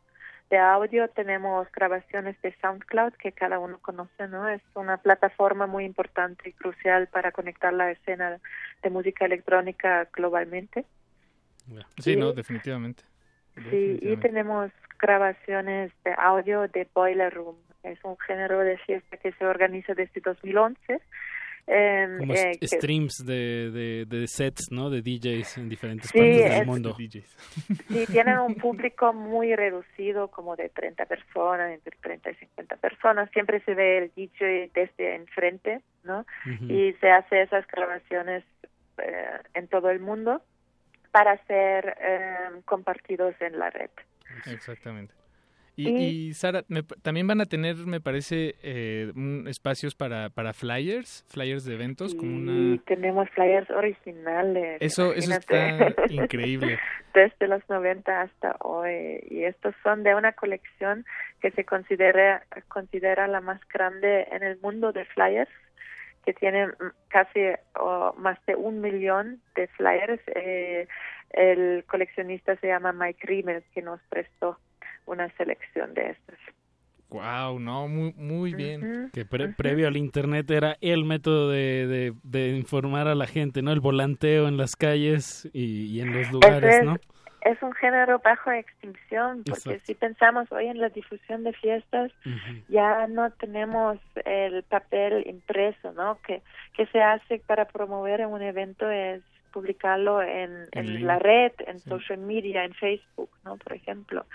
De 0.50 0.58
audio 0.58 1.08
tenemos 1.08 1.70
grabaciones 1.72 2.40
de 2.40 2.54
SoundCloud 2.60 3.14
que 3.14 3.32
cada 3.32 3.58
uno 3.58 3.78
conoce, 3.80 4.28
¿no? 4.28 4.48
Es 4.48 4.62
una 4.74 4.96
plataforma 4.98 5.66
muy 5.66 5.84
importante 5.84 6.48
y 6.48 6.52
crucial 6.52 7.08
para 7.08 7.32
conectar 7.32 7.72
la 7.72 7.90
escena 7.90 8.38
de 8.82 8.90
música 8.90 9.24
electrónica 9.24 10.08
globalmente. 10.12 10.84
Sí, 11.98 12.12
Y- 12.12 12.16
no, 12.16 12.32
definitivamente. 12.32 13.02
Sí, 13.70 13.98
y 14.02 14.16
tenemos 14.18 14.70
grabaciones 15.00 15.90
de 16.04 16.14
audio 16.16 16.68
de 16.68 16.86
Boiler 16.94 17.32
Room. 17.34 17.56
Es 17.82 17.98
un 18.04 18.18
género 18.18 18.60
de 18.60 18.76
fiesta 18.78 19.16
que 19.16 19.32
se 19.32 19.46
organiza 19.46 19.94
desde 19.94 20.20
2011 20.20 21.00
em, 21.66 22.18
Como 22.18 22.34
eh, 22.34 22.52
que- 22.60 22.66
streams 22.68 23.24
de, 23.26 23.70
de, 23.70 24.04
de 24.06 24.26
sets, 24.28 24.70
¿no? 24.70 24.88
De 24.90 25.02
DJs 25.02 25.58
en 25.58 25.68
diferentes 25.68 26.10
Sí, 26.10 26.18
partes 26.18 26.44
del 26.44 26.52
es- 26.62 26.66
mundo. 26.66 26.96
Sí, 27.88 28.06
tienen 28.06 28.38
un 28.38 28.54
público 28.56 29.12
muy 29.12 29.54
reducido, 29.54 30.28
como 30.28 30.54
de 30.56 30.68
30 30.68 31.06
personas, 31.06 31.72
entre 31.72 31.96
30 32.00 32.30
y 32.30 32.34
50 32.36 32.76
personas. 32.76 33.30
Siempre 33.32 33.60
se 33.64 33.74
ve 33.74 33.98
el 33.98 34.12
DJ 34.14 34.70
desde 34.74 35.14
enfrente, 35.16 35.80
¿no? 36.04 36.24
Y 36.68 36.92
se 37.00 37.10
hace 37.10 37.42
esas 37.42 37.66
grabaciones 37.66 38.44
eh, 38.98 39.26
en 39.54 39.68
todo 39.68 39.90
el 39.90 40.00
mundo 40.00 40.42
para 41.10 41.36
ser 41.46 41.96
eh, 42.00 42.60
compartidos 42.64 43.34
en 43.40 43.58
la 43.58 43.70
red. 43.70 43.90
Exactamente. 44.46 45.14
Y, 45.76 45.88
Y- 46.28 46.34
Sara, 46.34 46.64
me 46.68 46.82
también 46.82 47.26
van 47.26 47.42
a 47.42 47.46
tener, 47.46 47.76
me 47.76 48.00
parece, 48.00 48.54
eh, 48.62 49.12
un- 49.14 49.46
espacios 49.46 49.94
para, 49.94 50.30
para 50.30 50.54
flyers, 50.54 51.24
flyers 51.28 51.64
de 51.66 51.74
eventos, 51.74 52.14
como 52.14 52.34
una... 52.34 52.80
tenemos 52.86 53.28
flyers 53.30 53.68
originales. 53.70 54.78
Eso, 54.80 55.12
está 55.12 55.94
increíble. 56.08 56.78
Desde 57.12 57.46
los 57.46 57.62
90 57.68 58.22
hasta 58.22 58.56
hoy. 58.60 59.20
Y 59.30 59.44
estos 59.44 59.74
son 59.82 60.02
de 60.02 60.14
una 60.14 60.32
colección 60.32 61.04
que 61.42 61.50
se 61.50 61.64
considera, 61.64 62.42
considera 62.68 63.28
la 63.28 63.42
más 63.42 63.60
grande 63.68 64.26
en 64.32 64.42
el 64.42 64.58
mundo 64.60 64.92
de 64.92 65.04
flyers, 65.04 65.50
que 66.24 66.32
tiene 66.32 66.68
casi 67.08 67.40
oh, 67.78 68.14
más 68.18 68.38
de 68.46 68.56
un 68.56 68.80
millón 68.80 69.40
de 69.54 69.66
flyers. 69.68 70.20
Eh, 70.34 70.88
el 71.30 71.84
coleccionista 71.86 72.56
se 72.56 72.68
llama 72.68 72.92
Mike 72.92 73.26
Riemel, 73.26 73.62
que 73.74 73.82
nos 73.82 74.00
prestó 74.08 74.58
una 75.06 75.28
selección 75.36 75.94
de 75.94 76.10
estos. 76.10 76.38
Wow, 77.08 77.60
no, 77.60 77.86
muy, 77.86 78.12
muy 78.16 78.54
bien. 78.54 79.10
Que 79.12 79.24
pre- 79.24 79.50
previo 79.50 79.86
al 79.86 79.96
internet 79.96 80.50
era 80.50 80.76
el 80.80 81.04
método 81.04 81.50
de, 81.50 81.86
de, 81.86 82.12
de 82.24 82.56
informar 82.56 83.06
a 83.06 83.14
la 83.14 83.26
gente, 83.26 83.62
¿no? 83.62 83.70
El 83.72 83.80
volanteo 83.80 84.48
en 84.48 84.56
las 84.56 84.74
calles 84.74 85.48
y, 85.52 85.86
y 85.86 86.00
en 86.00 86.12
los 86.12 86.32
lugares, 86.32 86.78
es, 86.78 86.84
¿no? 86.84 86.96
es 87.42 87.62
un 87.62 87.72
género 87.74 88.18
bajo 88.18 88.50
extinción, 88.50 89.44
porque 89.44 89.50
Exacto. 89.70 89.82
si 89.86 89.94
pensamos 89.94 90.50
hoy 90.50 90.66
en 90.66 90.80
la 90.80 90.88
difusión 90.88 91.44
de 91.44 91.52
fiestas, 91.52 92.10
ya 92.68 93.06
no 93.06 93.30
tenemos 93.30 93.98
el 94.24 94.64
papel 94.64 95.24
impreso, 95.28 95.92
¿no? 95.92 96.18
Que, 96.26 96.42
que 96.76 96.86
se 96.86 97.00
hace 97.00 97.38
para 97.46 97.66
promover 97.66 98.26
un 98.26 98.42
evento 98.42 98.90
es 98.90 99.22
publicarlo 99.56 100.20
en, 100.20 100.66
En 100.72 101.06
la 101.06 101.18
red, 101.18 101.50
en 101.66 101.78
social 101.78 102.18
media, 102.18 102.62
en 102.62 102.74
Facebook, 102.74 103.30
¿no? 103.42 103.56
Por 103.56 103.72
ejemplo. 103.72 104.26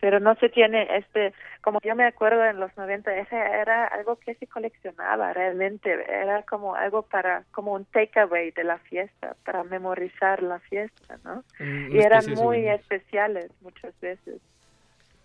Pero 0.00 0.18
no 0.18 0.34
se 0.36 0.48
tiene 0.48 0.88
este, 0.96 1.34
como 1.60 1.78
yo 1.82 1.94
me 1.94 2.06
acuerdo 2.06 2.42
en 2.46 2.58
los 2.58 2.74
90, 2.74 3.14
ese 3.18 3.36
era 3.36 3.84
algo 3.84 4.16
que 4.16 4.34
se 4.36 4.46
coleccionaba 4.46 5.34
realmente, 5.34 5.92
era 5.92 6.42
como 6.44 6.74
algo 6.74 7.02
para, 7.02 7.44
como 7.50 7.74
un 7.74 7.84
takeaway 7.84 8.50
de 8.52 8.64
la 8.64 8.78
fiesta, 8.78 9.36
para 9.44 9.62
memorizar 9.62 10.42
la 10.42 10.58
fiesta, 10.60 11.18
¿no? 11.22 11.44
Y 11.60 11.98
eran 11.98 12.24
muy 12.32 12.66
especiales 12.66 13.50
muchas 13.60 13.92
veces. 14.00 14.40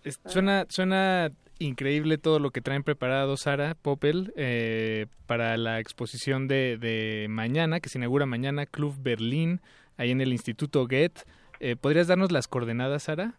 Es- 0.08 0.20
suena, 0.26 0.66
suena 0.68 1.30
increíble 1.58 2.18
todo 2.18 2.38
lo 2.38 2.50
que 2.50 2.60
traen 2.60 2.84
preparado 2.84 3.36
Sara 3.36 3.74
Poppel 3.80 4.32
eh, 4.36 5.06
para 5.26 5.56
la 5.56 5.80
exposición 5.80 6.46
de, 6.48 6.78
de 6.78 7.26
mañana, 7.28 7.80
que 7.80 7.88
se 7.88 7.98
inaugura 7.98 8.26
mañana, 8.26 8.66
Club 8.66 8.94
Berlín, 9.00 9.60
ahí 9.96 10.10
en 10.12 10.20
el 10.20 10.32
Instituto 10.32 10.86
Goethe. 10.86 11.22
Eh, 11.60 11.74
¿Podrías 11.74 12.06
darnos 12.06 12.30
las 12.30 12.46
coordenadas, 12.46 13.04
Sara? 13.04 13.32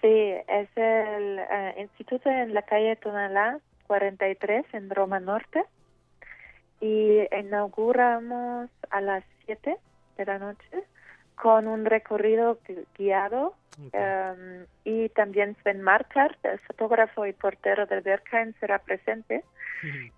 Sí, 0.00 0.08
es 0.08 0.68
el 0.76 1.38
eh, 1.38 1.74
instituto 1.80 2.28
en 2.28 2.54
la 2.54 2.62
calle 2.62 2.96
Tonalá 2.96 3.58
43 3.86 4.64
en 4.72 4.90
Roma 4.90 5.20
Norte 5.20 5.62
y 6.80 7.18
inauguramos 7.38 8.70
a 8.90 9.00
las 9.00 9.22
7 9.46 9.76
de 10.16 10.24
la 10.24 10.38
noche 10.38 10.66
con 11.40 11.66
un 11.68 11.84
recorrido 11.86 12.58
gui- 12.66 12.84
guiado 12.98 13.54
em, 13.92 14.66
y 14.84 15.08
también 15.10 15.56
Sven 15.62 15.80
Markart, 15.80 16.44
el 16.44 16.58
fotógrafo 16.60 17.24
y 17.26 17.32
portero 17.32 17.86
del 17.86 18.02
Berghain, 18.02 18.54
será 18.60 18.78
presente. 18.78 19.42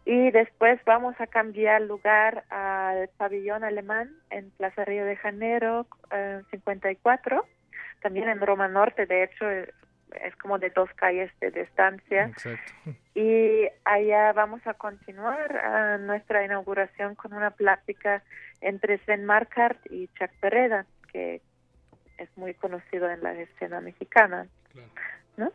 Y 0.04 0.32
después 0.32 0.80
vamos 0.84 1.14
a 1.20 1.28
cambiar 1.28 1.82
lugar 1.82 2.42
al 2.50 3.08
pabellón 3.16 3.62
alemán 3.62 4.10
en 4.30 4.50
Plaza 4.50 4.84
Río 4.84 5.04
de 5.04 5.14
Janeiro 5.16 5.86
eh, 6.10 6.40
54, 6.50 7.46
también 8.00 8.28
en 8.28 8.40
Roma 8.40 8.66
Norte, 8.66 9.06
de 9.06 9.22
hecho 9.22 9.48
eh, 9.48 9.72
es 10.24 10.34
como 10.36 10.58
de 10.58 10.70
dos 10.70 10.90
calles 10.94 11.30
de 11.40 11.52
distancia. 11.52 12.24
Exacto. 12.24 12.72
Y 13.14 13.68
allá 13.84 14.32
vamos 14.32 14.66
a 14.66 14.74
continuar 14.74 15.56
ah, 15.62 15.98
nuestra 16.00 16.44
inauguración 16.44 17.14
con 17.14 17.32
una 17.32 17.50
plática 17.52 18.22
entre 18.60 18.98
Sven 19.04 19.24
Markart 19.24 19.78
y 19.90 20.08
Chuck 20.18 20.30
Pereda, 20.40 20.86
que 21.12 21.40
es 22.18 22.28
muy 22.36 22.54
conocido 22.54 23.10
en 23.10 23.22
la 23.22 23.32
escena 23.34 23.80
mexicana. 23.80 24.46
¿no? 25.36 25.50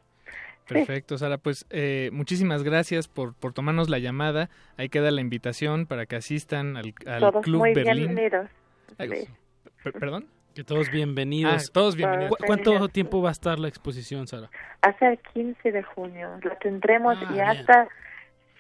Perfecto, 0.68 1.18
Sara. 1.18 1.38
Pues 1.38 1.66
eh, 1.70 2.10
muchísimas 2.12 2.64
gracias 2.64 3.08
por, 3.08 3.34
por 3.36 3.54
tomarnos 3.54 3.90
la 3.90 4.00
llamada. 4.00 4.50
Ahí 4.78 4.90
queda 4.90 5.12
la 5.12 5.22
invitación 5.22 5.86
para 5.86 6.06
que 6.06 6.18
asistan 6.18 6.76
al, 6.78 6.94
al 7.06 7.20
Todos 7.22 7.44
Club 7.44 7.60
muy 7.60 7.74
Berlín. 7.74 8.16
bienvenidos. 8.16 8.50
Ay, 8.98 9.10
Sí. 9.10 9.28
per- 9.84 9.94
¿Perdón? 9.94 10.28
Que 10.56 10.64
todos 10.64 10.90
bienvenidos. 10.90 11.68
Ah, 11.70 11.72
todos 11.72 11.96
bienvenidos. 11.96 12.32
¿Cu- 12.38 12.44
¿Cuánto 12.46 12.90
tiempo 12.90 13.22
va 13.22 13.30
a 13.30 13.32
estar 13.32 13.60
la 13.60 13.68
exposición, 13.68 14.28
Sara? 14.28 14.50
hasta 14.82 15.10
el 15.10 15.20
15 15.20 15.72
de 15.72 15.84
junio. 15.84 16.40
La 16.44 16.58
tendremos 16.58 17.16
Ah, 17.22 17.28
y 17.30 17.34
bien. 17.34 17.46
hasta, 17.48 17.88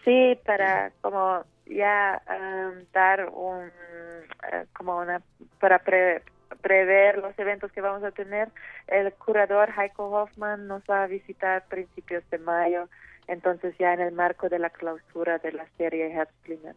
sí, 0.05 0.39
para 0.45 0.91
como 1.01 1.43
ya 1.65 2.21
um, 2.29 2.85
dar 2.93 3.27
un, 3.29 3.65
eh, 3.65 4.65
como 4.73 4.97
una, 4.99 5.21
para 5.59 5.79
pre- 5.79 6.21
prever 6.61 7.17
los 7.17 7.37
eventos 7.39 7.71
que 7.71 7.81
vamos 7.81 8.03
a 8.03 8.11
tener, 8.11 8.49
el 8.87 9.11
curador 9.13 9.69
Heiko 9.77 10.09
Hoffman 10.09 10.67
nos 10.67 10.83
va 10.89 11.03
a 11.03 11.07
visitar 11.07 11.65
principios 11.67 12.23
de 12.31 12.37
mayo, 12.37 12.89
entonces 13.27 13.75
ya 13.77 13.93
en 13.93 14.01
el 14.01 14.11
marco 14.13 14.49
de 14.49 14.59
la 14.59 14.69
clausura 14.69 15.37
de 15.39 15.51
la 15.51 15.65
serie 15.77 16.11
Herbstlinge. 16.13 16.75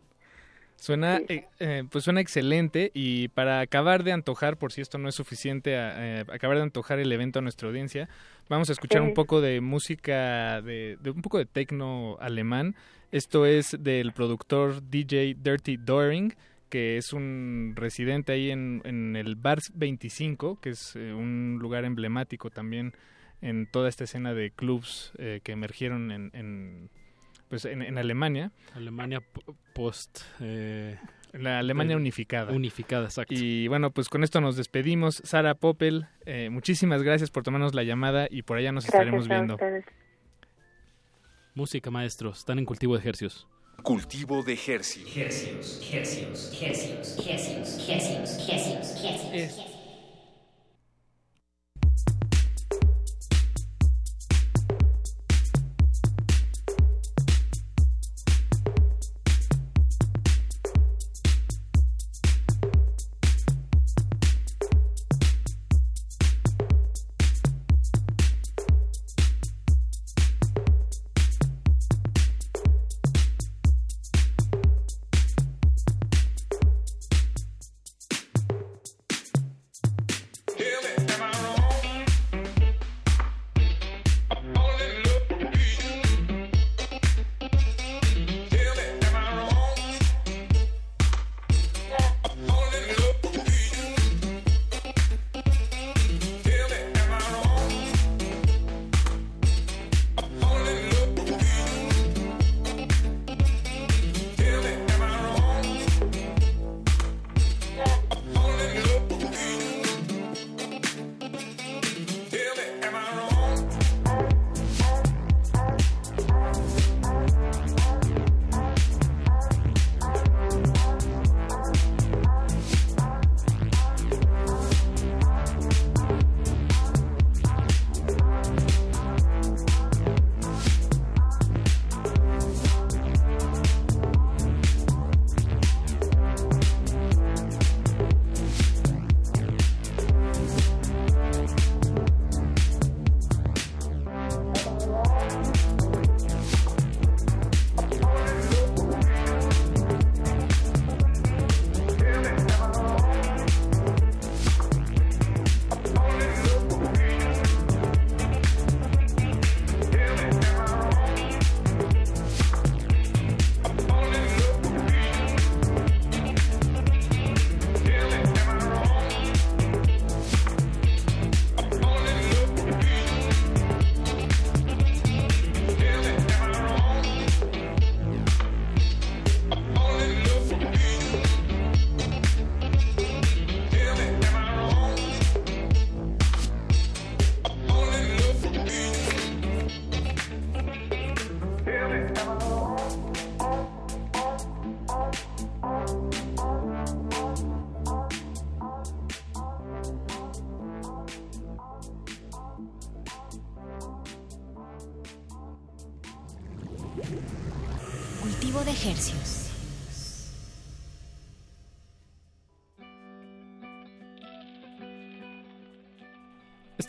Suena, 0.77 1.19
eh, 1.29 1.45
eh, 1.59 1.85
pues 1.93 2.05
suena 2.05 2.23
excelente 2.23 2.91
y 2.95 3.29
para 3.29 3.61
acabar 3.61 4.03
de 4.03 4.13
antojar, 4.13 4.57
por 4.57 4.73
si 4.73 4.81
esto 4.81 4.97
no 4.97 5.11
es 5.11 5.15
suficiente, 5.15 5.77
a- 5.77 6.21
eh, 6.21 6.25
acabar 6.33 6.57
de 6.57 6.63
antojar 6.63 6.99
el 6.99 7.13
evento 7.13 7.39
a 7.39 7.43
nuestra 7.43 7.69
audiencia, 7.69 8.09
vamos 8.49 8.71
a 8.71 8.73
escuchar 8.73 9.03
Sí. 9.03 9.09
un 9.09 9.13
poco 9.15 9.43
de 9.43 9.61
música, 9.61 10.63
de, 10.63 10.97
de 11.01 11.11
un 11.11 11.21
poco 11.21 11.37
de 11.37 11.45
tecno 11.45 12.17
alemán. 12.19 12.75
Esto 13.13 13.45
es 13.45 13.77
del 13.79 14.13
productor 14.13 14.81
DJ 14.89 15.35
Dirty 15.39 15.77
Doering, 15.77 16.35
que 16.71 16.97
es 16.97 17.13
un 17.13 17.75
residente 17.77 18.33
ahí 18.33 18.51
en, 18.51 18.81
en 18.85 19.17
el 19.17 19.37
Bar 19.37 19.59
25, 19.75 20.61
que 20.61 20.71
es 20.71 20.97
eh, 20.97 21.13
un 21.13 21.59
lugar 21.61 21.85
emblemático 21.85 22.49
también 22.51 22.95
en 23.43 23.67
toda 23.67 23.89
esta 23.89 24.05
escena 24.05 24.33
de 24.33 24.51
clubs 24.53 25.13
eh, 25.19 25.41
que 25.43 25.53
emergieron 25.53 26.11
en, 26.13 26.31
en, 26.33 26.91
pues 27.49 27.65
en, 27.67 27.83
en 27.83 27.99
Alemania. 27.99 28.53
Alemania 28.75 29.21
po- 29.21 29.57
post... 29.75 30.21
eh, 30.41 30.99
La 31.33 31.59
Alemania 31.59 31.97
unificada. 31.97 32.53
Unificada, 32.53 33.05
exacto. 33.05 33.35
Y 33.35 33.67
bueno, 33.69 33.91
pues 33.93 34.09
con 34.09 34.23
esto 34.25 34.41
nos 34.41 34.57
despedimos. 34.57 35.21
Sara 35.25 35.55
Poppel, 35.55 36.07
eh, 36.27 36.51
muchísimas 36.51 37.03
gracias 37.03 37.31
por 37.31 37.43
tomarnos 37.43 37.75
la 37.75 37.83
llamada 37.83 38.27
y 38.31 38.43
por 38.43 38.59
allá 38.59 38.73
nos 38.73 38.85
estaremos 38.85 39.27
viendo. 39.29 39.57
Música, 41.55 41.91
maestros. 41.91 42.39
Están 42.39 42.59
en 42.59 42.65
cultivo 42.65 42.95
de 42.95 43.01
ejercios. 43.01 43.47
Cultivo 43.83 44.43
de 44.43 44.55
Hercios. 44.55 45.17
Hercios, 45.17 45.81
hercios, 45.93 46.63
hercios, 46.63 47.17
hercios, 47.27 47.89
hercios, 47.89 48.49
hercios, 48.49 49.33
hercios. 49.33 49.80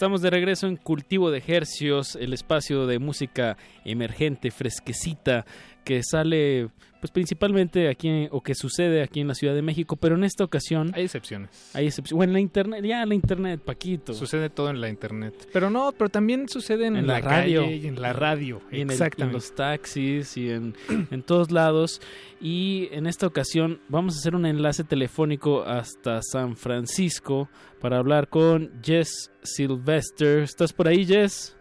Estamos 0.01 0.23
de 0.23 0.31
regreso 0.31 0.65
en 0.65 0.77
Cultivo 0.77 1.29
de 1.29 1.43
Hercios, 1.45 2.15
el 2.15 2.33
espacio 2.33 2.87
de 2.87 2.97
música 2.97 3.55
emergente, 3.85 4.49
fresquecita, 4.49 5.45
que 5.83 6.01
sale 6.03 6.69
pues 6.99 7.09
principalmente 7.09 7.89
aquí 7.89 8.27
o 8.29 8.41
que 8.41 8.53
sucede 8.53 9.01
aquí 9.01 9.21
en 9.21 9.27
la 9.27 9.33
Ciudad 9.33 9.55
de 9.55 9.63
México, 9.63 9.95
pero 9.95 10.13
en 10.15 10.23
esta 10.23 10.43
ocasión 10.43 10.91
hay 10.93 11.05
excepciones. 11.05 11.71
Hay 11.73 11.87
excepciones. 11.87 12.15
Bueno, 12.15 12.29
en 12.29 12.33
la 12.35 12.39
internet, 12.41 12.85
ya 12.85 13.03
la 13.07 13.15
internet, 13.15 13.59
Paquito. 13.65 14.13
Sucede 14.13 14.51
todo 14.51 14.69
en 14.69 14.79
la 14.79 14.87
internet. 14.87 15.33
Pero 15.51 15.71
no, 15.71 15.93
pero 15.97 16.09
también 16.11 16.47
sucede 16.47 16.85
en, 16.85 16.95
En 16.97 17.07
la, 17.07 17.13
la 17.13 17.21
radio. 17.21 17.61
calle 17.63 17.75
y 17.77 17.87
en 17.87 17.99
la 17.99 18.13
radio. 18.13 18.61
y 18.71 18.81
en, 18.81 18.89
el- 18.89 18.91
Exactamente. 18.91 19.31
en 19.31 19.33
los 19.33 19.55
taxis 19.55 20.37
y 20.37 20.51
en, 20.51 20.75
en 21.09 21.23
todos 21.23 21.49
lados. 21.49 22.01
Y 22.39 22.87
en 22.91 23.07
esta 23.07 23.25
ocasión 23.25 23.79
vamos 23.89 24.15
a 24.15 24.19
hacer 24.19 24.35
un 24.35 24.45
enlace 24.45 24.83
telefónico 24.83 25.63
hasta 25.63 26.21
San 26.21 26.55
Francisco 26.55 27.49
para 27.79 27.97
hablar 27.97 28.27
con 28.29 28.71
Jess 28.83 29.31
Sylvester. 29.41 30.39
¿Estás 30.43 30.71
por 30.71 30.87
ahí, 30.87 31.03
Jess? 31.03 31.55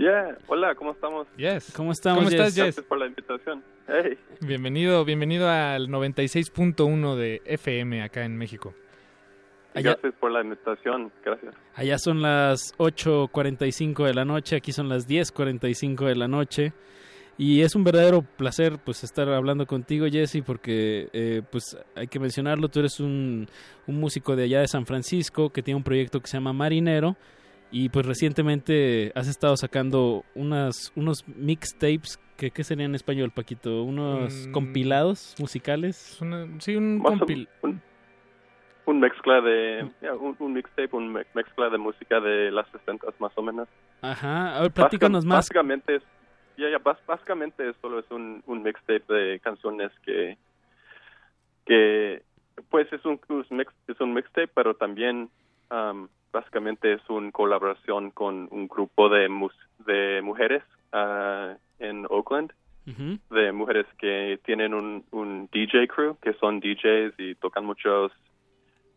Yeah, 0.00 0.38
hola, 0.46 0.74
¿cómo 0.76 0.92
estamos? 0.92 1.26
Yes. 1.36 1.74
¿Cómo 1.76 1.92
estamos, 1.92 2.20
¿Cómo 2.24 2.30
estás, 2.30 2.54
Jess? 2.54 2.54
Jess? 2.54 2.64
Gracias 2.64 2.86
por 2.86 2.98
la 2.98 3.06
invitación. 3.06 3.62
Hey. 3.86 4.16
Bienvenido, 4.40 5.04
bienvenido 5.04 5.46
al 5.50 5.88
96.1 5.88 7.16
de 7.16 7.42
FM 7.44 8.02
acá 8.02 8.24
en 8.24 8.38
México. 8.38 8.72
Allá- 9.74 9.90
Gracias 9.92 10.14
por 10.18 10.30
la 10.32 10.40
invitación, 10.40 11.12
gracias. 11.22 11.54
Allá 11.74 11.98
son 11.98 12.22
las 12.22 12.72
8.45 12.78 14.06
de 14.06 14.14
la 14.14 14.24
noche, 14.24 14.56
aquí 14.56 14.72
son 14.72 14.88
las 14.88 15.06
10.45 15.06 16.06
de 16.06 16.16
la 16.16 16.28
noche. 16.28 16.72
Y 17.36 17.60
es 17.60 17.74
un 17.74 17.84
verdadero 17.84 18.22
placer 18.22 18.78
pues 18.82 19.04
estar 19.04 19.28
hablando 19.28 19.66
contigo, 19.66 20.06
Jesse, 20.10 20.42
porque 20.46 21.10
eh, 21.12 21.42
pues 21.52 21.76
hay 21.94 22.06
que 22.06 22.18
mencionarlo, 22.18 22.68
tú 22.68 22.78
eres 22.80 23.00
un, 23.00 23.46
un 23.86 24.00
músico 24.00 24.34
de 24.34 24.44
allá 24.44 24.60
de 24.60 24.68
San 24.68 24.86
Francisco 24.86 25.50
que 25.50 25.62
tiene 25.62 25.76
un 25.76 25.84
proyecto 25.84 26.20
que 26.20 26.26
se 26.26 26.38
llama 26.38 26.54
Marinero 26.54 27.16
y 27.70 27.88
pues 27.88 28.06
recientemente 28.06 29.12
has 29.14 29.28
estado 29.28 29.56
sacando 29.56 30.24
unas, 30.34 30.92
unos 30.96 31.26
mixtapes, 31.28 32.18
que 32.36 32.50
¿qué 32.50 32.64
serían 32.64 32.90
en 32.90 32.94
español, 32.94 33.30
Paquito? 33.30 33.82
¿Unos 33.82 34.48
Mm. 34.48 34.52
compilados 34.52 35.34
musicales? 35.38 35.96
sí, 36.58 36.74
un 36.76 37.02
o- 37.04 37.10
un, 37.62 37.80
un 38.86 39.00
mezcla 39.00 39.40
de, 39.40 39.88
yeah, 40.00 40.14
un, 40.14 40.34
un 40.38 40.52
mixtape, 40.54 40.88
un 40.96 41.12
me- 41.12 41.26
mezcla 41.34 41.68
de 41.70 41.78
música 41.78 42.18
de 42.20 42.50
las 42.50 42.66
60 42.70 43.06
más 43.18 43.32
o 43.36 43.42
menos. 43.42 43.68
Ajá, 44.02 44.56
a 44.56 44.62
ver, 44.62 44.72
platícanos 44.72 45.24
Básica- 45.24 45.28
más. 45.28 45.36
Básicamente 45.48 45.96
es, 45.96 46.02
ya, 46.56 46.70
ya, 46.70 46.78
bas- 46.78 47.04
básicamente 47.06 47.72
solo 47.80 47.98
es 48.00 48.10
un, 48.10 48.42
un 48.46 48.62
mixtape 48.62 49.04
de 49.12 49.38
canciones 49.40 49.92
que, 50.04 50.36
que 51.66 52.22
pues 52.70 52.92
es 52.92 53.04
un, 53.04 53.20
es 53.86 54.00
un 54.00 54.14
mixtape, 54.14 54.48
pero 54.48 54.74
también 54.74 55.30
um, 55.70 56.08
básicamente 56.32 56.92
es 56.94 57.00
una 57.08 57.30
colaboración 57.32 58.10
con 58.10 58.48
un 58.50 58.68
grupo 58.68 59.08
de, 59.08 59.28
mus- 59.28 59.52
de 59.86 60.20
mujeres 60.22 60.62
ah, 60.92 61.54
en 61.78 62.06
Oakland 62.08 62.52
de 63.30 63.52
mujeres 63.52 63.86
que 63.98 64.40
tienen 64.44 64.74
un, 64.74 65.04
un 65.12 65.48
DJ 65.52 65.86
crew, 65.86 66.16
que 66.20 66.32
son 66.34 66.58
DJs 66.58 67.14
y 67.18 67.36
tocan 67.36 67.64
muchos 67.64 68.10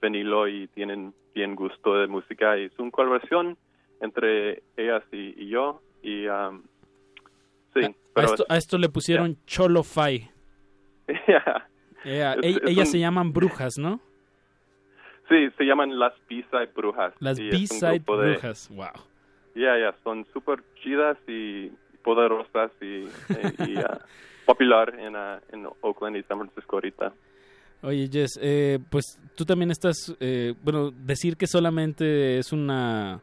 vinilo 0.01 0.47
y 0.47 0.67
tienen 0.69 1.13
bien 1.35 1.53
gusto 1.55 1.95
de 1.95 2.07
música. 2.07 2.57
Y 2.57 2.63
es 2.65 2.79
una 2.79 2.89
colaboración 2.89 3.55
entre 4.01 4.63
ellas 4.77 5.03
y, 5.11 5.39
y 5.43 5.47
yo. 5.49 5.79
Y 6.01 6.25
um, 6.27 6.63
sí, 7.75 7.81
A 7.85 7.91
pero 8.15 8.27
esto, 8.27 8.45
a 8.49 8.57
esto 8.57 8.77
le 8.79 8.89
pusieron 8.89 9.37
Cholo 9.45 9.83
yeah. 11.27 11.67
Yeah, 12.03 12.33
Es- 12.33 12.39
ell- 12.41 12.61
es 12.63 12.69
ellas 12.71 12.87
un- 12.87 12.91
se 12.93 12.99
llaman 12.99 13.31
brujas, 13.31 13.77
¿no? 13.77 13.99
Sí, 15.29 15.49
se 15.57 15.63
llaman 15.65 15.97
las 15.99 16.13
B-Side 16.29 16.71
Brujas. 16.75 17.13
Las 17.19 17.39
Y 17.39 17.43
un 17.43 17.49
B-Side 17.51 17.91
grupo 17.99 18.17
de- 18.17 18.31
brujas. 18.31 18.69
Wow. 18.69 18.87
Ya, 19.55 19.77
ya, 19.77 19.95
son 20.03 20.25
súper 20.33 20.63
chidas 20.81 21.17
y 21.27 21.69
poderosas 22.03 22.71
y, 22.81 22.85
y, 22.85 23.07
y, 23.71 23.77
ah, 23.77 23.99
popular 24.45 24.93
en, 24.99 25.15
ah, 25.15 25.39
en 25.51 25.67
Oakland 25.81 26.17
y 26.17 26.23
San 26.23 26.39
Francisco 26.39 26.75
ahorita. 26.77 27.13
Oye, 27.83 28.07
Jess, 28.11 28.39
eh, 28.41 28.79
pues 28.89 29.19
tú 29.35 29.45
también 29.45 29.69
estás, 29.69 30.15
eh, 30.19 30.53
bueno, 30.63 30.91
decir 30.91 31.35
que 31.37 31.47
solamente 31.47 32.37
es 32.39 32.51
una 32.53 33.19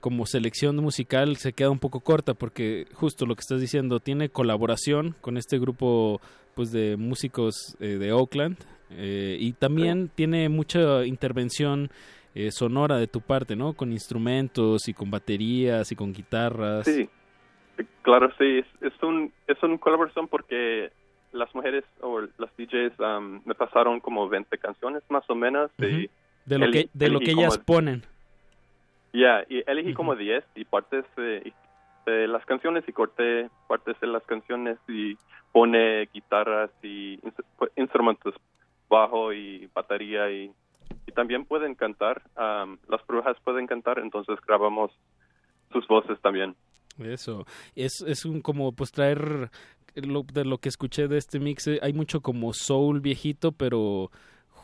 como 0.00 0.24
selección 0.24 0.76
musical 0.76 1.36
se 1.36 1.52
queda 1.52 1.68
un 1.68 1.78
poco 1.78 2.00
corta 2.00 2.32
porque 2.32 2.86
justo 2.94 3.26
lo 3.26 3.34
que 3.34 3.40
estás 3.40 3.60
diciendo 3.60 4.00
tiene 4.00 4.30
colaboración 4.30 5.14
con 5.20 5.36
este 5.36 5.58
grupo 5.58 6.22
pues 6.54 6.72
de 6.72 6.96
músicos 6.96 7.76
eh, 7.80 7.98
de 7.98 8.10
Oakland 8.10 8.56
eh, 8.92 9.36
y 9.38 9.52
también 9.52 10.08
tiene 10.14 10.48
mucha 10.48 11.04
intervención 11.06 11.90
eh, 12.34 12.50
sonora 12.50 12.96
de 12.98 13.06
tu 13.06 13.20
parte, 13.20 13.56
¿no? 13.56 13.72
Con 13.74 13.92
instrumentos 13.92 14.88
y 14.88 14.94
con 14.94 15.10
baterías 15.10 15.90
y 15.92 15.96
con 15.96 16.12
guitarras. 16.12 16.84
Sí, 16.86 17.08
claro, 18.02 18.30
sí, 18.38 18.58
es, 18.58 18.66
es 18.82 19.02
un 19.02 19.32
es 19.46 19.62
una 19.62 19.78
colaboración 19.78 20.28
porque 20.28 20.90
las 21.32 21.52
mujeres 21.54 21.84
o 22.00 22.20
las 22.20 22.50
DJs 22.56 22.98
um, 22.98 23.40
me 23.44 23.54
pasaron 23.54 24.00
como 24.00 24.28
20 24.28 24.58
canciones 24.58 25.02
más 25.08 25.28
o 25.30 25.34
menos 25.34 25.70
y 25.78 25.84
Ujú. 26.06 26.12
De 26.46 26.58
lo 26.58 26.70
que 26.72 26.88
de 26.92 27.08
lo 27.10 27.20
que 27.20 27.30
ellas 27.32 27.58
como- 27.58 27.64
ponen. 27.66 28.02
ya 29.12 29.44
y 29.48 29.62
elegí 29.70 29.92
como 29.92 30.16
10 30.16 30.42
y 30.56 30.64
partes 30.64 31.04
de, 31.16 31.52
de 32.06 32.26
las 32.28 32.44
canciones 32.46 32.82
y 32.88 32.92
corté 32.92 33.48
partes 33.68 33.98
de 34.00 34.06
las 34.06 34.22
canciones 34.24 34.78
y 34.88 35.16
pone 35.52 36.08
guitarras 36.14 36.70
y 36.82 37.18
ins- 37.18 37.70
instrumentos 37.76 38.34
bajo 38.90 39.32
y 39.32 39.70
batería 39.74 40.30
y, 40.30 40.52
y 41.06 41.12
también 41.12 41.46
pueden 41.46 41.74
cantar 41.74 42.22
um, 42.36 42.76
las 42.88 43.06
brujas 43.06 43.36
pueden 43.42 43.66
cantar 43.66 43.98
entonces 43.98 44.38
grabamos 44.46 44.90
sus 45.72 45.86
voces 45.86 46.20
también. 46.20 46.56
Eso, 46.98 47.46
es, 47.74 48.02
es 48.06 48.24
un 48.26 48.42
como 48.42 48.72
pues 48.72 48.90
traer 48.90 49.50
lo, 49.94 50.22
de 50.22 50.44
lo 50.44 50.58
que 50.58 50.68
escuché 50.68 51.08
de 51.08 51.18
este 51.18 51.38
mix, 51.38 51.66
eh, 51.66 51.78
hay 51.82 51.92
mucho 51.92 52.20
como 52.20 52.52
soul 52.52 53.00
viejito, 53.00 53.52
pero 53.52 54.10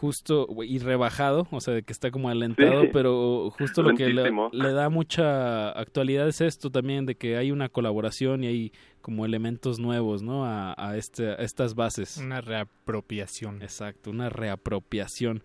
justo 0.00 0.46
y 0.64 0.78
rebajado, 0.78 1.46
o 1.50 1.60
sea, 1.60 1.74
de 1.74 1.82
que 1.82 1.92
está 1.92 2.10
como 2.10 2.28
alentado, 2.28 2.82
Sí. 2.82 2.88
pero 2.92 3.50
justo 3.58 3.82
lo 3.82 3.94
que 3.94 4.08
le, 4.08 4.72
da 4.72 4.88
mucha 4.90 5.70
actualidad 5.70 6.28
es 6.28 6.40
esto 6.40 6.70
también, 6.70 7.06
de 7.06 7.14
que 7.14 7.36
hay 7.36 7.50
una 7.50 7.68
colaboración 7.68 8.44
y 8.44 8.46
hay 8.46 8.72
como 9.00 9.24
elementos 9.24 9.78
nuevos, 9.78 10.22
¿no? 10.22 10.44
A, 10.44 10.74
a, 10.76 10.96
este, 10.96 11.28
a 11.30 11.34
estas 11.36 11.74
bases. 11.74 12.18
Una 12.18 12.40
reapropiación. 12.40 13.62
Exacto, 13.62 14.10
una 14.10 14.28
reapropiación. 14.28 15.42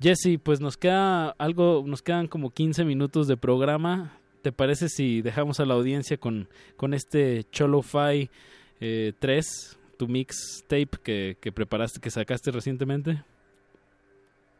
Jesse, 0.00 0.38
pues 0.42 0.60
nos 0.60 0.76
queda 0.76 1.30
algo, 1.38 1.84
nos 1.86 2.02
quedan 2.02 2.26
como 2.26 2.50
15 2.50 2.84
minutos 2.84 3.28
de 3.28 3.36
programa. 3.36 4.18
¿Te 4.42 4.52
parece 4.52 4.88
si 4.88 5.22
dejamos 5.22 5.60
a 5.60 5.64
la 5.64 5.74
audiencia 5.74 6.16
con, 6.16 6.48
con 6.76 6.92
este 6.94 7.44
Cholo-Fi 7.50 8.28
eh, 8.80 9.12
3, 9.18 9.78
tu 9.96 10.08
mixtape 10.08 10.88
que, 11.02 11.36
que 11.40 11.52
preparaste, 11.52 12.00
que 12.00 12.10
sacaste 12.10 12.50
recientemente? 12.50 13.22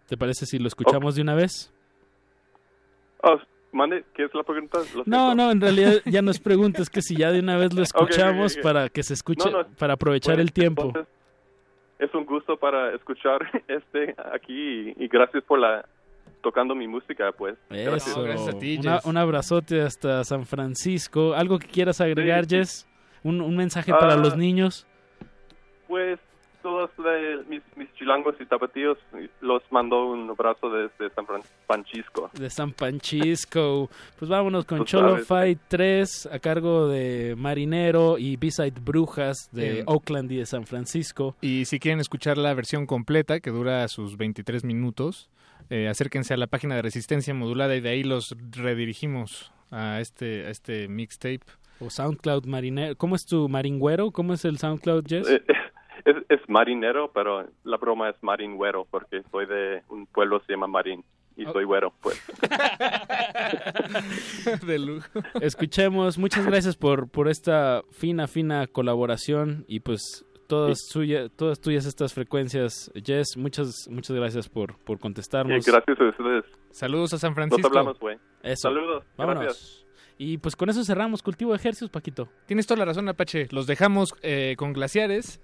¿Te 0.09 0.17
parece 0.17 0.47
si 0.47 0.59
lo 0.59 0.69
escuchamos 0.69 1.15
de 1.17 1.23
una 1.23 1.35
vez? 1.35 1.73
Oh, 3.23 3.39
mande, 3.73 4.05
¿qué 4.15 4.25
es 4.25 4.35
la 4.35 4.43
pregunta? 4.43 4.79
Lo 4.95 5.03
No, 5.07 5.27
siento. 5.29 5.35
no, 5.35 5.51
en 5.51 5.61
realidad 5.61 5.93
ya 6.05 6.23
nos 6.23 6.39
preguntas 6.39 6.91
que 6.91 7.01
si 7.03 7.17
ya 7.17 7.33
de 7.33 7.41
una 7.41 7.57
vez 7.57 7.73
lo 7.73 7.83
escuchamos 7.83 8.57
para 8.59 8.89
que 8.89 9.03
se 9.03 9.15
escuche, 9.15 9.51
No, 9.51 9.63
no, 9.63 9.69
para 9.79 9.95
aprovechar 9.95 10.39
el 10.41 10.53
tiempo. 10.53 10.87
entonces, 10.87 11.13
es 11.99 12.15
un 12.15 12.27
gusto 12.27 12.57
para 12.59 12.95
escuchar 12.95 13.39
este 13.69 14.15
aquí 14.33 14.53
y, 14.99 15.05
y 15.05 15.09
gracias 15.09 15.43
por 15.45 15.59
la 15.59 15.87
tocando 16.43 16.75
mi 16.75 16.87
música, 16.87 17.33
pues. 17.33 17.57
Gracias. 17.71 18.09
Eso. 18.19 18.21
Una- 18.81 19.01
un 19.07 19.17
abrazote 19.17 19.81
hasta 19.81 20.23
San 20.25 20.45
Francisco. 20.45 21.33
¿Algo 21.33 21.59
que 21.59 21.67
quieras 21.69 22.03
agregar, 22.03 22.45
Sí. 22.45 22.57
Jess? 22.57 22.87
¿Un, 23.23 23.41
un 23.41 23.57
mensaje 23.57 23.91
para 23.93 24.13
Ah, 24.13 24.17
los 24.19 24.37
niños? 24.37 24.87
Pues 25.89 26.21
todos 26.65 26.91
de 26.97 27.45
mis, 27.49 27.63
mis 27.77 27.93
chilangos 27.95 28.35
y 28.41 28.47
tapatíos 28.47 28.97
los 29.43 29.63
mando 29.71 30.07
un 30.07 30.31
abrazo 30.31 30.71
desde 30.71 31.15
San 31.15 31.27
Fran- 31.27 31.43
Francisco. 31.67 32.31
De 32.33 32.49
San 32.49 32.73
Francisco. 32.75 33.91
Pues 34.19 34.31
vámonos 34.31 34.65
con 34.65 34.85
Cholo 34.87 35.11
sabes. 35.11 35.27
Fight 35.27 35.59
3 35.69 36.29
a 36.33 36.39
cargo 36.39 36.89
de 36.89 37.35
Marinero 37.37 38.17
y 38.19 38.37
B-Side 38.37 38.81
Brujas 38.83 39.51
de 39.53 39.83
Oakland 39.87 40.33
y 40.33 40.39
de 40.39 40.47
San 40.47 40.65
Francisco. 40.65 41.37
Y 41.43 41.67
si 41.67 41.79
quieren 41.79 42.01
escuchar 42.01 42.39
la 42.39 42.55
versión 42.55 42.87
completa, 42.87 43.41
que 43.41 43.51
dura 43.51 43.87
sus 43.89 44.17
23 44.17 44.65
minutos, 44.65 45.29
eh, 45.69 45.87
acérquense 45.89 46.33
a 46.33 46.39
la 46.39 46.47
página 46.47 46.77
de 46.77 46.83
Resistencia 46.83 47.35
Modulada 47.35 47.77
y 47.77 47.81
de 47.83 47.91
ahí 47.91 48.03
los 48.05 48.35
redirigimos 48.53 49.53
a 49.71 50.01
este, 50.01 50.47
a 50.47 50.51
este 50.51 50.89
mixtape. 50.89 51.41
O 51.81 51.91
SoundCloud 51.91 52.47
Marinero. 52.47 52.97
¿Cómo 52.97 53.17
es 53.17 53.27
tu 53.27 53.49
maringüero? 53.51 54.11
¿Cómo 54.13 54.33
es 54.33 54.45
el 54.47 54.59
SoundCloud, 54.59 55.05
Jess? 55.07 55.27
Es, 56.05 56.17
es 56.29 56.41
marinero, 56.49 57.11
pero 57.13 57.47
la 57.65 57.77
broma 57.79 58.11
es 58.11 58.17
maringuero 58.23 58.87
porque 58.91 59.23
soy 59.31 59.47
de 59.47 59.83
un 59.89 60.07
pueblo 60.07 60.41
que 60.41 60.47
se 60.47 60.53
llama 60.53 60.67
Marín. 60.67 61.03
y 61.37 61.45
soy 61.47 61.65
güero, 61.65 61.93
pues. 62.01 62.23
de 64.67 64.79
lujo. 64.79 65.07
Escuchemos, 65.41 66.19
muchas 66.19 66.47
gracias 66.47 66.77
por, 66.77 67.09
por 67.09 67.29
esta 67.29 67.83
fina, 67.91 68.27
fina 68.27 68.67
colaboración 68.67 69.65
y 69.67 69.81
pues 69.81 70.25
todas, 70.47 70.79
suya, 70.89 71.29
todas 71.29 71.61
tuyas 71.61 71.87
estas 71.87 72.15
frecuencias. 72.15 72.91
Jess, 72.95 73.37
muchas, 73.37 73.89
muchas 73.91 74.17
gracias 74.17 74.49
por, 74.49 74.77
por 74.85 74.99
contestarnos. 74.99 75.67
Y 75.67 75.71
gracias 75.71 75.99
a 76.01 76.09
ustedes. 76.09 76.45
Saludos 76.71 77.15
a 77.15 77.19
San 77.19 77.35
Francisco. 77.35 77.69
Nos 77.69 77.77
hablamos, 77.77 77.99
güey. 77.99 78.17
Eso. 78.43 78.69
Saludos. 78.69 79.05
Vámonos. 79.17 79.43
Gracias. 79.43 79.81
Y 80.17 80.39
pues 80.39 80.55
con 80.55 80.69
eso 80.69 80.85
cerramos 80.85 81.23
cultivo 81.23 81.51
de 81.53 81.57
ejercicios, 81.57 81.91
Paquito. 81.91 82.29
Tienes 82.47 82.67
toda 82.67 82.79
la 82.79 82.85
razón, 82.85 83.09
Apache. 83.09 83.49
Los 83.51 83.67
dejamos 83.67 84.15
eh, 84.23 84.55
con 84.57 84.73
glaciares 84.73 85.41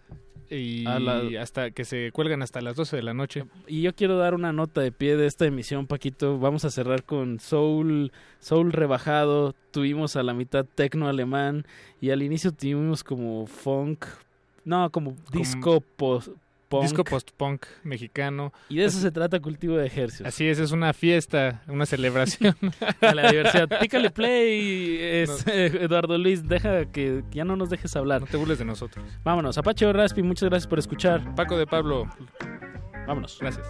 y 0.50 0.84
la- 0.98 1.42
hasta 1.42 1.70
que 1.70 1.84
se 1.84 2.10
cuelgan 2.12 2.42
hasta 2.42 2.60
las 2.60 2.76
12 2.76 2.96
de 2.96 3.02
la 3.02 3.14
noche. 3.14 3.44
Y 3.66 3.82
yo 3.82 3.94
quiero 3.94 4.16
dar 4.18 4.34
una 4.34 4.52
nota 4.52 4.80
de 4.80 4.90
pie 4.92 5.16
de 5.16 5.26
esta 5.26 5.46
emisión, 5.46 5.86
Paquito. 5.86 6.38
Vamos 6.38 6.64
a 6.64 6.70
cerrar 6.70 7.04
con 7.04 7.38
Soul, 7.40 8.12
Soul 8.40 8.72
rebajado. 8.72 9.54
Tuvimos 9.70 10.16
a 10.16 10.22
la 10.22 10.34
mitad 10.34 10.66
tecno 10.74 11.08
alemán 11.08 11.64
y 12.00 12.10
al 12.10 12.22
inicio 12.22 12.52
tuvimos 12.52 13.04
como 13.04 13.46
funk, 13.46 14.04
no, 14.64 14.90
como 14.90 15.16
disco 15.32 15.80
post 15.96 16.28
punk. 16.70 16.84
Disco 16.84 17.04
post-punk 17.04 17.66
mexicano. 17.82 18.52
Y 18.70 18.76
de 18.76 18.84
eso 18.86 18.98
se 18.98 19.10
trata 19.10 19.40
cultivo 19.40 19.76
de 19.76 19.86
ejercicios. 19.86 20.26
Así 20.26 20.46
es, 20.46 20.58
es 20.58 20.70
una 20.70 20.94
fiesta, 20.94 21.62
una 21.68 21.84
celebración. 21.84 22.56
de 23.00 23.14
la 23.14 23.30
diversidad. 23.30 23.68
Pícale 23.80 24.10
play, 24.10 24.98
es, 25.00 25.46
Eduardo 25.46 26.16
Luis, 26.16 26.48
deja 26.48 26.86
que 26.86 27.22
ya 27.30 27.44
no 27.44 27.56
nos 27.56 27.68
dejes 27.68 27.94
hablar. 27.96 28.22
No 28.22 28.26
te 28.26 28.36
burles 28.36 28.58
de 28.58 28.64
nosotros. 28.64 29.04
Vámonos, 29.24 29.58
Apache 29.58 29.92
Raspi, 29.92 30.22
muchas 30.22 30.48
gracias 30.48 30.68
por 30.68 30.78
escuchar. 30.78 31.34
Paco 31.34 31.58
de 31.58 31.66
Pablo. 31.66 32.08
Vámonos. 33.06 33.38
Gracias. 33.40 33.66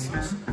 Cultivo 0.00 0.49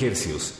Cultivo 0.00 0.59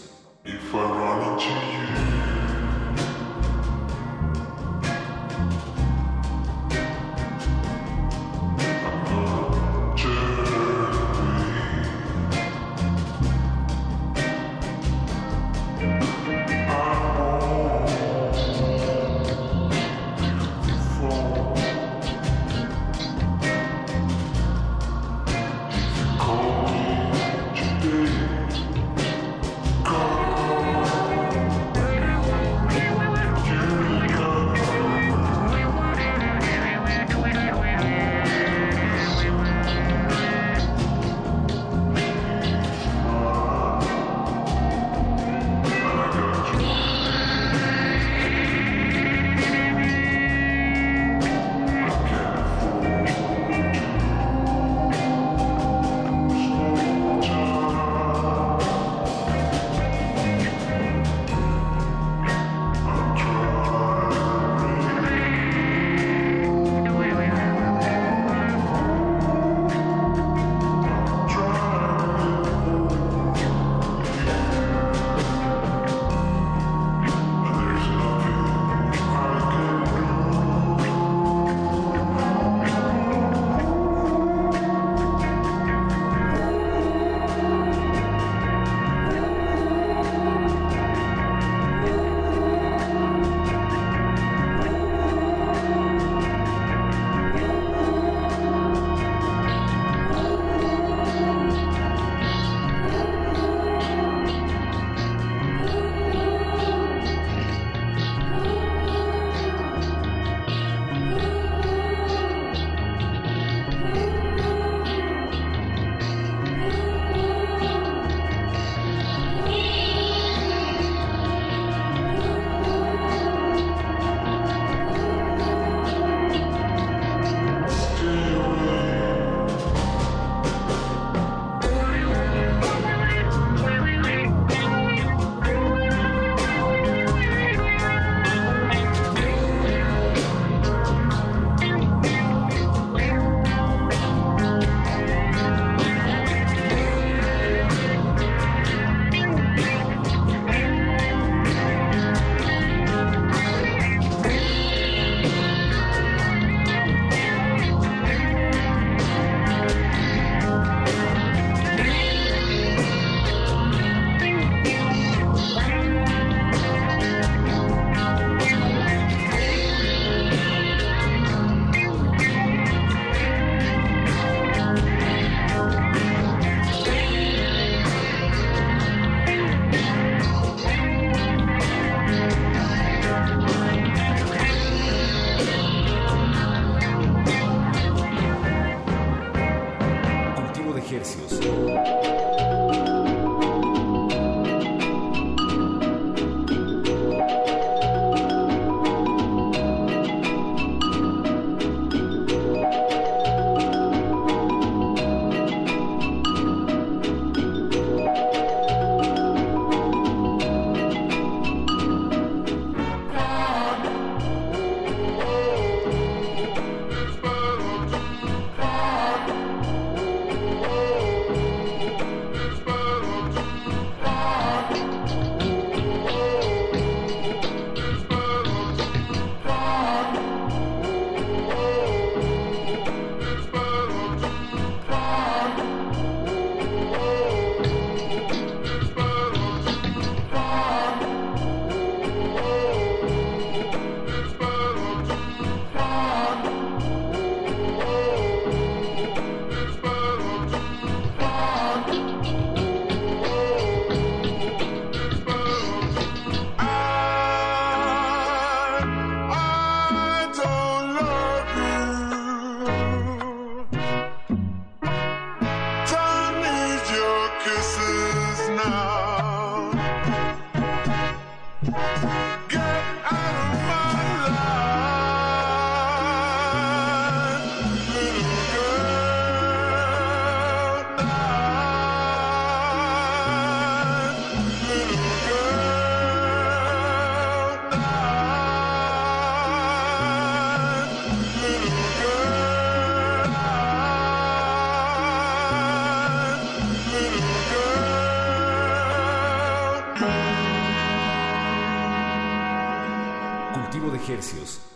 hercios. 304.11 304.70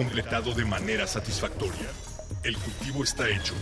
Completado 0.00 0.54
de 0.54 0.64
manera 0.64 1.06
satisfactoria. 1.06 1.90
El 2.42 2.56
cultivo 2.56 3.04
está 3.04 3.28
hecho. 3.28 3.52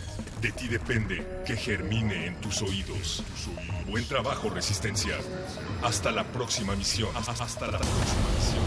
De 0.40 0.52
ti 0.52 0.68
depende 0.68 1.42
que 1.44 1.56
germine 1.56 2.26
en 2.26 2.40
tus 2.40 2.62
oídos. 2.62 3.24
Buen 3.88 4.06
trabajo, 4.06 4.48
Resistencia. 4.48 5.16
Hasta 5.82 6.12
la 6.12 6.22
próxima 6.22 6.76
misión. 6.76 7.10
Hasta 7.16 7.66
la 7.66 7.78
próxima 7.78 8.28
misión. 8.36 8.64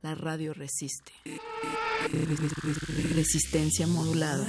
La 0.00 0.16
radio 0.16 0.54
resiste. 0.54 1.12
Resistencia 3.14 3.86
modulada. 3.86 4.48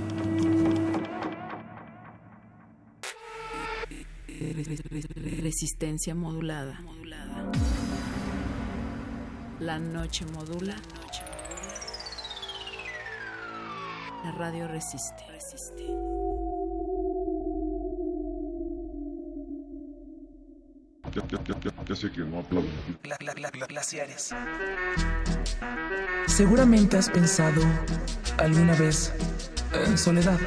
Resistencia 5.41 6.15
modulada. 6.15 6.81
La 9.59 9.77
noche 9.77 10.25
modula. 10.25 10.75
La 14.23 14.31
radio 14.31 14.67
resiste. 14.67 15.23
Ya, 21.13 21.21
ya, 21.27 21.43
ya, 21.43 21.59
ya, 21.59 21.83
ya 21.85 21.95
sé 21.95 22.11
que 22.11 22.21
no 22.21 22.39
aplaudo. 22.39 22.69
glaciares. 23.67 24.33
Seguramente 26.27 26.97
has 26.97 27.09
pensado 27.09 27.61
alguna 28.37 28.73
vez 28.75 29.13
en 29.85 29.97
soledad. 29.97 30.39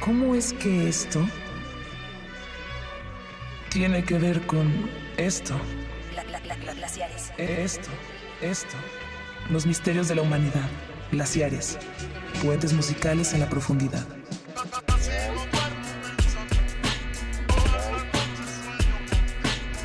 ¿Cómo 0.00 0.34
es 0.34 0.54
que 0.54 0.88
esto 0.88 1.22
tiene 3.68 4.02
que 4.02 4.18
ver 4.18 4.40
con 4.46 4.90
esto? 5.18 5.54
glaciares. 6.74 7.32
Esto, 7.36 7.90
esto. 8.40 8.76
Los 9.50 9.66
misterios 9.66 10.08
de 10.08 10.14
la 10.14 10.22
humanidad. 10.22 10.68
Glaciares. 11.12 11.78
Puentes 12.42 12.72
musicales 12.72 13.34
en 13.34 13.40
la 13.40 13.48
profundidad. 13.50 14.06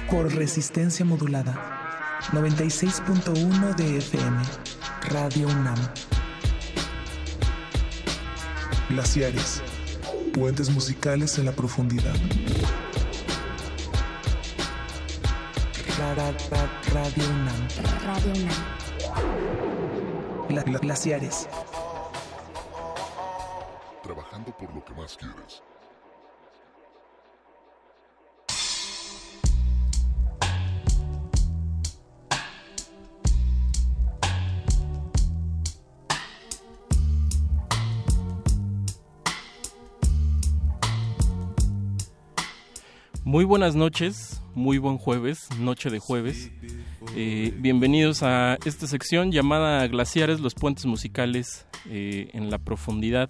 Por 0.09 0.33
resistencia 0.33 1.03
modulada. 1.03 2.21
96.1 2.31 3.75
de 3.75 3.97
FM. 3.97 4.43
Radio 5.09 5.47
UNAM. 5.47 5.77
Glaciares. 8.89 9.61
Puentes 10.35 10.69
musicales 10.69 11.37
en 11.39 11.45
la 11.45 11.53
profundidad. 11.53 12.13
Ra- 15.97 16.13
ra- 16.15 16.31
ra- 16.51 16.81
Radio 16.93 17.23
UNAM. 17.29 17.67
Radio 18.05 18.31
UNAM. 18.43 18.63
Gla- 20.49 20.63
gla- 20.65 20.79
glaciares. 20.81 21.47
Trabajando 24.03 24.55
por 24.57 24.73
lo 24.75 24.83
que 24.83 24.93
más 24.93 25.15
quieres. 25.17 25.63
Muy 43.25 43.43
buenas 43.43 43.73
noches, 43.73 44.39
muy 44.53 44.77
buen 44.77 44.99
jueves, 44.99 45.49
noche 45.59 45.89
de 45.89 45.97
jueves. 45.97 46.51
Eh, 47.15 47.51
bienvenidos 47.57 48.21
a 48.21 48.59
esta 48.65 48.85
sección 48.85 49.31
llamada 49.31 49.87
Glaciares, 49.87 50.41
los 50.41 50.53
puentes 50.53 50.85
musicales 50.85 51.65
eh, 51.89 52.29
en 52.33 52.51
la 52.51 52.59
profundidad. 52.59 53.27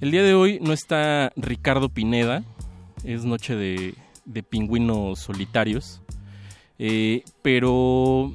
El 0.00 0.10
día 0.10 0.24
de 0.24 0.34
hoy 0.34 0.58
no 0.60 0.72
está 0.72 1.32
Ricardo 1.36 1.88
Pineda, 1.88 2.42
es 3.04 3.24
noche 3.24 3.54
de, 3.54 3.94
pingüinos 4.42 5.20
solitarios, 5.20 6.02
Eh, 6.80 7.22
pero 7.42 8.34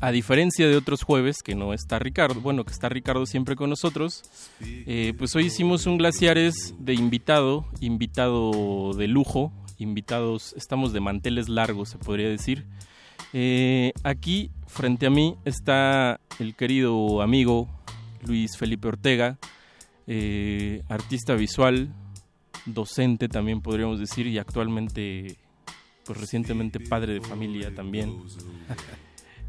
a 0.00 0.10
diferencia 0.10 0.66
de 0.66 0.76
otros 0.76 1.04
jueves 1.04 1.44
que 1.44 1.54
no 1.54 1.72
está 1.72 2.00
Ricardo, 2.00 2.40
bueno, 2.40 2.64
que 2.64 2.72
está 2.72 2.88
Ricardo 2.88 3.26
siempre 3.26 3.54
con 3.54 3.70
nosotros, 3.70 4.24
pues 5.16 5.36
hoy 5.36 5.46
hicimos 5.46 5.86
un 5.86 5.98
Glaciares 5.98 6.74
de 6.80 6.94
invitado, 6.94 7.64
invitado 7.80 8.92
de 8.92 9.06
lujo, 9.06 9.52
invitados, 9.78 10.54
estamos 10.56 10.92
de 10.92 11.00
manteles 11.00 11.48
largos, 11.48 11.90
se 11.90 11.98
podría 11.98 12.28
decir. 12.28 12.66
Eh, 13.32 13.92
aquí, 14.04 14.50
frente 14.66 15.06
a 15.06 15.10
mí, 15.10 15.36
está 15.44 16.20
el 16.38 16.54
querido 16.54 17.22
amigo 17.22 17.68
Luis 18.26 18.56
Felipe 18.56 18.88
Ortega, 18.88 19.38
eh, 20.06 20.82
artista 20.88 21.34
visual, 21.34 21.92
docente 22.66 23.28
también 23.28 23.60
podríamos 23.60 23.98
decir, 23.98 24.26
y 24.26 24.38
actualmente, 24.38 25.36
pues 26.04 26.20
recientemente 26.20 26.80
padre 26.80 27.14
de 27.14 27.20
familia 27.20 27.74
también. 27.74 28.16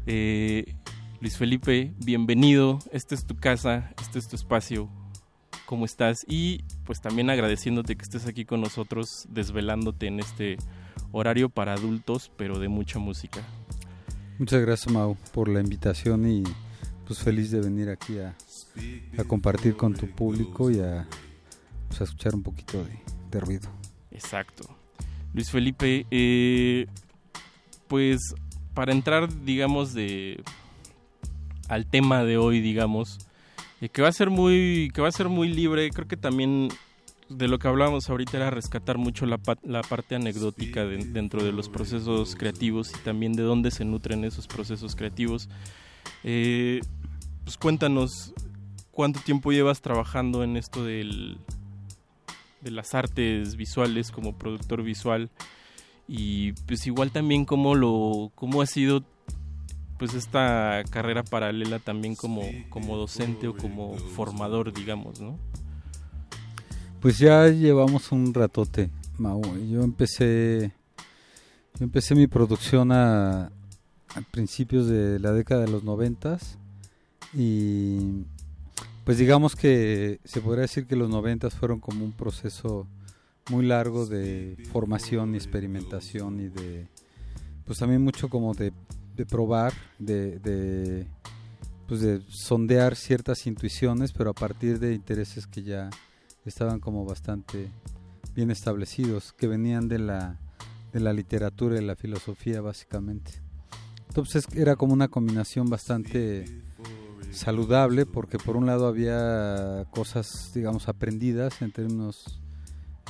Eh, 0.06 0.64
Luis 1.20 1.36
Felipe, 1.36 1.92
bienvenido, 1.98 2.78
esta 2.90 3.14
es 3.14 3.26
tu 3.26 3.36
casa, 3.36 3.92
este 4.00 4.18
es 4.18 4.26
tu 4.26 4.34
espacio, 4.34 4.88
¿cómo 5.66 5.84
estás? 5.84 6.24
Y 6.28 6.64
pues 6.84 7.00
también 7.00 7.30
agradeciéndote 7.30 7.96
que 7.96 8.02
estés 8.02 8.26
aquí 8.26 8.44
con 8.44 8.60
nosotros, 8.60 9.26
desvelándote 9.28 10.06
en 10.06 10.20
este 10.20 10.56
horario 11.12 11.48
para 11.48 11.74
adultos, 11.74 12.30
pero 12.36 12.58
de 12.58 12.68
mucha 12.68 12.98
música. 12.98 13.40
Muchas 14.38 14.62
gracias 14.62 14.92
Mau 14.92 15.16
por 15.32 15.48
la 15.48 15.60
invitación 15.60 16.28
y 16.30 16.42
pues 17.06 17.20
feliz 17.20 17.50
de 17.50 17.60
venir 17.60 17.90
aquí 17.90 18.18
a, 18.18 18.34
a 19.18 19.24
compartir 19.24 19.76
con 19.76 19.94
tu 19.94 20.08
público 20.08 20.70
y 20.70 20.80
a, 20.80 21.06
pues, 21.88 22.00
a 22.00 22.04
escuchar 22.04 22.34
un 22.34 22.42
poquito 22.42 22.84
de, 22.84 22.98
de 23.30 23.40
ruido. 23.40 23.68
Exacto. 24.10 24.64
Luis 25.32 25.50
Felipe, 25.50 26.06
eh, 26.10 26.86
pues 27.88 28.18
para 28.74 28.92
entrar, 28.92 29.44
digamos, 29.44 29.92
de 29.92 30.42
al 31.68 31.86
tema 31.86 32.24
de 32.24 32.36
hoy, 32.36 32.60
digamos, 32.60 33.18
que 33.88 34.02
va 34.02 34.08
a 34.08 34.12
ser 34.12 34.30
muy, 34.30 34.90
que 34.94 35.00
va 35.00 35.08
a 35.08 35.12
ser 35.12 35.28
muy 35.28 35.48
libre. 35.48 35.88
Creo 35.90 36.06
que 36.06 36.16
también 36.16 36.68
de 37.28 37.48
lo 37.48 37.58
que 37.58 37.68
hablábamos 37.68 38.10
ahorita 38.10 38.36
era 38.36 38.50
rescatar 38.50 38.98
mucho 38.98 39.24
la, 39.24 39.40
la 39.62 39.82
parte 39.82 40.16
anecdótica 40.16 40.84
de- 40.84 40.98
dentro 40.98 41.42
de 41.44 41.52
los 41.52 41.68
procesos 41.68 42.34
creativos 42.34 42.90
y 42.90 42.98
también 43.04 43.32
de 43.32 43.42
dónde 43.44 43.70
se 43.70 43.84
nutren 43.84 44.24
esos 44.24 44.46
procesos 44.46 44.96
creativos. 44.96 45.48
Eh, 46.24 46.80
pues 47.44 47.56
cuéntanos 47.56 48.34
cuánto 48.90 49.20
tiempo 49.20 49.52
llevas 49.52 49.80
trabajando 49.80 50.42
en 50.42 50.56
esto 50.56 50.84
del, 50.84 51.38
de 52.60 52.70
las 52.70 52.94
artes 52.94 53.56
visuales 53.56 54.10
como 54.10 54.36
productor 54.36 54.82
visual 54.82 55.30
y 56.08 56.52
pues 56.66 56.86
igual 56.86 57.12
también 57.12 57.44
cómo 57.44 57.76
lo 57.76 58.32
cómo 58.34 58.60
ha 58.60 58.66
sido 58.66 59.04
pues 60.00 60.14
esta 60.14 60.82
carrera 60.88 61.22
paralela 61.22 61.78
también 61.78 62.16
como 62.16 62.42
como 62.70 62.96
docente 62.96 63.46
o 63.48 63.54
como 63.54 63.98
formador 63.98 64.72
digamos 64.72 65.20
no 65.20 65.38
Pues 67.00 67.18
ya 67.18 67.48
llevamos 67.48 68.10
un 68.10 68.32
ratote, 68.34 68.90
Mau. 69.18 69.42
Yo 69.58 69.82
empecé, 69.82 70.72
yo 71.78 71.84
empecé 71.84 72.14
mi 72.14 72.26
producción 72.26 72.92
a, 72.92 73.46
a 73.46 74.20
principios 74.30 74.86
de 74.86 75.18
la 75.18 75.32
década 75.32 75.62
de 75.66 75.70
los 75.70 75.84
noventas 75.84 76.58
y 77.34 78.24
pues 79.04 79.18
digamos 79.18 79.54
que 79.54 80.20
se 80.24 80.40
podría 80.40 80.62
decir 80.62 80.86
que 80.86 80.96
los 80.96 81.10
noventas 81.10 81.54
fueron 81.54 81.78
como 81.78 82.06
un 82.06 82.12
proceso 82.12 82.86
muy 83.50 83.66
largo 83.66 84.06
de 84.06 84.56
formación 84.72 85.34
y 85.34 85.36
experimentación 85.36 86.40
y 86.40 86.48
de 86.48 86.86
pues 87.66 87.78
también 87.78 88.02
mucho 88.02 88.28
como 88.28 88.54
de, 88.54 88.72
de 89.20 89.26
probar, 89.26 89.74
de, 89.98 90.38
de 90.38 91.06
pues 91.86 92.00
de 92.00 92.22
sondear 92.26 92.96
ciertas 92.96 93.46
intuiciones, 93.46 94.12
pero 94.12 94.30
a 94.30 94.32
partir 94.32 94.78
de 94.78 94.94
intereses 94.94 95.46
que 95.46 95.62
ya 95.62 95.90
estaban 96.46 96.80
como 96.80 97.04
bastante 97.04 97.70
bien 98.34 98.50
establecidos, 98.50 99.34
que 99.34 99.46
venían 99.46 99.88
de 99.88 99.98
la, 99.98 100.40
de 100.90 101.00
la 101.00 101.12
literatura 101.12 101.78
y 101.78 101.84
la 101.84 101.96
filosofía 101.96 102.62
básicamente. 102.62 103.42
Entonces 104.08 104.46
era 104.54 104.74
como 104.76 104.94
una 104.94 105.08
combinación 105.08 105.68
bastante 105.68 106.46
saludable 107.30 108.06
porque 108.06 108.38
por 108.38 108.56
un 108.56 108.64
lado 108.64 108.86
había 108.86 109.84
cosas, 109.90 110.52
digamos, 110.54 110.88
aprendidas 110.88 111.60
en 111.60 111.72
términos 111.72 112.40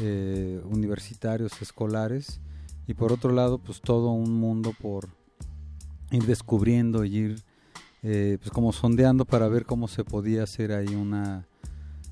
eh, 0.01 0.61
universitarios, 0.65 1.63
escolares, 1.63 2.41
y 2.89 2.95
por 2.95 3.13
otro 3.13 3.33
lado 3.33 3.59
pues 3.59 3.81
todo 3.81 4.11
un 4.11 4.35
mundo 4.35 4.73
por 4.83 5.20
ir 6.11 6.25
descubriendo 6.27 7.05
y 7.05 7.17
ir 7.17 7.43
eh, 8.03 8.39
pues 8.41 8.51
como 8.51 8.73
sondeando 8.73 9.25
para 9.25 9.49
ver 9.49 9.67
cómo 9.67 9.87
se 9.87 10.05
podía 10.05 10.45
hacer 10.45 10.73
ahí 10.73 10.95
una 10.95 11.47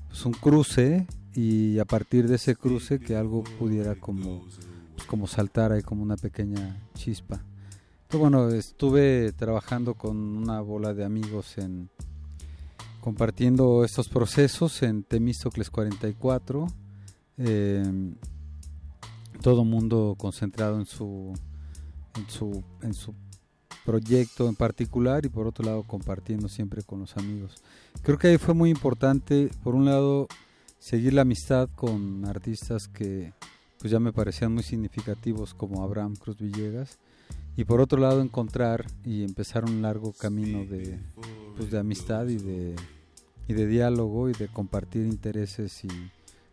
pues 0.07 0.25
un 0.25 0.33
cruce 0.33 1.07
y 1.33 1.79
a 1.79 1.85
partir 1.85 2.27
de 2.27 2.35
ese 2.35 2.55
cruce 2.55 2.99
que 2.99 3.15
algo 3.15 3.43
pudiera 3.57 3.95
como 3.95 4.45
pues, 4.95 5.07
como 5.07 5.27
saltar 5.27 5.71
ahí 5.71 5.81
como 5.81 6.03
una 6.03 6.17
pequeña 6.17 6.77
chispa. 6.93 7.41
Entonces, 8.03 8.19
bueno 8.19 8.49
estuve 8.49 9.31
trabajando 9.33 9.95
con 9.95 10.17
una 10.17 10.61
bola 10.61 10.93
de 10.93 11.05
amigos 11.05 11.57
en 11.57 11.89
compartiendo 13.01 13.83
estos 13.83 14.09
procesos 14.09 14.83
en 14.83 15.03
Temístocles 15.03 15.69
44 15.69 16.67
eh, 17.37 18.13
todo 19.41 19.63
mundo 19.63 20.15
concentrado 20.17 20.77
en 20.79 20.85
su 20.85 21.33
en 22.15 22.29
su 22.29 22.63
en 22.81 22.93
su 22.93 23.15
proyecto 23.89 24.47
en 24.47 24.55
particular 24.55 25.25
y 25.25 25.29
por 25.29 25.47
otro 25.47 25.65
lado 25.65 25.81
compartiendo 25.81 26.47
siempre 26.47 26.83
con 26.83 26.99
los 26.99 27.17
amigos. 27.17 27.55
Creo 28.03 28.19
que 28.19 28.27
ahí 28.27 28.37
fue 28.37 28.53
muy 28.53 28.69
importante, 28.69 29.49
por 29.63 29.73
un 29.73 29.85
lado, 29.85 30.27
seguir 30.77 31.13
la 31.13 31.23
amistad 31.23 31.67
con 31.75 32.23
artistas 32.25 32.87
que 32.87 33.33
pues 33.79 33.91
ya 33.91 33.99
me 33.99 34.13
parecían 34.13 34.53
muy 34.53 34.61
significativos 34.61 35.55
como 35.55 35.83
Abraham 35.83 36.15
Cruz 36.17 36.37
Villegas 36.37 36.99
y 37.57 37.63
por 37.63 37.81
otro 37.81 37.99
lado 37.99 38.21
encontrar 38.21 38.85
y 39.03 39.23
empezar 39.23 39.65
un 39.65 39.81
largo 39.81 40.13
camino 40.13 40.65
de, 40.65 40.99
pues, 41.57 41.71
de 41.71 41.79
amistad 41.79 42.27
y 42.27 42.37
de, 42.37 42.75
y 43.47 43.53
de 43.53 43.65
diálogo 43.65 44.29
y 44.29 44.33
de 44.33 44.49
compartir 44.49 45.07
intereses 45.07 45.83
y 45.83 45.87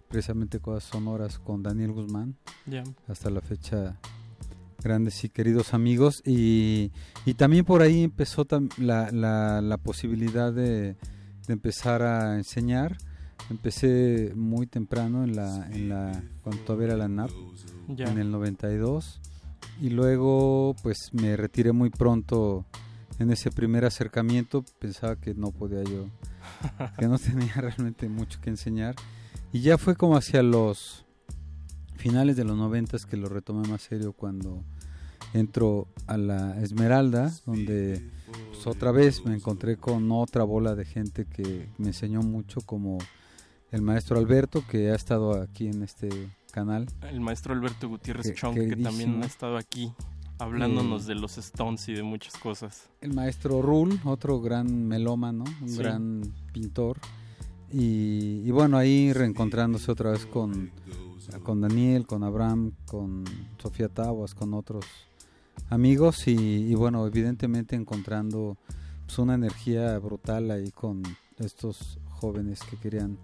precisamente 0.09 0.59
cosas 0.59 0.85
sonoras 0.89 1.39
con 1.39 1.63
Daniel 1.63 1.93
Guzmán 1.93 2.35
Ya. 2.65 2.83
hasta 3.09 3.29
la 3.29 3.43
fecha 3.43 3.99
grandes 4.87 5.25
y 5.25 5.29
queridos 5.29 5.75
amigos. 5.75 6.23
Y, 6.25 6.93
y 7.25 7.35
también 7.35 7.65
por 7.65 7.83
ahí 7.83 8.05
empezó 8.05 8.47
la, 8.79 9.11
la, 9.11 9.61
la 9.61 9.77
posibilidad 9.79 10.53
de, 10.53 10.97
de 11.47 11.53
empezar 11.53 12.03
a 12.03 12.37
enseñar. 12.37 12.97
Empecé 13.51 14.33
muy 14.35 14.67
temprano 14.67 15.25
en 15.25 15.37
la 15.37 15.69
en 15.71 15.89
la 15.89 16.23
cuando 16.43 16.63
todavía 16.63 16.89
era 16.89 16.97
la 16.97 17.09
NAP 17.09 17.31
en 17.89 18.19
el 18.19 18.31
92 18.31 19.21
y 19.81 19.91
luego 19.91 20.75
pues 20.83 21.11
me 21.13 21.37
retiré 21.37 21.73
muy 21.73 21.91
pronto 21.91 22.65
en 23.19 23.31
ese 23.31 23.51
primer 23.51 23.85
acercamiento. 23.85 24.65
Pensaba 24.79 25.17
que 25.17 25.35
no 25.35 25.51
podía 25.51 25.83
yo 25.85 26.07
que 26.99 27.09
no 27.09 27.19
tenía 27.19 27.55
realmente 27.55 28.09
mucho 28.09 28.41
que 28.41 28.51
enseñar. 28.51 28.95
Y 29.53 29.61
ya 29.61 29.79
fue 29.79 29.97
como 29.97 30.17
hacia 30.17 30.43
los 30.43 31.05
finales 31.97 32.37
de 32.37 32.45
los 32.45 32.57
noventas 32.57 33.07
que 33.07 33.17
lo 33.17 33.29
retomé 33.29 33.67
más 33.69 33.83
serio 33.83 34.13
cuando 34.13 34.63
entro 35.35 35.89
a 36.07 36.17
la 36.17 36.61
Esmeralda 36.63 37.33
donde 37.47 38.03
pues, 38.51 38.67
otra 38.67 38.91
vez 38.93 39.25
me 39.25 39.35
encontré 39.35 39.77
con 39.77 40.11
otra 40.13 40.45
bola 40.45 40.75
de 40.75 40.85
gente 40.85 41.27
que 41.27 41.69
me 41.79 41.89
enseñó 41.89 42.23
mucho 42.23 42.61
como 42.63 42.99
el 43.73 43.83
maestro 43.83 44.19
Alberto 44.19 44.63
que 44.71 44.91
ha 44.91 44.95
estado 44.95 45.41
aquí 45.41 45.67
en 45.67 45.83
este 45.83 46.09
canal 46.53 46.87
El 47.03 47.21
maestro 47.21 47.53
Alberto 47.55 47.89
Gutiérrez 47.89 48.29
Que- 48.29 48.35
Chong, 48.35 48.55
que 48.55 48.77
también 48.77 49.23
ha 49.23 49.27
estado 49.27 49.57
aquí 49.59 49.93
hablándonos 50.39 51.05
Eh, 51.05 51.09
de 51.09 51.15
los 51.17 51.39
Stones 51.39 51.89
y 51.89 51.95
de 51.95 52.03
muchas 52.03 52.37
cosas. 52.37 52.89
el 53.01 53.13
maestro 53.15 53.63
Rul, 53.63 54.01
otro 54.05 54.41
gran 54.41 54.87
melómano, 54.87 55.45
un 55.63 55.69
Sí. 55.69 55.79
gran 55.79 56.23
pintor. 56.53 56.99
Y, 57.73 58.43
y 58.45 58.51
bueno, 58.53 58.77
ahí 58.79 59.13
reencontrándose 59.13 59.91
otra 59.91 60.11
vez 60.13 60.25
con, 60.27 60.71
con 61.43 61.61
Daniel, 61.61 62.07
con 62.07 62.23
Abraham, 62.23 62.73
con 62.87 63.25
Sofía 63.61 63.89
Tawas, 63.89 64.35
con 64.35 64.55
otros 64.55 64.85
amigos. 65.71 66.27
Y, 66.27 66.75
bueno, 66.75 67.07
evidentemente 67.07 67.77
encontrando 67.77 68.57
pues, 69.07 69.19
una 69.19 69.35
energía 69.35 69.99
brutal 69.99 70.51
ahí 70.51 70.71
con 70.71 71.03
estos 71.39 71.99
jóvenes 72.09 72.61
que 72.69 72.77
querían 72.77 73.19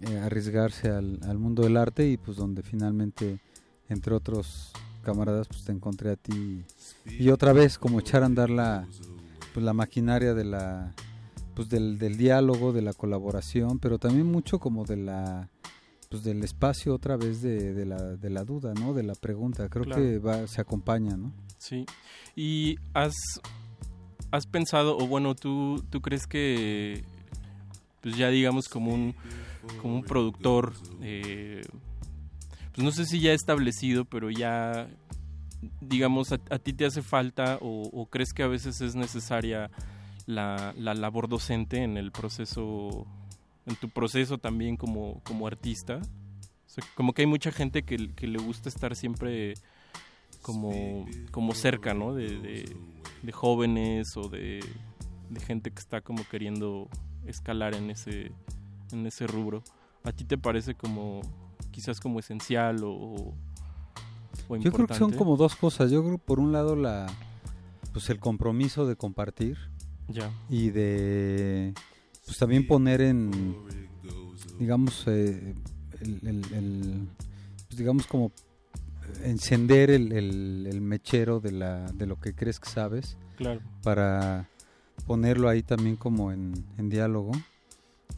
eh, 0.00 0.18
arriesgarse 0.18 0.90
al, 0.90 1.38
mundo 1.38 1.62
del 1.62 1.76
arte 1.76 2.08
y 2.08 2.16
pues 2.16 2.36
donde 2.36 2.62
finalmente, 2.62 3.40
entre 3.88 4.14
otros 4.14 4.72
camaradas, 5.02 5.48
pues 5.48 5.64
te 5.64 5.72
encontré 5.72 6.10
a 6.10 6.16
ti 6.16 6.64
y 7.06 7.30
otra 7.30 7.52
vez 7.52 7.78
como 7.78 8.00
echar 8.00 8.22
a 8.22 8.26
andar 8.26 8.50
la 8.50 8.86
pues 9.54 9.64
la 9.64 9.72
maquinaria 9.72 10.34
de 10.34 10.44
la 10.44 10.92
pues 11.54 11.68
del 11.68 12.16
diálogo 12.16 12.72
de 12.72 12.82
la 12.82 12.92
colaboración 12.92 13.78
pero 13.78 13.98
también 13.98 14.26
mucho 14.26 14.58
como 14.58 14.84
de 14.84 14.96
la 14.96 15.48
pues 16.08 16.22
del 16.22 16.42
espacio 16.44 16.94
otra 16.94 17.16
vez 17.16 17.42
de, 17.42 17.74
de 17.74 17.84
la, 17.86 17.96
de 18.16 18.30
la 18.30 18.44
duda 18.44 18.72
no 18.74 18.94
de 18.94 19.02
la 19.02 19.14
pregunta 19.14 19.68
creo 19.68 19.84
Claro. 19.84 20.02
que 20.02 20.18
va 20.18 20.46
se 20.46 20.60
acompaña 20.60 21.16
no 21.16 21.32
Sí. 21.58 21.84
¿Y 22.36 22.76
has, 22.94 23.14
has 24.30 24.46
pensado, 24.46 24.96
o 24.98 25.06
bueno, 25.08 25.34
tú, 25.34 25.82
tú 25.90 26.00
crees 26.02 26.26
que, 26.26 27.02
pues 28.02 28.16
ya 28.16 28.28
digamos 28.28 28.68
como 28.68 28.92
un, 28.94 29.14
como 29.80 29.96
un 29.96 30.02
productor, 30.04 30.74
eh, 31.00 31.62
pues 32.72 32.84
no 32.84 32.92
sé 32.92 33.06
si 33.06 33.20
ya 33.20 33.32
establecido, 33.32 34.04
pero 34.04 34.30
ya, 34.30 34.86
digamos, 35.80 36.30
a, 36.30 36.38
a 36.50 36.58
ti 36.58 36.72
te 36.74 36.84
hace 36.84 37.02
falta 37.02 37.58
o, 37.62 37.88
o 37.92 38.06
crees 38.06 38.32
que 38.34 38.42
a 38.42 38.48
veces 38.48 38.80
es 38.82 38.94
necesaria 38.94 39.70
la, 40.26 40.74
la 40.76 40.94
labor 40.94 41.28
docente 41.28 41.82
en 41.82 41.96
el 41.96 42.12
proceso, 42.12 43.06
en 43.66 43.76
tu 43.76 43.88
proceso 43.90 44.38
también 44.38 44.76
como, 44.76 45.20
como 45.24 45.46
artista? 45.46 45.96
O 45.98 46.68
sea, 46.68 46.84
como 46.94 47.12
que 47.12 47.22
hay 47.22 47.26
mucha 47.26 47.50
gente 47.52 47.82
que, 47.82 48.12
que 48.14 48.26
le 48.26 48.38
gusta 48.38 48.68
estar 48.68 48.94
siempre 48.96 49.54
como, 50.42 51.06
como 51.30 51.54
cerca, 51.54 51.94
¿no? 51.94 52.14
De, 52.14 52.38
de- 52.38 52.76
de 53.22 53.32
jóvenes 53.32 54.16
o 54.16 54.28
de, 54.28 54.60
de 55.30 55.40
gente 55.40 55.70
que 55.72 55.80
está 55.80 56.00
como 56.00 56.22
queriendo 56.28 56.88
escalar 57.26 57.74
en 57.74 57.90
ese, 57.90 58.30
en 58.92 59.04
ese 59.06 59.26
rubro. 59.26 59.64
¿A 60.04 60.12
ti 60.12 60.24
te 60.24 60.38
parece 60.38 60.74
como 60.76 61.22
quizás 61.72 61.98
como 61.98 62.20
esencial 62.20 62.80
o, 62.84 63.34
yo 64.60 64.70
creo 64.70 64.86
que 64.86 64.94
son 64.94 65.12
como 65.12 65.36
dos 65.36 65.56
cosas 65.56 65.90
yo 65.90 66.04
creo 66.04 66.18
por 66.18 66.38
un 66.38 66.52
lado 66.52 66.76
la 66.76 67.06
pues 67.92 68.08
el 68.10 68.20
compromiso 68.20 68.86
de 68.86 68.94
compartir 68.94 69.58
Ya. 70.08 70.30
y 70.48 70.70
de 70.70 71.74
pues 72.26 72.36
también 72.38 72.66
poner 72.66 73.00
en 73.00 73.56
digamos 74.58 75.04
eh, 75.06 75.54
el, 76.00 76.20
el- 76.26 76.52
el, 76.54 77.08
pues, 77.68 77.78
digamos 77.78 78.06
como 78.06 78.32
encender 79.24 79.90
el, 79.90 80.12
el- 80.12 80.66
el 80.68 80.80
mechero 80.80 81.40
de 81.40 81.52
la 81.52 81.90
de 81.92 82.06
lo 82.06 82.18
que 82.20 82.34
crees 82.34 82.58
que 82.60 82.68
sabes 82.68 83.16
Claro. 83.36 83.60
para 83.82 84.48
ponerlo 85.06 85.48
ahí 85.48 85.62
también 85.62 85.96
como 85.96 86.32
en, 86.32 86.52
en 86.78 86.88
diálogo 86.88 87.32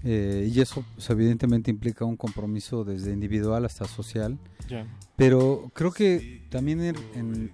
Eh, 0.04 0.48
y 0.54 0.60
eso 0.60 0.84
pues, 0.94 1.10
evidentemente 1.10 1.72
implica 1.72 2.04
un 2.04 2.16
compromiso 2.16 2.84
desde 2.84 3.12
individual 3.12 3.64
hasta 3.64 3.84
social 3.86 4.38
Ya. 4.68 4.86
pero 5.16 5.70
creo 5.74 5.90
que 5.90 6.46
también 6.50 6.80
en, 6.80 6.96
en- 7.14 7.50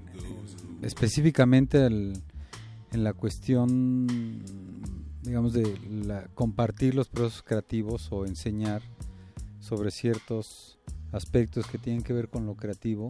específicamente 0.82 1.78
al- 1.82 2.22
en 2.92 3.02
la 3.02 3.14
cuestión 3.14 4.06
digamos 5.24 5.52
de 5.52 5.78
la- 6.06 6.28
compartir 6.34 6.94
los 6.94 7.08
procesos 7.08 7.42
creativos 7.42 8.08
o 8.12 8.26
enseñar 8.26 8.82
sobre 9.60 9.90
ciertos 9.90 10.78
aspectos 11.12 11.66
que 11.66 11.78
tienen 11.78 12.02
que 12.02 12.12
ver 12.12 12.28
con 12.28 12.46
lo 12.46 12.54
creativo 12.54 13.08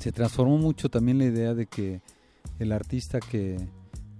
se 0.00 0.12
transformó 0.12 0.56
mucho 0.58 0.88
también 0.88 1.18
la 1.18 1.24
idea 1.26 1.54
de 1.54 1.66
que 1.66 2.00
el 2.58 2.72
artista 2.72 3.20
que, 3.20 3.58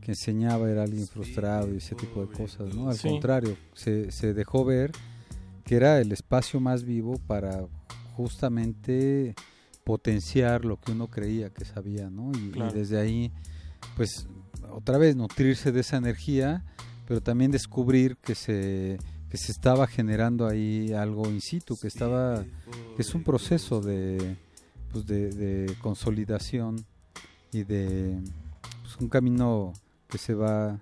que 0.02 0.12
enseñaba 0.12 0.70
era 0.70 0.82
alguien 0.82 1.06
frustrado 1.06 1.72
y 1.72 1.78
ese 1.78 1.94
tipo 1.94 2.20
de 2.24 2.32
cosas, 2.32 2.74
¿no? 2.74 2.88
Al 2.90 2.96
Sí. 2.96 3.08
contrario, 3.08 3.56
se, 3.74 4.10
se 4.12 4.34
dejó 4.34 4.64
ver 4.64 4.92
que 5.64 5.76
era 5.76 5.98
el 6.00 6.12
espacio 6.12 6.60
más 6.60 6.84
vivo 6.84 7.18
para 7.26 7.66
justamente 8.14 9.34
potenciar 9.84 10.64
lo 10.66 10.78
que 10.78 10.92
uno 10.92 11.08
creía 11.08 11.50
que 11.50 11.64
sabía, 11.64 12.10
¿no? 12.10 12.30
Y, 12.32 12.50
desde 12.74 12.98
ahí, 12.98 13.32
pues, 13.96 14.26
otra 14.70 14.98
vez 14.98 15.16
nutrirse 15.16 15.72
de 15.72 15.80
esa 15.80 15.96
energía, 15.96 16.64
pero 17.06 17.20
también 17.20 17.50
descubrir 17.50 18.16
que 18.16 18.34
se 18.34 18.98
que 19.30 19.38
se 19.38 19.52
estaba 19.52 19.86
generando 19.86 20.46
ahí 20.48 20.92
algo 20.92 21.30
in 21.30 21.40
situ, 21.40 21.78
que 21.78 21.86
estaba, 21.86 22.44
que 22.96 23.02
es 23.02 23.14
un 23.14 23.22
proceso 23.22 23.80
de, 23.80 24.36
pues 24.92 25.06
de, 25.06 25.30
de 25.30 25.76
consolidación 25.76 26.84
y 27.52 27.62
de 27.62 28.18
pues, 28.82 28.96
un 28.96 29.08
camino 29.08 29.72
que 30.08 30.18
se 30.18 30.34
va 30.34 30.80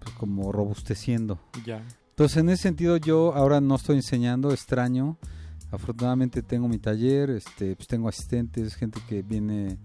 pues, 0.00 0.14
como 0.14 0.52
robusteciendo. 0.52 1.38
Ya. 1.66 1.86
Entonces, 2.10 2.38
en 2.38 2.48
ese 2.48 2.62
sentido, 2.62 2.96
yo 2.96 3.34
ahora 3.34 3.60
no 3.60 3.76
estoy 3.76 3.96
enseñando, 3.96 4.52
extraño. 4.52 5.18
Afortunadamente 5.70 6.42
tengo 6.42 6.68
mi 6.68 6.78
taller, 6.78 7.28
este, 7.28 7.76
pues 7.76 7.86
tengo 7.86 8.08
asistentes, 8.08 8.74
gente 8.74 9.00
que 9.06 9.20
viene 9.20 9.76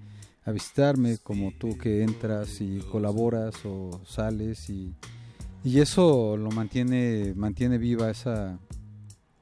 a 0.43 0.51
visitarme, 0.51 1.17
como 1.19 1.51
tú 1.51 1.77
que 1.77 2.03
entras 2.03 2.61
y 2.61 2.79
colaboras 2.91 3.55
o 3.65 4.01
sales 4.05 4.69
y, 4.69 4.95
y 5.63 5.79
eso 5.79 6.35
lo 6.37 6.49
mantiene, 6.51 7.33
mantiene 7.35 7.77
viva 7.77 8.09
esa, 8.09 8.59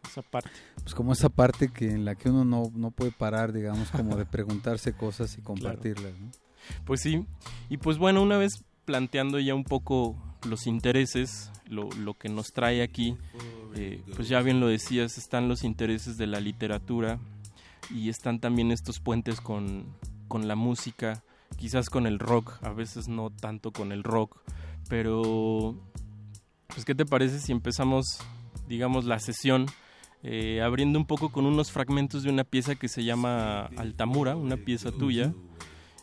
Esa 0.06 0.22
parte. 0.22 0.52
Pues 0.84 0.94
como 0.94 1.14
esa 1.14 1.30
parte 1.30 1.70
que 1.70 1.92
en 1.92 2.04
la 2.04 2.16
que 2.16 2.30
uno 2.30 2.44
no, 2.44 2.72
no 2.76 2.92
puede 2.92 3.12
parar, 3.12 3.54
digamos, 3.54 3.90
como 3.92 4.18
de 4.18 4.26
preguntarse 4.26 4.94
cosas 4.94 5.38
y 5.38 5.42
compartirlas, 5.42 6.18
¿no? 6.20 6.32
Pues 6.86 7.02
sí, 7.02 7.26
y 7.70 7.78
pues 7.78 7.98
bueno, 7.98 8.22
una 8.22 8.38
vez 8.38 8.64
planteando 8.86 9.40
ya 9.40 9.56
un 9.56 9.64
poco 9.64 10.16
los 10.48 10.68
intereses, 10.68 11.52
lo, 11.66 11.90
lo 11.92 12.16
que 12.16 12.30
nos 12.30 12.48
trae 12.54 12.82
aquí, 12.84 13.18
eh, 13.76 14.04
pues 14.16 14.28
ya 14.28 14.42
bien 14.42 14.60
lo 14.60 14.68
decías, 14.68 15.18
están 15.18 15.48
los 15.48 15.64
intereses 15.64 16.18
de 16.18 16.28
la 16.28 16.40
literatura 16.40 17.20
y 17.90 18.10
están 18.10 18.40
también 18.40 18.72
estos 18.72 19.00
puentes 19.00 19.42
con, 19.42 19.86
con 20.30 20.48
la 20.48 20.56
música, 20.56 21.22
quizás 21.58 21.90
con 21.90 22.08
el 22.08 22.20
rock, 22.20 22.54
a 22.62 22.72
veces 22.72 23.10
no 23.10 23.30
tanto 23.30 23.74
con 23.74 23.92
el 23.92 24.04
rock, 24.04 24.40
pero 24.88 25.76
pues 26.68 26.86
qué 26.86 26.96
te 26.96 27.06
parece 27.06 27.40
si 27.40 27.52
empezamos, 27.52 28.20
digamos, 28.70 29.04
la 29.04 29.20
sesión 29.20 29.66
eh, 30.24 30.62
abriendo 30.62 30.98
un 30.98 31.06
poco 31.06 31.30
con 31.30 31.46
unos 31.46 31.72
fragmentos 31.72 32.24
de 32.24 32.30
una 32.30 32.46
pieza 32.46 32.76
que 32.76 32.88
se 32.88 33.04
llama 33.04 33.66
Altamura, 33.78 34.38
una 34.38 34.56
pieza 34.56 34.92
tuya, 34.92 35.34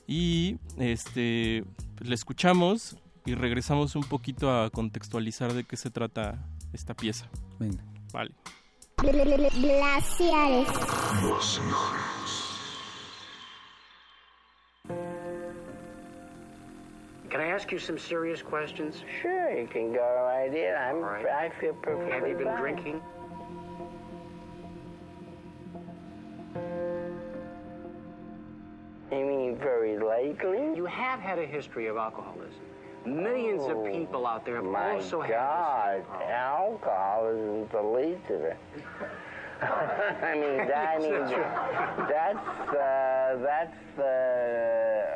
y 0.06 0.58
este 0.78 1.64
pues, 1.96 2.08
la 2.08 2.14
escuchamos 2.14 2.96
y 3.24 3.34
regresamos 3.34 3.96
un 3.96 4.04
poquito 4.04 4.50
a 4.50 4.70
contextualizar 4.70 5.52
de 5.52 5.64
qué 5.64 5.76
se 5.76 5.90
trata 5.90 6.46
esta 6.72 6.94
pieza. 6.94 7.28
Venga. 7.58 7.82
Vale. 8.12 8.34
Glaciares. 8.98 10.68
Can 17.36 17.44
I 17.44 17.48
ask 17.48 17.70
you 17.70 17.78
some 17.78 17.98
serious 17.98 18.40
questions? 18.40 19.02
Sure, 19.20 19.50
you 19.50 19.66
can 19.66 19.92
go 19.92 20.00
right 20.24 20.54
in. 20.54 20.74
I'm, 20.74 21.02
right. 21.02 21.26
I 21.26 21.50
feel 21.60 21.74
perfectly 21.74 22.10
Have 22.10 22.26
you 22.26 22.34
been 22.34 22.46
fine. 22.46 22.58
drinking? 22.58 23.02
You 29.12 29.26
mean 29.26 29.56
very 29.58 29.98
lately? 29.98 30.74
You 30.74 30.86
have 30.86 31.20
had 31.20 31.38
a 31.38 31.44
history 31.44 31.88
of 31.88 31.98
alcoholism. 31.98 32.58
Millions 33.04 33.64
of 33.64 33.76
oh 33.76 33.84
people 33.92 34.26
out 34.26 34.46
there 34.46 34.56
have 34.56 34.64
Oh, 34.64 34.72
My 34.72 34.92
also 34.92 35.20
God, 35.20 35.28
had 35.28 36.30
alcohol 36.30 37.28
isn't 37.34 37.70
the 37.70 37.82
least 37.82 38.30
of 38.30 38.40
it. 38.40 38.56
I 39.62 40.34
mean, 40.34 40.60
I 40.76 40.98
mean, 40.98 41.24
that's 42.08 42.48
uh, 42.68 43.38
that's 43.42 43.78
the 43.96 44.16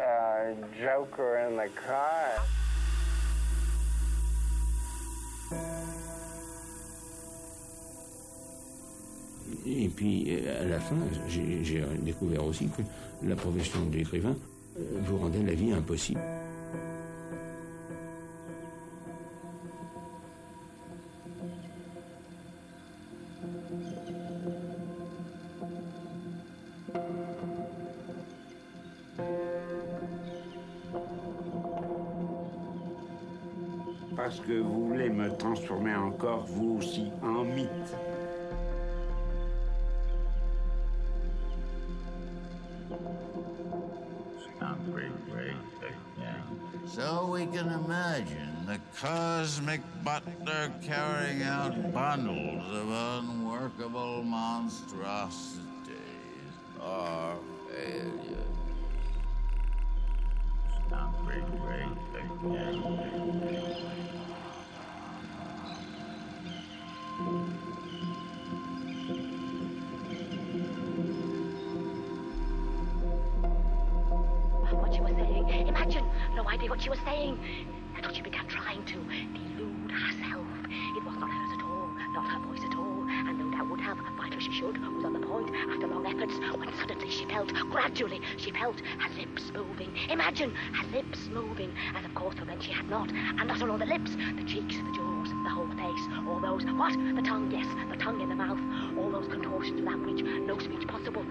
uh, 0.08 0.54
Joker 0.80 1.38
in 1.38 1.56
the 1.56 1.68
car. 1.86 2.28
Et 9.66 9.88
puis, 9.88 10.38
à 10.48 10.64
la 10.64 10.80
fin, 10.80 10.96
j'ai 11.26 11.62
j'ai 11.62 11.84
découvert 11.98 12.46
aussi 12.46 12.68
que 12.68 12.82
la 13.22 13.36
profession 13.36 13.84
de 13.86 13.96
l'écrivain 13.96 14.36
euh, 14.78 14.82
vous 15.02 15.18
rendait 15.18 15.42
la 15.42 15.54
vie 15.54 15.72
impossible. 15.72 16.20
Parce 34.40 34.52
que 34.52 34.58
vous 34.58 34.88
voulez 34.88 35.10
me 35.10 35.36
transformer 35.36 35.94
encore, 35.94 36.46
vous 36.46 36.78
aussi, 36.78 37.12
en 37.22 37.44
mythe? 37.44 37.68
So 46.86 47.26
we 47.26 47.46
can 47.46 47.68
imagine 47.84 48.66
the 48.66 48.78
cosmic 48.98 49.82
butler 50.02 50.72
carrying 50.82 51.42
out 51.42 51.92
bundles 51.92 52.64
of 52.72 52.90
unworkable 52.90 54.22
monstrosities 54.22 55.60
or 56.82 57.36
failures. 57.68 58.40
What 74.72 74.94
she 74.94 75.01
was 75.01 75.12
saying. 75.12 75.48
Imagine. 75.68 76.05
No 76.34 76.48
idea 76.48 76.70
what 76.70 76.80
she 76.80 76.88
was 76.88 76.98
saying. 77.05 77.38
Until 77.97 78.14
she 78.14 78.22
began 78.22 78.47
trying 78.47 78.82
to 78.84 78.98
delude 79.34 79.90
herself. 79.90 80.47
It 80.97 81.05
was 81.05 81.16
not 81.18 81.30
hers 81.30 81.59
at 81.59 81.64
all, 81.64 81.88
not 82.14 82.26
her 82.26 82.38
voice 82.47 82.64
at 82.64 82.74
all, 82.78 83.06
and 83.09 83.38
no 83.38 83.51
doubt 83.51 83.68
would 83.68 83.80
have, 83.80 83.98
as 84.40 84.44
she 84.44 84.52
should, 84.52 84.78
was 84.94 85.05
on 85.05 85.12
the 85.12 85.20
point 85.20 85.55
after 85.55 85.86
long 85.86 86.06
efforts, 86.06 86.38
when 86.56 86.72
suddenly 86.78 87.10
she 87.10 87.26
felt, 87.26 87.52
gradually, 87.70 88.20
she 88.38 88.51
felt 88.51 88.80
her 88.98 89.14
lips 89.18 89.52
moving. 89.55 89.92
Imagine 90.09 90.55
her 90.72 90.97
lips 90.97 91.28
moving, 91.30 91.74
as 91.94 92.05
of 92.05 92.14
course 92.14 92.36
for 92.36 92.47
then 92.47 92.60
she 92.60 92.72
had 92.72 92.88
not, 92.88 93.10
and 93.10 93.47
not 93.48 93.60
all 93.62 93.78
the 93.78 93.84
lips, 93.84 94.16
the 94.36 94.44
cheeks, 94.44 94.76
the 94.76 94.92
jaws, 94.97 95.10
the 95.51 95.56
whole 95.56 95.68
face, 95.77 96.06
all 96.28 96.39
those, 96.39 96.64
what? 96.77 96.93
The 96.93 97.22
tongue, 97.22 97.51
yes, 97.51 97.66
the 97.90 97.97
tongue 97.97 98.20
in 98.20 98.28
the 98.28 98.36
mouth, 98.36 98.60
all 98.97 99.10
those 99.10 99.27
contortions 99.27 99.81
of 99.81 99.85
language, 99.85 100.22
no 100.22 100.56
speech 100.59 100.86
possible, 100.86 101.24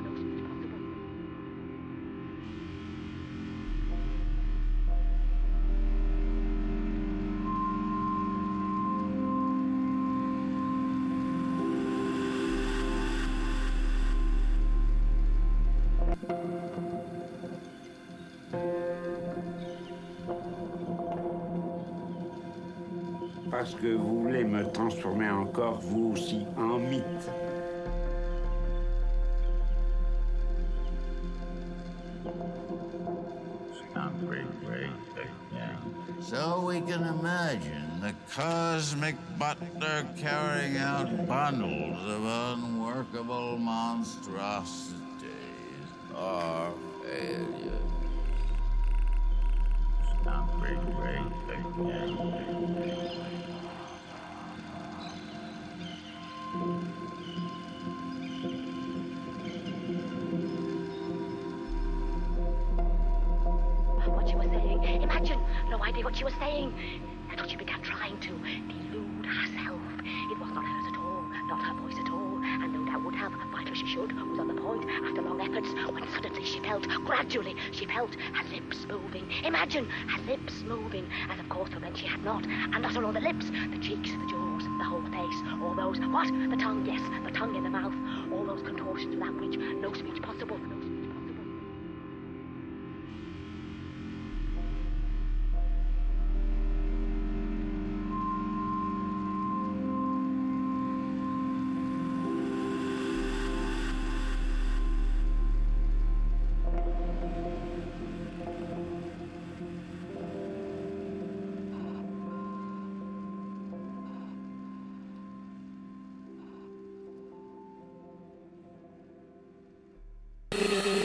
que 23.82 23.96
vous 23.96 24.24
voulez 24.24 24.44
me 24.44 24.64
transformer 24.72 25.30
encore, 25.30 25.80
vous 25.82 26.14
aussi, 26.14 26.46
en 26.58 26.80
mythe. 26.80 27.04
So 36.22 36.62
we 36.64 36.80
can 36.82 37.04
imagine 37.20 38.02
the 38.02 38.14
cosmic 38.32 39.16
butler 39.40 40.06
carrying 40.16 40.78
out 40.78 41.28
bundles 41.28 41.98
of 42.06 42.24
unworkable 42.24 43.58
monstrosities 43.58 44.94
or 46.16 46.72
failures. 47.04 47.80
What 64.16 64.28
she 64.28 64.36
was 64.36 64.48
saying. 64.48 65.02
Imagine, 65.04 65.40
no 65.70 65.84
idea 65.84 66.04
what 66.04 66.16
she 66.16 66.24
was 66.24 66.34
saying. 66.40 66.74
Until 67.30 67.48
she 67.48 67.56
began 67.56 67.82
trying 67.84 68.18
to 68.22 68.30
delude 68.30 69.26
herself. 69.26 69.80
It 70.04 70.40
was 70.40 70.50
not 70.52 70.66
hers 70.66 70.86
at 70.92 70.98
all, 70.98 71.24
not 71.48 71.62
her 71.62 71.74
voice 71.82 71.98
at 72.04 72.12
all, 72.12 72.42
and 72.44 72.74
no 72.74 72.84
doubt 72.86 73.06
would 73.06 73.16
have, 73.16 73.32
fight 73.52 73.70
as 73.70 73.78
she 73.78 73.86
should, 73.86 74.12
was 74.12 74.40
on 74.40 74.48
the 74.48 74.56
point 74.60 74.90
after 74.90 75.22
long 75.22 75.40
efforts, 75.42 75.70
when 75.92 76.08
suddenly 76.12 76.44
she 76.46 76.60
felt, 76.62 76.88
gradually, 77.06 77.56
she 77.72 77.86
felt 77.86 78.16
her 78.16 78.56
lips 78.56 78.88
moving. 78.90 79.30
Imagine 79.46 79.88
her 80.08 80.22
lips 80.24 80.64
moving, 80.66 81.08
as 81.30 81.40
of 81.40 81.48
course 81.50 81.70
for 81.70 81.80
then 81.80 81.94
she 81.94 82.08
had 82.08 82.24
not, 82.24 82.44
and 82.48 82.82
not 82.82 82.98
all 82.98 83.12
the 83.14 83.22
lips, 83.22 83.52
the 83.72 83.78
cheeks, 83.78 84.10
the 84.10 84.28
jaws, 84.32 84.49
the 84.80 84.86
whole 84.86 85.04
face, 85.12 85.44
all 85.62 85.76
those, 85.76 86.00
what? 86.00 86.28
The 86.50 86.56
tongue, 86.56 86.86
yes, 86.86 87.02
the 87.26 87.32
tongue 87.32 87.56
in 87.56 87.64
the 87.64 87.70
mouth, 87.70 87.94
all 88.32 88.46
those 88.46 88.62
contortions 88.64 89.14
of 89.14 89.20
language, 89.20 89.58
no 89.58 89.94
speech 89.94 90.22
possible, 90.22 90.58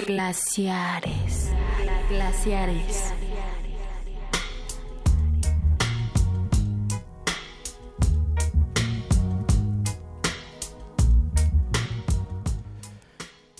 Glaciares. 0.06 1.50
Glaciares. 2.10 3.14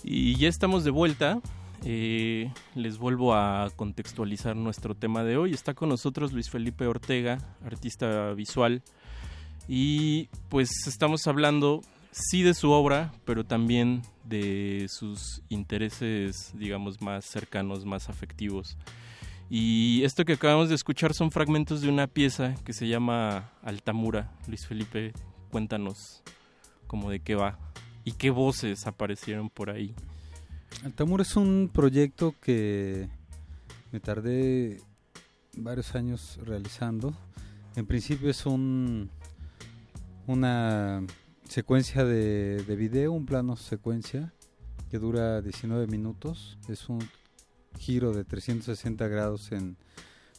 Y 0.02 0.36
ya 0.36 0.48
estamos 0.48 0.84
de 0.84 0.90
vuelta. 0.90 1.40
Eh, 1.82 2.52
les 2.74 2.98
vuelvo 2.98 3.34
a 3.34 3.70
contextualizar 3.74 4.54
nuestro 4.54 4.94
tema 4.94 5.24
de 5.24 5.38
hoy. 5.38 5.54
Está 5.54 5.72
con 5.72 5.88
nosotros 5.88 6.34
Luis 6.34 6.50
Felipe 6.50 6.86
Ortega, 6.86 7.38
artista 7.64 8.34
visual. 8.34 8.82
Y 9.66 10.28
pues 10.50 10.68
estamos 10.86 11.26
hablando 11.26 11.80
sí 12.14 12.44
de 12.44 12.54
su 12.54 12.70
obra, 12.70 13.12
pero 13.24 13.44
también 13.44 14.02
de 14.22 14.86
sus 14.88 15.42
intereses, 15.48 16.52
digamos, 16.54 17.02
más 17.02 17.24
cercanos, 17.24 17.84
más 17.84 18.08
afectivos. 18.08 18.78
Y 19.50 20.02
esto 20.04 20.24
que 20.24 20.34
acabamos 20.34 20.68
de 20.68 20.76
escuchar 20.76 21.12
son 21.12 21.32
fragmentos 21.32 21.80
de 21.80 21.88
una 21.88 22.06
pieza 22.06 22.54
que 22.64 22.72
se 22.72 22.86
llama 22.86 23.50
Altamura. 23.62 24.32
Luis 24.46 24.64
Felipe, 24.64 25.12
cuéntanos 25.50 26.22
cómo 26.86 27.10
de 27.10 27.20
qué 27.20 27.34
va 27.34 27.58
y 28.04 28.12
qué 28.12 28.30
voces 28.30 28.86
aparecieron 28.86 29.50
por 29.50 29.70
ahí. 29.70 29.94
Altamura 30.84 31.22
es 31.24 31.34
un 31.34 31.68
proyecto 31.72 32.34
que 32.40 33.08
me 33.90 33.98
tardé 33.98 34.80
varios 35.56 35.94
años 35.96 36.38
realizando. 36.44 37.12
En 37.74 37.86
principio 37.86 38.30
es 38.30 38.46
un 38.46 39.10
una 40.26 41.02
secuencia 41.48 42.04
de, 42.04 42.62
de 42.64 42.76
video, 42.76 43.12
un 43.12 43.26
plano 43.26 43.56
secuencia 43.56 44.32
que 44.90 44.98
dura 44.98 45.42
19 45.42 45.86
minutos. 45.86 46.58
Es 46.68 46.88
un 46.88 47.00
giro 47.78 48.12
de 48.12 48.24
360 48.24 49.08
grados 49.08 49.52
en 49.52 49.76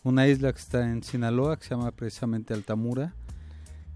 una 0.04 0.28
isla 0.28 0.54
que 0.54 0.60
está 0.60 0.90
en 0.90 1.04
Sinaloa, 1.04 1.58
que 1.58 1.66
se 1.66 1.72
llama 1.72 1.92
precisamente 1.92 2.54
Altamura. 2.54 3.16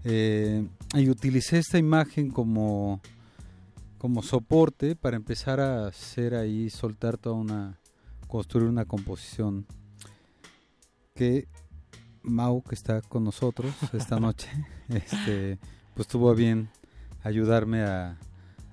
Eh, 0.04 0.66
y 0.94 1.08
utilicé 1.08 1.58
esta 1.58 1.78
imagen 1.78 2.30
como, 2.30 3.00
como 3.98 4.22
soporte 4.22 4.96
para 4.96 5.16
empezar 5.16 5.60
a 5.60 5.86
hacer 5.86 6.34
ahí, 6.34 6.68
soltar 6.68 7.16
toda 7.16 7.36
una, 7.36 7.78
construir 8.26 8.68
una 8.68 8.84
composición 8.84 9.66
que 11.14 11.48
Mau, 12.22 12.62
que 12.62 12.74
está 12.74 13.00
con 13.02 13.24
nosotros 13.24 13.74
esta 13.92 14.18
noche, 14.20 14.50
este, 14.88 15.58
pues 15.94 16.06
tuvo 16.08 16.30
a 16.30 16.34
bien 16.34 16.68
ayudarme 17.22 17.82
a, 17.82 18.18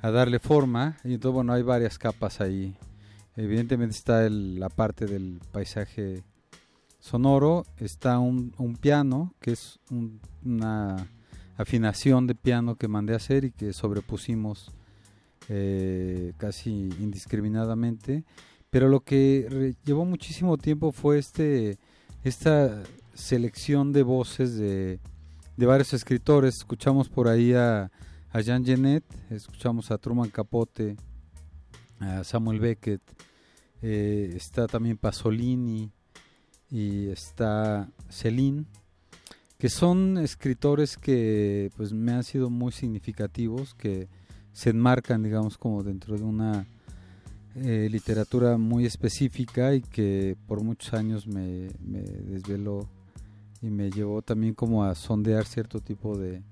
a 0.02 0.12
darle 0.12 0.40
forma. 0.40 0.98
Y 1.04 1.14
entonces, 1.16 1.34
bueno, 1.36 1.54
hay 1.54 1.64
varias 1.64 1.98
capas 1.98 2.42
ahí. 2.42 2.76
Evidentemente 3.36 3.96
está 3.96 4.26
el- 4.26 4.60
la 4.60 4.70
parte 4.70 5.06
del 5.06 5.40
paisaje 5.52 6.24
sonoro, 7.00 7.66
está 7.78 8.20
un, 8.20 8.54
un 8.58 8.76
piano, 8.76 9.34
que 9.40 9.52
es 9.52 9.80
un- 9.92 10.20
una 10.44 11.08
afinación 11.58 12.28
de 12.28 12.36
piano 12.36 12.76
que 12.76 12.88
mandé 12.88 13.14
a 13.14 13.18
hacer 13.18 13.44
y 13.46 13.52
que 13.52 13.74
sobrepusimos 13.74 14.72
eh, 15.50 16.34
casi 16.38 16.90
indiscriminadamente. 17.00 18.26
Pero 18.70 18.90
lo 18.90 19.00
que 19.02 19.76
llevó 19.86 20.04
muchísimo 20.04 20.58
tiempo 20.58 20.92
fue 20.92 21.20
este 21.20 21.78
esta 22.24 22.84
selección 23.14 23.94
de 23.94 24.04
voces 24.04 24.58
de, 24.58 25.00
de 25.56 25.66
varios 25.66 25.94
escritores. 25.94 26.56
Escuchamos 26.58 27.08
por 27.08 27.30
ahí 27.30 27.54
a, 27.54 27.90
a 28.38 28.42
Jean 28.42 28.64
Genet, 28.64 29.04
escuchamos 29.32 29.90
a 29.90 29.98
Truman 29.98 30.30
Capote, 30.30 30.96
a 32.00 32.24
Samuel 32.24 32.60
Beckett, 32.60 33.02
eh, 33.82 34.32
está 34.36 34.68
también 34.68 34.96
Pasolini 34.96 35.90
y 36.70 37.08
está 37.08 37.90
Celine, 38.10 38.66
que 39.58 39.70
son 39.70 40.20
escritores 40.20 40.98
que 40.98 41.72
pues 41.78 41.94
me 41.94 42.12
han 42.12 42.24
sido 42.24 42.52
muy 42.52 42.72
significativos, 42.72 43.74
que 43.74 44.08
se 44.54 44.70
enmarcan, 44.70 45.24
digamos, 45.24 45.58
como 45.58 45.82
dentro 45.82 46.16
de 46.16 46.24
una 46.24 46.68
eh, 47.56 47.88
literatura 47.90 48.60
muy 48.60 48.86
específica 48.86 49.74
y 49.74 49.82
que 49.82 50.38
por 50.46 50.64
muchos 50.64 50.94
años 50.94 51.26
me, 51.26 51.70
me 51.84 52.02
desveló 52.04 52.88
y 53.64 53.72
me 53.72 53.90
llevó 53.90 54.22
también 54.22 54.54
como 54.54 54.84
a 54.84 54.94
sondear 54.94 55.46
cierto 55.46 55.80
tipo 55.80 56.16
de, 56.20 56.44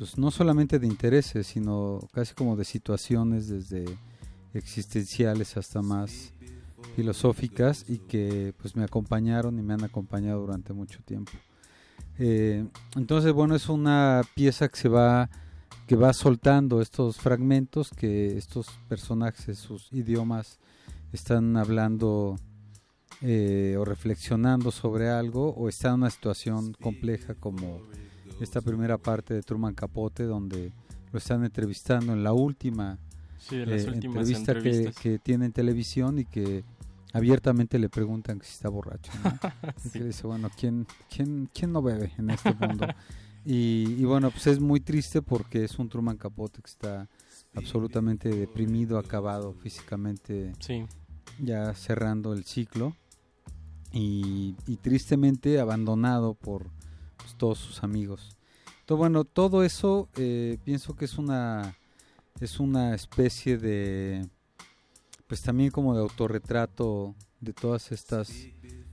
pues 0.00 0.16
no 0.16 0.30
solamente 0.30 0.78
de 0.78 0.86
intereses, 0.86 1.46
sino 1.46 2.00
casi 2.14 2.32
como 2.32 2.56
de 2.56 2.64
situaciones 2.64 3.48
desde 3.48 3.84
existenciales 4.54 5.58
hasta 5.58 5.82
más 5.82 6.32
filosóficas 6.96 7.84
y 7.86 7.98
que 7.98 8.54
pues 8.62 8.74
me 8.76 8.82
acompañaron 8.82 9.58
y 9.58 9.62
me 9.62 9.74
han 9.74 9.84
acompañado 9.84 10.40
durante 10.40 10.72
mucho 10.72 11.00
tiempo. 11.02 11.32
Eh, 12.18 12.66
entonces, 12.96 13.34
bueno, 13.34 13.54
es 13.54 13.68
una 13.68 14.22
pieza 14.34 14.68
que 14.68 14.78
se 14.78 14.88
va 14.88 15.28
que 15.86 15.96
va 15.96 16.14
soltando 16.14 16.80
estos 16.80 17.18
fragmentos 17.18 17.90
que 17.90 18.38
estos 18.38 18.68
personajes, 18.88 19.58
sus 19.58 19.92
idiomas 19.92 20.60
están 21.12 21.58
hablando 21.58 22.36
eh, 23.20 23.76
o 23.78 23.84
reflexionando 23.84 24.70
sobre 24.70 25.10
algo 25.10 25.50
o 25.50 25.68
están 25.68 25.90
en 25.90 26.00
una 26.00 26.10
situación 26.10 26.72
compleja 26.72 27.34
como 27.34 27.82
esta 28.40 28.60
primera 28.60 28.98
parte 28.98 29.34
de 29.34 29.42
Truman 29.42 29.74
Capote 29.74 30.24
donde 30.24 30.72
lo 31.12 31.18
están 31.18 31.44
entrevistando 31.44 32.12
en 32.12 32.22
la 32.24 32.32
última 32.32 32.98
Sí, 33.38 33.56
en 33.56 33.70
las 33.70 33.84
eh, 33.84 33.88
entrevista 33.94 34.54
que, 34.54 35.18
tiene 35.22 35.46
en 35.46 35.52
televisión 35.52 36.18
y 36.18 36.24
que 36.26 36.62
abiertamente 37.12 37.78
le 37.78 37.88
preguntan 37.88 38.40
si 38.42 38.52
está 38.52 38.68
borracho. 38.68 39.10
¿no? 39.24 39.30
Y 39.84 39.88
Sí. 39.88 39.98
que 39.98 40.04
dice, 40.04 40.26
bueno, 40.26 40.50
¿quién, 40.56 40.86
quién, 41.14 41.48
¿quién 41.52 41.72
no 41.72 41.80
bebe 41.82 42.12
en 42.18 42.30
este 42.30 42.54
mundo? 42.54 42.86
y, 43.44 43.94
y 43.98 44.04
bueno, 44.04 44.30
pues 44.30 44.46
es 44.46 44.60
muy 44.60 44.80
triste 44.80 45.22
porque 45.22 45.64
es 45.64 45.78
un 45.78 45.88
Truman 45.88 46.18
Capote 46.18 46.60
que 46.60 46.68
está 46.70 47.08
absolutamente 47.54 48.28
deprimido, 48.28 48.98
acabado 48.98 49.54
físicamente, 49.54 50.52
Sí. 50.60 50.84
ya 51.40 51.72
cerrando 51.74 52.32
el 52.34 52.44
ciclo 52.44 52.94
y, 53.92 54.54
y 54.66 54.76
tristemente 54.76 55.58
abandonado 55.58 56.34
por 56.34 56.66
pues, 57.22 57.34
todos 57.36 57.58
sus 57.58 57.82
amigos. 57.82 58.36
Entonces, 58.80 58.98
bueno, 58.98 59.24
todo 59.24 59.62
eso 59.62 60.08
eh, 60.16 60.58
pienso 60.64 60.94
que 60.94 61.04
es 61.04 61.18
una 61.18 61.76
es 62.40 62.58
una 62.58 62.94
especie 62.94 63.58
de 63.58 64.26
pues 65.26 65.42
también 65.42 65.70
como 65.70 65.94
de 65.94 66.00
autorretrato 66.00 67.14
de 67.40 67.52
todas 67.52 67.92
estas 67.92 68.30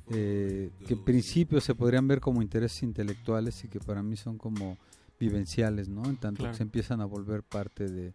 eh, 0.09 0.71
que 0.87 0.93
en 0.93 1.03
principio 1.03 1.59
se 1.61 1.73
podrían 1.75 2.07
ver 2.07 2.19
como 2.19 2.41
intereses 2.41 2.83
intelectuales 2.83 3.63
y 3.63 3.67
que 3.67 3.79
para 3.79 4.03
mí 4.03 4.15
son 4.15 4.37
como 4.37 4.77
vivenciales, 5.19 5.89
¿no? 5.89 6.05
En 6.05 6.17
tanto 6.17 6.39
Claro. 6.43 6.51
que 6.53 6.57
se 6.57 6.63
empiezan 6.63 7.01
a 7.01 7.05
volver 7.05 7.41
parte 7.43 7.87
de 7.89 8.13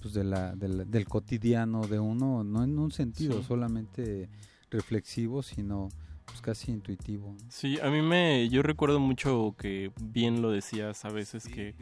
pues 0.00 0.14
de 0.14 0.24
la, 0.24 0.54
de 0.56 0.68
la- 0.68 0.84
del 0.84 1.06
cotidiano 1.06 1.86
de 1.86 2.00
uno, 2.00 2.42
no 2.42 2.64
en 2.64 2.76
un 2.78 2.90
sentido 2.90 3.40
Sí. 3.40 3.46
solamente 3.46 4.28
reflexivo, 4.68 5.42
sino 5.44 5.88
pues 6.26 6.40
casi 6.40 6.70
intuitivo. 6.70 7.36
Sí, 7.48 7.78
a 7.80 7.88
mí 7.90 8.00
me, 8.02 8.48
yo 8.48 8.62
recuerdo 8.62 9.00
mucho 9.00 9.54
que 9.58 9.92
bien 10.00 10.42
lo 10.42 10.50
decías 10.50 11.04
a 11.04 11.08
veces 11.10 11.44
que, 11.48 11.74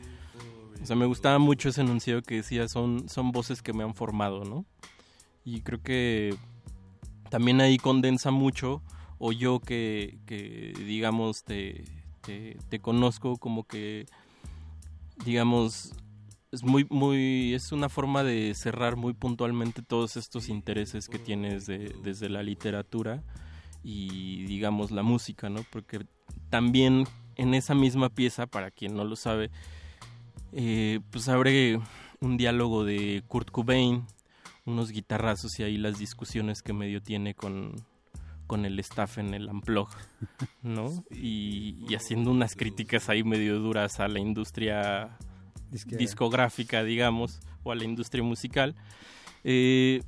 o 0.82 0.86
sea, 0.86 0.96
me 0.96 1.06
gustaba 1.06 1.38
mucho 1.38 1.68
ese 1.68 1.82
enunciado 1.82 2.22
que 2.22 2.36
decía 2.36 2.68
son, 2.68 3.08
son 3.08 3.32
voces 3.32 3.62
que 3.62 3.72
me 3.72 3.84
han 3.84 3.94
formado, 3.94 4.44
¿no? 4.44 4.64
Y 5.44 5.60
creo 5.62 5.82
que 5.82 6.34
también 7.30 7.60
ahí 7.60 7.78
condensa 7.78 8.30
mucho, 8.30 8.82
o 9.18 9.32
yo 9.32 9.60
que, 9.60 10.18
que 10.26 10.72
digamos, 10.86 11.44
te, 11.44 11.84
te, 12.22 12.56
te 12.68 12.78
conozco 12.80 13.36
como 13.36 13.64
que, 13.64 14.06
digamos, 15.24 15.92
es 16.52 16.64
muy, 16.64 16.86
muy, 16.90 17.54
es 17.54 17.70
una 17.72 17.88
forma 17.88 18.24
de 18.24 18.54
cerrar 18.54 18.96
muy 18.96 19.12
puntualmente 19.12 19.82
todos 19.82 20.16
estos 20.16 20.48
intereses 20.48 21.08
que 21.08 21.18
tienes 21.18 21.66
de- 21.66 21.94
desde 22.02 22.28
la 22.28 22.42
literatura 22.42 23.22
y 23.82 24.44
digamos 24.44 24.90
la 24.90 25.02
música, 25.02 25.48
¿no? 25.48 25.64
Porque 25.70 26.06
también 26.48 27.06
en 27.36 27.54
esa 27.54 27.74
misma 27.74 28.08
pieza, 28.10 28.46
para 28.46 28.70
quien 28.70 28.94
no 28.94 29.04
lo 29.04 29.16
sabe, 29.16 29.50
eh, 30.52 31.00
pues 31.10 31.28
abre 31.28 31.80
un 32.20 32.36
diálogo 32.36 32.84
de 32.84 33.22
Kurt 33.26 33.50
Cobain, 33.50 34.04
unos 34.66 34.90
guitarrazos 34.90 35.58
y 35.58 35.62
ahí 35.62 35.76
las 35.78 35.98
discusiones 35.98 36.62
que 36.62 36.72
medio 36.72 37.02
tiene 37.02 37.34
con, 37.34 37.74
con 38.46 38.64
el 38.66 38.78
staff 38.80 39.18
en 39.18 39.32
el 39.32 39.48
Amplog, 39.48 39.88
¿no? 40.62 41.04
Y, 41.10 41.84
y 41.88 41.94
haciendo 41.94 42.30
unas 42.30 42.54
críticas 42.56 43.08
ahí 43.08 43.24
medio 43.24 43.58
duras 43.58 44.00
a 44.00 44.08
la 44.08 44.18
industria 44.20 45.16
Disquera. 45.70 45.98
discográfica, 45.98 46.82
digamos, 46.82 47.40
o 47.62 47.72
a 47.72 47.74
la 47.74 47.84
industria 47.84 48.22
musical. 48.24 48.74
Eh, 49.44 50.02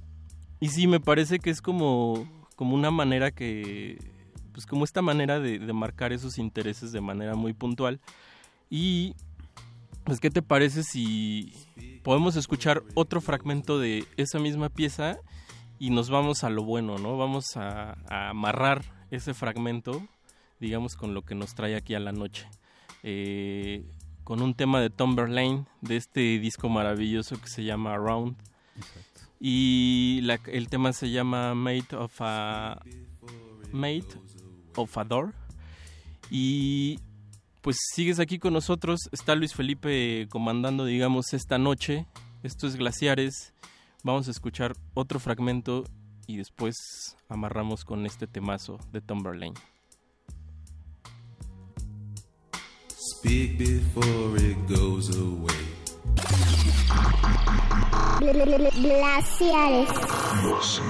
y 0.61 0.69
sí, 0.69 0.87
me 0.87 1.01
parece 1.01 1.39
que 1.39 1.51
es 1.51 1.63
como, 1.63 2.27
como 2.63 2.77
una 2.77 2.93
manera 2.93 3.33
que, 3.33 3.99
pues 4.53 4.67
como 4.67 4.85
esta 4.85 5.03
manera 5.03 5.41
de, 5.41 5.59
de 5.59 5.73
marcar 5.73 6.13
esos 6.13 6.39
intereses 6.39 6.93
de 6.93 7.01
manera 7.01 7.35
muy 7.35 7.55
puntual. 7.55 7.99
Y, 8.71 9.17
pues, 10.05 10.21
¿qué 10.21 10.31
te 10.31 10.43
parece 10.43 10.85
si 10.85 11.53
podemos 12.05 12.37
escuchar 12.37 12.85
otro 12.95 13.21
fragmento 13.21 13.81
de 13.81 14.07
esa 14.17 14.39
misma 14.39 14.69
pieza 14.69 15.19
y 15.81 15.91
nos 15.91 16.09
vamos 16.09 16.45
a 16.45 16.51
lo 16.51 16.63
bueno, 16.63 16.99
¿no? 16.99 17.17
Vamos 17.17 17.57
a, 17.57 17.99
a 18.09 18.29
amarrar 18.29 18.85
ese 19.11 19.35
fragmento, 19.35 20.01
digamos, 20.61 20.95
con 20.95 21.15
lo 21.15 21.23
que 21.23 21.35
nos 21.35 21.57
trae 21.57 21.75
aquí 21.75 21.97
a 21.97 21.99
la 21.99 22.13
noche. 22.13 22.47
Eh, 23.03 23.85
con 24.23 24.41
un 24.41 24.55
tema 24.55 24.81
de 24.81 24.89
Tom 24.89 25.17
Verlaine, 25.17 25.67
de 25.81 25.97
este 25.97 26.39
disco 26.39 26.69
maravilloso 26.69 27.41
que 27.41 27.49
se 27.49 27.65
llama 27.65 27.95
Around. 27.95 28.37
Y 29.45 30.21
el 30.47 30.69
tema 30.69 30.93
se 30.93 31.11
llama 31.11 31.53
Made 31.57 31.97
of 31.97 32.15
a 32.21 32.81
Made 33.73 34.07
of 34.77 34.97
a 34.97 35.03
Door. 35.03 35.35
Y 36.31 37.01
pues 37.61 37.77
sigues 37.93 38.21
aquí 38.21 38.39
con 38.39 38.53
nosotros. 38.53 39.01
Está 39.11 39.35
Luis 39.35 39.53
Felipe 39.53 40.29
comandando, 40.31 40.85
digamos, 40.85 41.33
esta 41.33 41.59
noche. 41.59 42.07
Esto 42.45 42.69
es 42.69 42.77
Glaciares. 42.77 43.53
Vamos 44.05 44.29
a 44.29 44.31
escuchar 44.31 44.75
otro 44.95 45.19
fragmento 45.19 45.83
y 46.29 46.37
después 46.37 47.17
amarramos 47.29 47.85
con 47.85 48.07
este 48.07 48.29
temazo 48.29 48.79
de 48.93 49.01
Tom 49.01 49.25
Verlaine. 49.25 49.59
Speak 53.19 53.59
before 53.59 54.41
it 54.41 54.57
goes 54.69 55.11
away. 55.17 55.82
Glaciares. 58.83 59.89
Je 60.43 60.83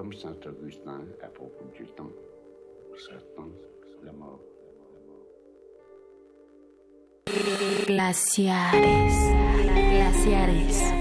comme 0.00 0.14
Saint-Augustin 0.14 1.02
à 1.22 1.26
propos 1.26 1.66
du 1.76 1.84
temps. 1.88 2.10
Satan, 2.96 3.50
la 4.02 4.12
mort. 4.12 4.40
Glaciares. 7.86 8.72
Glaciares. 9.74 10.99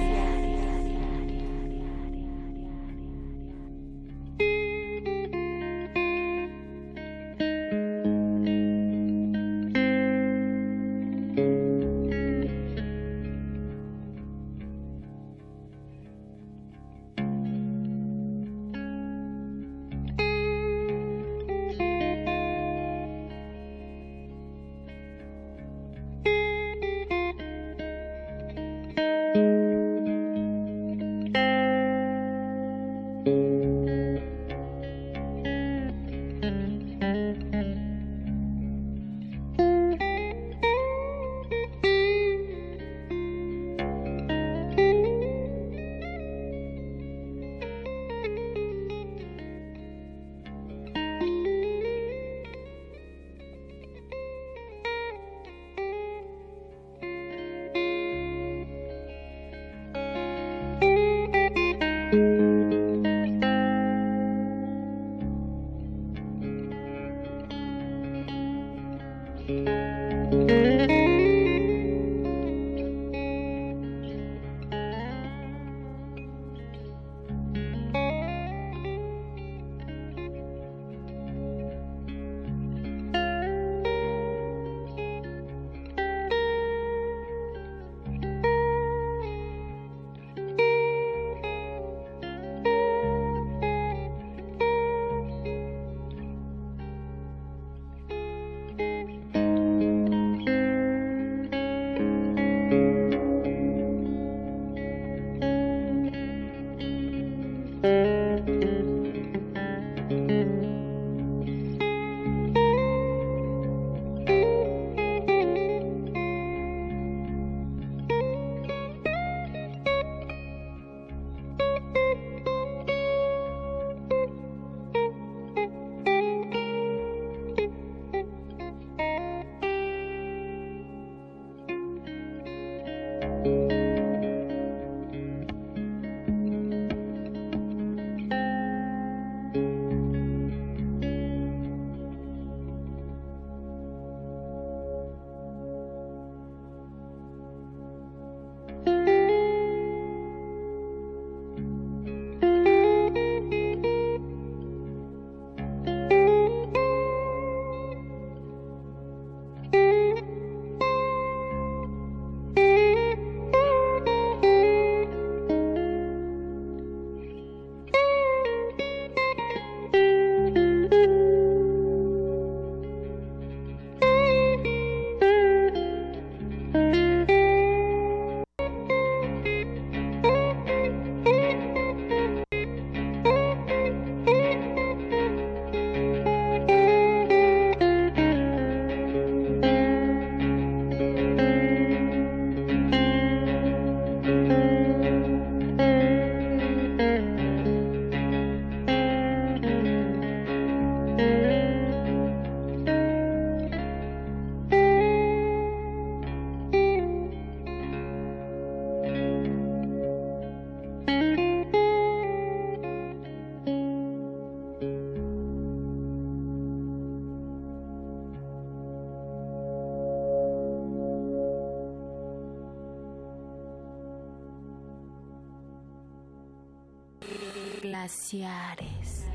Glaciares. 227.99 229.25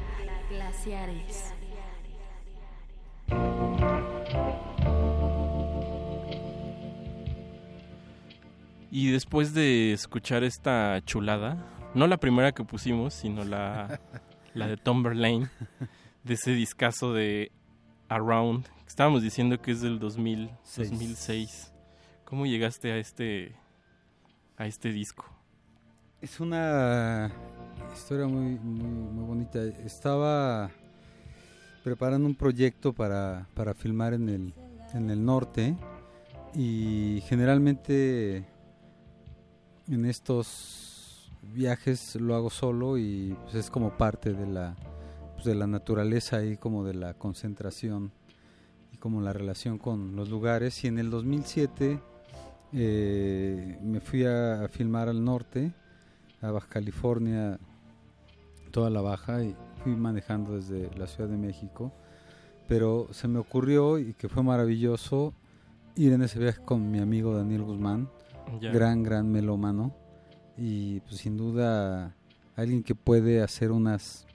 Glaciares. 0.49 1.52
Y 8.91 9.10
después 9.10 9.52
de 9.52 9.93
escuchar 9.93 10.44
esta 10.44 11.02
chulada, 11.05 11.62
no 11.93 12.07
la 12.07 12.17
primera 12.17 12.52
que 12.52 12.65
pusimos, 12.65 13.12
sino 13.12 13.44
la, 13.44 14.01
la 14.55 14.67
de 14.67 14.78
Tomberlane, 14.78 15.51
de 16.23 16.33
ese 16.33 16.52
discazo 16.52 17.12
de 17.12 17.52
Around, 18.09 18.67
estábamos 18.86 19.23
diciendo 19.23 19.60
que 19.60 19.73
es 19.73 19.83
del 19.83 19.99
2000, 19.99 20.51
2006. 20.75 21.75
¿Cómo 22.25 22.47
llegaste 22.47 22.93
a 22.93 22.97
este, 22.97 23.55
a 24.57 24.65
este 24.65 24.91
disco? 24.91 25.26
Es 26.23 26.41
una 26.41 27.31
historia 27.94 28.26
muy, 28.26 28.58
muy, 28.58 28.89
muy 28.89 29.24
bonita. 29.24 29.62
Estaba 29.62 30.70
preparando 31.84 32.26
un 32.26 32.34
proyecto 32.34 32.92
para, 32.92 33.47
para 33.55 33.73
filmar 33.73 34.14
en 34.14 34.28
el, 34.28 34.55
en 34.94 35.10
el 35.10 35.24
norte 35.24 35.76
y 36.55 37.23
generalmente 37.28 38.44
en 39.89 40.05
estos 40.06 41.31
viajes 41.42 42.16
lo 42.16 42.34
hago 42.34 42.50
solo 42.50 42.98
y 42.98 43.36
pues, 43.44 43.55
es 43.55 43.70
como 43.70 43.97
parte 43.97 44.32
de 44.32 44.47
la, 44.47 44.74
pues, 45.34 45.44
de 45.44 45.55
la 45.55 45.68
naturaleza 45.68 46.44
y 46.44 46.56
como 46.56 46.84
de 46.84 46.94
la 46.94 47.14
concentración 47.14 48.10
y 48.92 48.97
como 48.97 49.20
la 49.20 49.32
relación 49.32 49.78
con 49.78 50.16
los 50.16 50.31
lugares. 50.31 50.82
Y 50.82 50.89
en 50.89 50.98
el 50.98 51.10
2007 51.10 52.00
eh, 52.73 53.78
me 53.82 54.00
fui 54.00 54.24
a, 54.24 54.64
a 54.64 54.68
filmar 54.68 55.08
al 55.08 55.24
norte, 55.24 55.73
a 56.40 56.50
Baja 56.50 56.68
California, 56.68 57.58
toda 58.75 58.91
la 58.91 59.01
baja 59.01 59.44
y 59.44 59.55
fui 59.85 59.94
manejando 59.94 60.57
desde 60.57 60.91
la 60.99 61.07
Ciudad 61.07 61.31
de 61.31 61.36
México. 61.36 61.93
Pero 62.67 63.07
se 63.12 63.28
me 63.28 63.39
ocurrió 63.39 64.01
y 64.01 64.15
que 64.15 64.28
fue 64.28 64.43
maravilloso 64.43 65.33
ir 65.94 66.12
en 66.12 66.23
ese 66.23 66.41
viaje 66.41 66.61
con 66.65 66.91
mi 66.91 66.99
amigo 66.99 67.36
Daniel 67.36 67.62
Guzmán, 67.62 68.11
gran, 68.61 69.05
gran 69.05 69.31
melómano. 69.31 69.94
Y 70.59 70.99
pues 71.01 71.19
sin 71.19 71.36
duda 71.36 72.17
alguien 72.57 72.83
que 72.83 72.97
puede 72.97 73.43
hacer 73.43 73.70
unas 73.70 74.27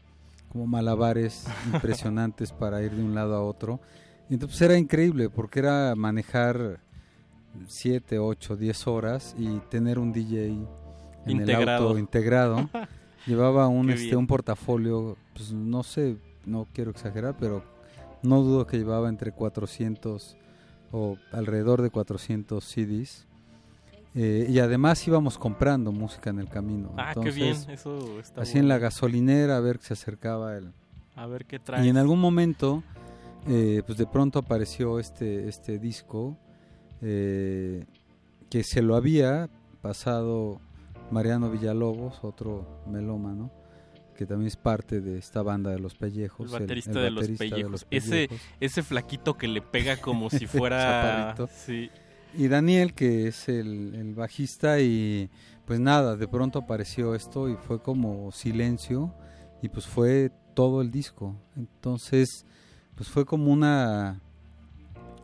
como 0.48 0.68
malabares 0.68 1.45
impresionantes 1.74 2.53
para 2.53 2.82
ir 2.82 2.92
de 2.92 3.03
un 3.03 3.14
lado 3.14 3.35
a 3.35 3.43
otro. 3.43 3.82
Y 4.30 4.35
entonces 4.35 4.61
era 4.61 4.77
increíble 4.77 5.30
porque 5.30 5.59
era 5.59 5.95
manejar 5.98 6.80
7, 7.68 8.19
8, 8.19 8.56
10 8.56 8.88
horas 8.88 9.35
y 9.38 9.59
tener 9.69 10.00
un 10.00 10.14
DJ 10.14 10.66
en 11.26 11.42
el 11.42 11.68
auto 11.68 11.98
integrado. 11.98 12.69
Llevaba 13.25 13.67
un, 13.67 13.89
este, 13.89 14.15
un 14.15 14.27
portafolio, 14.27 15.17
pues 15.33 15.51
no 15.51 15.83
sé, 15.83 16.17
no 16.45 16.67
quiero 16.73 16.91
exagerar, 16.91 17.35
pero 17.39 17.64
no 18.23 18.41
dudo 18.41 18.65
que 18.65 18.77
llevaba 18.77 19.09
entre 19.09 19.31
400 19.31 20.38
o 20.91 21.17
alrededor 21.31 21.81
de 21.81 21.89
400 21.89 22.64
CDs. 22.64 23.25
Eh, 24.15 24.48
y 24.49 24.59
además 24.59 25.07
íbamos 25.07 25.38
comprando 25.38 25.91
música 25.91 26.31
en 26.31 26.39
el 26.39 26.49
camino. 26.49 26.93
Ah, 26.98 27.14
qué 27.22 27.30
bien, 27.30 27.56
eso 27.69 28.19
está 28.19 28.41
Así 28.41 28.57
en 28.57 28.67
la 28.67 28.80
gasolinera 28.80 29.57
a 29.57 29.59
ver 29.59 29.77
que 29.77 29.85
se 29.85 29.93
acercaba 29.93 30.57
el... 30.57 30.73
A 31.15 31.27
ver 31.27 31.45
qué 31.45 31.59
traes. 31.59 31.85
Y 31.85 31.89
en 31.89 31.98
algún 31.98 32.19
momento, 32.19 32.83
eh, 33.48 33.83
pues 33.85 33.98
de 33.98 34.07
pronto 34.07 34.39
apareció 34.39 34.99
este, 34.99 35.48
este 35.48 35.77
disco 35.77 36.38
eh, 37.01 37.85
que 38.49 38.64
se 38.64 38.81
lo 38.81 38.95
había 38.95 39.49
pasado 39.81 40.59
Mariano 41.11 41.49
Villalobos, 41.49 42.23
otro 42.23 42.83
melómano, 42.88 43.51
que 44.15 44.25
también 44.25 44.47
es 44.47 44.57
parte 44.57 45.01
de 45.01 45.17
esta 45.17 45.41
banda 45.41 45.71
de 45.71 45.79
los 45.79 45.95
pellejos. 45.95 46.53
El 46.53 46.59
baterista, 46.59 46.91
el 46.91 47.05
de, 47.05 47.11
los 47.11 47.27
de 47.27 47.35
pellejos. 47.35 47.71
los 47.71 47.88
Ese, 47.89 48.27
Pellejos. 48.27 48.39
ese 48.59 48.83
flaquito 48.83 49.38
que 49.38 49.47
le 49.47 49.61
pega 49.61 49.97
como 49.97 50.29
si 50.29 50.45
fuera... 50.47 51.35
Sí. 51.47 51.89
Y 52.35 52.47
Daniel, 52.47 52.93
que 52.93 53.27
es 53.27 53.49
el, 53.49 53.95
el 53.95 54.13
bajista, 54.13 54.79
y 54.79 55.29
pues 55.65 55.79
nada, 55.79 56.15
de 56.15 56.27
pronto 56.27 56.59
apareció 56.59 57.15
esto 57.15 57.49
y 57.49 57.55
fue 57.55 57.81
como 57.81 58.31
silencio, 58.31 59.13
y 59.61 59.69
pues 59.69 59.88
fue 59.88 60.31
todo 60.53 60.81
el 60.81 60.91
disco. 60.91 61.35
Entonces, 61.55 62.45
pues 62.95 63.09
fue 63.09 63.25
como 63.25 63.51
una 63.51 64.21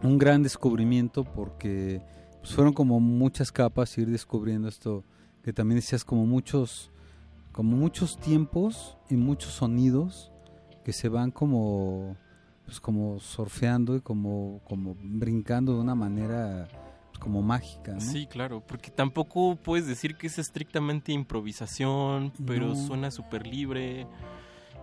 un 0.01 0.17
gran 0.17 0.43
descubrimiento 0.43 1.23
porque 1.23 2.01
pues 2.39 2.53
fueron 2.53 2.73
como 2.73 2.99
muchas 2.99 3.51
capas 3.51 3.97
ir 3.97 4.09
descubriendo 4.09 4.67
esto 4.67 5.03
que 5.45 5.53
también 5.53 5.75
decías 5.77 6.03
como 6.03 6.25
muchos 6.25 6.90
como 7.51 7.77
muchos 7.77 8.17
tiempos 8.17 8.98
y 9.11 9.15
muchos 9.15 9.53
sonidos 9.53 10.32
que 10.83 10.91
se 10.91 11.07
van 11.07 11.30
como 11.30 12.17
pues 12.65 12.80
como 12.80 13.19
surfeando 13.19 13.95
y 13.95 14.01
como 14.01 14.59
como 14.67 14.95
brincando 14.99 15.75
de 15.75 15.82
una 15.82 15.93
manera 15.93 16.67
pues, 17.11 17.19
como 17.19 17.43
mágica 17.43 17.93
¿no? 17.93 18.01
Sí, 18.01 18.25
claro, 18.25 18.64
porque 18.65 18.90
tampoco 18.90 19.56
puedes 19.56 19.85
decir 19.85 20.15
que 20.17 20.25
es 20.25 20.40
estrictamente 20.40 21.11
improvisación, 21.11 22.33
pero 22.48 22.69
No. 22.69 22.75
suena 22.75 23.11
súper 23.11 23.45
libre. 23.45 24.07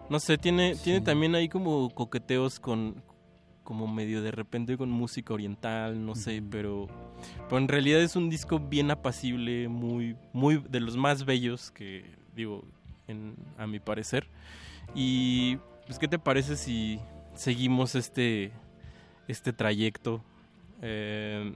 No 0.09 0.21
sé, 0.21 0.39
tiene, 0.39 0.77
tiene 0.77 1.01
también 1.01 1.35
ahí 1.35 1.49
como 1.49 1.91
coqueteos 1.91 2.61
con 2.61 3.03
como 3.65 3.87
medio 3.87 4.23
de 4.23 4.31
repente 4.31 4.77
con 4.77 4.91
música 4.91 5.35
oriental, 5.35 6.05
no 6.05 6.15
sé, 6.15 6.43
pero, 6.51 6.89
pero 7.49 7.59
en 7.59 7.69
realidad 7.69 8.01
es 8.01 8.17
un 8.17 8.29
disco 8.29 8.59
bien 8.59 8.91
apacible, 8.91 9.69
muy, 9.69 10.17
muy 10.33 10.63
de 10.69 10.81
los 10.81 10.97
más 10.97 11.25
bellos 11.25 11.71
que 11.71 12.05
digo, 12.35 12.65
en, 13.09 13.37
a 13.59 13.67
mi 13.67 13.79
parecer. 13.79 14.27
Y 14.95 15.57
pues, 15.87 15.99
¿qué 15.99 16.09
te 16.09 16.19
parece 16.19 16.57
si 16.57 17.01
seguimos 17.35 17.95
este, 17.95 18.53
este 19.29 19.53
trayecto? 19.53 20.23
Eh, 20.81 21.55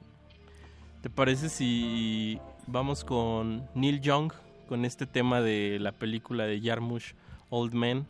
¿Te 1.03 1.11
parece 1.11 1.49
si 1.49 2.39
vamos 2.67 3.05
con 3.05 3.69
Neil 3.75 4.01
Young, 4.01 4.33
con 4.69 4.85
este 4.85 5.07
tema 5.07 5.41
de 5.41 5.79
la 5.81 5.93
película 5.93 6.45
de 6.45 6.61
Jarmusch, 6.61 7.15
Old 7.51 7.75
Man? 7.75 8.07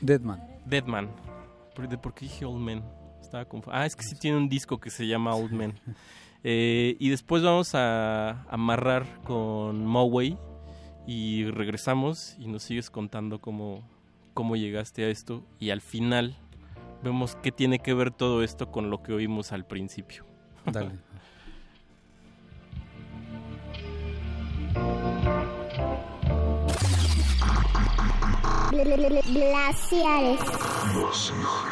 Deadman. 0.00 0.40
Deadman. 0.64 1.08
¿Por, 1.74 1.88
de 1.88 1.98
por 1.98 2.14
qué 2.14 2.26
dije 2.26 2.44
Old 2.44 2.60
Man? 2.60 2.82
Estaba 3.32 3.46
Ah, 3.70 3.86
es 3.86 3.94
que 3.94 4.02
sí 4.02 4.16
tiene 4.16 4.38
un 4.38 4.48
disco 4.48 4.80
que 4.80 4.90
se 4.90 5.06
llama 5.06 5.36
Old 5.36 5.52
Man. 5.52 5.78
Eh, 6.42 6.96
y 6.98 7.10
después 7.10 7.42
vamos 7.42 7.74
a 7.74 8.42
amarrar 8.50 9.06
con 9.24 9.84
Moway 9.86 10.38
y 11.06 11.44
regresamos 11.44 12.34
y 12.38 12.48
nos 12.48 12.62
sigues 12.62 12.88
contando 12.90 13.38
cómo, 13.38 13.86
cómo 14.32 14.56
llegaste 14.56 15.04
a 15.04 15.10
esto 15.10 15.44
y 15.58 15.68
al 15.68 15.82
final 15.82 16.34
vemos 17.04 17.36
qué 17.36 17.52
tiene 17.52 17.78
que 17.78 17.92
ver 17.94 18.10
todo 18.10 18.42
esto 18.42 18.72
con 18.72 18.88
lo 18.88 19.02
que 19.02 19.12
oímos 19.12 19.52
al 19.52 19.66
principio. 19.66 20.24
Dale. 20.64 20.98
Glaciares. 28.72 30.40
Glaciares. 30.94 31.69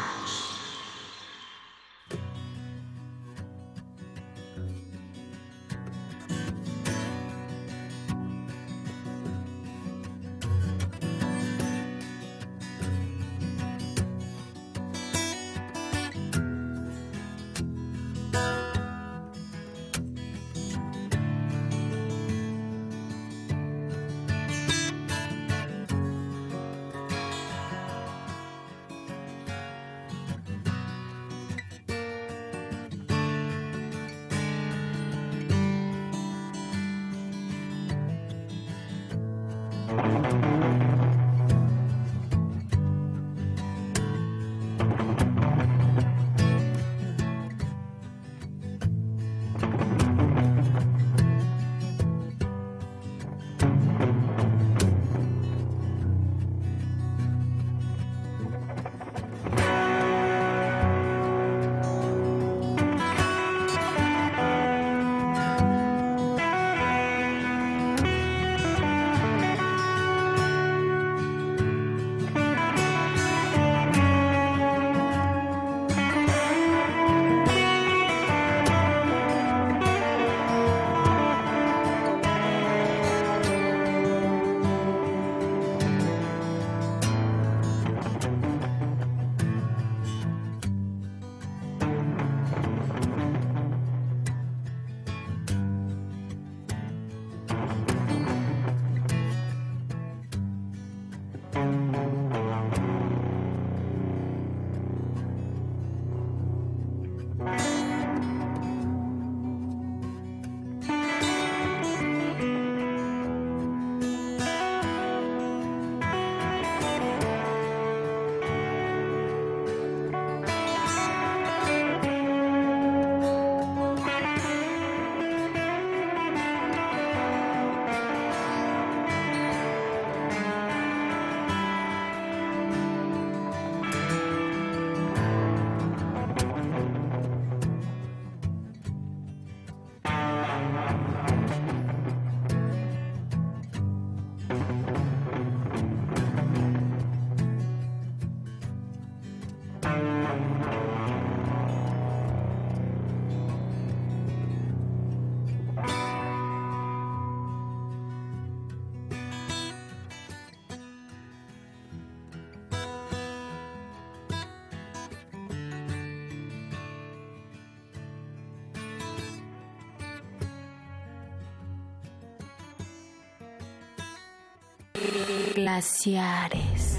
Glaciares. 175.69 176.99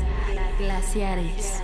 Glaciares. 0.60 1.59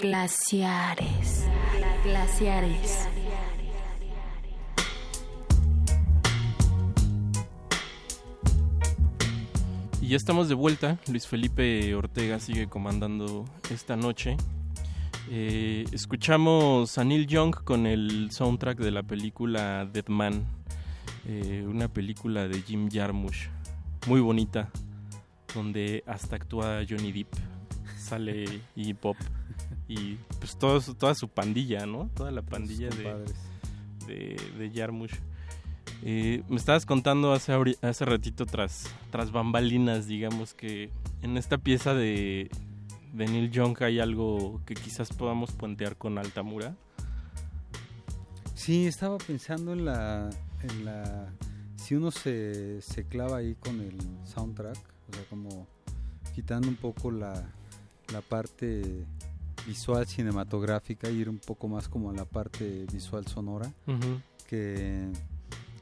Glaciares. 0.00 1.44
Glaciares. 2.04 3.08
Y 10.00 10.08
ya 10.08 10.16
estamos 10.16 10.48
de 10.48 10.54
vuelta. 10.54 10.98
Luis 11.08 11.26
Felipe 11.26 11.94
Ortega 11.94 12.38
sigue 12.38 12.68
comandando 12.68 13.44
esta 13.70 13.96
noche. 13.96 14.36
Eh, 15.30 15.84
escuchamos 15.92 16.98
a 16.98 17.04
Neil 17.04 17.26
Young 17.26 17.54
con 17.64 17.86
el 17.86 18.30
soundtrack 18.30 18.78
de 18.78 18.90
la 18.90 19.02
película 19.02 19.86
Dead 19.90 20.06
Man, 20.08 20.44
eh, 21.26 21.64
una 21.66 21.88
película 21.88 22.46
de 22.46 22.60
Jim 22.60 22.90
Jarmusch, 22.92 23.48
muy 24.06 24.20
bonita, 24.20 24.70
donde 25.54 26.04
hasta 26.06 26.36
actúa 26.36 26.82
Johnny 26.86 27.10
Depp, 27.10 27.32
sale 28.14 28.60
y 28.76 28.94
Pop 28.94 29.16
y 29.88 30.16
pues 30.38 30.56
todo, 30.56 30.80
toda 30.94 31.14
su 31.14 31.28
pandilla, 31.28 31.86
¿no? 31.86 32.10
Toda 32.14 32.30
la 32.30 32.42
pandilla 32.42 32.88
de, 32.88 33.24
de, 34.06 34.36
de 34.58 34.70
Jarmusch. 34.70 35.14
Eh, 36.02 36.42
me 36.48 36.56
estabas 36.56 36.86
contando 36.86 37.32
hace, 37.32 37.52
hace 37.82 38.04
ratito 38.04 38.46
tras, 38.46 38.86
tras 39.10 39.32
bambalinas, 39.32 40.06
digamos 40.06 40.54
que 40.54 40.90
en 41.22 41.36
esta 41.36 41.58
pieza 41.58 41.94
de, 41.94 42.50
de 43.12 43.26
Neil 43.26 43.50
Young 43.50 43.82
hay 43.82 44.00
algo 44.00 44.60
que 44.66 44.74
quizás 44.74 45.10
podamos 45.12 45.52
puentear 45.52 45.96
con 45.96 46.18
Altamura. 46.18 46.76
Sí, 48.54 48.86
estaba 48.86 49.18
pensando 49.18 49.72
en 49.72 49.84
la, 49.84 50.30
en 50.62 50.84
la 50.84 51.32
si 51.76 51.94
uno 51.94 52.10
se, 52.10 52.80
se 52.80 53.06
clava 53.06 53.38
ahí 53.38 53.54
con 53.56 53.80
el 53.80 53.98
soundtrack, 54.24 54.78
o 55.10 55.14
sea, 55.14 55.24
como 55.28 55.66
quitando 56.34 56.68
un 56.68 56.76
poco 56.76 57.10
la, 57.10 57.50
la 58.12 58.20
parte 58.20 59.04
visual 59.66 60.06
cinematográfica 60.06 61.10
y 61.10 61.16
ir 61.18 61.28
un 61.28 61.38
poco 61.38 61.68
más 61.68 61.88
como 61.88 62.10
a 62.10 62.12
la 62.12 62.24
parte 62.24 62.86
visual 62.92 63.26
sonora, 63.26 63.72
que 64.48 65.08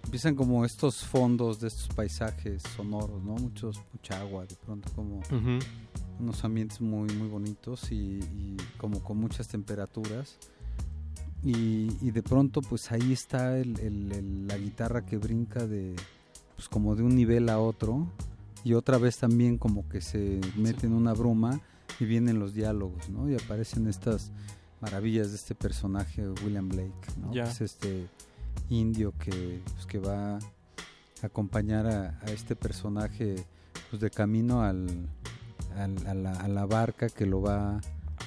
empiezan 0.04 0.34
como 0.34 0.64
estos 0.64 1.04
fondos 1.04 1.60
de 1.60 1.68
estos 1.68 1.88
paisajes 1.88 2.62
sonoros, 2.76 3.22
¿no? 3.24 3.34
Muchos, 3.34 3.80
mucha 3.92 4.20
agua, 4.20 4.46
de 4.46 4.54
pronto 4.56 4.90
como 4.94 5.20
unos 6.20 6.44
ambientes 6.44 6.80
muy, 6.80 7.08
muy 7.14 7.28
bonitos 7.28 7.90
y, 7.90 8.18
y 8.20 8.56
como 8.78 9.02
con 9.02 9.16
muchas 9.18 9.48
temperaturas. 9.48 10.36
Y, 11.44 11.88
y 12.00 12.10
de 12.12 12.22
pronto 12.22 12.62
pues 12.62 12.92
ahí 12.92 13.12
está 13.12 13.58
el- 13.58 13.78
el- 13.80 14.12
el- 14.12 14.46
la 14.46 14.56
guitarra 14.56 15.04
que 15.04 15.16
brinca 15.16 15.66
de 15.66 15.96
pues 16.54 16.68
como 16.68 16.94
de 16.94 17.02
un 17.02 17.16
nivel 17.16 17.48
a 17.48 17.58
otro 17.58 18.06
y 18.62 18.74
otra 18.74 18.96
vez 18.98 19.18
también 19.18 19.58
como 19.58 19.88
que 19.88 20.00
se 20.00 20.40
mete 20.56 20.86
en 20.86 20.92
una 20.92 21.12
bruma 21.14 21.60
y 22.02 22.04
vienen 22.04 22.38
los 22.40 22.52
diálogos, 22.52 23.08
¿no? 23.08 23.30
Y 23.30 23.34
aparecen 23.36 23.86
estas 23.86 24.32
maravillas 24.80 25.30
de 25.30 25.36
este 25.36 25.54
personaje 25.54 26.28
William 26.44 26.68
Blake, 26.68 26.92
¿no? 27.20 27.30
Que 27.44 27.50
es 27.50 27.60
este 27.60 28.08
indio 28.68 29.12
que, 29.18 29.62
pues, 29.74 29.86
que 29.86 29.98
va 29.98 30.36
a 30.36 30.38
acompañar 31.22 31.86
a, 31.86 32.18
a 32.20 32.24
este 32.26 32.56
personaje 32.56 33.44
pues 33.90 34.00
de 34.02 34.10
camino 34.10 34.62
al, 34.62 34.88
al- 35.76 36.06
a, 36.06 36.14
la, 36.14 36.32
a 36.32 36.48
la 36.48 36.66
barca 36.66 37.08
que 37.08 37.26
lo 37.26 37.40
va 37.42 37.80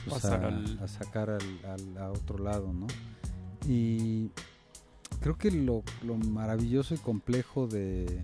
pues, 0.08 0.24
a, 0.26 0.36
al- 0.48 0.80
a 0.82 0.88
sacar 0.88 1.30
al, 1.32 1.42
al- 1.66 1.98
a 1.98 2.12
otro 2.12 2.38
lado, 2.38 2.72
¿no? 2.72 2.88
Y 3.68 4.30
creo 5.22 5.38
que 5.38 5.52
lo, 5.52 5.84
lo 6.04 6.16
maravilloso 6.18 6.94
y 6.96 6.98
complejo 7.00 7.68
de 7.68 8.24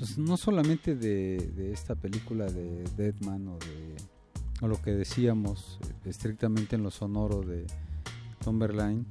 pues 0.00 0.16
no 0.18 0.36
solamente 0.38 0.96
de, 0.96 1.36
de 1.54 1.72
esta 1.72 1.94
película 1.94 2.46
de 2.46 2.84
Deadman 2.96 3.46
o 3.48 3.58
de 3.58 3.96
o 4.62 4.68
lo 4.68 4.80
que 4.80 4.90
decíamos 4.92 5.78
eh, 5.82 6.08
estrictamente 6.08 6.76
en 6.76 6.82
lo 6.82 6.90
sonoro 6.90 7.42
de 7.42 7.66
Tomberline, 8.42 9.04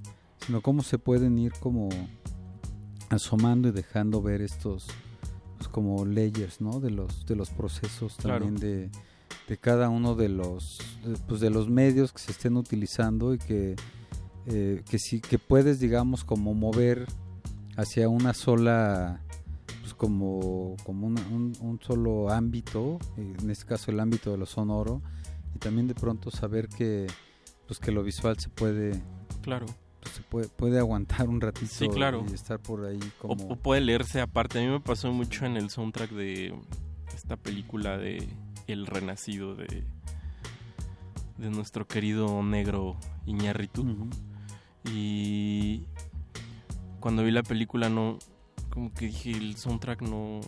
sino 0.46 0.62
cómo 0.62 0.82
se 0.84 0.98
pueden 1.00 1.38
ir 1.38 1.54
como 1.60 1.90
asomando 3.10 3.68
y 3.70 3.72
dejando 3.72 4.22
ver 4.22 4.42
estos 4.42 4.88
pues, 5.58 5.68
como 5.70 6.06
layers, 6.06 6.60
¿no? 6.62 6.80
De 6.80 6.92
los 6.92 7.26
de 7.26 7.36
los 7.36 7.50
procesos 7.52 8.16
Claro. 8.18 8.46
también 8.46 8.60
de, 8.60 8.90
de 9.48 9.58
cada 9.58 9.90
uno 9.90 10.16
de 10.16 10.30
los 10.30 10.80
de, 11.06 11.16
pues, 11.28 11.40
de 11.40 11.50
los 11.52 11.70
medios 11.70 12.12
que 12.14 12.20
se 12.20 12.32
estén 12.32 12.58
utilizando 12.58 13.34
y 13.34 13.38
que 13.38 13.76
eh, 14.48 14.84
que 14.90 14.98
sí 15.00 15.22
que 15.22 15.38
puedes 15.38 15.80
digamos 15.80 16.24
como 16.24 16.54
mover 16.56 17.06
hacia 17.78 18.10
una 18.10 18.34
sola 18.34 19.22
como 20.00 20.76
como 20.86 21.06
una- 21.08 21.22
un, 21.28 21.54
un 21.62 21.80
solo 21.82 22.30
ámbito 22.32 22.98
en 23.18 23.50
este 23.52 23.66
caso 23.66 23.92
el 23.92 24.00
ámbito 24.00 24.32
de 24.32 24.38
lo 24.38 24.46
sonoro 24.48 25.02
y 25.54 25.60
también 25.60 25.88
de 25.88 25.94
pronto 25.94 26.32
saber 26.32 26.70
que 26.70 27.06
pues 27.68 27.80
que 27.80 27.92
lo 27.92 28.02
visual 28.02 28.40
se 28.40 28.50
puede 28.50 29.00
Claro. 29.42 29.66
pues, 30.02 30.16
se 30.16 30.22
puede, 30.24 30.48
puede 30.48 30.80
aguantar 30.80 31.28
un 31.30 31.42
ratito 31.42 31.68
Sí, 31.72 31.88
claro. 31.90 32.26
y 32.30 32.34
estar 32.34 32.60
por 32.60 32.86
ahí 32.86 33.00
O, 33.22 33.28
como 33.28 33.44
o 33.50 33.56
puede 33.58 33.82
leerse 33.82 34.22
aparte. 34.22 34.58
A 34.60 34.62
mí 34.62 34.68
me 34.70 34.80
pasó 34.80 35.12
mucho 35.12 35.46
en 35.46 35.58
el 35.58 35.70
soundtrack 35.70 36.12
de 36.12 36.56
esta 37.14 37.36
película 37.38 37.98
de 37.98 38.28
El 38.68 38.86
Renacido 38.88 39.54
de, 39.56 39.84
de 41.38 41.50
nuestro 41.50 41.86
querido 41.88 42.42
negro 42.44 42.96
Iñárritu. 43.26 43.86
Y 44.92 45.84
cuando 47.00 47.24
vi 47.24 47.32
la 47.32 47.44
película 47.44 47.90
no 47.90 48.18
como 48.70 48.94
que 48.94 49.08
dije 49.08 49.32
el 49.32 49.56
soundtrack 49.58 50.02
no 50.02 50.42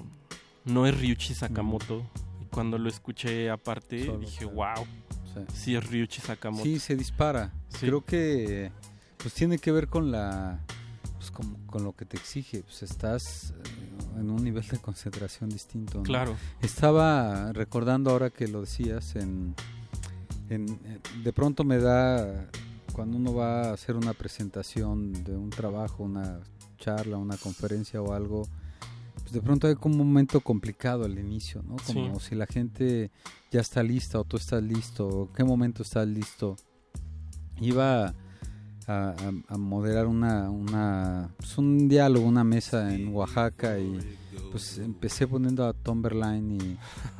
no 0.66 0.86
es 0.86 1.00
Ryuichi 1.00 1.34
Sakamoto 1.34 2.04
y 2.42 2.46
cuando 2.46 2.78
lo 2.78 2.90
escuché 2.90 3.50
aparte 3.50 4.06
Solo, 4.06 4.20
dije 4.20 4.48
claro. 4.50 4.56
wow 4.82 4.88
Sí. 5.34 5.40
sí 5.54 5.76
es 5.76 5.90
Ryuichi 5.90 6.20
Sakamoto 6.22 6.64
Sí, 6.64 6.78
se 6.80 6.96
dispara. 6.98 7.54
Sí. 7.70 7.86
Creo 7.88 8.04
que 8.04 8.72
pues 9.18 9.34
tiene 9.34 9.60
que 9.60 9.72
ver 9.72 9.88
con 9.88 10.12
la 10.12 10.60
pues, 11.18 11.32
con, 11.32 11.54
con 11.68 11.84
lo 11.86 11.94
que 11.94 12.04
te 12.06 12.18
exige. 12.18 12.64
Pues 12.64 12.84
estás 12.84 13.52
eh, 13.52 14.20
en 14.20 14.30
un 14.30 14.44
nivel 14.44 14.68
de 14.68 14.78
concentración 14.80 15.50
distinto. 15.50 16.00
¿no? 16.00 16.04
Claro. 16.04 16.36
Estaba 16.62 17.54
recordando 17.54 18.10
ahora 18.10 18.30
que 18.30 18.48
lo 18.50 18.62
decías 18.62 19.16
en, 19.16 19.56
en 20.50 20.68
eh, 20.84 21.00
de 21.24 21.32
pronto 21.32 21.64
me 21.64 21.78
da 21.78 22.50
cuando 22.92 23.16
uno 23.18 23.34
va 23.34 23.70
a 23.70 23.74
hacer 23.74 23.96
una 23.96 24.14
presentación 24.14 25.14
de 25.24 25.38
un 25.38 25.50
trabajo, 25.50 26.04
una 26.04 26.40
charla, 26.82 27.18
una 27.18 27.38
conferencia 27.38 28.02
o 28.02 28.14
algo, 28.14 28.48
pues 29.22 29.32
de 29.32 29.42
pronto 29.42 29.68
hay 29.68 29.76
como 29.76 30.02
un 30.02 30.08
momento 30.10 30.42
complicado 30.42 31.06
al 31.06 31.18
inicio, 31.20 31.62
¿no? 31.64 31.76
Como 31.86 32.20
Sí. 32.20 32.30
si 32.30 32.36
la 32.36 32.48
gente 32.48 33.12
ya 33.52 33.62
está 33.62 33.84
lista 33.84 34.20
o 34.20 34.24
tú 34.24 34.36
estás 34.38 34.62
listo, 34.64 35.08
o 35.08 35.32
qué 35.34 35.44
momento 35.44 35.84
estás 35.84 36.08
listo. 36.08 36.56
Iba 37.60 38.08
a, 38.08 38.14
a- 38.88 39.16
a 39.48 39.58
moderar 39.58 40.08
una, 40.08 40.50
una 40.50 41.30
pues 41.38 41.58
un 41.58 41.88
diálogo, 41.88 42.26
una 42.26 42.44
mesa 42.44 42.94
en 42.94 43.14
Oaxaca 43.14 43.78
y 43.80 44.00
pues 44.52 44.80
empecé 44.80 45.28
poniendo 45.28 45.66
a 45.68 45.74
Tomberline 45.74 46.52
y, 46.56 46.64
y 46.64 46.78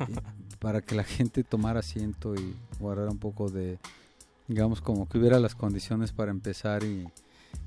para 0.58 0.80
que 0.82 0.94
la 0.94 1.04
gente 1.04 1.44
tomara 1.44 1.80
asiento 1.80 2.34
y 2.34 2.54
guardara 2.80 3.10
un 3.10 3.18
poco 3.18 3.48
de, 3.50 3.78
digamos, 4.48 4.80
como 4.80 5.08
que 5.08 5.18
hubiera 5.18 5.38
las 5.38 5.54
condiciones 5.54 6.12
para 6.12 6.30
empezar 6.30 6.82
y, 6.82 7.06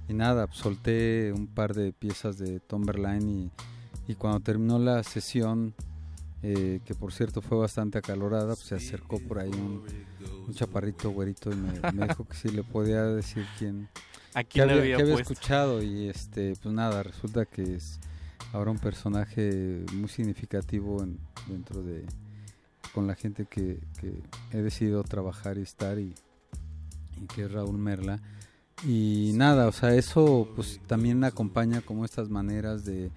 y 0.07 0.13
nada, 0.13 0.47
pues, 0.47 0.59
solté 0.59 1.33
un 1.33 1.47
par 1.47 1.73
de 1.73 1.91
piezas 1.93 2.37
de 2.37 2.59
Tomberline 2.59 3.29
y, 3.29 3.51
y 4.11 4.15
cuando 4.15 4.39
terminó 4.39 4.77
la 4.79 5.01
sesión, 5.03 5.73
eh, 6.43 6.79
que 6.85 6.93
por 6.93 7.11
cierto 7.11 7.41
fue 7.41 7.57
bastante 7.57 7.97
acalorada, 7.97 8.55
pues 8.55 8.67
se 8.67 8.75
acercó 8.75 9.19
por 9.19 9.39
ahí 9.39 9.49
un, 9.49 9.83
un 10.47 10.53
chaparrito 10.53 11.09
güerito 11.09 11.51
y 11.51 11.55
me, 11.55 11.71
me 11.93 12.07
dijo 12.07 12.25
que 12.25 12.35
si 12.35 12.49
le 12.49 12.63
podía 12.63 13.03
decir 13.03 13.45
quién, 13.57 13.87
¿A 14.35 14.43
qué 14.43 14.49
quién 14.49 14.69
había, 14.69 14.81
había 14.81 14.95
qué 14.97 15.01
había 15.03 15.15
puesto? 15.15 15.33
escuchado 15.33 15.81
y 15.81 16.07
este 16.09 16.53
pues 16.61 16.73
nada, 16.75 17.01
resulta 17.03 17.45
que 17.45 17.75
es 17.75 17.99
ahora 18.53 18.69
un 18.71 18.77
personaje 18.79 19.83
muy 19.93 20.07
significativo 20.09 21.01
en- 21.03 21.17
dentro 21.47 21.81
de 21.81 22.05
con 22.93 23.07
la 23.07 23.15
gente 23.15 23.45
que, 23.45 23.79
que 23.99 24.13
he 24.51 24.61
decidido 24.61 25.03
trabajar 25.03 25.57
y 25.57 25.61
estar 25.63 25.97
y, 25.99 26.13
y 27.21 27.25
que 27.27 27.43
es 27.45 27.51
Raúl 27.51 27.77
Merla 27.77 28.19
y 28.83 29.31
nada, 29.35 29.67
o 29.67 29.71
sea, 29.71 29.95
eso 29.95 30.47
pues 30.55 30.79
también 30.87 31.23
acompaña 31.23 31.81
como 31.81 32.05
estas 32.05 32.29
maneras 32.29 32.85
de 32.85 33.11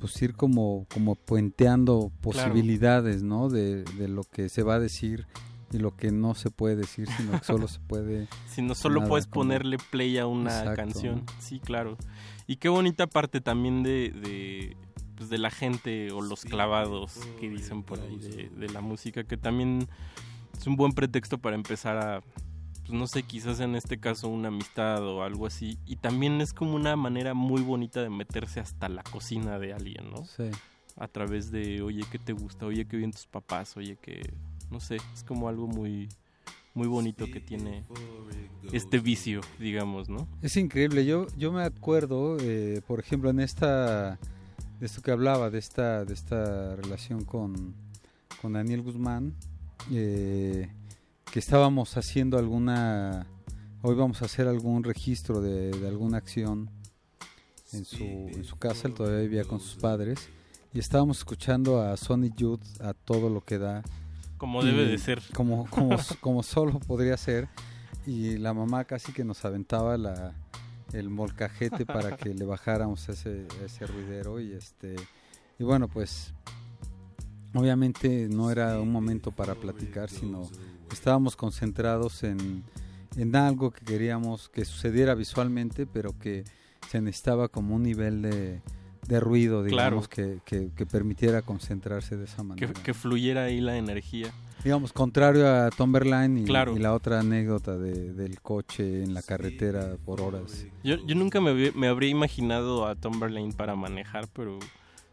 pues 0.00 0.20
ir 0.22 0.34
como, 0.34 0.86
como 0.92 1.14
puenteando 1.14 2.10
Claro. 2.22 2.48
posibilidades, 2.52 3.22
¿no? 3.22 3.48
De, 3.48 3.82
de 3.84 4.08
lo 4.08 4.24
que 4.24 4.48
se 4.48 4.62
va 4.62 4.74
a 4.74 4.80
decir 4.80 5.26
y 5.72 5.78
lo 5.78 5.96
que 5.96 6.12
no 6.12 6.34
se 6.34 6.50
puede 6.50 6.76
decir, 6.76 7.08
sino 7.16 7.32
que 7.38 7.44
solo 7.44 7.66
se 7.68 7.80
puede... 7.80 8.28
Si 8.48 8.62
no 8.62 8.74
solo 8.74 9.00
nada, 9.00 9.08
puedes 9.08 9.26
como- 9.26 9.44
ponerle 9.46 9.78
play 9.90 10.16
a 10.18 10.26
una 10.26 10.50
Exacto, 10.50 10.76
canción. 10.76 11.16
¿no? 11.26 11.32
Sí, 11.40 11.60
claro. 11.60 11.96
Y 12.46 12.56
qué 12.56 12.68
bonita 12.68 13.06
parte 13.06 13.40
también 13.40 13.82
de, 13.82 14.10
de, 14.10 14.76
pues, 15.16 15.28
de 15.30 15.38
la 15.38 15.50
gente 15.50 16.12
o 16.12 16.20
los 16.20 16.44
clavados 16.44 17.14
que 17.40 17.48
dicen 17.50 17.82
por 17.82 17.98
ahí 18.00 18.18
de, 18.18 18.48
de 18.50 18.68
la 18.68 18.80
música, 18.80 19.24
que 19.24 19.36
también 19.36 19.88
es 20.56 20.66
un 20.66 20.76
buen 20.76 20.92
pretexto 20.92 21.38
para 21.38 21.56
empezar 21.56 21.96
a, 21.98 22.22
pues 22.86 22.96
no 22.96 23.06
sé, 23.08 23.24
quizás 23.24 23.58
en 23.58 23.74
este 23.74 23.98
caso 23.98 24.28
una 24.28 24.48
amistad 24.48 25.02
o 25.04 25.24
algo 25.24 25.46
así. 25.46 25.76
Y 25.86 25.96
también 25.96 26.40
es 26.40 26.52
como 26.52 26.76
una 26.76 26.94
manera 26.94 27.34
muy 27.34 27.62
bonita 27.62 28.00
de 28.00 28.10
meterse 28.10 28.60
hasta 28.60 28.88
la 28.88 29.02
cocina 29.02 29.58
de 29.58 29.72
alguien, 29.72 30.10
¿no? 30.10 30.24
Sí. 30.24 30.44
A 30.96 31.08
través 31.08 31.50
de, 31.50 31.82
oye, 31.82 32.04
¿qué 32.10 32.18
te 32.18 32.32
gusta? 32.32 32.66
Oye, 32.66 32.86
¿qué 32.86 32.96
bien 32.96 33.10
tus 33.10 33.26
papás? 33.26 33.76
Oye, 33.76 33.96
que, 33.96 34.32
no 34.70 34.78
sé, 34.78 34.98
es 35.14 35.24
como 35.24 35.48
algo 35.48 35.66
muy, 35.66 36.08
muy 36.74 36.86
bonito 36.86 37.26
que 37.26 37.40
tiene 37.40 37.84
este 38.72 39.00
vicio, 39.00 39.40
digamos, 39.58 40.08
¿no? 40.08 40.28
Es 40.40 40.56
increíble. 40.56 41.04
Yo, 41.04 41.26
yo 41.36 41.50
me 41.50 41.64
acuerdo, 41.64 42.36
eh, 42.40 42.82
por 42.86 43.00
ejemplo, 43.00 43.30
en 43.30 43.40
esta, 43.40 44.18
de 44.78 44.86
esto 44.86 45.02
que 45.02 45.10
hablaba, 45.10 45.50
de 45.50 45.58
esta, 45.58 46.04
de 46.04 46.14
esta 46.14 46.76
relación 46.76 47.24
con, 47.24 47.74
con 48.40 48.52
Daniel 48.52 48.82
Guzmán, 48.82 49.34
eh, 49.90 50.70
que 51.36 51.40
estábamos 51.40 51.98
haciendo 51.98 52.38
alguna, 52.38 53.26
hoy 53.82 53.94
vamos 53.94 54.22
a 54.22 54.24
hacer 54.24 54.48
algún 54.48 54.82
registro 54.82 55.42
de, 55.42 55.70
de 55.70 55.86
alguna 55.86 56.16
acción 56.16 56.70
en 57.74 57.84
su, 57.84 58.04
en 58.04 58.42
su 58.42 58.56
casa, 58.56 58.88
él 58.88 58.94
todavía 58.94 59.20
vivía 59.20 59.44
con 59.44 59.60
sus 59.60 59.76
padres, 59.76 60.30
y 60.72 60.78
estábamos 60.78 61.18
escuchando 61.18 61.82
a 61.82 61.94
Sonny 61.98 62.32
Youth 62.34 62.80
a 62.80 62.94
todo 62.94 63.28
lo 63.28 63.44
que 63.44 63.58
da. 63.58 63.82
Como 64.38 64.64
debe 64.64 64.86
de 64.86 64.96
ser. 64.96 65.22
Como, 65.34 65.66
como, 65.68 65.98
como 66.22 66.42
solo 66.42 66.80
podría 66.80 67.18
ser. 67.18 67.50
Y 68.06 68.38
la 68.38 68.54
mamá 68.54 68.84
casi 68.84 69.12
que 69.12 69.22
nos 69.22 69.44
aventaba 69.44 69.98
la, 69.98 70.32
el 70.94 71.10
molcajete 71.10 71.84
para 71.84 72.16
que 72.16 72.32
le 72.32 72.46
bajáramos 72.46 73.10
ese, 73.10 73.46
ese 73.62 73.86
ruidero. 73.86 74.40
Y, 74.40 74.54
este, 74.54 74.96
y 75.58 75.64
bueno, 75.64 75.86
pues 75.86 76.32
obviamente 77.52 78.26
no 78.30 78.50
era 78.50 78.80
un 78.80 78.90
momento 78.90 79.32
para 79.32 79.54
platicar, 79.54 80.08
sino 80.08 80.48
estábamos 80.92 81.36
concentrados 81.36 82.22
en, 82.22 82.62
en 83.16 83.36
algo 83.36 83.70
que 83.70 83.84
queríamos 83.84 84.48
que 84.48 84.64
sucediera 84.64 85.14
visualmente, 85.14 85.86
pero 85.86 86.16
que 86.18 86.44
se 86.88 87.00
necesitaba 87.00 87.48
como 87.48 87.74
un 87.74 87.82
nivel 87.82 88.22
de, 88.22 88.60
de 89.08 89.20
ruido, 89.20 89.62
digamos, 89.64 90.08
que, 90.08 90.38
que, 90.44 90.70
que 90.74 90.86
permitiera 90.86 91.42
concentrarse 91.42 92.16
de 92.16 92.24
esa 92.24 92.42
manera. 92.42 92.72
que 92.72 92.94
fluyera 92.94 93.44
ahí 93.44 93.60
la 93.60 93.76
energía. 93.76 94.30
Digamos, 94.64 94.92
contrario 94.92 95.48
a 95.48 95.70
Tomberline 95.70 96.38
y, 96.40 96.44
Claro. 96.44 96.74
y 96.76 96.80
la 96.80 96.92
otra 96.94 97.20
anécdota 97.20 97.76
de, 97.76 98.12
del 98.14 98.40
coche 98.40 99.04
en 99.04 99.14
la 99.14 99.22
carretera 99.22 99.96
por 100.04 100.20
horas. 100.20 100.66
Yo, 100.82 100.96
yo 101.06 101.14
nunca 101.14 101.40
me, 101.40 101.70
me 101.72 101.86
habría 101.86 102.10
imaginado 102.10 102.86
a 102.86 102.96
Tomberlane 102.96 103.52
para 103.52 103.76
manejar, 103.76 104.26
pero 104.32 104.58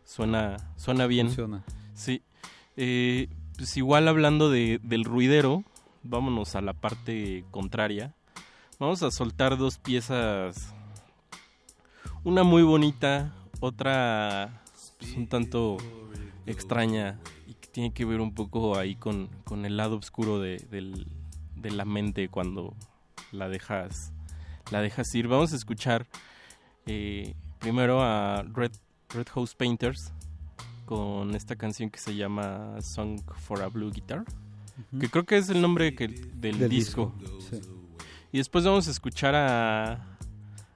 suena, 0.05 0.57
suena 0.75 1.05
bien. 1.07 1.27
Funciona. 1.27 1.63
Sí. 1.93 2.23
Eh, 2.77 3.27
pues 3.57 3.77
igual 3.77 4.07
hablando 4.07 4.49
de, 4.49 4.79
del 4.83 5.03
ruidero, 5.03 5.63
vámonos 6.03 6.55
a 6.55 6.61
la 6.61 6.73
parte 6.73 7.45
contraria. 7.51 8.13
Vamos 8.79 9.03
a 9.03 9.11
soltar 9.11 9.57
dos 9.57 9.77
piezas. 9.77 10.73
Una 12.23 12.43
muy 12.43 12.63
bonita, 12.63 13.33
otra 13.59 14.63
pues, 14.99 15.13
un 15.15 15.27
tanto 15.27 15.77
extraña 16.45 17.19
y 17.47 17.53
que 17.53 17.67
tiene 17.67 17.93
que 17.93 18.05
ver 18.05 18.21
un 18.21 18.33
poco 18.33 18.77
ahí 18.77 18.95
con, 18.95 19.29
con 19.43 19.65
el 19.65 19.77
lado 19.77 19.97
oscuro 19.97 20.39
de, 20.39 20.57
de 21.55 21.71
la 21.71 21.85
mente 21.85 22.29
cuando 22.29 22.75
la 23.31 23.49
dejas, 23.49 24.11
la 24.71 24.81
dejas 24.81 25.13
ir. 25.15 25.27
Vamos 25.27 25.53
a 25.53 25.55
escuchar 25.55 26.05
eh, 26.85 27.35
primero 27.59 28.01
a 28.01 28.43
Red, 28.43 28.71
Red 29.09 29.27
House 29.33 29.55
Painters 29.55 30.11
con 30.85 31.35
esta 31.35 31.55
canción 31.55 31.89
que 31.89 31.99
se 31.99 32.15
llama 32.15 32.81
Song 32.81 33.21
for 33.35 33.61
a 33.61 33.67
Blue 33.67 33.91
Guitar, 33.91 34.23
que 34.99 35.09
creo 35.09 35.25
que 35.25 35.37
es 35.37 35.49
el 35.49 35.61
nombre 35.61 35.95
que, 35.95 36.07
del, 36.07 36.59
Del 36.59 36.69
disco. 36.69 37.13
disco, 37.19 37.39
sí. 37.41 37.61
Y 38.31 38.37
después 38.37 38.65
vamos 38.65 38.87
a 38.87 38.91
escuchar 38.91 39.35
a, 39.35 40.17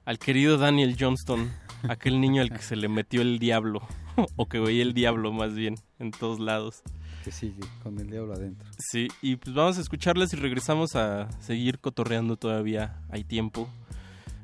al 0.04 0.18
querido 0.18 0.58
Daniel 0.58 0.96
Johnston, 0.98 1.50
aquel 1.88 2.20
niño 2.20 2.42
al 2.42 2.50
que 2.50 2.62
se 2.62 2.76
le 2.76 2.88
metió 2.88 3.20
el 3.20 3.38
diablo, 3.38 3.82
o 4.36 4.46
que 4.46 4.60
veía 4.60 4.82
el 4.82 4.94
diablo 4.94 5.32
más 5.32 5.54
bien, 5.54 5.74
en 5.98 6.10
todos 6.12 6.38
lados. 6.40 6.82
Que 7.24 7.32
sigue 7.32 7.60
con 7.82 7.98
el 7.98 8.08
diablo 8.08 8.34
adentro. 8.34 8.68
Sí, 8.78 9.08
y 9.22 9.36
pues 9.36 9.54
vamos 9.54 9.76
a 9.78 9.80
escucharles 9.80 10.32
y 10.32 10.36
regresamos 10.36 10.94
a 10.94 11.28
seguir 11.40 11.80
cotorreando 11.80 12.36
todavía, 12.36 13.02
hay 13.10 13.24
tiempo. 13.24 13.68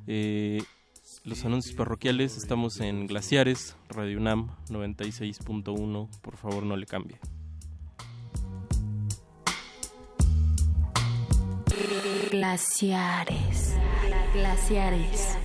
Eh, 0.06 0.62
los 1.24 1.44
anuncios 1.44 1.74
parroquiales, 1.74 2.36
estamos 2.36 2.80
en 2.80 3.06
Glaciares, 3.06 3.76
Radio 3.88 4.18
UNAM 4.18 4.50
96.1, 4.68 6.08
por 6.20 6.36
favor 6.36 6.64
no 6.64 6.76
le 6.76 6.86
cambie. 6.86 7.18
Glaciares. 12.30 13.74
Glaciares. 14.34 15.38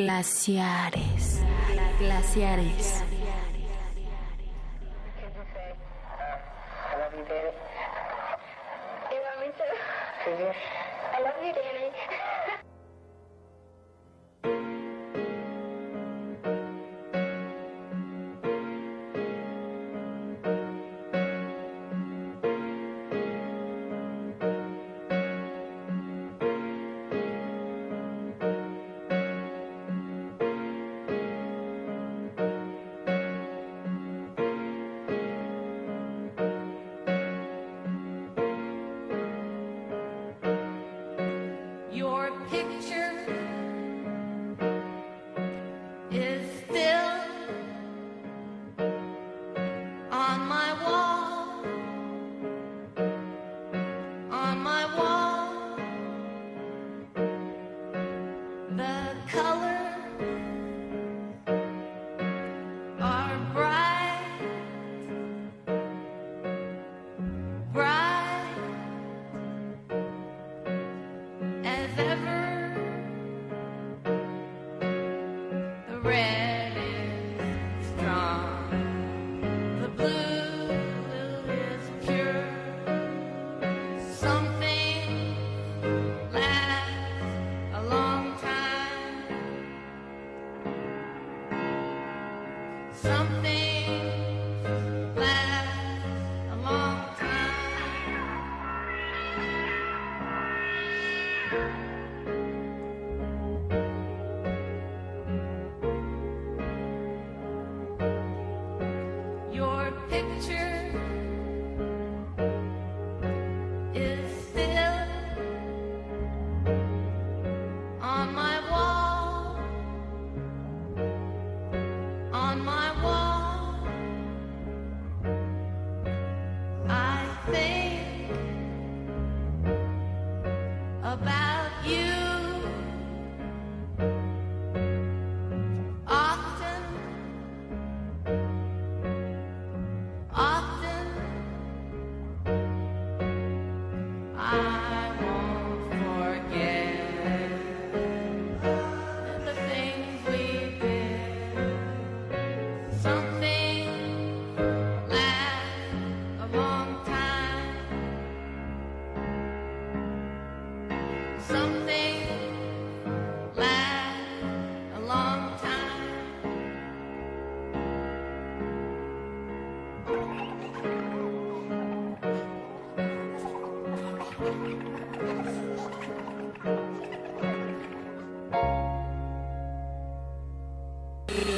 Glaciares. 0.00 1.42
Glaciares. 1.98 3.04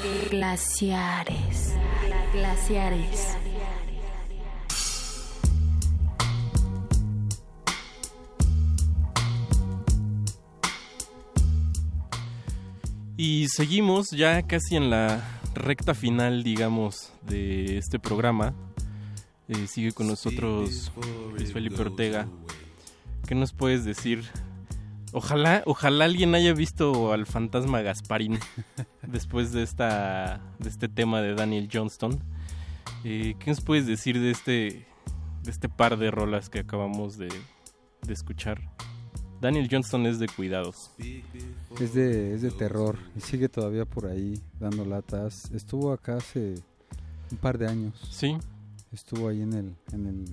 Glaciares. 0.02 1.74
Glaciares. 2.32 3.36
Y 13.16 13.46
seguimos 13.46 14.10
ya 14.10 14.42
casi 14.42 14.74
en 14.74 14.90
la 14.90 15.22
recta 15.54 15.94
final, 15.94 16.42
digamos, 16.42 17.12
de 17.22 17.78
este 17.78 18.00
programa. 18.00 18.54
Eh, 19.46 19.68
sigue 19.68 19.92
con 19.92 20.08
nosotros 20.08 20.90
Luis 21.30 21.52
Felipe 21.52 21.80
Ortega. 21.80 22.26
¿Qué 23.28 23.36
nos 23.36 23.52
puedes 23.52 23.84
decir? 23.84 24.24
Ojalá, 25.12 25.62
ojalá 25.64 26.06
alguien 26.06 26.34
haya 26.34 26.54
visto 26.54 27.12
al 27.12 27.24
fantasma 27.24 27.82
Gasparín 27.82 28.40
después 29.12 29.52
de 29.52 29.62
esta, 29.62 30.40
de 30.58 30.68
este 30.68 30.88
tema 30.88 31.20
de 31.20 31.34
Daniel 31.34 31.68
Johnston. 31.72 32.18
Eh, 33.04 33.34
¿Qué 33.38 33.50
nos 33.50 33.60
puedes 33.60 33.86
decir 33.86 34.18
de 34.18 34.30
este, 34.30 34.86
de 35.42 35.50
este 35.50 35.68
par 35.68 35.98
de 35.98 36.10
rolas 36.10 36.48
que 36.48 36.60
acabamos 36.60 37.18
de, 37.18 37.28
de 38.02 38.12
escuchar? 38.12 38.60
Daniel 39.40 39.68
Johnston 39.70 40.06
es 40.06 40.18
de 40.18 40.28
cuidados. 40.28 40.92
Es 41.80 41.94
de, 41.94 42.34
es 42.34 42.42
de 42.42 42.50
terror 42.50 42.96
y 43.16 43.20
sigue 43.20 43.48
todavía 43.48 43.84
por 43.84 44.06
ahí 44.06 44.40
dando 44.60 44.84
latas. 44.84 45.50
Estuvo 45.52 45.92
acá 45.92 46.16
hace 46.16 46.54
un 47.30 47.38
par 47.38 47.58
de 47.58 47.66
años. 47.66 47.94
Sí. 48.10 48.38
Estuvo 48.92 49.28
ahí 49.28 49.42
en 49.42 49.52
el, 49.52 49.76
en 49.92 50.06
el 50.06 50.24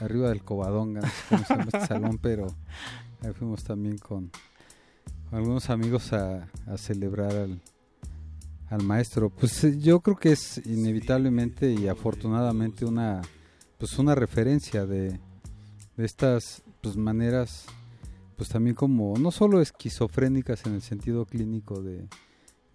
arriba 0.00 0.28
del 0.28 0.42
Covadonga, 0.42 1.00
no 1.00 1.06
sé 1.08 1.14
cómo 1.28 1.44
se 1.44 1.54
llama 1.54 1.64
este 1.64 1.86
salón, 1.86 2.18
pero 2.18 2.46
ahí 3.22 3.32
fuimos 3.32 3.64
también 3.64 3.96
con 3.96 4.30
algunos 5.32 5.70
amigos 5.70 6.12
a, 6.12 6.48
a 6.66 6.76
celebrar 6.76 7.32
al, 7.32 7.60
al 8.70 8.82
maestro. 8.82 9.30
Pues 9.30 9.64
eh, 9.64 9.78
yo 9.78 10.00
creo 10.00 10.16
que 10.16 10.32
es 10.32 10.60
inevitablemente 10.66 11.72
y 11.72 11.88
afortunadamente 11.88 12.84
una 12.84 13.22
pues 13.78 13.96
una 13.98 14.16
referencia 14.16 14.86
de, 14.86 15.20
estas 15.96 16.62
pues 16.80 16.96
maneras 16.96 17.66
pues 18.36 18.48
también 18.48 18.74
como 18.74 19.16
no 19.18 19.30
solo 19.30 19.60
esquizofrénicas 19.60 20.66
en 20.66 20.74
el 20.74 20.82
sentido 20.82 21.26
clínico 21.26 21.80
de 21.80 22.08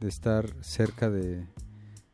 estar 0.01 0.45
cerca 0.61 1.09
de 1.09 1.45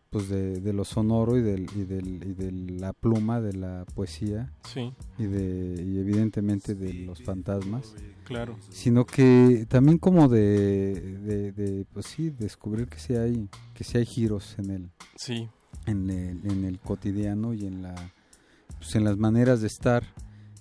pues 0.10 0.28
de, 0.30 0.60
de 0.60 0.74
lo 0.74 0.86
sonoro 0.86 1.38
y, 1.38 1.42
del, 1.42 1.68
y, 1.76 1.84
del, 1.84 2.08
y 2.26 2.34
de 2.34 2.52
la 2.80 2.94
pluma 2.94 3.40
de 3.42 3.54
la 3.54 3.86
poesía 3.94 4.52
Sí. 4.64 4.92
y 5.20 5.24
de 5.26 5.84
y 5.84 6.00
evidentemente 6.00 6.74
de 6.76 6.94
los 7.06 7.22
fantasmas 7.22 7.94
Claro. 8.24 8.58
sino 8.70 9.06
que 9.06 9.66
también 9.70 9.98
como 9.98 10.28
de, 10.30 11.00
de, 11.00 11.52
de, 11.52 11.86
pues 11.94 12.08
sí 12.08 12.30
descubrir 12.32 12.88
que 12.88 12.98
sí 13.00 13.16
hay 13.16 13.48
que 13.74 13.84
sí 13.84 13.98
hay 13.98 14.06
giros 14.06 14.56
en 14.58 14.70
el 14.72 14.90
Sí. 15.16 15.48
en 15.86 16.10
el, 16.10 16.40
en 16.50 16.66
el 16.66 16.80
cotidiano 16.80 17.54
y 17.54 17.66
en 17.68 17.82
la 17.84 17.94
pues 18.80 18.96
en 18.96 19.04
las 19.04 19.18
maneras 19.18 19.62
de 19.62 19.68
estar 19.68 20.04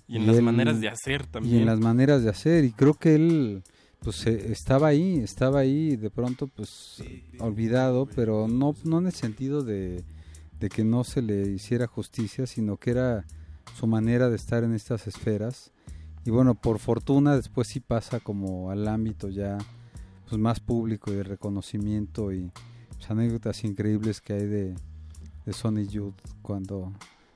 Y 0.07 0.17
en 0.17 0.27
las 0.27 0.37
él- 0.37 0.43
maneras 0.43 0.79
de 0.81 0.89
hacer 0.89 1.21
y 1.21 1.27
también. 1.31 1.59
en 1.61 1.65
las 1.65 1.79
maneras 1.79 2.23
de 2.23 2.29
hacer 2.29 2.65
y 2.65 2.71
creo 2.71 2.93
que 2.93 3.15
él 3.15 3.63
pues 4.01 4.25
eh, 4.27 4.51
estaba 4.51 4.87
ahí 4.87 5.17
estaba 5.17 5.59
ahí 5.59 5.95
de 5.95 6.09
pronto 6.09 6.47
pues 6.47 7.03
olvidado 7.39 8.07
pero 8.15 8.47
no 8.47 8.73
no 8.85 8.99
en 8.99 9.07
el 9.07 9.13
sentido 9.13 9.61
de, 9.63 10.03
de 10.59 10.69
que 10.69 10.83
no 10.83 11.03
se 11.03 11.21
le 11.21 11.49
hiciera 11.49 11.87
justicia 11.87 12.47
sino 12.47 12.77
que 12.77 12.91
era 12.91 13.25
su 13.77 13.87
manera 13.87 14.29
de 14.29 14.35
estar 14.35 14.63
en 14.63 14.73
estas 14.73 15.07
esferas. 15.07 15.71
Y 16.25 16.31
bueno 16.31 16.55
por 16.55 16.79
fortuna 16.79 17.35
después 17.35 17.67
sí 17.67 17.79
pasa 17.79 18.19
como 18.19 18.71
al 18.71 18.87
ámbito 18.87 19.29
ya 19.29 19.57
pues 20.27 20.39
más 20.39 20.59
público 20.59 21.11
y 21.11 21.15
de 21.15 21.23
reconocimiento 21.23 22.31
y 22.31 22.51
pues, 22.89 23.09
anécdotas 23.09 23.63
increíbles 23.63 24.21
que 24.21 24.33
hay 24.33 24.45
de, 24.45 24.75
de 25.45 25.53
Sonny 25.53 25.87
Youth 25.87 26.19
cuando 26.41 26.93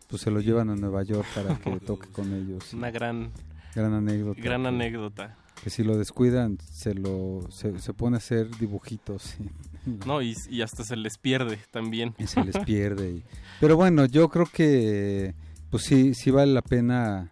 pues 0.07 0.21
se 0.21 0.29
lo 0.29 0.41
llevan 0.41 0.69
a 0.69 0.75
Nueva 0.75 1.01
York 1.03 1.27
para 1.33 1.57
que 1.57 1.79
toque 1.85 2.07
con 2.09 2.33
ellos. 2.33 2.73
Una 2.73 2.91
gran, 2.91 3.31
gran 3.73 3.93
anécdota. 3.93 4.41
gran 4.41 4.65
anécdota. 4.67 5.37
Que 5.63 5.69
si 5.69 5.83
lo 5.83 5.97
descuidan 5.97 6.57
se 6.71 6.93
lo 6.93 7.39
se, 7.49 7.79
se 7.79 7.93
pone 7.93 8.15
a 8.15 8.19
hacer 8.19 8.49
dibujitos 8.57 9.35
y, 9.39 9.49
No, 10.05 10.21
y, 10.21 10.35
y 10.49 10.61
hasta 10.61 10.83
se 10.83 10.95
les 10.95 11.17
pierde 11.17 11.57
también. 11.71 12.13
y 12.17 12.27
se 12.27 12.43
les 12.43 12.57
pierde 12.59 13.09
y- 13.11 13.23
pero 13.59 13.75
bueno 13.77 14.05
yo 14.05 14.29
creo 14.29 14.45
que 14.45 15.33
pues 15.69 15.83
sí 15.83 16.13
sí 16.13 16.31
vale 16.31 16.51
la 16.53 16.61
pena 16.61 17.31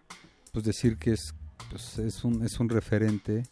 pues 0.52 0.64
decir 0.64 0.96
que 0.96 1.12
es 1.12 1.34
pues, 1.70 1.98
es 1.98 2.24
un 2.24 2.42
es 2.44 2.58
un 2.60 2.68
referente 2.68 3.42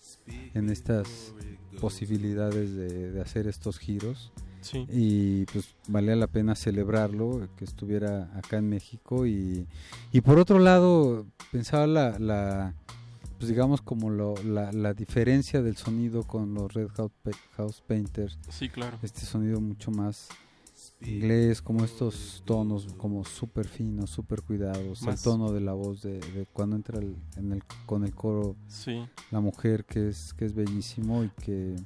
en 0.55 0.68
estas 0.70 1.34
posibilidades 1.81 2.75
de, 2.75 3.10
de 3.12 3.20
hacer 3.20 3.47
estos 3.47 3.78
giros 3.78 4.33
Sí. 4.62 4.84
y 4.91 5.47
pues 5.47 5.75
valía 5.89 6.15
la 6.17 6.26
pena 6.26 6.55
celebrarlo 6.55 7.49
que 7.57 7.65
estuviera 7.65 8.31
acá 8.36 8.59
en 8.59 8.68
México 8.68 9.25
y, 9.26 9.67
y 10.12 10.20
por 10.20 10.39
otro 10.39 10.59
lado 10.59 11.25
pensaba 11.50 11.86
la, 11.86 12.18
la 12.18 12.75
pues 13.41 13.49
digamos 13.49 13.81
como 13.81 14.10
lo, 14.10 14.35
la, 14.44 14.70
la 14.70 14.93
diferencia 14.93 15.62
del 15.62 15.77
sonido 15.78 16.23
con 16.25 16.52
los 16.52 16.73
Red 16.75 16.89
House, 16.91 17.10
Pa- 17.23 17.31
House 17.57 17.83
Painters 17.86 18.39
Sí, 18.51 18.69
claro. 18.69 18.99
este 19.02 19.23
sonido 19.23 19.60
mucho 19.62 19.91
más 19.91 20.28
inglés 21.01 21.62
como 21.62 21.85
estos 21.85 22.43
tonos 22.44 22.86
como 22.99 23.25
súper 23.25 23.67
finos 23.67 24.10
súper 24.10 24.43
cuidados 24.43 25.02
Más- 25.02 25.15
el 25.17 25.23
tono 25.23 25.52
de 25.52 25.60
la 25.60 25.73
voz 25.73 26.02
de, 26.02 26.20
de 26.20 26.47
cuando 26.52 26.77
entra 26.77 26.99
el- 26.99 27.17
en 27.36 27.52
el 27.52 27.62
con 27.86 28.05
el 28.05 28.15
coro 28.15 28.57
Sí. 28.69 29.02
la 29.31 29.41
mujer 29.41 29.85
que 29.86 30.09
es 30.09 30.35
que 30.35 30.44
es 30.44 30.55
bellísimo 30.55 31.25
y 31.25 31.31
que 31.31 31.77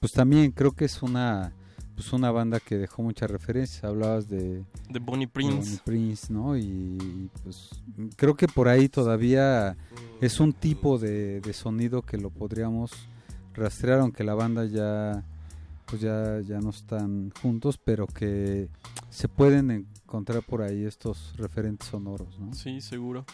pues 0.00 0.12
también 0.12 0.52
creo 0.52 0.72
que 0.72 0.84
es 0.84 1.02
una 1.02 1.54
pues 1.94 2.12
una 2.12 2.30
banda 2.30 2.60
que 2.60 2.76
dejó 2.76 3.02
muchas 3.02 3.30
referencias 3.30 3.84
hablabas 3.84 4.28
de 4.28 4.64
De 4.88 4.98
Bonnie 4.98 5.26
de 5.26 5.32
Prince. 5.32 5.56
Bonnie 5.56 5.80
Prince, 5.84 6.32
no 6.32 6.56
y, 6.56 6.62
y, 6.62 7.30
pues 7.42 7.70
creo 8.16 8.34
que 8.34 8.48
por 8.48 8.68
ahí 8.68 8.88
todavía 8.88 9.76
es 10.20 10.40
un 10.40 10.52
tipo 10.52 10.98
de, 10.98 11.40
de 11.40 11.52
sonido 11.52 12.02
que 12.02 12.18
lo 12.18 12.30
podríamos 12.30 12.92
rastrear 13.54 14.00
aunque 14.00 14.24
la 14.24 14.34
banda 14.34 14.64
ya 14.64 15.24
pues 15.86 16.00
ya 16.00 16.40
ya 16.40 16.60
no 16.60 16.70
están 16.70 17.32
juntos 17.40 17.78
pero 17.78 18.06
que 18.06 18.68
se 19.10 19.28
pueden 19.28 19.70
encontrar 19.70 20.42
por 20.42 20.62
ahí 20.62 20.84
estos 20.84 21.34
referentes 21.36 21.88
sonoros 21.88 22.38
¿no? 22.38 22.52
Sí, 22.54 22.80
seguro. 22.80 23.24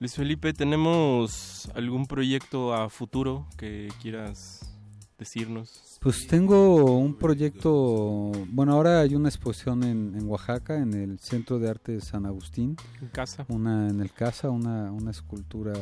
Luis 0.00 0.14
Felipe, 0.14 0.54
¿tenemos 0.54 1.70
algún 1.74 2.06
proyecto 2.06 2.72
a 2.72 2.88
futuro 2.88 3.46
que 3.58 3.88
quieras 4.00 4.69
decirnos? 5.20 5.98
Pues 6.00 6.26
tengo 6.26 6.98
un 6.98 7.14
proyecto, 7.14 8.32
bueno, 8.48 8.72
ahora 8.72 9.00
hay 9.00 9.14
una 9.14 9.28
exposición 9.28 9.84
en, 9.84 10.16
en 10.16 10.26
Oaxaca, 10.26 10.78
en 10.78 10.94
el 10.94 11.20
Centro 11.20 11.58
de 11.58 11.68
Arte 11.68 11.92
de 11.92 12.00
San 12.00 12.26
Agustín. 12.26 12.76
En 13.00 13.08
casa. 13.08 13.44
Una 13.48 13.88
en 13.88 14.00
el 14.00 14.10
Casa, 14.12 14.50
una, 14.50 14.90
una 14.90 15.10
escultura 15.10 15.74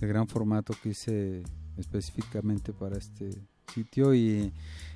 de 0.00 0.06
gran 0.06 0.28
formato 0.28 0.72
que 0.80 0.90
hice 0.90 1.42
específicamente 1.76 2.72
para 2.72 2.96
este 2.96 3.30
sitio. 3.74 4.14
Y, 4.14 4.52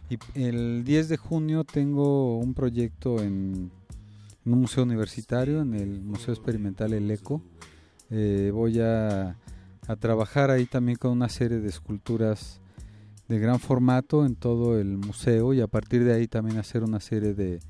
y 0.08 0.18
el 0.34 0.84
10 0.84 1.08
de 1.08 1.16
junio 1.16 1.64
tengo 1.64 2.38
un 2.38 2.54
proyecto 2.54 3.20
en, 3.20 3.72
en 4.46 4.52
un 4.52 4.60
museo 4.60 4.84
universitario, 4.84 5.62
en 5.62 5.74
el 5.74 6.00
Museo 6.00 6.32
Experimental 6.32 6.92
El 6.92 7.10
Eco. 7.10 7.42
Eh, 8.10 8.52
voy 8.54 8.80
a, 8.80 9.36
a 9.88 9.96
trabajar 9.96 10.50
ahí 10.52 10.66
también 10.66 10.96
con 10.96 11.10
una 11.10 11.28
serie 11.28 11.58
de 11.58 11.68
esculturas 11.68 12.60
de 13.28 13.38
gran 13.38 13.58
formato 13.58 14.26
en 14.26 14.36
todo 14.36 14.78
el 14.78 14.98
museo 14.98 15.54
y 15.54 15.60
a 15.60 15.66
partir 15.66 16.04
de 16.04 16.14
ahí 16.14 16.28
también 16.28 16.58
hacer 16.58 16.82
una 16.82 17.00
serie 17.00 17.34
de, 17.34 17.60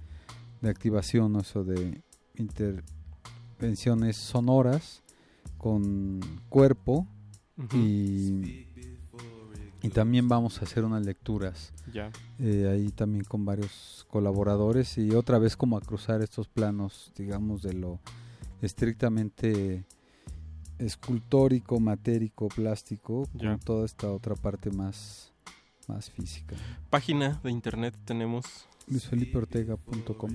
de 0.60 0.68
activación, 0.68 1.36
o 1.36 1.64
de 1.64 2.02
intervenciones 2.36 4.16
sonoras 4.16 5.02
con 5.58 6.20
cuerpo 6.48 7.06
y, 7.72 8.66
y 9.82 9.88
también 9.90 10.28
vamos 10.28 10.60
a 10.60 10.64
hacer 10.64 10.84
unas 10.84 11.04
lecturas 11.04 11.72
eh, 12.38 12.68
ahí 12.70 12.88
también 12.90 13.24
con 13.24 13.44
varios 13.44 14.06
colaboradores 14.10 14.98
y 14.98 15.10
otra 15.12 15.38
vez 15.38 15.56
como 15.56 15.76
a 15.76 15.80
cruzar 15.80 16.20
estos 16.22 16.48
planos 16.48 17.12
digamos 17.16 17.62
de 17.62 17.74
lo 17.74 18.00
estrictamente 18.60 19.84
escultórico, 20.78 21.78
matérico, 21.78 22.48
plástico 22.48 23.28
con 23.38 23.60
toda 23.60 23.84
esta 23.84 24.10
otra 24.10 24.34
parte 24.34 24.70
más 24.70 25.33
más 25.88 26.10
física. 26.10 26.56
Página 26.90 27.40
de 27.42 27.50
internet 27.50 27.94
tenemos 28.04 28.66
luisfelipeortega.com 28.86 30.30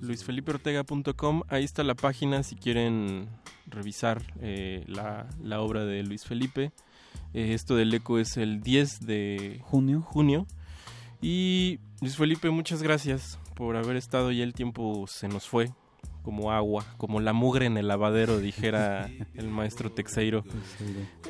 luisfelipeortega.com. 0.00 1.42
Ahí 1.48 1.64
está 1.64 1.82
la 1.84 1.94
página 1.94 2.42
si 2.42 2.56
quieren 2.56 3.28
revisar 3.66 4.22
eh, 4.40 4.84
la, 4.86 5.28
la 5.42 5.60
obra 5.60 5.84
de 5.84 6.02
Luis 6.02 6.24
Felipe. 6.24 6.72
Eh, 7.32 7.54
esto 7.54 7.76
del 7.76 7.92
eco 7.94 8.18
es 8.18 8.36
el 8.36 8.60
10 8.60 9.06
de 9.06 9.60
junio. 9.62 10.02
junio. 10.02 10.46
Y 11.20 11.78
Luis 12.00 12.16
Felipe, 12.16 12.50
muchas 12.50 12.82
gracias 12.82 13.38
por 13.54 13.76
haber 13.76 13.96
estado 13.96 14.30
ya 14.32 14.44
el 14.44 14.52
tiempo 14.52 15.06
se 15.06 15.28
nos 15.28 15.48
fue 15.48 15.72
como 16.24 16.50
agua, 16.50 16.84
como 16.96 17.20
la 17.20 17.32
mugre 17.32 17.66
en 17.66 17.76
el 17.76 17.86
lavadero, 17.86 18.38
dijera 18.40 19.08
el 19.34 19.48
maestro 19.48 19.92
Texeiro. 19.92 20.42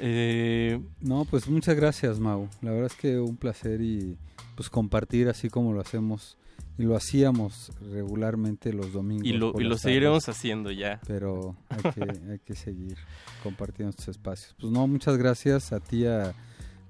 Eh, 0.00 0.80
No, 1.00 1.24
pues 1.24 1.48
muchas 1.48 1.76
gracias, 1.76 2.18
Mau. 2.20 2.48
La 2.62 2.70
verdad 2.70 2.86
es 2.86 2.94
que 2.96 3.18
un 3.18 3.36
placer 3.36 3.80
y 3.80 4.16
pues 4.54 4.70
compartir 4.70 5.28
así 5.28 5.50
como 5.50 5.72
lo 5.72 5.80
hacemos 5.80 6.36
y 6.78 6.82
lo 6.84 6.96
hacíamos 6.96 7.70
regularmente 7.92 8.72
los 8.72 8.92
domingos. 8.92 9.26
y 9.26 9.32
lo, 9.32 9.52
y 9.60 9.64
lo 9.64 9.76
seguiremos 9.76 10.28
haciendo 10.28 10.70
ya. 10.72 11.00
Pero 11.06 11.56
hay 11.68 11.92
que, 11.92 12.30
hay 12.32 12.38
que 12.38 12.54
seguir 12.54 12.96
compartiendo 13.42 13.90
estos 13.90 14.08
espacios. 14.08 14.54
Pues 14.60 14.72
no, 14.72 14.86
muchas 14.86 15.16
gracias 15.16 15.72
a 15.72 15.80
ti, 15.80 16.06
a, 16.06 16.34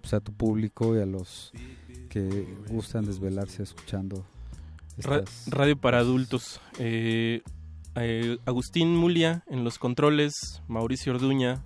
pues, 0.00 0.14
a 0.14 0.20
tu 0.20 0.32
público 0.32 0.96
y 0.96 1.00
a 1.00 1.06
los 1.06 1.52
que 2.08 2.46
gustan 2.68 3.04
desvelarse 3.04 3.62
escuchando. 3.62 4.24
Ra- 4.98 5.24
radio 5.48 5.76
para 5.76 5.98
adultos. 5.98 6.60
Eh, 6.78 7.42
eh, 7.96 8.38
Agustín 8.46 8.96
Mulia 8.96 9.44
en 9.48 9.64
los 9.64 9.78
controles, 9.78 10.62
Mauricio 10.68 11.14
Orduña. 11.14 11.64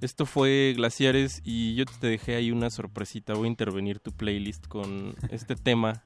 Esto 0.00 0.26
fue 0.26 0.74
Glaciares 0.76 1.40
y 1.44 1.74
yo 1.74 1.84
te 1.86 2.06
dejé 2.06 2.36
ahí 2.36 2.50
una 2.50 2.70
sorpresita. 2.70 3.34
Voy 3.34 3.46
a 3.46 3.50
intervenir 3.50 3.98
tu 3.98 4.12
playlist 4.12 4.66
con 4.66 5.14
este 5.30 5.56
tema 5.56 6.04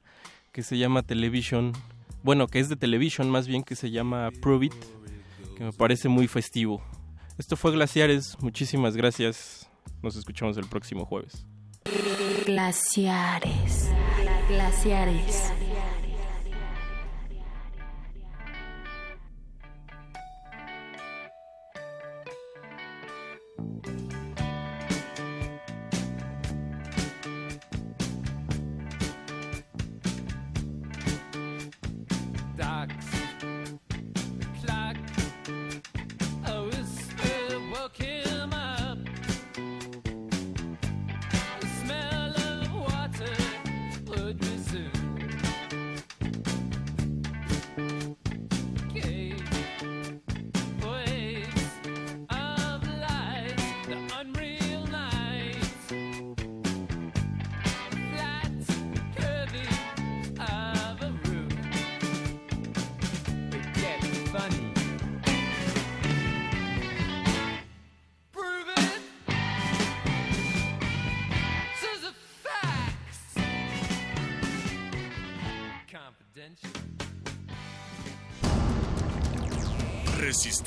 que 0.53 0.63
se 0.63 0.79
llama 0.79 1.03
Television. 1.03 1.73
Bueno, 2.23 2.47
que 2.47 2.61
es 2.61 2.69
de 2.69 2.77
Television 2.77 3.31
más 3.31 3.49
bien, 3.49 3.63
que 3.63 3.77
se 3.77 3.91
llama 3.91 4.31
Prove 4.41 4.67
It, 4.67 4.75
que 5.57 5.65
me 5.65 5.73
parece 5.73 6.09
muy 6.09 6.29
festivo. 6.29 6.83
Esto 7.39 7.57
fue 7.57 7.73
Glaciares. 7.73 8.37
Muchísimas 8.41 8.97
gracias. 8.97 9.69
Nos 10.03 10.17
escuchamos 10.17 10.57
el 10.57 10.67
próximo 10.67 11.05
jueves. 11.05 11.45
Glaciares. 12.47 13.91
Glaciares. 14.49 15.53